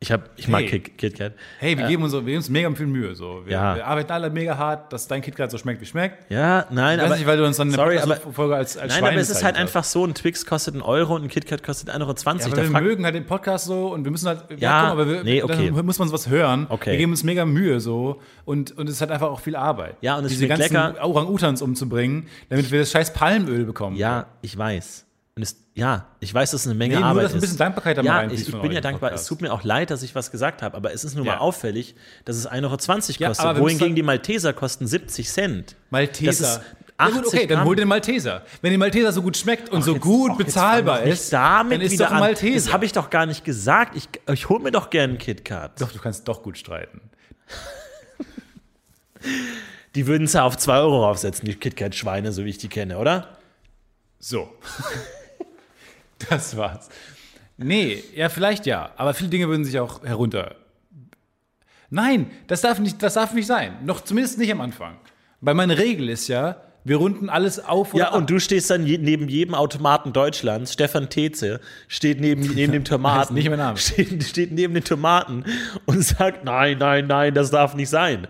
ich, 0.02 0.14
hab, 0.14 0.30
ich 0.38 0.48
mag 0.48 0.62
Hey. 0.62 0.80
Kit, 0.80 0.98
KitKat. 0.98 1.34
Hey, 1.60 1.78
wir 1.78 1.86
geben 1.88 2.04
uns, 2.04 2.14
wir 2.14 2.22
geben 2.22 2.38
uns 2.38 2.48
mega 2.50 2.72
viel 2.74 2.86
Mühe. 2.88 3.16
So. 3.16 3.42
Wir, 3.46 3.52
Ja. 3.52 3.76
wir 3.76 3.86
arbeiten 3.86 4.10
alle 4.14 4.30
mega 4.30 4.58
hart, 4.58 4.94
dass 4.94 5.10
dein 5.10 5.22
KitKat 5.22 5.52
so 5.52 5.58
schmeckt, 5.58 5.82
wie 5.82 5.86
schmeckt. 5.86 6.32
Ja, 6.32 6.68
nein, 6.70 7.00
Ich 7.00 7.06
aber. 7.06 7.16
nicht, 7.18 7.28
weil 7.28 7.38
du 7.38 7.46
uns 7.46 7.58
dann 7.58 7.70
sorry, 7.72 7.96
der 7.96 8.04
aber- 8.04 8.16
Folge 8.16 8.56
als, 8.56 8.78
als 8.78 8.94
Nein, 8.94 9.04
aber 9.04 9.16
es 9.18 9.30
ist 9.30 9.44
halt 9.44 9.56
hast. 9.56 9.62
einfach 9.62 9.84
so, 9.84 10.06
ein 10.06 10.14
Twix 10.14 10.46
kostet 10.46 10.76
einen 10.76 10.84
Euro 10.84 11.16
und 11.16 11.24
ein 11.24 11.28
KitKat 11.28 11.64
kostet 11.64 11.90
1,20 11.90 12.46
Euro. 12.46 12.56
Ja, 12.62 12.64
aber 12.64 12.74
wir 12.74 12.82
mögen 12.82 13.04
halt 13.04 13.16
den 13.16 13.26
Podcast 13.26 13.66
so 13.66 13.90
und 13.94 14.06
wir 14.06 14.12
müssen 14.12 14.30
halt, 14.30 14.46
Ja, 14.52 14.56
guck 14.56 14.62
mal, 14.62 14.92
aber 14.92 15.08
wir, 15.10 15.24
nee, 15.26 15.44
okay. 15.44 15.70
dann 15.76 15.86
muss 15.86 16.00
man 16.00 16.10
was 16.14 16.30
hören. 16.30 16.68
Okay. 16.70 16.92
Wir 16.92 16.98
geben 17.00 17.12
uns 17.12 17.26
mega 17.26 17.44
Mühe 17.44 17.82
so 17.82 18.22
und, 18.46 18.72
und 18.78 18.88
es 18.88 18.96
ist 18.96 19.02
halt 19.02 19.12
einfach 19.12 19.28
auch 19.30 19.42
viel 19.42 19.58
Arbeit. 19.58 19.98
Ja, 20.00 20.18
und 20.18 20.24
es 20.24 20.32
Diese 20.32 20.48
ganzen 20.48 20.74
lecker. 20.76 20.96
Orang-Utans 21.06 21.62
umzubringen, 21.62 22.28
damit 22.48 22.72
wir 22.72 22.80
das 22.80 22.92
scheiß 22.92 23.12
Palmöl 23.12 23.66
bekommen. 23.66 23.98
Ja, 23.98 24.28
ich 24.42 24.58
weiß. 24.58 25.08
Und 25.40 25.44
es, 25.44 25.56
ja, 25.74 26.06
ich 26.20 26.34
weiß, 26.34 26.52
dass 26.52 26.62
es 26.62 26.68
eine 26.68 26.76
Menge 26.76 26.96
Nee, 26.96 27.00
nur, 27.00 27.08
Arbeit 27.12 27.24
dass 27.24 27.32
ein 27.32 27.38
ist. 27.38 27.42
bisschen 27.44 27.58
Dankbarkeit 27.60 27.98
da 27.98 28.04
mal 28.04 28.26
Ja, 28.28 28.30
ich, 28.30 28.42
ich 28.50 28.62
bin 28.62 28.74
ja 28.74 28.82
dankbar. 28.82 29.12
Podcast. 29.12 29.24
Es 29.24 29.28
tut 29.30 29.40
mir 29.40 29.54
auch 29.54 29.64
leid, 29.64 29.90
dass 29.90 30.04
ich 30.04 30.14
was 30.14 30.32
gesagt 30.32 30.62
habe, 30.62 30.76
aber 30.76 30.92
es 30.94 31.06
ist 31.06 31.16
nur 31.16 31.24
mal 31.24 31.36
Ja. 31.36 31.40
auffällig, 31.40 31.96
dass 32.26 32.36
es 32.36 32.46
1,20 32.46 33.22
Euro 33.22 33.30
kostet, 33.30 33.46
Ja, 33.46 33.58
wohingegen 33.58 33.96
die 33.96 34.04
Malteser 34.04 34.52
kosten 34.52 34.86
70 34.86 35.30
Cent. 35.30 35.78
Malteser. 35.92 36.62
Ja, 37.00 37.06
gut, 37.06 37.20
80 37.20 37.26
okay, 37.28 37.48
dann 37.48 37.64
hol 37.64 37.78
den 37.78 37.88
Malteser. 37.88 38.44
Wenn 38.62 38.72
der 38.72 38.80
Malteser 38.80 39.14
so 39.14 39.22
gut 39.22 39.38
schmeckt 39.38 39.70
und 39.70 39.82
so 39.82 39.94
Jetzt- 39.94 40.02
gut 40.02 40.32
jetzt 40.32 40.48
bezahlbar 40.48 41.04
ist, 41.04 41.32
damit 41.32 41.76
dann 41.78 41.82
ist 41.84 41.94
wieder 41.94 42.04
doch 42.08 42.12
ein 42.12 42.18
an. 42.18 42.22
Malteser. 42.24 42.66
Das 42.66 42.74
habe 42.74 42.84
ich 42.84 42.92
doch 42.92 43.10
gar 43.10 43.26
nicht 43.26 43.46
gesagt. 43.46 43.96
Ich, 43.96 44.10
ich 44.34 44.50
hole 44.50 44.62
mir 44.62 44.72
doch 44.72 44.90
gerne 44.90 45.12
einen 45.12 45.18
KitKat. 45.20 45.80
doch, 45.80 45.94
du 45.94 46.00
kannst 46.00 46.28
doch 46.28 46.44
gut 46.44 46.58
streiten. 46.58 47.00
Die 49.96 50.06
würden 50.06 50.26
es 50.26 50.34
ja 50.34 50.44
auf 50.44 50.58
2 50.58 50.80
Euro 50.80 51.10
aufsetzen, 51.10 51.46
die 51.48 51.56
KitKat-Schweine, 51.56 52.34
so 52.34 52.44
wie 52.44 52.50
ich 52.50 52.58
die 52.58 52.68
kenne, 52.68 52.98
oder? 52.98 53.38
So. 54.20 54.50
das 56.30 56.58
war's. 56.58 56.90
Nee, 57.58 58.04
ja, 58.16 58.30
vielleicht 58.30 58.66
ja. 58.66 58.92
Aber 58.98 59.14
viele 59.14 59.30
Dinge 59.30 59.48
würden 59.48 59.66
sich 59.66 59.80
auch 59.80 60.04
herunter. 60.04 60.56
Nein, 61.90 62.32
das 62.48 62.62
darf 62.62 62.80
nicht, 62.80 63.02
das 63.02 63.16
darf 63.16 63.34
nicht 63.34 63.48
sein. 63.48 63.74
Noch 63.84 64.02
zumindest 64.02 64.38
nicht 64.38 64.52
am 64.52 64.62
Anfang. 64.62 64.98
Weil 65.42 65.56
meine 65.56 65.78
Regel 65.78 66.10
ist 66.10 66.28
ja, 66.28 66.62
wir 66.84 66.98
runden 66.98 67.30
alles 67.30 67.60
auf 67.64 67.94
oder 67.94 68.06
Ja, 68.06 68.14
und 68.14 68.30
du 68.30 68.40
stehst 68.40 68.70
dann 68.70 68.86
je, 68.86 68.98
neben 68.98 69.28
jedem 69.28 69.56
Automaten 69.56 70.14
Deutschlands. 70.14 70.74
Stefan 70.74 71.10
Teze 71.10 71.60
steht 71.88 72.22
neben, 72.22 72.42
neben 72.56 72.72
dem 72.74 72.86
Tomaten. 72.86 73.34
nicht 73.34 73.50
mein 73.50 73.58
Name. 73.60 73.78
Steht, 73.78 74.24
steht 74.24 74.52
neben 74.52 74.74
den 74.74 74.84
Tomaten 74.84 75.44
und 75.86 76.04
sagt: 76.04 76.46
Nein, 76.46 76.78
nein, 76.78 77.08
nein, 77.08 77.34
das 77.34 77.52
darf 77.52 77.76
nicht 77.76 77.90
sein. 77.90 78.28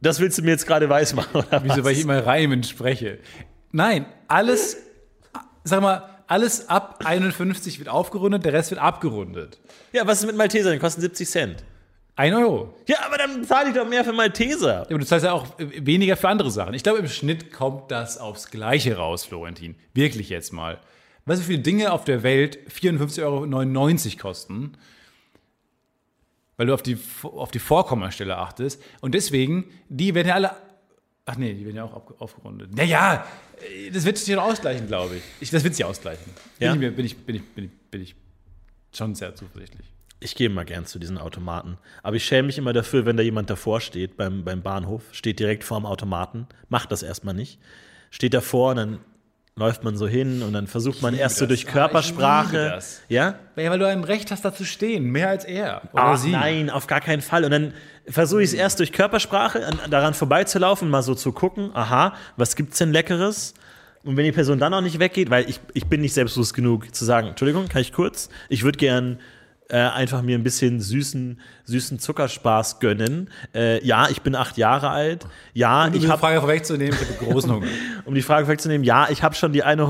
Das 0.00 0.18
willst 0.20 0.38
du 0.38 0.42
mir 0.42 0.50
jetzt 0.50 0.66
gerade 0.66 0.88
weismachen, 0.88 1.36
oder 1.36 1.62
Wieso, 1.64 1.76
was? 1.78 1.84
weil 1.84 1.92
ich 1.92 2.02
immer 2.02 2.26
Reimen 2.26 2.62
spreche. 2.62 3.18
Nein, 3.72 4.06
alles, 4.28 4.76
sag 5.64 5.80
mal, 5.80 6.13
alles 6.26 6.68
ab 6.68 7.00
51 7.04 7.78
wird 7.78 7.88
aufgerundet, 7.88 8.44
der 8.44 8.52
Rest 8.52 8.70
wird 8.70 8.80
abgerundet. 8.80 9.60
Ja, 9.92 10.06
was 10.06 10.20
ist 10.20 10.26
mit 10.26 10.36
Maltesern? 10.36 10.72
Die 10.72 10.78
kosten 10.78 11.00
70 11.00 11.28
Cent. 11.28 11.64
Ein 12.16 12.34
Euro. 12.34 12.72
Ja, 12.86 12.98
aber 13.06 13.18
dann 13.18 13.44
zahle 13.44 13.70
ich 13.70 13.74
doch 13.74 13.88
mehr 13.88 14.04
für 14.04 14.12
Malteser. 14.12 14.74
Ja, 14.74 14.82
aber 14.82 14.98
du 14.98 15.06
zahlst 15.06 15.26
ja 15.26 15.32
auch 15.32 15.58
äh, 15.58 15.84
weniger 15.84 16.16
für 16.16 16.28
andere 16.28 16.50
Sachen. 16.50 16.74
Ich 16.74 16.84
glaube, 16.84 17.00
im 17.00 17.08
Schnitt 17.08 17.52
kommt 17.52 17.90
das 17.90 18.18
aufs 18.18 18.50
Gleiche 18.50 18.96
raus, 18.96 19.24
Florentin. 19.24 19.74
Wirklich 19.94 20.28
jetzt 20.28 20.52
mal. 20.52 20.78
Weißt 21.26 21.40
du, 21.40 21.48
wie 21.48 21.52
viele 21.52 21.62
Dinge 21.62 21.92
auf 21.92 22.04
der 22.04 22.22
Welt 22.22 22.58
54,99 22.70 23.22
Euro 23.24 24.22
kosten? 24.22 24.76
Weil 26.56 26.66
du 26.66 26.74
auf 26.74 26.82
die, 26.82 26.98
auf 27.22 27.50
die 27.50 27.58
Vorkommastelle 27.58 28.36
achtest. 28.36 28.80
Und 29.00 29.14
deswegen, 29.14 29.64
die 29.88 30.14
werden 30.14 30.28
ja 30.28 30.34
alle. 30.34 30.52
Ach 31.26 31.36
nee, 31.36 31.54
die 31.54 31.64
werden 31.64 31.76
ja 31.76 31.84
auch 31.84 31.94
auf, 31.94 32.20
aufgerundet. 32.20 32.76
Naja, 32.76 33.26
das 33.92 34.04
wird 34.04 34.18
sich 34.18 34.28
ja 34.28 34.38
ausgleichen, 34.38 34.86
glaube 34.86 35.16
ich. 35.16 35.22
ich. 35.40 35.50
Das 35.50 35.64
wird 35.64 35.74
sich 35.74 35.84
ausgleichen. 35.84 36.32
Ja? 36.58 36.74
Bin, 36.74 36.82
ich, 36.82 36.96
bin, 36.96 37.04
ich, 37.04 37.16
bin, 37.16 37.36
ich, 37.36 37.42
bin, 37.42 37.64
ich, 37.64 37.70
bin 37.90 38.02
ich 38.02 38.14
schon 38.92 39.14
sehr 39.14 39.34
zuversichtlich. 39.34 39.86
Ich 40.20 40.34
gehe 40.34 40.48
mal 40.48 40.64
gern 40.64 40.86
zu 40.86 40.98
diesen 40.98 41.18
Automaten. 41.18 41.76
Aber 42.02 42.16
ich 42.16 42.24
schäme 42.24 42.46
mich 42.46 42.56
immer 42.56 42.72
dafür, 42.72 43.04
wenn 43.04 43.16
da 43.16 43.22
jemand 43.22 43.50
davor 43.50 43.80
steht 43.80 44.16
beim, 44.16 44.44
beim 44.44 44.62
Bahnhof, 44.62 45.02
steht 45.12 45.38
direkt 45.38 45.64
vor 45.64 45.78
dem 45.78 45.86
Automaten, 45.86 46.46
macht 46.68 46.92
das 46.92 47.02
erstmal 47.02 47.34
nicht. 47.34 47.58
Steht 48.10 48.32
davor 48.32 48.70
und 48.70 48.76
dann 48.76 48.98
läuft 49.56 49.84
man 49.84 49.96
so 49.96 50.08
hin 50.08 50.42
und 50.42 50.52
dann 50.52 50.66
versucht 50.66 51.00
man 51.00 51.14
erst 51.14 51.36
so 51.36 51.44
das. 51.46 51.48
durch 51.50 51.66
Ah, 51.66 51.68
ich 51.68 51.72
Körpersprache. 51.72 52.78
Ja? 53.08 53.36
Ja, 53.56 53.70
weil 53.70 53.78
du 53.78 53.86
ein 53.86 54.02
Recht 54.02 54.30
hast, 54.32 54.44
da 54.44 54.52
zu 54.52 54.64
stehen. 54.64 55.04
Mehr 55.04 55.28
als 55.28 55.44
er. 55.44 55.82
Oder 55.92 56.02
Ah, 56.02 56.16
sie. 56.16 56.30
nein, 56.32 56.70
auf 56.70 56.88
gar 56.88 57.00
keinen 57.00 57.22
Fall. 57.22 57.44
Und 57.44 57.52
dann 57.52 57.72
versuche 58.08 58.42
ich 58.42 58.48
es 58.48 58.54
erst 58.54 58.80
durch 58.80 58.92
Körpersprache 58.92 59.64
an, 59.64 59.78
daran 59.90 60.14
vorbeizulaufen, 60.14 60.90
mal 60.90 61.02
so 61.02 61.14
zu 61.14 61.30
gucken, 61.32 61.70
aha, 61.74 62.14
was 62.36 62.56
gibt's 62.56 62.78
denn 62.78 62.90
Leckeres? 62.92 63.54
Und 64.02 64.16
wenn 64.16 64.24
die 64.24 64.32
Person 64.32 64.58
dann 64.58 64.72
noch 64.72 64.80
nicht 64.82 64.98
weggeht, 64.98 65.30
weil 65.30 65.48
ich, 65.48 65.60
ich 65.72 65.86
bin 65.86 66.00
nicht 66.00 66.12
selbstbewusst 66.14 66.52
genug 66.54 66.92
zu 66.94 67.04
sagen, 67.04 67.28
Entschuldigung, 67.28 67.68
kann 67.68 67.80
ich 67.80 67.92
kurz? 67.92 68.28
Ich 68.48 68.64
würde 68.64 68.76
gern 68.76 69.18
äh, 69.70 69.76
einfach 69.78 70.20
mir 70.20 70.36
ein 70.36 70.42
bisschen 70.42 70.78
süßen, 70.80 71.40
süßen 71.64 71.98
Zuckerspaß 71.98 72.80
gönnen. 72.80 73.30
Äh, 73.54 73.82
ja, 73.84 74.08
ich 74.10 74.20
bin 74.20 74.34
acht 74.34 74.58
Jahre 74.58 74.90
alt. 74.90 75.26
Ja, 75.54 75.86
Um 75.86 75.94
ich 75.94 76.00
die 76.02 76.06
Frage 76.06 76.38
vorwegzunehmen, 76.40 76.94
ich 77.00 77.18
habe 77.18 77.32
großen 77.32 77.50
Hunger. 77.50 77.66
um 78.04 78.14
die 78.14 78.20
Frage 78.20 78.46
wegzunehmen, 78.46 78.84
ja, 78.84 79.08
ich 79.10 79.22
habe 79.22 79.34
schon 79.34 79.52
die 79.54 79.64
1,20 79.64 79.80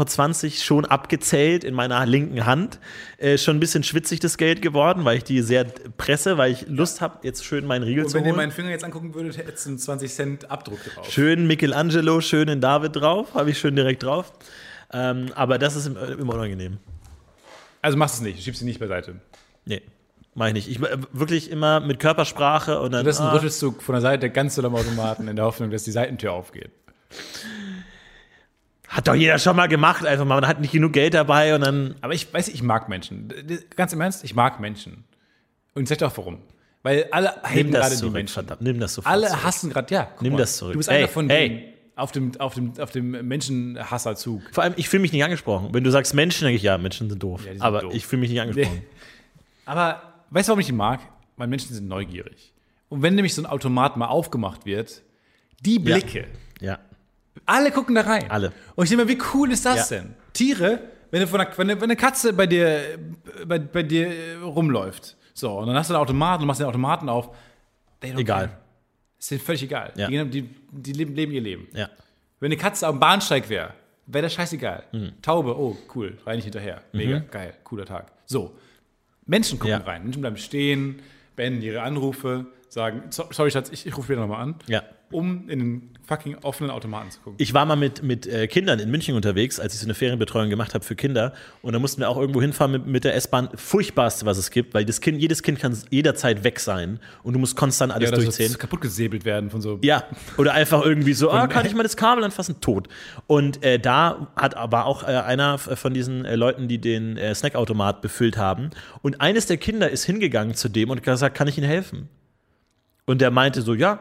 Euro 0.45 0.51
schon 0.63 0.85
abgezählt 0.85 1.65
in 1.65 1.75
meiner 1.75 2.07
linken 2.07 2.47
Hand. 2.47 2.79
Äh, 3.19 3.37
schon 3.37 3.57
ein 3.57 3.61
bisschen 3.61 3.83
schwitzig 3.83 4.21
das 4.21 4.39
Geld 4.39 4.63
geworden, 4.63 5.05
weil 5.05 5.17
ich 5.17 5.25
die 5.25 5.43
sehr 5.43 5.65
presse, 5.97 6.39
weil 6.39 6.53
ich 6.53 6.67
Lust 6.69 7.01
habe, 7.01 7.19
jetzt 7.23 7.45
schön 7.45 7.67
meinen 7.67 7.83
Riegel 7.83 8.05
Und 8.05 8.11
zu 8.11 8.17
wenn 8.17 8.25
ihr 8.25 8.29
holen. 8.31 8.37
meinen 8.37 8.53
Finger 8.53 8.71
jetzt 8.71 8.85
angucken 8.85 9.13
würdet, 9.15 9.37
hätte 9.39 9.53
es 9.53 9.67
einen 9.67 9.79
20 9.79 10.13
Cent 10.15 10.51
Abdruck 10.53 10.79
drauf. 10.95 11.11
Schön 11.11 11.47
Michelangelo, 11.49 12.21
schön 12.21 12.47
in 12.49 12.61
David 12.61 12.95
drauf, 12.95 13.35
habe 13.35 13.51
ich 13.51 13.59
schön 13.59 13.75
direkt 13.75 14.05
drauf. 14.05 14.33
Ähm, 14.93 15.31
aber 15.35 15.59
das 15.59 15.75
ist 15.75 15.87
im- 15.87 15.97
immer 16.21 16.35
unangenehm. 16.35 16.79
Also 17.83 17.99
machst 17.99 18.15
es 18.15 18.21
nicht, 18.21 18.43
schiebst 18.43 18.61
sie 18.61 18.65
nicht 18.67 18.79
beiseite. 18.79 19.17
Nee, 19.67 19.83
mach 20.35 20.49
ich 20.49 20.53
nicht. 20.53 20.69
Ich 20.69 20.83
äh, 20.83 20.99
wirklich 21.13 21.51
immer 21.51 21.81
mit 21.81 21.99
Körpersprache 22.01 22.81
und 22.81 22.93
dann. 22.93 23.05
Das 23.05 23.17
ist 23.17 23.21
ein 23.21 23.29
ah, 23.29 23.33
Rüttelzug 23.33 23.83
von 23.83 23.95
der 23.95 24.03
Seite 24.03 24.31
ganz 24.31 24.55
doll 24.55 24.67
am 24.67 24.75
Automaten 24.75 25.29
in 25.29 25.37
der 25.37 25.45
Hoffnung, 25.45 25.71
dass 25.71 25.85
die 25.85 25.93
Seitentür 25.93 26.33
aufgeht. 26.33 26.71
hat 28.89 29.09
doch 29.09 29.15
jeder 29.15 29.39
schon 29.39 29.57
mal 29.57 29.67
gemacht, 29.69 30.05
einfach 30.07 30.25
mal. 30.25 30.41
Man 30.41 30.49
hat 30.49 30.61
nicht 30.61 30.73
genug 30.73 30.93
Geld 30.93 31.15
dabei 31.15 31.55
und 31.55 31.63
dann. 31.63 31.97
Aber 32.01 32.15
ich 32.15 32.33
weiß, 32.33 32.49
ich 32.49 32.63
mag 32.63 32.89
Menschen. 32.89 33.33
Ganz 33.77 33.93
im 33.93 34.01
Ernst, 34.01 34.25
ich 34.25 34.35
mag 34.35 34.61
Menschen. 34.61 35.05
Und 35.75 35.85
ich 35.85 35.89
sag 35.89 35.99
dir 35.99 36.07
auch 36.07 36.17
warum. 36.17 36.39
Weil 36.85 37.09
alle 37.13 37.33
das 37.43 37.53
gerade 37.53 37.91
die 37.91 37.97
zurück, 37.97 38.13
Menschen. 38.13 38.35
verdammt. 38.35 38.61
Nimm 38.61 38.79
das 38.79 38.95
sofort 38.95 39.11
Alle 39.11 39.29
zurück. 39.29 39.45
hassen 39.45 39.71
gerade, 39.71 39.95
ja. 39.95 40.09
Nimm 40.21 40.35
mal, 40.35 40.39
das 40.39 40.59
zurück. 40.59 40.75
Du 40.75 40.79
bist 40.79 40.91
Ey, 40.91 40.99
einer 40.99 41.09
von 41.09 41.31
ey. 41.31 41.49
denen 41.49 41.63
auf 41.97 42.13
dem, 42.13 42.39
auf 42.39 42.55
dem, 42.55 42.73
auf 42.79 42.91
dem 42.91 43.27
Menschenhasserzug. 43.27 44.43
Vor 44.53 44.65
allem, 44.65 44.75
ich 44.77 44.89
fühle 44.89 45.01
mich 45.01 45.13
nicht 45.13 45.25
angesprochen. 45.25 45.71
Wenn 45.73 45.83
du 45.83 45.91
sagst 45.91 46.13
Menschen, 46.13 46.45
denke 46.45 46.57
ich, 46.57 46.63
ja, 46.63 46.77
Menschen 46.77 47.09
sind 47.09 47.23
doof. 47.23 47.41
Ja, 47.45 47.53
die 47.53 47.59
sind 47.59 47.67
aber 47.67 47.81
doof. 47.81 47.95
ich 47.95 48.07
fühle 48.07 48.21
mich 48.21 48.31
nicht 48.31 48.41
angesprochen. 48.41 48.83
Aber 49.67 50.03
weißt 50.31 50.49
du, 50.49 50.51
warum 50.51 50.61
ich 50.61 50.69
ihn 50.69 50.77
mag? 50.77 51.01
Weil 51.37 51.49
Menschen 51.49 51.75
sind 51.75 51.89
neugierig. 51.89 52.53
Und 52.89 53.03
wenn 53.03 53.15
nämlich 53.15 53.35
so 53.35 53.43
ein 53.43 53.47
Automat 53.47 53.97
mal 53.97 54.07
aufgemacht 54.07 54.67
wird, 54.67 55.03
die 55.61 55.79
Blicke, 55.79 56.27
Ja. 56.61 56.79
alle 57.47 57.71
gucken 57.73 57.95
da 57.95 58.03
rein. 58.03 58.31
Alle. 58.31 58.53
Und 58.77 58.85
ich 58.85 58.91
denke 58.91 59.05
mir, 59.07 59.11
wie 59.11 59.23
cool 59.35 59.51
ist 59.51 59.65
das 59.67 59.91
Ja. 59.91 59.99
denn? 59.99 60.15
Tiere, 60.33 60.81
wenn, 61.11 61.21
du 61.21 61.27
von 61.27 61.41
einer, 61.41 61.51
wenn, 61.59 61.71
eine, 61.71 61.81
wenn 61.81 61.85
eine 61.85 61.97
Katze 61.97 62.33
bei 62.33 62.47
dir, 62.47 62.99
bei, 63.47 63.59
bei 63.59 63.83
dir 63.83 64.39
rumläuft, 64.43 65.17
so, 65.33 65.59
und 65.59 65.67
dann 65.67 65.77
hast 65.77 65.91
du 65.91 65.95
einen 65.95 66.03
Automaten 66.03 66.43
und 66.43 66.47
machst 66.47 66.61
den 66.61 66.67
Automaten 66.69 67.09
auf, 67.09 67.31
Egal. 68.01 68.25
care. 68.25 68.59
Ist 69.19 69.31
denen 69.31 69.41
völlig 69.41 69.63
egal. 69.63 69.93
Ja. 69.97 70.07
Die, 70.09 70.31
die, 70.31 70.49
die 70.71 70.93
leben, 70.93 71.15
leben 71.15 71.33
ihr 71.33 71.41
Leben. 71.41 71.69
Ja. 71.73 71.89
Wenn 72.41 72.53
eine 72.53 72.61
Katze 72.61 72.87
am 72.87 73.01
Bahnsteig 73.01 73.49
wäre, 73.49 73.73
wäre 74.07 74.23
das 74.25 74.35
scheißegal. 74.35 74.85
Mhm. 74.93 75.13
Taube, 75.23 75.57
oh, 75.59 75.77
cool, 75.95 76.19
rein 76.27 76.37
nicht 76.37 76.45
hinterher. 76.45 76.83
Mega, 76.93 77.19
geil, 77.21 77.55
cooler 77.65 77.87
Tag. 77.87 78.13
So. 78.27 78.55
Menschen 79.27 79.59
gucken 79.59 79.81
Ja. 79.81 79.87
rein. 79.87 80.03
Menschen 80.05 80.21
bleiben 80.21 80.37
stehen, 80.37 81.01
beenden 81.37 81.63
ihre 81.63 81.83
Anrufe, 81.83 82.47
sagen, 82.69 83.03
"So- 83.11 83.27
sorry, 83.31 83.51
Schatz, 83.51 83.71
ich, 83.71 83.87
ich 83.87 83.97
rufe 83.97 84.09
wieder 84.11 84.21
nochmal 84.21 84.43
an, 84.43 84.57
Ja. 84.67 84.83
Um 85.15 85.49
in 85.49 85.59
den 85.59 85.91
fucking 86.07 86.37
offenen 86.43 86.71
Automaten 86.71 87.11
zu 87.11 87.21
gucken. 87.21 87.37
Ich 87.39 87.55
war 87.55 87.65
mal 87.65 87.77
mit, 87.77 88.03
mit 88.03 88.27
äh, 88.27 88.47
Kindern 88.47 88.79
in 88.79 88.91
München 88.91 89.15
unterwegs, 89.15 89.59
als 89.59 89.75
ich 89.75 89.81
so 89.81 89.87
eine 89.87 89.95
Ferienbetreuung 89.95 90.51
gemacht 90.51 90.75
habe 90.75 90.85
für 90.85 90.97
Kinder. 90.97 91.33
Und 91.63 91.73
da 91.73 91.79
mussten 91.79 92.01
wir 92.01 92.09
auch 92.09 92.19
irgendwo 92.19 92.43
hinfahren 92.43 92.73
mit, 92.73 92.87
mit 92.87 93.05
der 93.05 93.15
S-Bahn. 93.15 93.49
Furchtbarste, 93.55 94.27
was 94.27 94.37
es 94.37 94.51
gibt, 94.51 94.75
weil 94.75 94.85
das 94.85 95.01
kind, 95.01 95.21
jedes 95.21 95.43
Kind 95.43 95.59
kann 95.59 95.77
jederzeit 95.91 96.45
weg 96.45 96.61
sein 96.61 97.01
und 97.23 97.33
du 97.33 97.39
musst 97.39 97.57
konstant 97.57 97.93
alles 97.93 98.11
ja, 98.11 98.17
durchzählen. 98.17 98.53
das 98.53 98.59
kaputt 98.59 98.81
gesäbelt 98.81 99.25
werden 99.25 99.51
von 99.51 99.63
so. 99.63 99.79
Ja, 99.83 100.05
oder 100.37 100.53
einfach 100.53 100.85
irgendwie 100.85 101.15
so, 101.15 101.31
ah, 101.31 101.47
kann 101.47 101.65
ich 101.65 101.75
mal 101.75 101.85
das 101.85 101.97
Kabel 101.97 102.25
anfassen? 102.25 102.61
Tot. 102.61 102.89
Und 103.27 103.63
äh, 103.65 103.79
da 103.79 104.29
hat 104.37 104.57
aber 104.57 104.85
auch 104.85 105.05
äh, 105.05 105.07
einer 105.07 105.59
von 105.59 105.95
diesen 105.95 106.25
äh, 106.25 106.37
Leuten, 106.37 106.69
die 106.69 106.79
den 106.79 107.17
äh, 107.17 107.35
Snackautomat 107.35 108.03
befüllt 108.03 108.37
haben. 108.37 108.71
Und 109.01 109.21
eines 109.21 109.47
der 109.47 109.57
Kinder 109.57 109.89
ist 109.89 110.05
hingegangen 110.05 110.55
zu 110.55 110.69
dem 110.69 110.91
und 110.91 110.99
hat 110.99 111.05
gesagt, 111.05 111.37
kann 111.37 111.49
ich 111.49 111.57
Ihnen 111.57 111.69
helfen? 111.69 112.09
Und 113.07 113.21
der 113.21 113.31
meinte 113.31 113.63
so, 113.63 113.75
ja. 113.75 114.01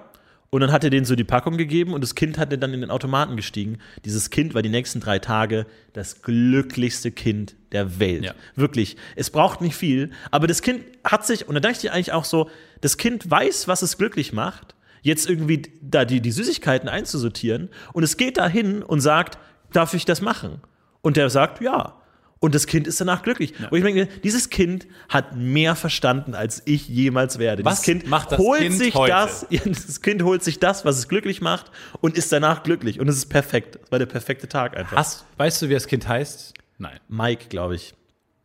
Und 0.53 0.61
dann 0.61 0.71
hat 0.71 0.83
er 0.83 0.91
denen 0.91 1.03
so 1.03 1.15
die 1.15 1.23
Packung 1.23 1.57
gegeben 1.57 1.95
und 1.95 2.01
das 2.01 2.13
Kind 2.13 2.37
hat 2.37 2.51
dann 2.61 2.75
in 2.75 2.81
den 2.81 2.91
Automaten 2.91 3.35
gestiegen. 3.35 3.79
Dieses 4.05 4.29
Kind 4.29 4.53
war 4.53 4.61
die 4.61 4.69
nächsten 4.69 4.99
drei 4.99 5.17
Tage 5.17 5.65
das 5.93 6.21
glücklichste 6.21 7.11
Kind 7.11 7.55
der 7.71 7.97
Welt. 7.97 8.23
Ja. 8.23 8.35
Wirklich. 8.55 8.95
Es 9.15 9.31
braucht 9.31 9.61
nicht 9.61 9.75
viel, 9.75 10.11
aber 10.29 10.45
das 10.45 10.61
Kind 10.61 10.83
hat 11.03 11.25
sich, 11.25 11.47
und 11.47 11.55
da 11.55 11.59
dachte 11.59 11.87
ich 11.87 11.91
eigentlich 11.91 12.11
auch 12.11 12.23
so, 12.23 12.51
das 12.81 12.97
Kind 12.97 13.31
weiß, 13.31 13.67
was 13.67 13.81
es 13.81 13.97
glücklich 13.97 14.31
macht, 14.31 14.75
jetzt 15.01 15.27
irgendwie 15.27 15.63
da 15.81 16.05
die, 16.05 16.21
die 16.21 16.31
Süßigkeiten 16.31 16.87
einzusortieren 16.87 17.69
und 17.93 18.03
es 18.03 18.15
geht 18.15 18.37
dahin 18.37 18.83
und 18.83 18.99
sagt, 18.99 19.39
darf 19.71 19.95
ich 19.95 20.05
das 20.05 20.21
machen? 20.21 20.61
Und 21.01 21.17
der 21.17 21.31
sagt, 21.31 21.63
ja. 21.63 21.99
Und 22.43 22.53
das 22.53 22.67
Kind 22.67 22.87
ist 22.87 22.99
danach 22.99 23.23
glücklich. 23.23 23.53
Und 23.71 23.77
ich 23.77 23.85
denke, 23.85 24.09
dieses 24.21 24.49
Kind 24.49 24.85
hat 25.07 25.33
mehr 25.33 25.77
verstanden, 25.77 26.35
als 26.35 26.61
ich 26.65 26.89
jemals 26.89 27.39
werde. 27.39 27.63
Was 27.63 27.79
dieses 27.79 28.01
Kind 28.01 28.09
macht 28.09 28.33
das 28.33 28.37
holt 28.37 28.59
Kind 28.59 28.75
sich 28.75 28.93
heute? 28.95 29.13
das, 29.13 29.47
ja, 29.49 29.61
das 29.63 30.01
Kind 30.01 30.23
holt 30.23 30.43
sich 30.43 30.59
das, 30.59 30.83
was 30.83 30.97
es 30.97 31.07
glücklich 31.07 31.39
macht 31.39 31.71
und 32.01 32.17
ist 32.17 32.33
danach 32.33 32.63
glücklich. 32.63 32.99
Und 32.99 33.07
es 33.07 33.15
ist 33.15 33.27
perfekt. 33.27 33.79
Das 33.81 33.91
war 33.93 33.97
der 33.97 34.07
perfekte 34.07 34.49
Tag 34.49 34.75
einfach. 34.75 34.97
Hast, 34.97 35.25
weißt 35.37 35.61
du, 35.61 35.69
wie 35.69 35.73
das 35.73 35.87
Kind 35.87 36.05
heißt? 36.05 36.53
Nein. 36.79 36.99
Mike, 37.07 37.45
glaube 37.47 37.75
ich. 37.75 37.93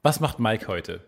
Was 0.04 0.20
macht 0.20 0.38
Mike 0.38 0.68
heute? 0.68 1.00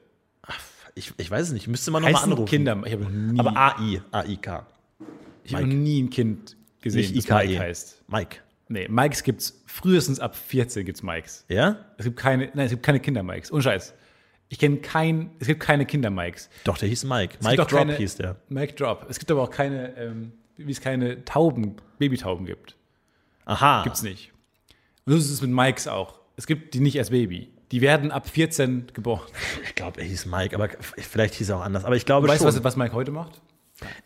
ich. 0.97 1.13
Ich 1.17 1.31
weiß 1.31 1.47
es 1.47 1.53
nicht. 1.53 1.69
Müsste 1.69 1.93
man 1.93 2.03
nochmal 2.03 2.25
anrufen. 2.25 2.47
Kinder. 2.47 2.77
Ich 2.85 2.93
habe 2.93 3.05
nie, 3.05 3.39
Aber 3.39 3.57
AI. 3.57 4.03
AIK. 4.11 4.65
ich 5.45 5.55
habe 5.55 5.69
nie 5.69 6.03
ein 6.03 6.11
Kind 6.11 6.57
gesehen, 6.81 7.15
das 7.15 7.29
Mike 7.29 7.53
IKE. 7.53 7.59
heißt. 7.61 8.03
Mike. 8.09 8.39
Nee, 8.71 8.87
Mikes 8.89 9.25
gibt's 9.25 9.63
frühestens 9.67 10.21
ab 10.21 10.37
14 10.37 10.87
gibt's 10.87 11.03
Mikes. 11.03 11.45
Ja? 11.49 11.87
Es 11.99 12.05
gibt 12.05 12.17
keine, 12.17 12.51
nein, 12.55 12.67
es 12.67 12.71
gibt 12.71 12.85
keine 12.85 13.01
Kinder-Mikes. 13.01 13.51
Ohne 13.53 13.63
Scheiß. 13.63 13.95
Ich 14.49 14.61
kenne 14.61 14.77
kein, 14.77 15.33
es 15.41 15.49
gibt 15.49 15.59
keine 15.59 15.87
Kinder-Mikes. 15.87 16.49
Doch, 16.63 16.79
der 16.79 16.89
hieß 16.89 17.03
Mike. 17.03 17.37
Es 17.41 17.45
Mike 17.45 17.57
Drop 17.57 17.69
keine, 17.69 17.97
hieß 17.97 18.15
der. 18.17 18.37
Mike 18.49 18.75
Drop. 18.75 19.07
Es 19.09 19.19
gibt 19.19 19.29
aber 19.33 19.43
auch 19.43 19.51
keine, 19.51 19.97
ähm, 19.97 20.33
wie 20.57 20.71
es 20.71 20.81
keine 20.81 21.25
Tauben, 21.25 21.77
Babytauben 21.99 22.47
gibt. 22.47 22.77
Aha. 23.45 23.83
Gibt's 23.83 24.03
nicht. 24.03 24.33
Und 25.05 25.15
so 25.15 25.19
ist 25.19 25.31
es 25.31 25.43
mit 25.43 25.51
Mikes 25.51 25.89
auch. 25.89 26.21
Es 26.37 26.47
gibt 26.47 26.73
die 26.75 26.81
nicht 26.81 26.97
als 26.97 27.11
Baby. 27.11 27.53
Die 27.73 27.81
werden 27.81 28.13
ab 28.13 28.29
14 28.29 28.87
geboren. 28.93 29.27
Ich 29.65 29.75
glaube, 29.75 30.01
er 30.01 30.07
hieß 30.07 30.27
Mike, 30.27 30.55
aber 30.55 30.69
vielleicht 30.97 31.35
hieß 31.35 31.49
er 31.49 31.57
auch 31.57 31.63
anders. 31.65 31.85
Aber 31.85 31.97
ich 31.97 32.07
glaube 32.07 32.29
Weißt 32.29 32.43
du, 32.43 32.47
schon. 32.47 32.55
was, 32.57 32.63
was 32.65 32.77
Mike 32.77 32.93
heute 32.95 33.11
macht? 33.11 33.41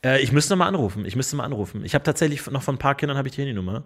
Äh, 0.05 0.23
ich 0.23 0.33
müsste 0.33 0.57
mal 0.57 0.67
anrufen. 0.67 1.05
Ich 1.05 1.17
müsste 1.17 1.37
mal 1.37 1.45
anrufen. 1.45 1.85
Ich 1.85 1.95
habe 1.95 2.05
tatsächlich 2.05 2.47
noch 2.51 2.63
von 2.63 2.77
ein 2.77 2.79
paar 2.79 2.95
Kindern 2.95 3.17
habe 3.19 3.29
ich 3.29 3.35
die 3.35 3.43
Handynummer. 3.43 3.85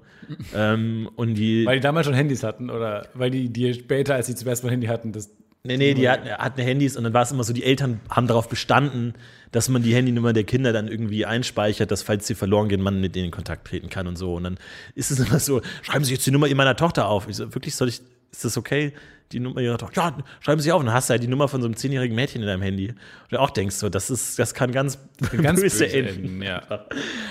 ähm, 0.55 1.09
und 1.16 1.34
die. 1.34 1.66
Weil 1.66 1.76
die 1.76 1.82
damals 1.82 2.07
schon 2.07 2.14
Handys 2.14 2.43
hatten 2.43 2.70
oder 2.70 3.09
weil 3.14 3.30
die, 3.30 3.49
die 3.51 3.72
später, 3.74 4.14
als 4.14 4.26
sie 4.26 4.34
zum 4.34 4.49
ersten 4.49 4.66
Mal 4.66 4.72
Handy 4.72 4.86
hatten, 4.86 5.12
das. 5.12 5.30
Nee, 5.64 5.76
nee, 5.76 5.93
die 5.93 6.09
hatten, 6.09 6.30
hatten 6.30 6.62
Handys 6.62 6.97
und 6.97 7.05
dann 7.05 7.12
war 7.12 7.22
es 7.22 7.32
immer 7.32 7.43
so, 7.43 7.53
die 7.53 7.64
Eltern 7.64 8.01
haben 8.09 8.28
darauf 8.28 8.49
bestanden, 8.49 9.14
dass 9.51 9.68
man 9.68 9.82
die 9.82 9.93
Handynummer 9.95 10.32
der 10.32 10.45
Kinder 10.45 10.72
dann 10.72 10.89
irgendwie 10.89 11.26
einspeichert, 11.26 11.91
dass 11.91 12.03
falls 12.03 12.26
sie 12.26 12.36
verloren 12.36 12.68
gehen, 12.68 12.80
man 12.80 13.01
mit 13.01 13.16
denen 13.16 13.26
in 13.26 13.30
Kontakt 13.32 13.66
treten 13.66 13.91
kann 13.91 14.07
und 14.07 14.16
so. 14.16 14.34
Und 14.34 14.45
dann 14.45 14.59
ist 14.95 15.11
es 15.11 15.18
immer 15.18 15.41
so, 15.41 15.61
schreiben 15.82 16.05
Sie 16.05 16.14
jetzt 16.14 16.24
die 16.26 16.30
Nummer 16.30 16.49
meiner 16.55 16.76
Tochter 16.76 17.09
auf. 17.09 17.28
Ich 17.28 17.36
so, 17.36 17.55
wirklich, 17.55 17.74
soll 17.74 17.89
ich, 17.89 18.01
ist 18.30 18.44
das 18.44 18.56
okay? 18.56 18.92
Die 19.32 19.40
Nummer 19.40 19.60
ihrer 19.60 19.76
Tochter? 19.76 20.00
Ja, 20.00 20.16
schreiben 20.40 20.60
Sie 20.60 20.72
auf. 20.72 20.80
Und 20.80 20.86
dann 20.86 20.94
hast 20.94 21.10
du 21.10 21.12
halt 21.12 21.22
die 21.22 21.28
Nummer 21.28 21.48
von 21.48 21.60
so 21.60 21.66
einem 21.66 21.76
zehnjährigen 21.76 22.16
Mädchen 22.16 22.40
in 22.40 22.46
deinem 22.46 22.62
Handy. 22.62 22.88
Und 22.88 22.96
du 23.30 23.38
auch 23.40 23.50
denkst 23.50 23.76
so, 23.76 23.88
das 23.88 24.10
ist, 24.10 24.38
das 24.38 24.54
kann 24.54 24.72
ganz, 24.72 24.98
Ganz 25.42 25.60
böse, 25.60 25.84
böse 25.84 25.92
enden. 25.92 26.24
enden, 26.24 26.42
ja. 26.42 26.62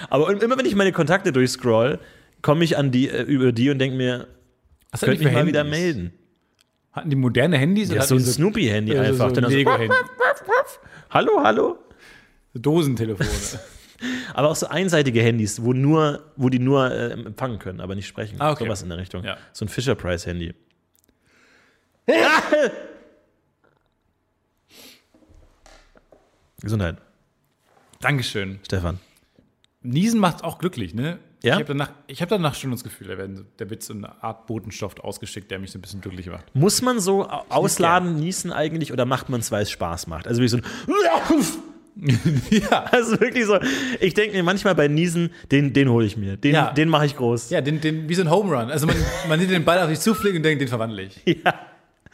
Aber 0.09 0.29
immer 0.29 0.57
wenn 0.57 0.65
ich 0.65 0.75
meine 0.75 0.91
Kontakte 0.91 1.31
durchscroll, 1.31 1.99
komme 2.41 2.63
ich 2.63 2.77
an 2.77 2.91
die, 2.91 3.09
äh, 3.09 3.23
über 3.23 3.51
die 3.51 3.69
und 3.71 3.79
denke 3.79 3.97
mir, 3.97 4.27
Was 4.91 5.01
könnte 5.01 5.23
mich 5.23 5.33
mal 5.33 5.47
wieder 5.47 5.63
melden. 5.63 6.13
Hatten 6.91 7.09
die 7.09 7.15
moderne 7.15 7.57
Handys? 7.57 7.89
Ja, 7.89 7.95
oder 7.95 8.03
so 8.03 8.15
ein 8.15 8.21
Snoopy-Handy 8.21 8.93
äh, 8.93 8.99
einfach. 8.99 9.29
So 9.29 9.35
ein 9.37 9.43
so, 9.43 9.49
Lego-Handy. 9.49 9.95
hallo, 11.09 11.31
hallo. 11.43 11.77
So 12.53 12.59
Dosentelefone. 12.59 13.29
Aber 14.33 14.49
auch 14.49 14.55
so 14.55 14.67
einseitige 14.67 15.21
Handys, 15.21 15.61
wo, 15.63 15.73
nur, 15.73 16.31
wo 16.35 16.49
die 16.49 16.59
nur 16.59 16.91
äh, 16.91 17.13
empfangen 17.13 17.57
können, 17.57 17.81
aber 17.81 17.95
nicht 17.95 18.05
sprechen. 18.05 18.35
Ah, 18.39 18.51
okay. 18.51 18.65
Sowas 18.65 18.83
in 18.83 18.89
der 18.89 18.99
Richtung. 18.99 19.23
Ja. 19.23 19.37
So 19.53 19.65
ein 19.65 19.69
Fisher-Price-Handy. 19.69 20.53
Gesundheit, 26.61 26.97
Dankeschön. 28.01 28.59
Stefan. 28.65 28.99
Niesen 29.81 30.19
macht 30.19 30.43
auch 30.43 30.57
glücklich, 30.59 30.93
ne? 30.93 31.19
Ja? 31.43 31.53
Ich 31.53 31.59
habe 31.59 31.65
danach, 31.65 31.91
ich 32.07 32.21
hab 32.21 32.29
danach 32.29 32.55
schon 32.55 32.71
das 32.71 32.83
Gefühl, 32.83 33.07
da, 33.07 33.17
werden, 33.17 33.45
da 33.57 33.69
wird 33.69 33.83
so 33.83 33.93
eine 33.93 34.23
Art 34.23 34.47
Botenstoff 34.47 34.99
ausgeschickt, 34.99 35.51
der 35.51 35.59
mich 35.59 35.71
so 35.71 35.77
ein 35.77 35.81
bisschen 35.81 36.01
glücklich 36.01 36.27
macht. 36.27 36.45
Muss 36.55 36.81
man 36.81 36.99
so 36.99 37.27
au- 37.29 37.45
ausladen, 37.49 38.15
niesen 38.15 38.51
eigentlich 38.51 38.91
oder 38.91 39.05
macht 39.05 39.29
man 39.29 39.39
es, 39.39 39.51
weil 39.51 39.61
es 39.63 39.71
Spaß 39.71 40.07
macht? 40.07 40.27
Also 40.27 40.41
wie 40.41 40.47
so 40.47 40.57
ein 40.57 40.63
ja. 42.49 42.85
Also 42.91 43.19
wirklich 43.19 43.45
so, 43.45 43.59
ich 43.99 44.13
denke 44.13 44.35
mir 44.35 44.43
manchmal 44.43 44.75
bei 44.75 44.87
Niesen, 44.87 45.31
den, 45.51 45.73
den 45.73 45.89
hole 45.89 46.05
ich 46.05 46.17
mir. 46.17 46.37
Den, 46.37 46.53
Ja. 46.55 46.71
den 46.71 46.89
mache 46.89 47.05
ich 47.07 47.15
groß. 47.15 47.49
Ja, 47.51 47.61
den, 47.61 47.81
den, 47.81 48.07
wie 48.09 48.13
so 48.15 48.21
ein 48.23 48.29
Home 48.31 48.55
Run. 48.55 48.69
Also 48.71 48.85
man, 48.87 48.95
man 49.29 49.39
sieht 49.39 49.49
den 49.51 49.63
Ball 49.65 49.79
auf 49.81 49.89
sich 49.89 49.99
zufliegen 49.99 50.37
und 50.37 50.43
denkt, 50.43 50.61
den 50.61 50.67
verwandle 50.67 51.03
ich. 51.03 51.21
Ja. 51.43 51.53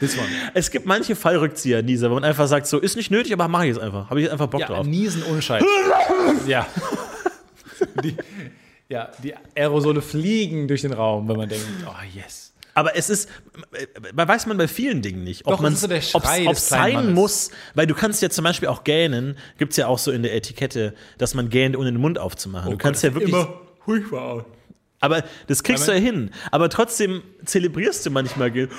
This 0.03 0.17
one. 0.17 0.27
Es 0.53 0.69
gibt 0.69 0.85
manche 0.85 1.15
Fallrückzieher, 1.15 1.81
Nieser, 1.81 2.09
wo 2.09 2.15
man 2.15 2.25
einfach 2.25 2.45
sagt, 2.47 2.67
so 2.67 2.77
ist 2.77 2.97
nicht 2.97 3.09
nötig, 3.09 3.31
aber 3.31 3.47
mache 3.47 3.67
ich 3.67 3.73
jetzt 3.75 3.81
einfach. 3.81 4.09
Habe 4.09 4.19
ich 4.19 4.25
jetzt 4.25 4.33
einfach 4.33 4.47
Bock 4.47 4.59
Ja, 4.59 4.67
drauf. 4.67 4.85
Niesen 4.85 5.23
ohne 5.23 5.41
Scheiß. 5.41 5.63
ja. 6.47 6.67
Die, 8.03 8.15
ja, 8.89 9.11
die 9.23 9.33
Aerosole 9.55 10.01
fliegen 10.01 10.67
durch 10.67 10.81
den 10.81 10.91
Raum, 10.91 11.29
wenn 11.29 11.37
man 11.37 11.47
denkt, 11.47 11.65
oh 11.87 11.91
yes. 12.13 12.53
Aber 12.73 12.97
es 12.97 13.09
ist, 13.09 13.29
weiß 14.13 14.47
man 14.47 14.57
bei 14.57 14.67
vielen 14.67 15.01
Dingen 15.01 15.23
nicht, 15.23 15.45
ob 15.45 15.61
man 15.61 15.73
es 15.73 15.81
so 15.81 15.87
es 15.87 16.67
sein 16.67 17.13
muss, 17.13 17.51
weil 17.75 17.87
du 17.87 17.93
kannst 17.93 18.21
ja 18.21 18.29
zum 18.29 18.43
Beispiel 18.43 18.67
auch 18.67 18.83
gähnen, 18.83 19.37
gibt 19.57 19.71
es 19.71 19.77
ja 19.77 19.87
auch 19.87 19.99
so 19.99 20.11
in 20.11 20.23
der 20.23 20.35
Etikette, 20.35 20.95
dass 21.17 21.33
man 21.33 21.49
gähnt, 21.49 21.77
ohne 21.77 21.91
den 21.91 22.01
Mund 22.01 22.17
aufzumachen. 22.19 22.71
du 22.71 22.77
kannst 22.77 23.03
ja 23.03 23.13
wirklich, 23.13 23.33
Oh 23.33 23.37
Immer 23.37 23.53
furchtbar 23.85 24.21
aus. 24.21 24.43
Aber 25.03 25.23
das 25.47 25.63
kriegst 25.63 25.87
du 25.87 25.91
ja 25.91 25.97
hin. 25.97 26.31
Aber 26.49 26.69
trotzdem 26.69 27.23
zelebrierst 27.43 28.05
du 28.05 28.09
manchmal. 28.09 28.55
Ja. 28.55 28.69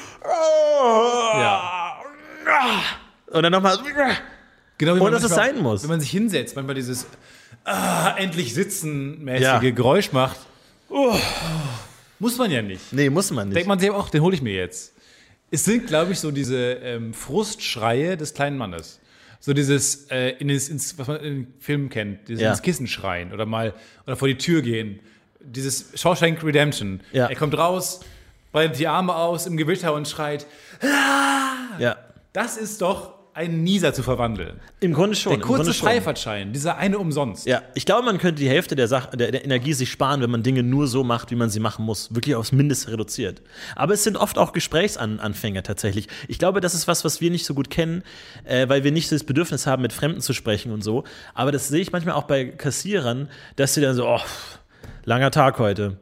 Und 3.27 3.43
dann 3.43 3.53
nochmal. 3.53 3.79
Genau 4.79 4.95
wie 4.95 4.99
Und 5.01 5.05
man 5.05 5.12
dass 5.12 5.22
es 5.22 5.35
sein 5.35 5.61
muss. 5.62 5.83
Wenn 5.83 5.91
man 5.91 6.01
sich 6.01 6.11
hinsetzt, 6.11 6.57
manchmal 6.57 6.75
dieses 6.75 7.07
ah, 7.64 8.14
endlich 8.16 8.55
sitzen 8.55 9.22
mäßige 9.22 9.43
Ja. 9.43 9.59
Geräusch 9.59 10.12
macht. 10.12 10.39
Muss 12.18 12.39
man 12.39 12.51
ja 12.51 12.62
nicht. 12.62 12.93
Nee, 12.93 13.11
muss 13.11 13.31
man 13.31 13.49
nicht. 13.49 13.57
Denkt 13.57 13.68
man 13.68 13.79
sich 13.79 13.91
auch, 13.91 14.09
den 14.09 14.22
hole 14.22 14.35
ich 14.35 14.41
mir 14.41 14.55
jetzt. 14.55 14.95
Es 15.51 15.66
sind, 15.66 15.87
glaube 15.87 16.12
ich, 16.12 16.20
so 16.20 16.31
diese 16.31 16.57
ähm, 16.57 17.12
Frustschreie 17.12 18.16
des 18.16 18.33
kleinen 18.33 18.57
Mannes. 18.57 18.99
So 19.41 19.53
dieses, 19.53 20.11
äh, 20.11 20.31
in 20.39 20.49
ins, 20.49 20.97
was 20.99 21.07
man 21.07 21.20
in 21.20 21.53
Filmen 21.61 21.91
kennt, 21.91 22.29
dieses 22.29 22.43
Ja. 22.43 22.51
ins 22.51 22.62
Kissen 22.62 22.87
schreien 22.87 23.31
oder 23.33 23.45
mal 23.45 23.75
oder 24.07 24.16
vor 24.16 24.27
die 24.27 24.39
Tür 24.39 24.62
gehen. 24.62 25.01
Dieses 25.45 25.86
Shawshank 25.95 26.42
Redemption. 26.42 27.01
Ja. 27.12 27.26
Er 27.26 27.36
kommt 27.36 27.57
raus, 27.57 28.01
breitet 28.53 28.78
die 28.78 28.88
Arme 28.88 29.14
aus 29.14 29.47
im 29.47 29.57
Gewitter 29.57 29.95
und 29.95 30.09
schreit. 30.09 30.47
ja. 31.78 31.97
Das 32.32 32.57
ist 32.57 32.82
doch 32.82 33.14
ein 33.34 33.64
Nieser 33.64 33.92
zu 33.92 34.05
verwandeln. 34.05 34.61
Im 34.78 34.95
Grunde 34.95 35.16
schon. 35.16 35.32
Der 35.32 35.40
kurze. 35.40 35.74
Freifahrtschein, 35.74 36.53
dieser 36.53 36.76
eine 36.76 36.99
umsonst. 36.99 37.47
Ja, 37.47 37.62
ich 37.74 37.84
glaube, 37.84 38.05
man 38.05 38.18
könnte 38.18 38.40
die 38.40 38.49
Hälfte 38.49 38.76
der, 38.76 38.86
Sache, 38.86 39.16
der, 39.16 39.32
der 39.32 39.45
Energie 39.45 39.72
sich 39.72 39.90
sparen, 39.90 40.20
wenn 40.20 40.30
man 40.30 40.45
Dinge 40.45 40.62
nur 40.62 40.86
so 40.86 41.03
macht, 41.03 41.32
wie 41.32 41.34
man 41.34 41.51
sie 41.51 41.59
machen 41.59 41.84
muss. 41.84 42.14
Wirklich 42.14 42.36
aufs 42.36 42.53
Mindeste 42.53 42.92
reduziert. 42.92 43.42
Aber 43.74 43.92
es 43.92 44.05
sind 44.05 44.16
oft 44.16 44.38
auch 44.38 44.53
Gesprächsanfänger 44.53 45.64
tatsächlich. 45.64 46.07
Ich 46.28 46.38
glaube, 46.38 46.61
das 46.61 46.74
ist 46.74 46.86
was, 46.86 47.05
was 47.05 47.20
wir 47.20 47.30
nicht 47.32 47.45
so 47.45 47.55
gut 47.55 47.70
kennen, 47.70 48.05
äh, 48.45 48.68
weil 48.68 48.84
wir 48.84 48.92
nicht 48.92 49.11
das 49.11 49.24
Bedürfnis 49.24 49.66
haben, 49.66 49.82
mit 49.82 49.92
Fremden 49.92 50.20
zu 50.20 50.32
sprechen 50.32 50.70
und 50.70 50.84
so. 50.84 51.03
Aber 51.34 51.51
das 51.51 51.66
sehe 51.66 51.80
ich 51.80 51.90
manchmal 51.90 52.14
auch 52.14 52.24
bei 52.24 52.45
Kassierern, 52.45 53.28
dass 53.57 53.74
sie 53.74 53.80
dann 53.80 53.97
so, 53.97 54.07
oh, 54.07 54.20
langer 55.05 55.30
Tag 55.30 55.59
heute. 55.59 55.99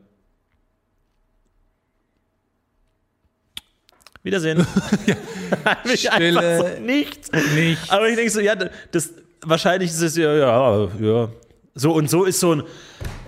Wiedersehen. 4.23 4.59
Mich 5.85 6.09
Stille. 6.09 6.59
so 6.59 6.81
nichts. 6.81 7.31
Nichts. 7.55 7.91
Aber 7.91 8.09
ich 8.09 8.15
denke 8.17 8.31
so, 8.31 8.41
ja, 8.41 8.55
das 8.55 9.13
wahrscheinlich 9.45 9.91
ist 9.91 10.01
es 10.01 10.17
ja, 10.17 10.33
ja, 10.35 10.89
ja. 11.01 11.29
So 11.75 11.93
und 11.93 12.09
so 12.09 12.25
ist 12.25 12.39
so 12.39 12.55
ein 12.55 12.63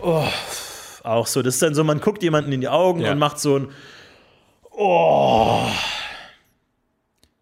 oh, 0.03 0.25
auch 1.03 1.27
so. 1.27 1.43
Das 1.43 1.55
ist 1.55 1.63
dann 1.63 1.75
so, 1.75 1.83
man 1.83 2.01
guckt 2.01 2.23
jemanden 2.23 2.53
in 2.53 2.61
die 2.61 2.69
Augen 2.69 3.01
Ja. 3.01 3.13
und 3.13 3.19
macht 3.19 3.41
so 3.41 3.59
ein 3.59 3.69
Oh. 4.71 5.67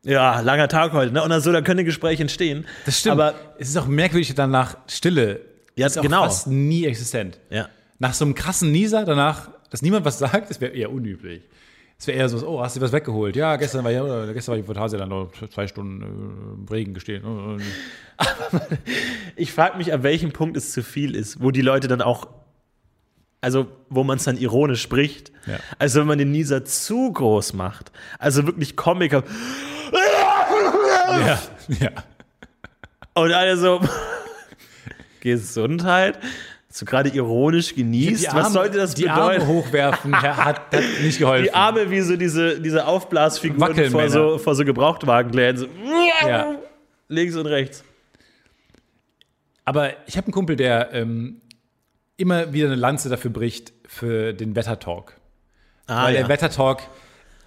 Ja, 0.03 0.41
langer 0.41 0.69
Tag 0.69 0.93
heute, 0.93 1.13
ne? 1.13 1.23
Und 1.23 1.31
dann 1.31 1.41
so, 1.41 1.53
da 1.53 1.63
können 1.63 1.85
Gespräche 1.85 2.23
entstehen. 2.23 2.67
Das 2.85 2.99
stimmt. 2.99 3.13
Aber 3.13 3.35
es 3.59 3.69
ist 3.69 3.77
auch 3.77 3.87
merkwürdig 3.87 4.35
danach 4.35 4.77
Stille. 4.89 5.41
Ja, 5.77 5.87
ist 5.87 6.01
genau. 6.01 6.25
fast 6.25 6.47
nie 6.49 6.87
existent. 6.87 7.39
ja. 7.51 7.69
Nach 8.03 8.15
so 8.15 8.25
einem 8.25 8.35
krassen 8.35 8.73
Nieser 8.73 9.05
danach, 9.05 9.49
dass 9.71 9.81
niemand 9.81 10.05
was 10.05 10.19
sagt, 10.19 10.51
das 10.51 10.61
wäre 10.61 10.73
eher 10.73 10.91
unüblich. 10.91 11.49
Es 11.97 12.09
wäre 12.09 12.19
eher 12.19 12.29
so, 12.29 12.45
oh, 12.49 12.61
hast 12.61 12.75
du 12.75 12.81
was 12.81 12.91
weggeholt? 12.91 13.37
Ja, 13.37 13.55
gestern 13.55 13.85
war 13.85 13.93
ja, 13.93 14.03
oder 14.03 14.35
gestern 14.35 14.55
war 14.55 14.57
die 14.57 14.65
Phantase 14.65 14.97
dann 14.97 15.11
noch 15.11 15.31
zwei 15.51 15.69
Stunden 15.69 16.03
äh, 16.03 16.07
im 16.63 16.67
Regen 16.69 16.95
gestehen. 16.95 17.23
Ich 19.37 19.53
frage 19.53 19.79
mich, 19.79 19.93
an 19.93 20.03
welchem 20.03 20.33
Punkt 20.33 20.57
es 20.57 20.73
zu 20.73 20.83
viel 20.83 21.15
ist, 21.15 21.41
wo 21.41 21.53
die 21.53 21.63
Leute 21.63 21.87
dann 21.87 22.03
auch, 22.03 22.27
also 23.41 23.69
wo 23.89 24.03
man 24.03 24.19
es 24.19 24.25
dann 24.25 24.37
ironisch 24.37 24.83
spricht. 24.83 25.31
Ja. 25.47 25.61
Also 25.79 26.01
wenn 26.01 26.09
man 26.09 26.19
den 26.19 26.33
Nieser 26.33 26.65
zu 26.65 27.13
groß 27.13 27.53
macht. 27.53 27.93
Also 28.19 28.47
wirklich 28.47 28.77
Comiker. 28.77 29.23
Ja, 31.09 31.41
ja. 31.69 31.91
Und 33.15 33.33
alle 33.33 33.57
so, 33.57 33.81
Gesundheit, 35.21 36.19
so 36.73 36.87
gerade 36.87 37.11
ironisch 37.11 37.75
genießt. 37.75 38.35
Was 38.35 38.53
sollte 38.53 38.79
das 38.79 38.95
die 38.95 39.03
bedeuten? 39.03 39.43
Arme 39.43 39.47
hochwerfen 39.47 40.23
hat, 40.23 40.37
hat 40.73 40.73
nicht 41.03 41.19
geholfen. 41.19 41.45
Die 41.45 41.55
Arme 41.55 41.91
wie 41.91 42.01
so 42.01 42.17
diese, 42.17 42.61
diese 42.61 42.87
Aufblasfiguren 42.87 43.91
vor 43.91 44.09
so, 44.09 44.39
vor 44.39 44.55
so 44.55 44.65
Gebrauchtwagenläden. 44.65 45.57
So, 45.59 45.67
Ja. 46.27 46.57
Links 47.09 47.37
und 47.37 47.47
rechts. 47.47 47.85
Aber 49.65 49.91
ich 50.07 50.17
habe 50.17 50.27
einen 50.29 50.33
Kumpel, 50.33 50.57
der 50.57 50.93
ähm, 50.95 51.43
immer 52.17 52.53
wieder 52.53 52.69
eine 52.69 52.77
Lanze 52.77 53.09
dafür 53.11 53.31
bricht, 53.31 53.73
für 53.87 54.33
den 54.33 54.57
Wettertalk. 54.57 55.17
Ah, 55.87 56.05
Weil 56.05 56.15
ja. 56.15 56.21
der 56.21 56.29
Wettertalk 56.31 56.81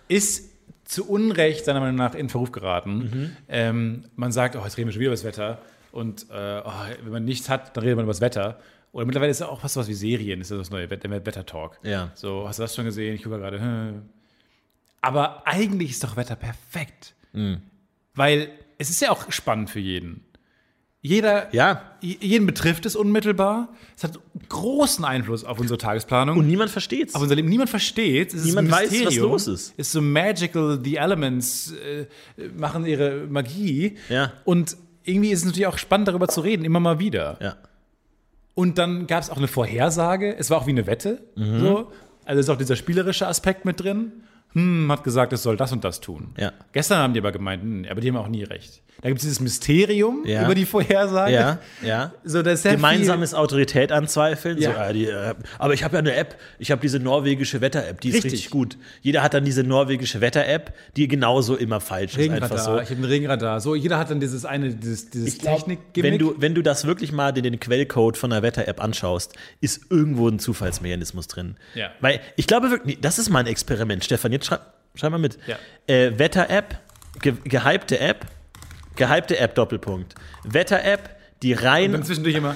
ist 0.07 0.51
zu 0.83 1.09
Unrecht 1.09 1.65
seiner 1.65 1.79
Meinung 1.79 1.95
nach 1.95 2.13
in 2.13 2.29
Verruf 2.29 2.51
geraten. 2.51 2.97
Mhm. 2.97 3.37
Ähm, 3.49 4.03
man 4.15 4.31
sagt, 4.31 4.55
oh, 4.55 4.61
jetzt 4.63 4.77
reden 4.77 4.87
wir 4.87 4.93
schon 4.93 4.99
wieder 4.99 5.09
über 5.09 5.15
das 5.15 5.23
Wetter. 5.23 5.57
Und 5.91 6.27
äh, 6.29 6.61
oh, 6.63 6.71
wenn 7.03 7.11
man 7.11 7.25
nichts 7.25 7.49
hat, 7.49 7.75
dann 7.75 7.83
redet 7.83 7.95
man 7.95 8.05
über 8.05 8.13
das 8.13 8.21
Wetter. 8.21 8.59
Oder 8.95 9.05
mittlerweile 9.05 9.29
ist 9.31 9.41
es 9.41 9.47
auch 9.47 9.59
fast 9.59 9.75
was 9.75 9.89
wie 9.89 9.93
Serien, 9.93 10.39
ist 10.39 10.51
das 10.51 10.57
das 10.57 10.69
neue 10.69 10.89
Wett- 10.89 11.03
der 11.03 11.11
Wettertalk. 11.11 11.77
Ja. 11.83 12.11
So, 12.15 12.47
hast 12.47 12.59
du 12.59 12.63
das 12.63 12.73
schon 12.73 12.85
gesehen? 12.85 13.13
Ich 13.15 13.23
gucke 13.23 13.37
gerade. 13.37 13.59
hm. 13.59 14.03
Aber 15.01 15.45
eigentlich 15.45 15.91
ist 15.91 16.03
doch 16.03 16.15
Wetter 16.15 16.35
perfekt. 16.37 17.13
Mhm. 17.33 17.61
Weil 18.13 18.49
es 18.77 18.89
ist 18.89 19.01
ja 19.01 19.11
auch 19.11 19.29
spannend 19.31 19.69
für 19.69 19.79
jeden. 19.81 20.23
Jeder, 21.01 21.53
Ja. 21.53 21.81
jeden 22.01 22.47
betrifft 22.47 22.85
es 22.87 22.95
unmittelbar. 22.95 23.69
Es 23.95 24.03
hat 24.05 24.17
großen 24.49 25.03
Einfluss 25.05 25.43
auf 25.43 25.59
unsere 25.59 25.77
Tagesplanung. 25.77 26.39
Und 26.39 26.47
niemand 26.47 26.71
versteht's. 26.71 27.13
auf 27.13 27.21
unser 27.21 27.35
Leben. 27.35 27.49
Niemand 27.49 27.69
versteht. 27.69 28.29
Es 28.33 28.39
ist 28.41 28.45
Niemand 28.45 28.71
weiß, 28.71 29.05
was 29.05 29.15
los 29.17 29.47
ist. 29.47 29.73
Es 29.77 29.87
ist 29.87 29.91
so 29.91 30.01
magical. 30.01 30.79
The 30.83 30.95
Elements 30.95 31.73
äh, 31.73 32.05
machen 32.57 32.85
ihre 32.85 33.27
Magie. 33.27 33.97
Ja. 34.09 34.31
Und 34.45 34.77
irgendwie 35.03 35.29
ist 35.31 35.39
es 35.39 35.45
natürlich 35.45 35.67
auch 35.67 35.77
spannend, 35.77 36.07
darüber 36.07 36.27
zu 36.29 36.41
reden, 36.41 36.65
immer 36.65 36.79
mal 36.79 36.97
wieder. 36.97 37.37
ja. 37.41 37.57
Und 38.55 38.77
dann 38.77 39.05
gab 39.05 39.21
es 39.21 39.29
auch 39.29 39.37
eine 39.37 39.47
Vorhersage. 39.47 40.35
Es 40.35 40.49
war 40.49 40.57
auch 40.57 40.65
wie 40.65 40.71
eine 40.71 40.87
Wette. 40.87 41.23
Mhm. 41.35 41.59
So. 41.59 41.91
Also 42.25 42.39
ist 42.39 42.49
auch 42.49 42.57
dieser 42.57 42.75
spielerische 42.75 43.27
Aspekt 43.27 43.65
mit 43.65 43.81
drin. 43.81 44.23
Hm, 44.53 44.89
hat 44.89 45.03
gesagt, 45.03 45.33
es 45.33 45.43
soll 45.43 45.57
das 45.57 45.73
und 45.73 45.83
das 45.83 45.99
tun. 45.99 46.33
Ja. 46.37 46.53
Gestern 46.71 46.99
haben 46.99 47.13
die 47.13 47.19
aber 47.19 47.33
gemeint, 47.33 47.61
hm, 47.61 47.85
aber 47.89 48.01
die 48.01 48.07
haben 48.07 48.17
auch 48.17 48.29
nie 48.29 48.43
recht. 48.43 48.81
Da 49.01 49.09
gibt 49.09 49.19
es 49.19 49.23
dieses 49.23 49.39
Mysterium 49.39 50.23
Ja. 50.25 50.45
über 50.45 50.55
die 50.55 50.65
Vorhersage. 50.65 51.33
Ja, 51.33 51.59
ja. 51.83 52.13
So, 52.23 52.41
das 52.41 52.63
ist 52.65 52.71
Gemeinsames 52.71 53.33
Autorität 53.33 53.91
anzweifeln. 53.91 54.57
Ja. 54.57 54.73
So, 54.73 54.79
äh, 54.79 54.93
die, 54.93 55.05
äh, 55.07 55.33
aber 55.59 55.73
ich 55.73 55.83
habe 55.83 55.95
ja 55.95 55.99
eine 55.99 56.15
App. 56.15 56.35
Ich 56.59 56.71
habe 56.71 56.81
diese 56.81 56.99
norwegische 56.99 57.61
Wetter-App. 57.61 58.01
Die 58.01 58.09
ist 58.09 58.15
richtig. 58.15 58.33
Richtig. 58.33 58.49
gut. 58.51 58.77
Jeder 59.01 59.21
hat 59.21 59.33
dann 59.33 59.45
diese 59.45 59.63
norwegische 59.63 60.21
Wetter-App, 60.21 60.73
die 60.95 61.07
genauso 61.07 61.55
immer 61.55 61.81
falsch 61.81 62.13
ist. 62.13 62.19
Regenradar. 62.19 62.51
Einfach 62.51 62.63
so. 62.65 62.79
Ich 62.79 62.89
habe 62.89 63.01
ein 63.01 63.05
Regenradar. 63.05 63.59
So, 63.61 63.75
jeder 63.75 63.97
hat 63.99 64.09
dann 64.09 64.19
dieses 64.19 64.45
eine, 64.45 64.73
dieses, 64.73 65.09
dieses 65.09 65.27
Ich 65.35 65.39
glaub, 65.39 65.57
Technik-Gimmick. 65.57 66.11
wenn 66.13 66.19
du, 66.19 66.35
wenn 66.39 66.55
du 66.55 66.61
das 66.63 66.85
wirklich 66.85 67.11
mal 67.11 67.31
den, 67.31 67.43
den 67.43 67.59
Quellcode 67.59 68.17
von 68.17 68.29
der 68.31 68.41
Wetter-App 68.43 68.81
anschaust, 68.81 69.33
ist 69.61 69.81
irgendwo 69.91 70.27
ein 70.29 70.39
Zufallsmechanismus 70.39 71.27
drin. 71.27 71.57
Ja. 71.75 71.89
Weil 71.99 72.21
ich 72.37 72.47
glaube 72.47 72.71
wirklich, 72.71 72.99
das 73.01 73.19
ist 73.19 73.29
mal 73.29 73.39
ein 73.39 73.47
Experiment. 73.47 74.03
Stefan, 74.03 74.31
jetzt 74.31 74.45
schreib, 74.47 74.61
schreib 74.95 75.11
mal 75.11 75.17
mit. 75.17 75.37
Ja. 75.47 75.57
Äh, 75.93 76.17
Wetter-App, 76.17 76.79
ge, 77.21 77.33
gehypte 77.43 77.99
App, 77.99 78.25
gehypte 78.95 79.37
App, 79.37 79.55
Doppelpunkt. 79.55 80.15
Wetter-App, 80.43 81.09
die 81.41 81.53
rein. 81.53 81.91
dann 81.91 82.03
zwischendurch 82.03 82.35
immer. 82.35 82.55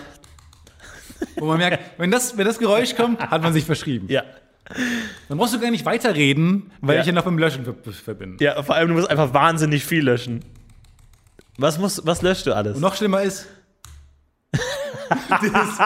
Wo 1.35 1.45
man 1.45 1.57
merkt, 1.57 1.79
wenn 1.99 2.11
das, 2.11 2.37
wenn 2.37 2.45
das 2.45 2.59
Geräusch 2.59 2.95
kommt, 2.95 3.19
hat 3.19 3.41
man 3.41 3.53
sich 3.53 3.65
verschrieben. 3.65 4.07
ja. 4.09 4.23
Dann 5.27 5.39
brauchst 5.39 5.55
du 5.55 5.59
gar 5.59 5.71
nicht 5.71 5.83
weiterreden, 5.85 6.71
weil 6.79 6.95
Ja. 6.97 7.01
ich 7.01 7.07
ja 7.07 7.13
noch 7.13 7.23
beim 7.23 7.39
Löschen 7.39 7.65
ver 7.65 7.73
verbinde. 7.91 8.43
ja, 8.43 8.61
vor 8.61 8.75
allem, 8.75 8.89
du 8.89 8.93
musst 8.93 9.09
einfach 9.09 9.33
wahnsinnig 9.33 9.83
viel 9.83 10.03
löschen. 10.03 10.45
Was, 11.57 11.79
muss, 11.79 12.05
was 12.05 12.21
löscht 12.21 12.45
du 12.45 12.53
alles? 12.53 12.75
Und 12.75 12.81
noch 12.81 12.95
schlimmer 12.95 13.23
ist, 13.23 13.47
das, 14.51 15.79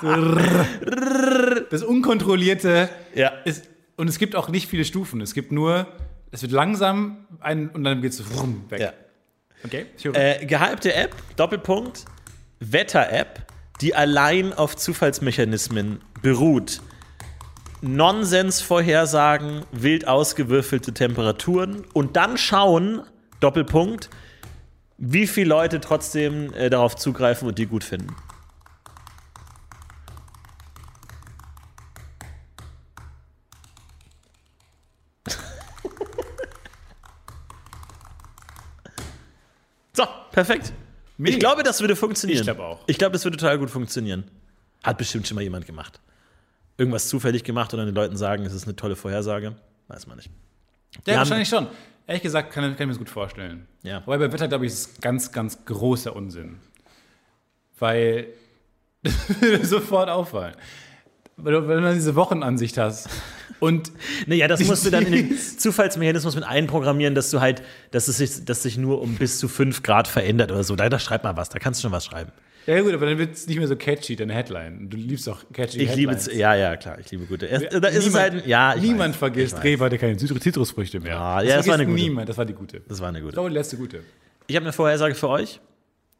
das 1.70 1.82
unkontrollierte 1.82 2.88
Ja. 3.14 3.28
ist, 3.44 3.68
und 3.96 4.08
es 4.08 4.18
gibt 4.18 4.36
auch 4.36 4.48
nicht 4.48 4.68
viele 4.68 4.84
Stufen. 4.84 5.20
Es 5.20 5.34
gibt 5.34 5.50
nur, 5.50 5.88
es 6.30 6.42
wird 6.42 6.52
langsam 6.52 7.26
ein, 7.40 7.68
und 7.70 7.82
dann 7.84 8.00
geht 8.02 8.12
es 8.12 8.22
weg. 8.70 8.80
Ja. 8.80 8.92
Okay. 9.64 9.86
Äh, 10.12 10.46
gehypte 10.46 10.94
App, 10.94 11.14
Doppelpunkt, 11.36 12.04
Wetter-App, 12.60 13.46
die 13.80 13.94
allein 13.94 14.52
auf 14.52 14.76
Zufallsmechanismen 14.76 16.00
beruht. 16.22 16.80
Nonsens-Vorhersagen, 17.80 19.64
wild 19.70 20.08
ausgewürfelte 20.08 20.92
Temperaturen 20.94 21.84
und 21.92 22.16
dann 22.16 22.36
schauen, 22.36 23.02
Doppelpunkt, 23.40 24.10
wie 24.96 25.28
viele 25.28 25.50
Leute 25.50 25.80
trotzdem 25.80 26.52
äh, 26.54 26.70
darauf 26.70 26.96
zugreifen 26.96 27.46
und 27.46 27.58
die 27.58 27.66
gut 27.66 27.84
finden. 27.84 28.16
Perfekt. 40.46 40.72
Mega. 41.16 41.34
Ich 41.34 41.40
glaube, 41.40 41.62
das 41.64 41.80
würde 41.80 41.96
funktionieren. 41.96 42.38
Ich 42.40 42.44
glaube 42.46 42.62
auch. 42.64 42.80
Ich 42.86 42.96
glaube, 42.98 43.12
das 43.12 43.24
würde 43.24 43.36
total 43.36 43.58
gut 43.58 43.70
funktionieren. 43.70 44.24
Hat 44.84 44.96
bestimmt 44.98 45.26
schon 45.26 45.34
mal 45.34 45.42
jemand 45.42 45.66
gemacht. 45.66 46.00
Irgendwas 46.76 47.08
zufällig 47.08 47.42
gemacht 47.42 47.72
und 47.72 47.78
dann 47.78 47.86
den 47.86 47.94
Leuten 47.94 48.16
sagen, 48.16 48.44
es 48.46 48.52
ist 48.52 48.64
eine 48.64 48.76
tolle 48.76 48.94
Vorhersage. 48.94 49.56
Weiß 49.88 50.06
man 50.06 50.16
nicht. 50.16 50.30
ja, 51.06 51.14
haben- 51.14 51.18
wahrscheinlich 51.20 51.48
schon. 51.48 51.66
Ehrlich 52.06 52.22
gesagt, 52.22 52.52
kann, 52.52 52.62
kann 52.64 52.72
ich 52.74 52.78
mir 52.78 52.86
das 52.88 52.98
gut 52.98 53.10
vorstellen. 53.10 53.66
Ja. 53.82 54.00
Wobei 54.06 54.18
bei 54.18 54.32
Wetter, 54.32 54.48
glaube 54.48 54.64
ich, 54.66 54.72
ist 54.72 54.78
es 54.92 55.00
ganz, 55.00 55.32
ganz 55.32 55.64
großer 55.64 56.14
Unsinn. 56.14 56.58
Weil 57.78 58.28
sofort 59.62 60.08
auffallen. 60.08 60.54
Weil 61.38 61.52
du, 61.52 61.68
wenn 61.68 61.76
du 61.78 61.82
dann 61.82 61.94
diese 61.94 62.14
Wochenansicht 62.16 62.76
hast 62.78 63.08
und 63.60 63.92
Naja, 64.26 64.48
das 64.48 64.64
musst 64.64 64.84
du 64.84 64.90
dann 64.90 65.06
in 65.06 65.12
den 65.12 65.38
Zufallsmechanismus 65.38 66.34
mit 66.34 66.44
einprogrammieren, 66.44 67.14
dass 67.14 67.30
du 67.30 67.40
halt, 67.40 67.62
dass 67.90 68.08
es 68.08 68.18
sich, 68.18 68.44
dass 68.44 68.62
sich 68.62 68.76
nur 68.76 69.00
um 69.00 69.14
bis 69.16 69.38
zu 69.38 69.48
5 69.48 69.82
Grad 69.82 70.08
verändert 70.08 70.50
oder 70.52 70.64
so. 70.64 70.76
Da, 70.76 70.88
da 70.88 70.98
schreib 70.98 71.24
mal 71.24 71.36
was, 71.36 71.48
da 71.48 71.58
kannst 71.58 71.80
du 71.80 71.82
schon 71.82 71.92
was 71.92 72.04
schreiben. 72.04 72.32
Ja 72.66 72.78
gut, 72.82 72.92
aber 72.92 73.06
dann 73.06 73.16
wird 73.16 73.34
es 73.34 73.46
nicht 73.46 73.56
mehr 73.58 73.66
so 73.66 73.76
catchy, 73.76 74.14
deine 74.14 74.34
Headline. 74.34 74.90
Du 74.90 74.96
liebst 74.98 75.26
auch 75.28 75.38
catchy 75.54 75.78
Ich 75.78 75.94
liebe, 75.96 76.12
Headlines. 76.12 76.36
ja, 76.38 76.54
ja, 76.54 76.76
klar, 76.76 76.98
ich 76.98 77.10
liebe 77.10 77.24
gute. 77.24 77.46
Erst, 77.46 77.66
da 77.72 77.88
ist 77.88 77.96
es 77.98 78.04
Niemand- 78.06 78.32
halt, 78.34 78.46
ja, 78.46 78.74
Niemand 78.76 79.14
weiß, 79.14 79.18
vergisst. 79.18 79.64
Rewe 79.64 79.84
hatte 79.86 79.96
keine 79.96 80.16
Zit- 80.18 80.42
Zitrusfrüchte 80.42 81.00
mehr. 81.00 81.18
Ah, 81.18 81.40
ja, 81.42 81.56
das 81.56 81.66
war 81.66 81.74
eine 81.74 81.86
gute. 81.86 81.96
Niemand, 82.02 82.28
das 82.28 82.36
war 82.36 82.44
die 82.44 82.52
gute. 82.52 82.82
Das 82.86 83.00
war 83.00 83.08
eine 83.08 83.18
Das 83.20 83.24
gute. 83.26 83.36
war 83.38 83.48
die 83.48 83.54
letzte 83.54 83.76
gute. 83.78 84.00
Ich 84.48 84.56
habe 84.56 84.66
eine 84.66 84.72
Vorhersage 84.74 85.14
für 85.14 85.28
euch. 85.30 85.60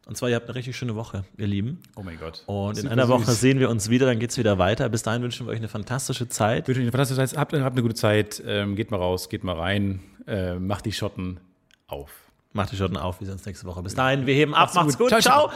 Und 0.05 0.15
zwar, 0.17 0.29
ihr 0.29 0.35
habt 0.35 0.47
eine 0.47 0.55
richtig 0.55 0.75
schöne 0.75 0.95
Woche, 0.95 1.23
ihr 1.37 1.45
Lieben. 1.45 1.79
Oh 1.95 2.01
mein 2.01 2.19
Gott. 2.19 2.43
Und 2.47 2.79
in 2.79 2.87
einer 2.87 3.07
Woche 3.09 3.25
süß. 3.25 3.39
sehen 3.41 3.59
wir 3.59 3.69
uns 3.69 3.89
wieder, 3.91 4.07
dann 4.07 4.17
geht 4.17 4.31
es 4.31 4.37
wieder 4.39 4.57
weiter. 4.57 4.89
Bis 4.89 5.03
dahin 5.03 5.21
wünschen 5.21 5.45
wir 5.45 5.51
euch 5.51 5.59
eine 5.59 5.67
fantastische 5.67 6.27
Zeit. 6.27 6.63
Ich 6.63 6.67
wünsche 6.67 6.79
euch 6.79 6.85
eine 6.85 6.91
fantastische 6.91 7.19
Zeit. 7.27 7.37
Habt, 7.37 7.53
habt 7.53 7.73
eine 7.75 7.81
gute 7.83 7.93
Zeit. 7.93 8.41
Ähm, 8.45 8.75
geht 8.75 8.89
mal 8.89 8.97
raus, 8.97 9.29
geht 9.29 9.43
mal 9.43 9.55
rein. 9.55 9.99
Äh, 10.25 10.55
macht 10.55 10.85
die 10.85 10.91
Schotten 10.93 11.39
auf. 11.87 12.09
Macht 12.53 12.71
die 12.71 12.77
Schotten 12.77 12.97
auf, 12.97 13.19
wir 13.19 13.25
sehen 13.27 13.33
uns 13.33 13.45
nächste 13.45 13.67
Woche. 13.67 13.83
Bis 13.83 13.93
dahin, 13.93 14.25
wir 14.25 14.33
heben 14.33 14.55
ab, 14.55 14.73
Macht's 14.73 14.75
macht's 14.75 14.97
gut. 14.97 15.11
gut, 15.11 15.21
Ciao, 15.21 15.49
ciao. 15.49 15.51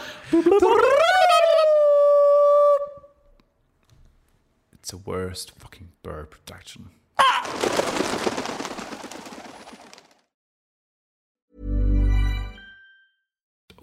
It's 4.72 4.90
the 4.90 5.04
worst 5.04 5.52
fucking 5.58 5.88
burp 6.04 6.30
production. 6.30 6.90